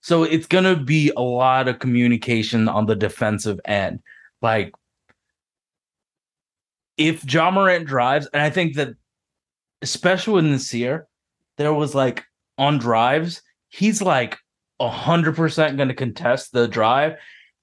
So 0.00 0.22
it's 0.22 0.46
going 0.46 0.64
to 0.64 0.76
be 0.76 1.10
a 1.16 1.22
lot 1.22 1.66
of 1.66 1.80
communication 1.80 2.68
on 2.68 2.86
the 2.86 2.94
defensive 2.94 3.60
end. 3.64 4.00
Like 4.40 4.72
if 6.96 7.30
Ja 7.30 7.50
Morant 7.50 7.86
drives, 7.86 8.28
and 8.32 8.42
I 8.42 8.50
think 8.50 8.76
that 8.76 8.94
especially 9.82 10.48
this 10.50 10.72
year, 10.72 11.08
there 11.56 11.74
was 11.74 11.94
like 11.94 12.24
on 12.58 12.78
drives, 12.78 13.42
he's 13.68 14.00
like 14.00 14.38
a 14.80 14.88
hundred 14.88 15.36
percent 15.36 15.76
going 15.76 15.88
to 15.88 15.94
contest 15.94 16.52
the 16.52 16.68
drive, 16.68 17.16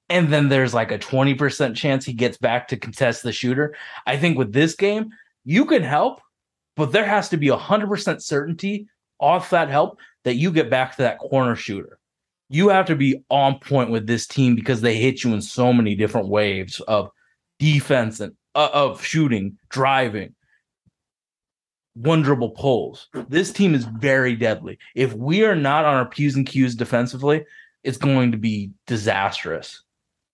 and 0.09 0.31
then 0.31 0.49
there's 0.49 0.73
like 0.73 0.91
a 0.91 0.97
twenty 0.97 1.33
percent 1.33 1.77
chance 1.77 2.05
he 2.05 2.13
gets 2.13 2.37
back 2.37 2.67
to 2.69 2.77
contest 2.77 3.23
the 3.23 3.31
shooter. 3.31 3.75
I 4.05 4.17
think 4.17 4.37
with 4.37 4.53
this 4.53 4.75
game, 4.75 5.11
you 5.43 5.65
can 5.65 5.83
help, 5.83 6.21
but 6.75 6.91
there 6.91 7.05
has 7.05 7.29
to 7.29 7.37
be 7.37 7.49
a 7.49 7.57
hundred 7.57 7.87
percent 7.87 8.23
certainty 8.23 8.87
off 9.19 9.49
that 9.51 9.69
help 9.69 9.97
that 10.25 10.35
you 10.35 10.51
get 10.51 10.69
back 10.69 10.97
to 10.97 11.03
that 11.03 11.19
corner 11.19 11.55
shooter. 11.55 11.97
You 12.49 12.69
have 12.69 12.87
to 12.87 12.95
be 12.95 13.23
on 13.29 13.59
point 13.59 13.89
with 13.89 14.05
this 14.05 14.27
team 14.27 14.55
because 14.55 14.81
they 14.81 14.97
hit 14.97 15.23
you 15.23 15.33
in 15.33 15.41
so 15.41 15.71
many 15.71 15.95
different 15.95 16.27
waves 16.27 16.81
of 16.81 17.09
defense 17.57 18.19
and 18.19 18.33
uh, 18.53 18.69
of 18.73 19.03
shooting, 19.03 19.57
driving, 19.69 20.35
one 21.93 22.21
dribble 22.21 22.51
pulls. 22.51 23.07
This 23.29 23.51
team 23.51 23.73
is 23.73 23.85
very 23.85 24.35
deadly. 24.35 24.77
If 24.95 25.13
we 25.13 25.43
are 25.43 25.55
not 25.55 25.85
on 25.85 25.95
our 25.95 26.05
P's 26.05 26.35
and 26.35 26.45
Q's 26.45 26.75
defensively, 26.75 27.45
it's 27.83 27.97
going 27.97 28.31
to 28.31 28.37
be 28.37 28.71
disastrous. 28.87 29.83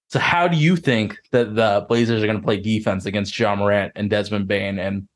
So 0.10 0.20
how 0.20 0.48
do 0.48 0.58
you 0.58 0.76
think 0.76 1.18
that 1.32 1.56
the 1.56 1.86
Blazers 1.88 2.22
are 2.22 2.28
going 2.28 2.40
to 2.40 2.46
play 2.46 2.60
defense 2.60 3.06
against 3.06 3.38
Ja 3.38 3.56
Morant 3.56 3.94
and 3.96 4.10
Desmond 4.10 4.48
Bane 4.48 4.80
and 4.80 5.08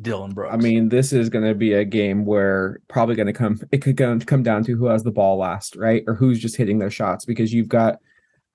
Dillon 0.00 0.32
Brooks? 0.32 0.52
I 0.52 0.56
mean, 0.56 0.88
this 0.88 1.12
is 1.12 1.28
going 1.28 1.44
to 1.44 1.54
be 1.54 1.72
a 1.72 1.84
game 1.84 2.24
where 2.24 2.80
probably 2.88 3.14
going 3.14 3.26
to 3.26 3.32
come. 3.32 3.60
It 3.72 3.82
could 3.82 3.96
go, 3.96 4.18
come 4.20 4.42
down 4.42 4.64
to 4.64 4.76
who 4.76 4.86
has 4.86 5.02
the 5.02 5.10
ball 5.10 5.38
last, 5.38 5.76
right, 5.76 6.04
or 6.06 6.14
who's 6.14 6.38
just 6.38 6.56
hitting 6.56 6.78
their 6.78 6.90
shots 6.90 7.24
because 7.24 7.52
you've 7.52 7.68
got 7.68 7.98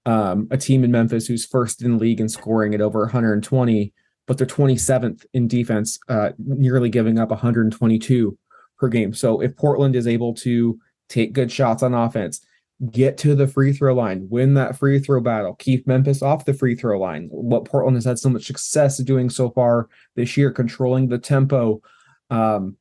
um, 0.06 0.48
a 0.52 0.58
team 0.58 0.84
in 0.84 0.92
Memphis 0.92 1.28
who's 1.28 1.46
first 1.46 1.82
in 1.82 1.98
league 1.98 2.20
in 2.20 2.30
scoring 2.30 2.74
at 2.74 2.82
over 2.82 3.02
120, 3.02 3.94
but 4.28 4.38
they're 4.38 4.48
27th 4.48 5.26
in 5.34 5.48
defense, 5.48 6.00
uh, 6.10 6.32
nearly 6.38 6.90
giving 6.90 7.20
up 7.20 7.30
122 7.30 8.38
per 8.78 8.88
game. 8.88 9.14
So 9.14 9.42
if 9.42 9.56
Portland 9.56 9.96
is 9.96 10.08
able 10.08 10.34
to 10.36 10.80
take 11.10 11.34
good 11.34 11.52
shots 11.52 11.84
on 11.84 11.94
offense, 11.94 12.42
get 12.90 13.18
to 13.20 13.36
the 13.36 13.48
free 13.48 13.74
throw 13.74 13.94
line, 13.94 14.28
win 14.30 14.56
that 14.56 14.78
free 14.78 15.00
throw 15.00 15.22
battle, 15.22 15.56
keep 15.56 15.86
Memphis 15.86 16.22
off 16.22 16.46
the 16.46 16.54
free 16.54 16.76
throw 16.76 17.00
line. 17.00 17.28
What 17.30 17.66
Portland 17.66 17.96
has 17.98 18.06
had 18.06 18.18
so 18.18 18.30
much 18.30 18.46
success 18.46 18.98
doing 18.98 19.30
so 19.30 19.52
far 19.52 19.88
this 20.16 20.36
year, 20.36 20.52
controlling 20.52 21.10
the 21.10 21.20
tempo. 21.20 21.82
Um, 22.30 22.78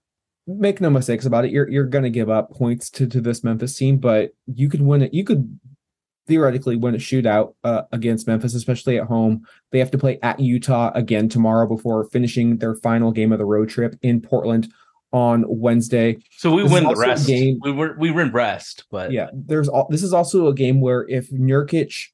make 0.47 0.81
no 0.81 0.91
mistakes 0.91 1.27
about 1.27 1.45
it. 1.45 1.51
You're 1.51 1.69
you're 1.69 1.85
going 1.85 2.05
to 2.05 2.11
give 2.11 2.31
up 2.31 2.51
points 2.51 2.89
to 2.91 3.07
to 3.09 3.21
this 3.21 3.45
Memphis 3.45 3.77
team, 3.77 3.99
but 3.99 4.31
you 4.47 4.69
could 4.69 4.83
win 4.83 5.03
it. 5.03 5.13
You 5.13 5.25
could 5.25 5.59
theoretically 6.27 6.77
win 6.77 6.95
a 6.95 6.99
shootout 6.99 7.55
uh, 7.65 7.83
against 7.93 8.27
Memphis, 8.27 8.55
especially 8.55 8.99
at 8.99 9.07
home. 9.07 9.45
They 9.73 9.81
have 9.81 9.91
to 9.91 9.99
play 9.99 10.19
at 10.23 10.41
Utah 10.41 10.93
again 10.95 11.29
tomorrow 11.29 11.67
before 11.67 12.05
finishing 12.05 12.59
their 12.59 12.77
final 12.77 13.11
game 13.11 13.33
of 13.33 13.39
the 13.39 13.45
road 13.45 13.69
trip 13.69 13.97
in 14.01 14.21
Portland 14.21 14.73
on 15.13 15.45
Wednesday. 15.49 16.17
so 16.37 16.55
we 16.55 16.63
this 16.63 16.73
win 16.73 16.85
the 16.85 16.95
rest. 16.95 17.27
game- 17.27 17.59
We 17.63 17.73
were 17.73 17.97
we 17.99 18.11
win 18.11 18.31
rest, 18.33 18.85
but 18.91 19.11
Yeah, 19.13 19.29
there's 19.33 19.69
all 19.69 19.87
this 19.91 20.03
is 20.03 20.13
also 20.13 20.47
a 20.49 20.55
game 20.55 20.81
where 20.81 21.07
if 21.09 21.31
Nurkic 21.31 22.09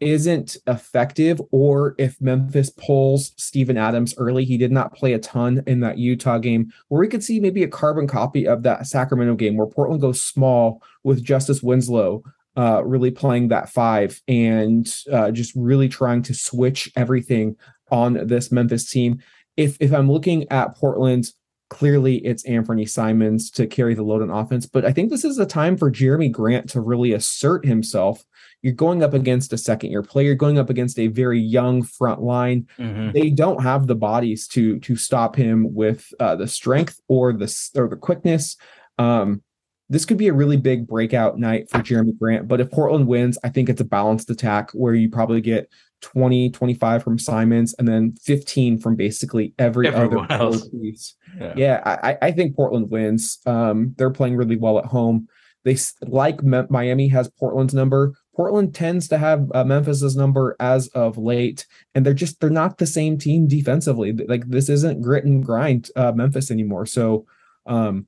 isn't 0.00 0.58
effective 0.66 1.40
or 1.52 1.94
if 1.98 2.20
Memphis 2.20 2.68
pulls 2.70 3.32
Steven 3.38 3.78
Adams 3.78 4.14
early, 4.18 4.44
he 4.44 4.58
did 4.58 4.70
not 4.70 4.94
play 4.94 5.14
a 5.14 5.18
ton 5.18 5.62
in 5.66 5.80
that 5.80 5.96
Utah 5.96 6.36
game, 6.38 6.70
where 6.88 7.00
we 7.00 7.08
could 7.08 7.24
see 7.24 7.40
maybe 7.40 7.62
a 7.62 7.68
carbon 7.68 8.06
copy 8.06 8.46
of 8.46 8.62
that 8.64 8.86
Sacramento 8.86 9.34
game 9.36 9.56
where 9.56 9.66
Portland 9.66 10.02
goes 10.02 10.20
small 10.20 10.82
with 11.02 11.24
Justice 11.24 11.62
Winslow 11.62 12.22
uh, 12.58 12.82
really 12.84 13.10
playing 13.10 13.48
that 13.48 13.68
five 13.70 14.20
and 14.28 14.94
uh, 15.12 15.30
just 15.30 15.52
really 15.56 15.88
trying 15.88 16.22
to 16.22 16.34
switch 16.34 16.90
everything 16.96 17.56
on 17.90 18.14
this 18.26 18.50
Memphis 18.52 18.90
team. 18.90 19.18
If 19.56 19.76
if 19.80 19.92
I'm 19.94 20.10
looking 20.10 20.50
at 20.50 20.74
Portland, 20.76 21.26
clearly 21.68 22.16
it's 22.24 22.44
Anthony 22.44 22.86
Simons 22.86 23.50
to 23.52 23.66
carry 23.66 23.94
the 23.94 24.02
load 24.02 24.22
on 24.22 24.30
offense, 24.30 24.66
but 24.66 24.84
I 24.84 24.92
think 24.92 25.10
this 25.10 25.24
is 25.24 25.38
a 25.38 25.46
time 25.46 25.76
for 25.76 25.90
Jerami 25.90 26.30
Grant 26.30 26.68
to 26.70 26.80
really 26.80 27.12
assert 27.12 27.66
himself. 27.66 28.24
You're 28.62 28.72
going 28.74 29.02
up 29.02 29.14
against 29.14 29.52
a 29.52 29.58
second 29.58 29.90
year 29.90 30.02
player, 30.02 30.26
you're 30.26 30.34
going 30.34 30.58
up 30.58 30.70
against 30.70 30.98
a 30.98 31.08
very 31.08 31.40
young 31.40 31.82
front 31.82 32.22
line 32.22 32.66
Mhm. 32.78 33.12
they 33.12 33.30
don't 33.30 33.62
have 33.62 33.86
the 33.86 33.94
bodies 33.96 34.46
to 34.48 34.78
to 34.80 34.96
stop 34.96 35.36
him 35.36 35.74
with 35.74 36.06
uh, 36.20 36.36
the 36.36 36.46
strength 36.48 37.00
or 37.08 37.32
the 37.32 37.70
or 37.76 37.88
the 37.88 37.96
quickness. 37.96 38.56
Um, 38.98 39.42
this 39.88 40.04
could 40.04 40.16
be 40.18 40.28
a 40.28 40.32
really 40.32 40.56
big 40.56 40.86
breakout 40.86 41.38
night 41.38 41.68
for 41.70 41.78
Jerami 41.78 42.18
Grant. 42.18 42.48
But 42.48 42.60
if 42.60 42.70
Portland 42.70 43.06
wins, 43.06 43.38
I 43.44 43.48
think 43.50 43.68
it's 43.68 43.80
a 43.80 43.84
balanced 43.84 44.30
attack 44.30 44.70
where 44.72 44.94
you 44.94 45.08
probably 45.08 45.40
get 45.40 45.68
20, 46.02 46.50
25 46.50 47.02
from 47.02 47.18
Simons 47.18 47.74
and 47.78 47.86
then 47.88 48.14
15 48.22 48.78
from 48.78 48.96
basically 48.96 49.54
every 49.58 49.88
Everyone 49.88 50.26
other 50.30 50.42
else. 50.42 50.68
piece. 50.82 51.14
Yeah. 51.40 51.54
Yeah, 51.56 51.98
I, 52.02 52.18
I- 52.20 52.32
think 52.32 52.54
Portland 52.56 52.90
wins. 52.90 53.38
Um, 53.46 53.94
they're 53.96 54.10
playing 54.10 54.36
really 54.36 54.56
well 54.56 54.78
at 54.78 54.86
home. 54.86 55.28
They 55.64 55.76
like 56.02 56.44
Miami 56.44 57.08
has 57.08 57.28
Portland's 57.40 57.74
number. 57.74 58.12
Portland 58.36 58.72
tends 58.72 59.08
to 59.08 59.18
have 59.18 59.50
uh, 59.52 59.64
Memphis's 59.64 60.14
number 60.14 60.54
as 60.60 60.86
of 60.88 61.18
late, 61.18 61.66
and 61.92 62.06
they're 62.06 62.14
just 62.14 62.38
they're 62.40 62.50
not 62.50 62.78
the 62.78 62.86
same 62.86 63.18
team 63.18 63.48
defensively. 63.48 64.12
Like 64.12 64.46
this 64.48 64.68
isn't 64.68 65.00
grit 65.00 65.24
and 65.24 65.44
grind 65.44 65.90
uh, 65.96 66.12
Memphis 66.12 66.52
anymore. 66.52 66.86
So, 66.86 67.26
um, 67.66 68.06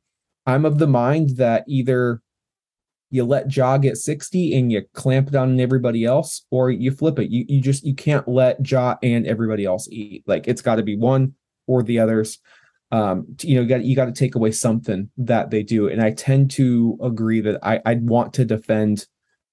I'm 0.48 0.64
of 0.64 0.78
the 0.78 0.86
mind 0.86 1.36
that 1.36 1.64
either 1.68 2.22
you 3.10 3.22
let 3.24 3.54
Ja 3.54 3.76
get 3.76 3.98
60 3.98 4.58
and 4.58 4.72
you 4.72 4.82
clamp 4.94 5.30
down 5.30 5.50
on 5.50 5.60
everybody 5.60 6.06
else, 6.06 6.46
or 6.50 6.70
you 6.70 6.90
flip 6.90 7.18
it. 7.18 7.30
You 7.30 7.44
you 7.48 7.60
just 7.60 7.84
you 7.84 7.94
can't 7.94 8.26
let 8.26 8.66
Ja 8.68 8.96
and 9.02 9.26
everybody 9.26 9.66
else 9.66 9.88
eat. 9.90 10.24
Like 10.26 10.48
it's 10.48 10.62
got 10.62 10.76
to 10.76 10.82
be 10.82 10.96
one 10.96 11.34
or 11.66 11.82
the 11.82 11.98
others. 11.98 12.38
Um, 12.90 13.26
you 13.42 13.56
know, 13.56 13.60
you 13.62 13.68
got 13.68 13.84
you 13.84 13.94
got 13.94 14.06
to 14.06 14.12
take 14.12 14.34
away 14.34 14.50
something 14.52 15.10
that 15.18 15.50
they 15.50 15.62
do, 15.62 15.88
and 15.88 16.00
I 16.00 16.12
tend 16.12 16.50
to 16.52 16.98
agree 17.02 17.42
that 17.42 17.60
I 17.62 17.80
I'd 17.84 18.08
want 18.08 18.32
to 18.34 18.46
defend 18.46 19.06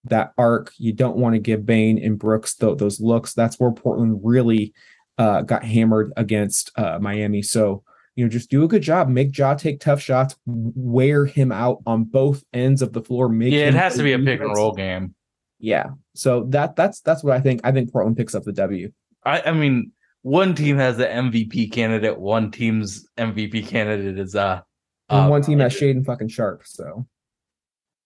that 0.05 0.31
arc. 0.38 0.72
You 0.77 0.93
don't 0.93 1.17
want 1.17 1.35
to 1.35 1.39
give 1.39 1.65
Bane 1.65 2.01
and 2.01 2.17
Brooks 2.17 2.55
tho- 2.55 2.76
those 2.76 3.01
looks. 3.01 3.34
That's 3.34 3.59
where 3.59 3.72
Portland 3.72 4.22
really 4.23 4.73
uh, 5.17 5.41
got 5.41 5.65
hammered 5.65 6.13
against 6.15 6.72
uh, 6.77 6.99
Miami. 7.01 7.41
So 7.41 7.84
you 8.15 8.23
know, 8.23 8.29
just 8.29 8.49
do 8.49 8.63
a 8.63 8.67
good 8.67 8.81
job. 8.81 9.09
Make 9.09 9.37
Ja 9.37 9.55
take 9.55 9.79
tough 9.79 10.01
shots. 10.01 10.35
Wear 10.45 11.25
him 11.25 11.51
out 11.51 11.79
on 11.85 12.05
both 12.05 12.43
ends 12.53 12.81
of 12.81 12.93
the 12.93 13.01
floor. 13.01 13.29
Make 13.29 13.53
Yeah, 13.53 13.67
it 13.67 13.73
has 13.73 13.95
to 13.95 14.03
be 14.03 14.13
a 14.13 14.19
pick 14.19 14.39
and 14.39 14.55
roll 14.55 14.71
game. 14.71 15.13
Yeah. 15.59 15.89
So 16.13 16.45
that 16.49 16.75
that's 16.75 17.01
that's 17.01 17.23
what 17.23 17.35
I 17.35 17.41
think. 17.41 17.61
I 17.63 17.71
think 17.71 17.91
Portland 17.91 18.17
picks 18.17 18.33
up 18.33 18.43
the 18.43 18.53
W. 18.53 18.91
I, 19.25 19.41
I 19.41 19.51
mean, 19.51 19.91
one 20.21 20.55
team 20.55 20.77
has 20.77 20.97
the 20.97 21.05
MVP 21.05 21.71
candidate, 21.71 22.19
one 22.19 22.51
team's 22.51 23.07
MVP 23.17 23.67
candidate 23.67 24.17
is 24.17 24.35
uh, 24.35 24.61
And 25.09 25.27
uh, 25.27 25.29
one 25.29 25.41
team 25.41 25.59
has 25.59 25.73
Shaedon 25.73 26.05
fucking 26.05 26.29
Sharpe. 26.29 26.65
So 26.65 27.05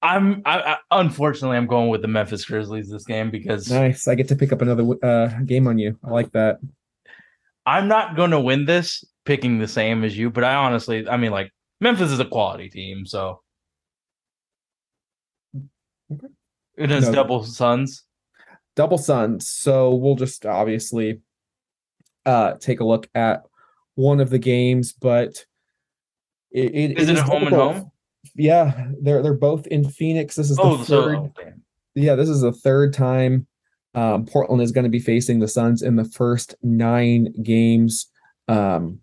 I'm 0.02 0.42
I, 0.46 0.60
I 0.60 0.78
unfortunately 0.92 1.58
I'm 1.58 1.68
going 1.68 1.90
with 1.90 2.02
the 2.02 2.08
Memphis 2.08 2.46
Grizzlies 2.46 2.90
this 2.90 3.06
game 3.06 3.30
because 3.30 3.70
nice. 3.70 4.08
I 4.08 4.16
get 4.16 4.28
to 4.30 4.36
pick 4.36 4.52
up 4.52 4.62
another 4.62 4.86
uh, 5.04 5.28
game 5.46 5.68
on 5.68 5.78
you. 5.78 6.00
I 6.04 6.10
like 6.10 6.32
that. 6.32 6.58
I'm 7.66 7.88
not 7.88 8.16
going 8.16 8.32
to 8.32 8.40
win 8.40 8.66
this 8.66 9.06
picking 9.30 9.60
the 9.60 9.68
same 9.68 10.04
as 10.04 10.18
you, 10.18 10.32
but 10.32 10.44
I 10.44 10.56
honestly, 10.56 11.08
I 11.08 11.16
mean, 11.16 11.30
like 11.32 11.52
Memphis 11.80 12.10
is 12.10 12.20
a 12.20 12.26
quality 12.26 12.68
team, 12.68 13.06
so 13.06 13.44
Okay. 16.12 16.28
it 16.76 16.90
is 16.90 17.06
No. 17.06 17.14
double 17.14 17.44
Suns. 17.44 18.06
double 18.76 18.98
suns 18.98 19.48
so 19.48 19.94
we'll 19.94 20.16
just 20.16 20.48
obviously 20.48 21.22
uh 22.26 22.54
take 22.54 22.80
a 22.80 22.84
look 22.84 23.08
at 23.14 23.44
one 23.94 24.20
of 24.20 24.32
the 24.32 24.40
games 24.40 24.92
but 24.94 25.46
it, 26.50 26.74
it 26.74 26.98
Is 26.98 27.10
it 27.10 27.18
a 27.18 27.22
home 27.22 27.46
and 27.46 27.56
home? 27.56 27.92
yeah 28.34 28.88
they're 29.04 29.22
they're 29.22 29.34
both 29.36 29.68
in 29.68 29.88
phoenix 29.88 30.36
this 30.38 30.50
is 30.50 30.58
the 30.58 30.64
Oh, 30.64 30.84
so 30.84 31.04
third 31.04 31.16
oh, 31.16 31.34
yeah 31.94 32.16
this 32.16 32.30
is 32.30 32.42
the 32.42 32.52
third 32.54 32.92
time 32.94 33.46
um 33.94 34.26
portland 34.26 34.64
is 34.64 34.72
going 34.72 34.86
to 34.86 34.90
be 34.90 35.00
facing 35.00 35.38
the 35.38 35.48
suns 35.48 35.84
in 35.84 35.96
the 35.98 36.06
first 36.06 36.56
nine 36.64 37.32
games 37.44 38.08
um 38.48 39.00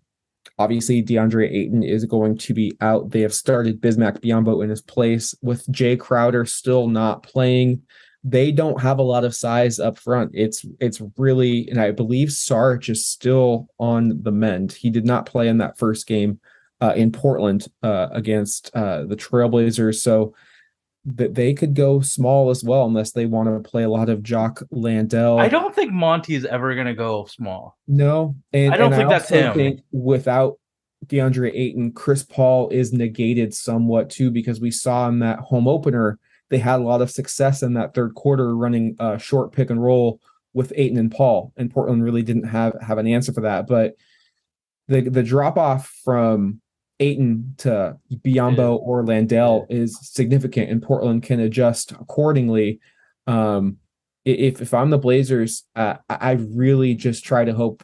obviously 0.59 1.03
deandre 1.03 1.51
ayton 1.51 1.83
is 1.83 2.05
going 2.05 2.37
to 2.37 2.53
be 2.53 2.75
out 2.81 3.11
they 3.11 3.21
have 3.21 3.33
started 3.33 3.81
bismack 3.81 4.19
biyombo 4.21 4.63
in 4.63 4.69
his 4.69 4.81
place 4.81 5.35
with 5.41 5.65
jae 5.67 5.99
crowder 5.99 6.45
still 6.45 6.87
not 6.87 7.23
playing 7.23 7.81
they 8.29 8.51
don't 8.51 8.81
have 8.81 8.99
a 8.99 9.03
lot 9.03 9.23
of 9.23 9.35
size 9.35 9.79
up 9.79 9.97
front. 9.97 10.31
It's 10.33 10.65
it's 10.81 11.01
really, 11.17 11.69
and 11.69 11.79
I 11.79 11.91
believe 11.91 12.31
Sarge 12.31 12.89
is 12.89 13.05
still 13.05 13.69
on 13.79 14.21
the 14.21 14.31
mend. 14.31 14.73
He 14.73 14.89
did 14.89 15.05
not 15.05 15.25
play 15.25 15.47
in 15.47 15.59
that 15.59 15.77
first 15.77 16.07
game 16.07 16.39
uh, 16.81 16.93
in 16.95 17.11
Portland 17.11 17.67
uh, 17.83 18.09
against 18.11 18.69
uh, 18.75 19.05
the 19.05 19.15
Trailblazers, 19.15 20.01
so 20.01 20.33
that 21.15 21.35
they 21.35 21.53
could 21.53 21.73
go 21.73 22.01
small 22.01 22.49
as 22.49 22.63
well 22.63 22.85
unless 22.85 23.11
they 23.11 23.25
want 23.25 23.47
to 23.47 23.69
play 23.69 23.83
a 23.83 23.89
lot 23.89 24.09
of 24.09 24.21
Jock 24.21 24.61
Landale. 24.71 25.39
I 25.39 25.47
don't 25.47 25.73
think 25.73 25.93
Monty 25.93 26.35
is 26.35 26.45
ever 26.45 26.75
going 26.75 26.87
to 26.87 26.93
go 26.93 27.25
small. 27.25 27.77
No, 27.87 28.35
and 28.51 28.73
I 28.73 28.77
don't 28.77 28.91
and 28.91 28.95
think 28.95 29.09
that's 29.09 29.31
also 29.31 29.41
him. 29.41 29.53
Think 29.53 29.81
without 29.91 30.59
DeAndre 31.05 31.51
Ayton, 31.53 31.93
Chris 31.93 32.23
Paul 32.23 32.69
is 32.69 32.91
negated 32.91 33.53
somewhat 33.53 34.09
too 34.09 34.29
because 34.31 34.59
we 34.59 34.69
saw 34.69 35.07
in 35.07 35.19
that 35.19 35.39
home 35.39 35.67
opener 35.67 36.19
they 36.49 36.57
had 36.57 36.79
a 36.79 36.83
lot 36.83 37.01
of 37.01 37.11
success 37.11 37.63
in 37.63 37.73
that 37.73 37.93
third 37.93 38.13
quarter 38.15 38.55
running 38.55 38.95
a 38.99 39.17
short 39.17 39.53
pick 39.53 39.69
and 39.69 39.81
roll 39.81 40.19
with 40.53 40.73
Ayton 40.75 40.97
and 40.97 41.11
Paul, 41.11 41.53
and 41.55 41.71
Portland 41.71 42.03
really 42.03 42.23
didn't 42.23 42.47
have 42.47 42.75
have 42.81 42.97
an 42.97 43.07
answer 43.07 43.31
for 43.31 43.41
that. 43.41 43.67
But 43.67 43.95
the 44.89 45.01
the 45.01 45.23
drop 45.23 45.57
off 45.57 45.93
from 46.03 46.59
Ayton 46.99 47.55
to 47.57 47.97
Biyombo 48.11 48.79
or 48.81 49.05
Landale 49.05 49.65
is 49.69 49.97
significant, 50.01 50.69
and 50.69 50.81
Portland 50.81 51.23
can 51.23 51.39
adjust 51.39 51.91
accordingly. 51.91 52.79
Um, 53.27 53.77
if 54.25 54.61
if 54.61 54.73
I'm 54.73 54.89
the 54.89 54.97
Blazers, 54.97 55.63
uh, 55.75 55.95
I 56.09 56.31
really 56.31 56.95
just 56.95 57.23
try 57.23 57.45
to 57.45 57.53
hope, 57.53 57.83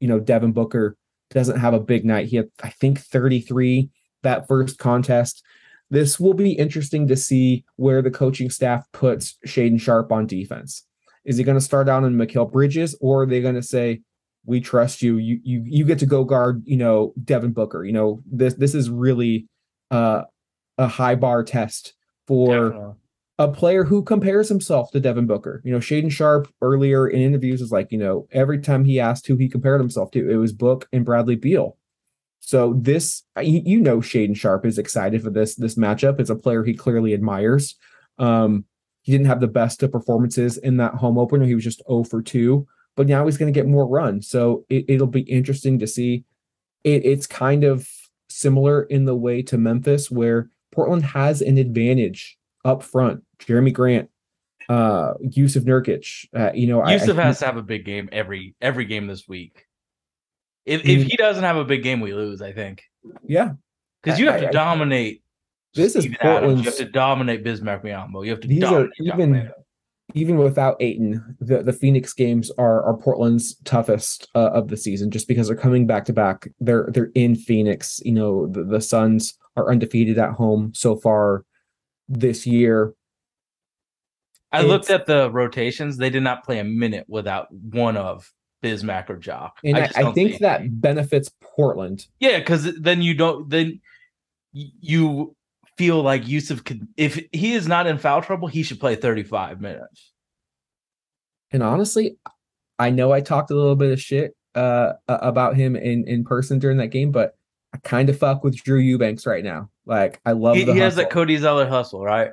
you 0.00 0.08
know, 0.08 0.20
Devin 0.20 0.52
Booker 0.52 0.96
doesn't 1.30 1.58
have 1.58 1.74
a 1.74 1.80
big 1.80 2.04
night. 2.04 2.28
He 2.28 2.36
had, 2.36 2.50
I 2.62 2.70
think, 2.70 3.00
33 3.00 3.90
that 4.22 4.46
first 4.46 4.78
contest. 4.78 5.42
This 5.90 6.18
will 6.18 6.34
be 6.34 6.52
interesting 6.52 7.08
to 7.08 7.16
see 7.16 7.64
where 7.76 8.00
the 8.00 8.10
coaching 8.10 8.48
staff 8.48 8.86
puts 8.92 9.36
Shaedon 9.46 9.80
Sharpe 9.80 10.12
on 10.12 10.26
defense. 10.26 10.86
Is 11.24 11.36
he 11.36 11.44
going 11.44 11.58
to 11.58 11.64
start 11.64 11.88
out 11.88 12.04
in 12.04 12.16
Mikal 12.16 12.50
Bridges, 12.50 12.96
or 13.00 13.22
are 13.22 13.26
they 13.26 13.42
going 13.42 13.56
to 13.56 13.62
say, 13.62 14.00
"We 14.44 14.60
trust 14.60 15.02
you. 15.02 15.18
You 15.18 15.40
you 15.42 15.62
you 15.66 15.84
get 15.84 15.98
to 16.00 16.06
go 16.06 16.24
guard, 16.24 16.62
you 16.64 16.76
know, 16.76 17.14
Devin 17.22 17.52
Booker. 17.52 17.84
You 17.84 17.92
know, 17.92 18.22
this 18.30 18.54
this 18.54 18.74
is 18.74 18.90
really 18.90 19.46
uh, 19.90 20.22
a 20.78 20.86
high 20.88 21.14
bar 21.14 21.44
test 21.44 21.94
for." 22.26 22.70
Definitely. 22.70 22.94
a 23.38 23.48
player 23.48 23.82
who 23.82 24.02
compares 24.04 24.48
himself 24.48 24.92
to 24.92 25.00
Devin 25.00 25.26
Booker. 25.26 25.62
You 25.64 25.72
know, 25.72 25.78
Shaedon 25.78 26.12
Sharpe 26.12 26.48
earlier 26.60 27.08
in 27.08 27.20
interviews 27.20 27.60
was 27.60 27.72
like, 27.72 27.90
you 27.90 27.98
know, 27.98 28.28
every 28.30 28.60
time 28.60 28.84
he 28.84 29.00
asked 29.00 29.26
who 29.26 29.36
he 29.36 29.48
compared 29.48 29.80
himself 29.80 30.10
to, 30.12 30.30
it 30.30 30.36
was 30.36 30.52
Book 30.52 30.86
and 30.92 31.04
Bradley 31.04 31.34
Beal. 31.34 31.76
So 32.44 32.74
this, 32.76 33.22
you 33.40 33.80
know, 33.80 33.98
Shaedon 33.98 34.36
Sharpe 34.36 34.66
is 34.66 34.76
excited 34.76 35.22
for 35.22 35.30
this 35.30 35.54
this 35.54 35.76
matchup. 35.76 36.20
It's 36.20 36.30
a 36.30 36.36
player 36.36 36.62
he 36.62 36.74
clearly 36.74 37.14
admires. 37.14 37.76
Um, 38.18 38.64
he 39.02 39.12
didn't 39.12 39.26
have 39.28 39.40
the 39.40 39.48
best 39.48 39.82
of 39.82 39.92
performances 39.92 40.58
in 40.58 40.76
that 40.78 40.94
home 40.94 41.18
opener. 41.18 41.44
He 41.44 41.54
was 41.54 41.64
just 41.64 41.82
0 41.88 42.04
for 42.04 42.20
2, 42.20 42.66
but 42.96 43.06
now 43.06 43.24
he's 43.24 43.38
going 43.38 43.52
to 43.52 43.58
get 43.58 43.68
more 43.68 43.86
run. 43.86 44.22
So 44.22 44.64
it, 44.68 45.00
will 45.00 45.06
be 45.06 45.22
interesting 45.22 45.78
to 45.78 45.86
see. 45.86 46.24
It, 46.84 47.04
it's 47.04 47.26
kind 47.26 47.64
of 47.64 47.88
similar 48.28 48.82
in 48.84 49.04
the 49.04 49.14
way 49.14 49.42
to 49.42 49.58
Memphis, 49.58 50.10
where 50.10 50.50
Portland 50.72 51.04
has 51.04 51.42
an 51.42 51.58
advantage 51.58 52.38
up 52.64 52.82
front. 52.82 53.22
Jerami 53.38 53.72
Grant, 53.72 54.10
uh, 54.68 55.14
Jusuf 55.24 55.64
Nurkic. 55.64 56.26
Uh, 56.34 56.52
you 56.54 56.66
know, 56.66 56.80
Jusuf 56.80 57.18
I, 57.18 57.22
I 57.22 57.26
has 57.26 57.38
to 57.40 57.46
have 57.46 57.56
a 57.56 57.62
big 57.62 57.84
game 57.84 58.08
every 58.12 58.54
every 58.60 58.84
game 58.84 59.06
this 59.06 59.28
week. 59.28 59.66
If 60.64 60.84
if 60.84 61.06
he 61.06 61.16
doesn't 61.16 61.42
have 61.42 61.56
a 61.56 61.64
big 61.64 61.82
game, 61.82 62.00
we 62.00 62.14
lose. 62.14 62.42
I 62.42 62.52
think. 62.52 62.82
Yeah, 63.26 63.52
because 64.02 64.18
you 64.18 64.30
have 64.30 64.40
to 64.40 64.48
I, 64.48 64.52
dominate. 64.52 65.22
This 65.74 65.96
is 65.96 66.06
Portland. 66.20 66.58
You 66.58 66.64
have 66.64 66.76
to 66.76 66.84
dominate 66.84 67.44
Bismack 67.44 67.82
Biyombo. 67.82 68.24
You 68.24 68.30
have 68.32 68.40
to. 68.40 68.48
These 68.48 68.64
are 68.64 68.88
even 69.00 69.50
even 70.14 70.38
without 70.38 70.76
Ayton, 70.80 71.36
the, 71.40 71.62
the 71.62 71.72
Phoenix 71.72 72.12
games 72.12 72.50
are 72.58 72.82
are 72.84 72.96
Portland's 72.96 73.56
toughest 73.64 74.28
uh, 74.34 74.50
of 74.50 74.68
the 74.68 74.76
season, 74.76 75.10
just 75.10 75.28
because 75.28 75.46
they're 75.48 75.56
coming 75.56 75.86
back 75.86 76.04
to 76.06 76.12
back. 76.12 76.48
They're 76.60 76.88
they're 76.92 77.10
in 77.14 77.34
Phoenix. 77.36 78.00
You 78.04 78.12
know, 78.12 78.46
the, 78.46 78.64
the 78.64 78.80
Suns 78.80 79.38
are 79.56 79.70
undefeated 79.70 80.18
at 80.18 80.32
home 80.32 80.72
so 80.74 80.96
far 80.96 81.44
this 82.08 82.46
year. 82.46 82.94
I 84.52 84.60
it's, 84.60 84.68
looked 84.68 84.90
at 84.90 85.06
the 85.06 85.30
rotations. 85.30 85.96
They 85.96 86.10
did 86.10 86.22
not 86.22 86.44
play 86.44 86.58
a 86.58 86.64
minute 86.64 87.06
without 87.08 87.50
one 87.50 87.96
of 87.96 88.30
Bismack 88.62 89.08
or 89.08 89.16
Jock. 89.16 89.58
And 89.64 89.78
I, 89.78 89.90
I, 89.96 90.08
I 90.08 90.12
think 90.12 90.38
that 90.40 90.80
benefits 90.80 91.30
Portland. 91.40 92.06
Yeah, 92.20 92.38
because 92.38 92.74
then 92.78 93.02
you 93.02 93.14
don't 93.14 93.48
then 93.48 93.80
you 94.52 95.34
feel 95.76 96.02
like 96.02 96.24
Jusuf 96.24 96.64
could 96.64 96.86
if 96.96 97.20
he 97.32 97.54
is 97.54 97.66
not 97.66 97.86
in 97.86 97.98
foul 97.98 98.22
trouble, 98.22 98.48
he 98.48 98.62
should 98.62 98.80
play 98.80 98.96
35 98.96 99.60
minutes. 99.60 100.12
And 101.50 101.62
honestly, 101.62 102.16
I 102.78 102.90
know 102.90 103.12
I 103.12 103.20
talked 103.20 103.50
a 103.50 103.54
little 103.54 103.76
bit 103.76 103.92
of 103.92 104.00
shit 104.00 104.36
uh 104.54 104.92
about 105.08 105.56
him 105.56 105.76
in 105.76 106.06
in 106.06 106.24
person 106.24 106.58
during 106.58 106.78
that 106.78 106.88
game, 106.88 107.10
but 107.10 107.36
I 107.74 107.78
kind 107.78 108.10
of 108.10 108.18
fuck 108.18 108.44
with 108.44 108.56
Drew 108.56 108.78
Eubanks 108.78 109.26
right 109.26 109.44
now. 109.44 109.70
Like 109.86 110.20
I 110.26 110.32
love 110.32 110.56
he, 110.56 110.64
he 110.64 110.78
has 110.78 110.96
that 110.96 111.10
Cody 111.10 111.36
Zeller 111.36 111.68
hustle, 111.68 112.04
right? 112.04 112.32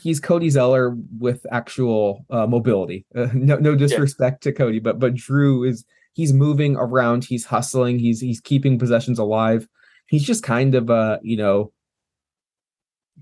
he's 0.00 0.20
Cody 0.20 0.50
Zeller 0.50 0.96
with 1.18 1.46
actual 1.50 2.24
uh, 2.30 2.46
mobility. 2.46 3.04
Uh, 3.14 3.28
no, 3.34 3.56
no 3.56 3.74
disrespect 3.74 4.44
yeah. 4.44 4.52
to 4.52 4.56
Cody, 4.56 4.78
but 4.78 4.98
but 4.98 5.14
Drew 5.14 5.64
is 5.64 5.84
he's 6.12 6.32
moving 6.32 6.76
around, 6.76 7.24
he's 7.24 7.44
hustling, 7.44 7.98
he's 7.98 8.20
he's 8.20 8.40
keeping 8.40 8.78
possessions 8.78 9.18
alive. 9.18 9.68
He's 10.06 10.24
just 10.24 10.42
kind 10.42 10.74
of 10.74 10.90
uh 10.90 11.18
you 11.22 11.36
know 11.36 11.72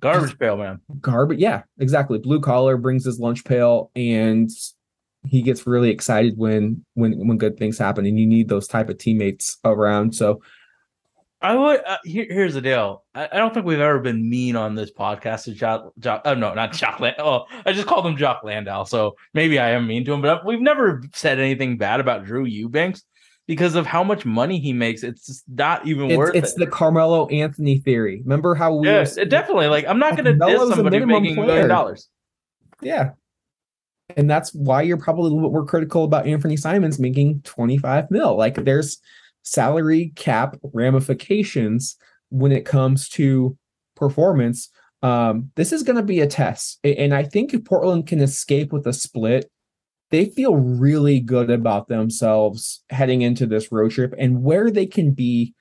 garbage 0.03 0.39
pail 0.39 0.57
man. 0.57 0.81
Garbage, 1.01 1.39
yeah, 1.39 1.63
exactly. 1.79 2.19
Blue 2.19 2.41
collar 2.41 2.77
brings 2.77 3.05
his 3.05 3.19
lunch 3.19 3.45
pail, 3.45 3.91
and 3.97 4.51
he 5.25 5.43
gets 5.43 5.67
really 5.67 5.91
excited 5.91 6.37
when 6.37 6.85
when 6.95 7.27
when 7.27 7.39
good 7.39 7.59
things 7.59 7.79
happen, 7.79 8.05
and 8.05 8.19
you 8.19 8.27
need 8.27 8.49
those 8.49 8.67
type 8.67 8.89
of 8.89 8.99
teammates 8.99 9.59
around. 9.65 10.15
So 10.15 10.43
I 11.41 11.57
would. 11.57 11.85
Uh, 11.85 11.99
here, 12.05 12.27
here's 12.29 12.55
the 12.55 12.61
deal. 12.61 13.05
I, 13.15 13.29
I, 13.33 13.37
don't 13.39 13.53
think 13.53 13.67
we've 13.67 13.81
ever 13.81 13.99
been 13.99 14.29
mean 14.29 14.55
on 14.55 14.75
this 14.75 14.93
podcast 14.93 15.45
to 15.45 15.53
Jock. 15.53 15.93
Jock 15.99 16.23
oh 16.25 16.35
no, 16.35 16.55
not 16.55 16.73
Jock. 16.73 17.01
Land, 17.01 17.17
oh, 17.19 17.47
I 17.67 17.73
just 17.73 17.87
called 17.87 18.07
him 18.07 18.17
Jock 18.17 18.45
Landau. 18.45 18.85
So 18.85 19.17
maybe 19.35 19.59
I 19.59 19.71
am 19.71 19.87
mean 19.87 20.05
to 20.05 20.13
him, 20.13 20.23
but 20.23 20.45
we've 20.45 20.61
never 20.61 21.03
said 21.15 21.39
anything 21.39 21.79
bad 21.79 22.01
about 22.01 22.25
Drew 22.25 22.45
Eubanks 22.45 23.05
because 23.47 23.75
of 23.75 23.87
how 23.87 24.05
much 24.05 24.25
money 24.25 24.59
he 24.59 24.73
makes. 24.73 25.03
It's 25.03 25.27
just 25.27 25.45
not 25.49 25.87
even 25.87 26.11
it's, 26.11 26.19
worth 26.19 26.35
it's 26.35 26.53
it. 26.53 26.59
the 26.59 26.67
Carmelo 26.67 27.27
Anthony 27.29 27.79
theory. 27.79 28.23
Remember 28.23 28.55
how 28.55 28.75
we? 28.75 28.89
Yeah, 28.89 29.07
were, 29.17 29.25
definitely. 29.25 29.67
Like 29.67 29.87
I'm 29.87 29.99
not 29.99 30.17
going 30.17 30.27
to 30.27 30.47
diss 30.47 30.69
somebody 30.69 31.05
making 31.05 31.37
million 31.37 31.69
dollars. 31.69 32.09
Yeah, 32.81 33.11
and 34.17 34.31
that's 34.31 34.53
why 34.55 34.83
you're 34.83 34.97
probably 34.97 35.31
a 35.31 35.35
little 35.35 35.49
bit 35.49 35.53
more 35.53 35.67
critical 35.67 36.05
about 36.05 36.27
Anthony 36.27 36.57
Simons 36.57 36.99
making 36.99 37.43
25 37.43 38.11
mil. 38.11 38.37
Like 38.37 38.57
there's 38.57 38.99
salary 39.43 40.13
cap 40.17 40.57
ramifications 40.73 41.97
when 42.31 42.53
it 42.53 42.65
comes 42.65 43.09
to 43.11 43.57
performance. 43.97 44.69
Um, 45.03 45.51
this 45.57 45.73
is 45.73 45.83
going 45.83 45.97
to 45.97 46.03
be 46.03 46.21
a 46.21 46.27
test. 46.27 46.79
And 46.85 47.13
I 47.15 47.25
think 47.25 47.53
if 47.53 47.65
Portland 47.65 48.07
can 48.07 48.21
escape 48.21 48.73
with 48.73 48.87
a 48.87 48.93
split, 48.93 49.51
they 50.13 50.27
feel 50.27 50.55
really 50.55 51.19
good 51.19 51.51
about 51.51 51.89
themselves 51.89 52.85
heading 52.91 53.23
into 53.23 53.47
this 53.47 53.73
road 53.73 53.91
trip 53.91 54.15
and 54.19 54.43
where 54.43 54.71
they 54.71 54.87
can 54.87 55.13
be 55.13 55.55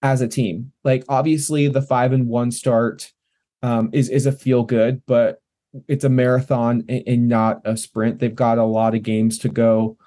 as 0.00 0.22
a 0.22 0.28
team. 0.28 0.72
Like 0.84 1.04
obviously 1.08 1.68
the 1.68 1.82
five 1.82 2.12
and 2.12 2.28
one 2.28 2.52
start 2.52 3.12
um, 3.62 3.90
is 3.92 4.08
is 4.08 4.24
a 4.24 4.32
feel 4.32 4.62
good, 4.62 5.02
but 5.06 5.42
it's 5.88 6.04
a 6.04 6.08
marathon 6.08 6.84
and, 6.88 7.02
and 7.06 7.28
not 7.28 7.60
a 7.64 7.76
sprint. 7.76 8.20
They've 8.20 8.34
got 8.34 8.58
a 8.58 8.64
lot 8.64 8.94
of 8.94 9.02
games 9.02 9.38
to 9.38 9.48
go 9.48 9.98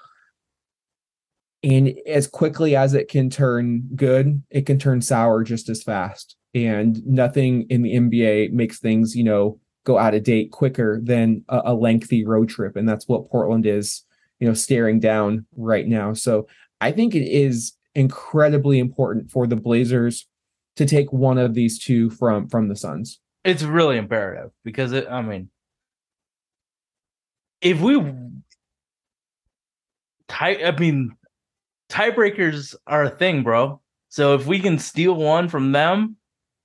and 1.61 1.93
as 2.05 2.27
quickly 2.27 2.75
as 2.75 2.93
it 2.93 3.07
can 3.07 3.29
turn 3.29 3.83
good 3.95 4.43
it 4.49 4.65
can 4.65 4.77
turn 4.77 5.01
sour 5.01 5.43
just 5.43 5.69
as 5.69 5.81
fast 5.81 6.35
and 6.53 7.05
nothing 7.05 7.65
in 7.69 7.81
the 7.81 7.95
nba 7.95 8.51
makes 8.51 8.79
things 8.79 9.15
you 9.15 9.23
know 9.23 9.59
go 9.83 9.97
out 9.97 10.13
of 10.13 10.23
date 10.23 10.51
quicker 10.51 10.99
than 11.03 11.43
a, 11.49 11.61
a, 11.65 11.73
lengthy 11.73 12.25
road 12.25 12.49
trip. 12.49 12.75
And 12.75 12.87
that's 12.87 13.07
what 13.07 13.29
portland 13.29 13.65
is 13.65 14.03
you 14.39 14.47
know 14.47 14.53
staring 14.53 14.99
down 14.99 15.45
right 15.55 15.87
now. 15.87 16.13
So 16.13 16.47
i 16.81 16.91
think 16.91 17.15
it 17.15 17.27
is 17.27 17.73
incredibly 17.95 18.79
important 18.79 19.29
for 19.29 19.47
the 19.47 19.55
blazers 19.55 20.27
to 20.75 20.85
take 20.85 21.13
one 21.13 21.37
of 21.37 21.53
these 21.53 21.79
two 21.79 22.09
from 22.09 22.47
from 22.47 22.67
the 22.67 22.75
suns. 22.75 23.19
It's 23.43 23.63
really 23.63 23.97
imperative 23.97 24.51
because 24.63 24.91
it 24.91 25.07
i 25.09 25.21
mean 25.21 25.49
if 27.63 27.79
we 27.79 27.97
tie, 30.27 30.63
I 30.63 30.77
mean, 30.77 31.15
tiebreakers 31.89 32.75
are 32.85 33.03
a 33.03 33.09
thing, 33.09 33.43
bro. 33.43 33.79
So 34.09 34.35
if 34.35 34.45
we 34.45 34.59
can 34.59 34.77
steal 34.77 35.15
one 35.15 35.47
from 35.47 35.71
them, 35.71 36.17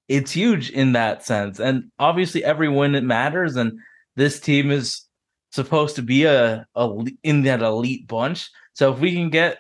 it's 0.09 0.33
huge 0.33 0.71
in 0.71 0.93
that 0.93 1.25
sense. 1.25 1.61
And 1.61 1.91
obviously, 1.99 2.45
every 2.45 2.69
win 2.69 2.95
it 2.95 3.05
matters. 3.05 3.57
And 3.57 3.79
this 4.17 4.41
team 4.41 4.71
is 4.71 5.03
supposed 5.53 5.97
to 5.97 6.03
be 6.03 6.25
a, 6.25 6.67
a 6.75 7.05
in 7.23 7.43
that 7.43 7.63
elite 7.63 8.07
bunch. 8.07 8.51
So 8.73 8.93
if 8.93 8.99
we 8.99 9.15
can 9.15 9.31
get 9.31 9.59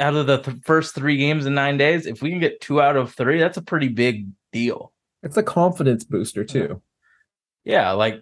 out 0.00 0.14
of 0.14 0.26
the 0.26 0.38
th- 0.38 0.58
first 0.64 0.94
three 0.94 1.16
games 1.16 1.46
in 1.46 1.54
nine 1.54 1.76
days, 1.76 2.06
if 2.06 2.22
we 2.22 2.30
can 2.30 2.40
get 2.40 2.60
two 2.60 2.80
out 2.80 2.96
of 2.96 3.14
three, 3.14 3.38
that's 3.38 3.56
a 3.56 3.62
pretty 3.62 3.88
big 3.88 4.26
deal. 4.52 4.92
It's 5.22 5.36
a 5.36 5.42
confidence 5.42 6.04
booster 6.04 6.44
too. 6.44 6.82
Yeah, 7.64 7.92
like 7.92 8.20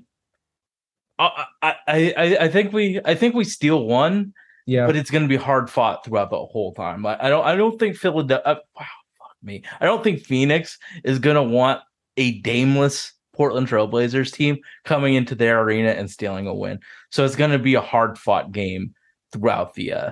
I 1.19 1.45
I 1.63 1.75
I, 1.87 2.37
I 2.41 2.49
think 2.49 2.73
we 2.73 3.01
I 3.05 3.15
think 3.15 3.35
we 3.35 3.45
steal 3.45 3.85
one 3.85 4.35
yeah, 4.67 4.87
but 4.87 4.97
it's 4.97 5.11
going 5.11 5.23
to 5.23 5.29
be 5.29 5.37
hard 5.37 5.71
fought 5.71 6.05
throughout 6.05 6.31
the 6.31 6.45
whole 6.45 6.75
time. 6.75 7.07
I, 7.07 7.27
I 7.27 7.29
don't. 7.29 7.47
I 7.47 7.55
don't 7.55 7.79
think 7.79 7.97
Philadelphia. 7.97 8.45
Uh, 8.45 8.59
wow, 8.77 8.87
me. 9.47 9.63
I 9.81 9.87
don't 9.87 10.05
think 10.05 10.21
Phoenix 10.21 10.79
is 11.05 11.19
going 11.19 11.37
to 11.37 11.43
want 11.43 11.81
a 12.17 12.41
dameless 12.41 13.13
Portland 13.35 13.69
Trailblazers 13.69 14.33
team 14.33 14.59
coming 14.85 15.15
into 15.15 15.35
their 15.35 15.61
arena 15.61 15.91
and 15.91 16.11
stealing 16.11 16.47
a 16.47 16.55
win. 16.55 16.81
So 17.11 17.25
it's 17.25 17.37
going 17.37 17.51
to 17.53 17.59
be 17.59 17.75
a 17.75 17.81
hard 17.81 18.19
fought 18.19 18.53
game 18.53 18.95
throughout 19.33 19.75
the 19.75 19.93
uh 19.93 20.11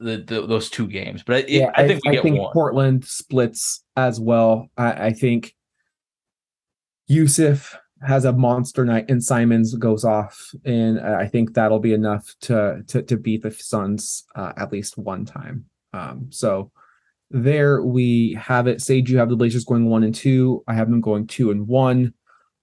the, 0.00 0.18
the 0.18 0.46
those 0.46 0.70
two 0.70 0.86
games. 0.86 1.22
But 1.22 1.44
it, 1.44 1.48
yeah, 1.48 1.70
I 1.74 1.86
think 1.86 2.02
I, 2.06 2.18
I 2.18 2.22
think 2.22 2.38
one. 2.38 2.52
Portland 2.52 3.04
splits 3.04 3.82
as 3.96 4.20
well. 4.20 4.68
I, 4.76 5.06
I 5.06 5.12
think 5.12 5.54
Yusuf 7.06 7.76
has 8.02 8.24
a 8.24 8.32
monster 8.32 8.84
night 8.84 9.06
and 9.08 9.22
Simons 9.22 9.74
goes 9.76 10.04
off, 10.04 10.50
and 10.64 11.00
I 11.00 11.26
think 11.26 11.54
that'll 11.54 11.80
be 11.80 11.94
enough 11.94 12.34
to 12.42 12.82
to, 12.88 13.02
to 13.02 13.16
beat 13.16 13.42
the 13.42 13.50
Suns 13.50 14.24
uh, 14.34 14.52
at 14.56 14.72
least 14.72 14.98
one 14.98 15.24
time. 15.24 15.64
Um, 15.92 16.26
so 16.30 16.70
there 17.34 17.82
we 17.82 18.34
have 18.34 18.68
it. 18.68 18.80
Sage, 18.80 19.10
you 19.10 19.18
have 19.18 19.28
the 19.28 19.36
Blazers 19.36 19.64
going 19.64 19.86
one 19.86 20.04
and 20.04 20.14
two. 20.14 20.62
I 20.68 20.74
have 20.74 20.88
them 20.88 21.00
going 21.00 21.26
two 21.26 21.50
and 21.50 21.66
one. 21.66 22.14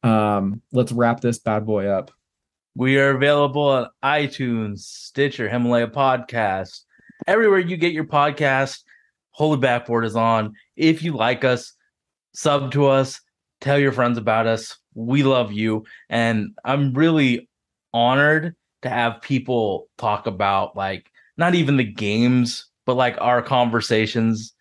Um, 0.02 0.62
let's 0.72 0.94
wrap 0.94 1.20
this 1.20 1.40
bad 1.40 1.66
boy 1.66 1.88
up. 1.88 2.10
We 2.74 2.98
are 2.98 3.12
available 3.12 3.68
on 3.68 3.90
iTunes, 4.04 4.80
Stitcher, 4.80 5.50
Himalaya 5.50 5.88
Podcast, 5.88 6.86
everywhere 7.28 7.60
you 7.60 7.76
get 7.76 7.92
your 7.92 8.06
podcast. 8.06 8.80
Holy 9.32 9.58
Backboard 9.58 10.06
is 10.06 10.16
on. 10.16 10.54
If 10.78 11.04
you 11.04 11.14
like 11.18 11.44
us, 11.44 11.74
sub 12.34 12.72
to 12.72 12.88
us, 12.88 13.20
tell 13.60 13.78
your 13.78 13.92
friends 13.92 14.18
about 14.18 14.48
us 14.48 14.78
we 14.94 15.24
love 15.24 15.52
you. 15.52 15.86
And 16.10 16.58
I'm 16.64 16.94
really 16.94 17.50
honored 17.94 18.56
to 18.84 18.90
have 18.90 19.22
people 19.22 19.88
talk 19.98 20.28
about 20.28 20.76
like 20.76 21.10
not 21.38 21.56
even 21.56 21.78
the 21.78 21.84
games, 21.84 22.68
but 22.86 22.96
like 22.96 23.18
our 23.20 23.42
conversations 23.42 24.54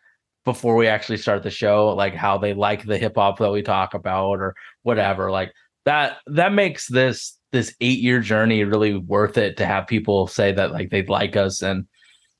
before 0.50 0.74
we 0.74 0.88
actually 0.88 1.16
start 1.16 1.44
the 1.44 1.50
show, 1.50 1.90
like 1.90 2.12
how 2.12 2.36
they 2.36 2.54
like 2.54 2.84
the 2.84 2.98
hip 2.98 3.14
hop 3.14 3.38
that 3.38 3.52
we 3.52 3.62
talk 3.62 3.94
about 3.94 4.40
or 4.40 4.56
whatever. 4.82 5.30
Like 5.30 5.52
that 5.84 6.16
that 6.26 6.52
makes 6.52 6.88
this 6.88 7.38
this 7.52 7.72
eight 7.80 8.00
year 8.00 8.18
journey 8.20 8.64
really 8.64 8.96
worth 8.96 9.38
it 9.38 9.56
to 9.56 9.66
have 9.66 9.86
people 9.86 10.26
say 10.26 10.50
that 10.52 10.72
like 10.72 10.90
they'd 10.90 11.08
like 11.08 11.36
us 11.36 11.62
and 11.62 11.86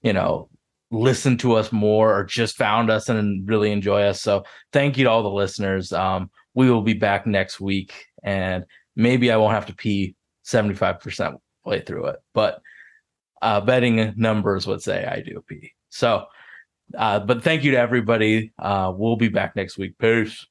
you 0.03 0.13
know 0.13 0.49
listen 0.91 1.37
to 1.39 1.55
us 1.55 1.71
more 1.71 2.13
or 2.13 2.25
just 2.25 2.57
found 2.57 2.91
us 2.91 3.09
and 3.09 3.49
really 3.49 3.71
enjoy 3.71 4.03
us 4.03 4.21
so 4.21 4.43
thank 4.73 4.99
you 4.99 5.05
to 5.05 5.11
all 5.11 5.23
the 5.23 5.31
listeners 5.31 5.93
um 5.93 6.29
we 6.55 6.69
will 6.69 6.83
be 6.83 6.95
back 6.95 7.27
next 7.27 7.61
week 7.61 8.07
and 8.25 8.65
maybe 8.97 9.31
i 9.31 9.37
won't 9.37 9.55
have 9.55 9.67
to 9.67 9.75
pee 9.75 10.17
75% 10.45 11.37
way 11.65 11.81
through 11.81 12.07
it 12.07 12.17
but 12.35 12.61
uh 13.41 13.61
betting 13.61 14.13
numbers 14.17 14.67
would 14.67 14.83
say 14.83 15.05
i 15.05 15.21
do 15.21 15.43
pee 15.49 15.73
so 15.91 16.27
uh 16.97 17.21
but 17.21 17.43
thank 17.43 17.65
you 17.65 17.73
to 17.73 17.79
everybody 17.79 18.53
uh 18.59 18.93
we'll 18.95 19.17
be 19.17 19.29
back 19.29 19.57
next 19.57 19.79
week 19.79 19.97
peace 19.99 20.47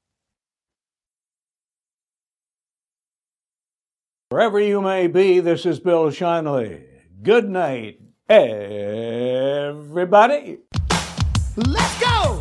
Wherever 4.31 4.59
you 4.59 4.79
may 4.79 5.07
be, 5.07 5.39
this 5.39 5.65
is 5.65 5.79
Bill 5.79 6.11
Shinley. 6.11 6.83
Good 7.23 7.49
night, 7.49 7.99
everybody. 8.29 9.79
Let's 11.55 11.99
go! 11.99 12.38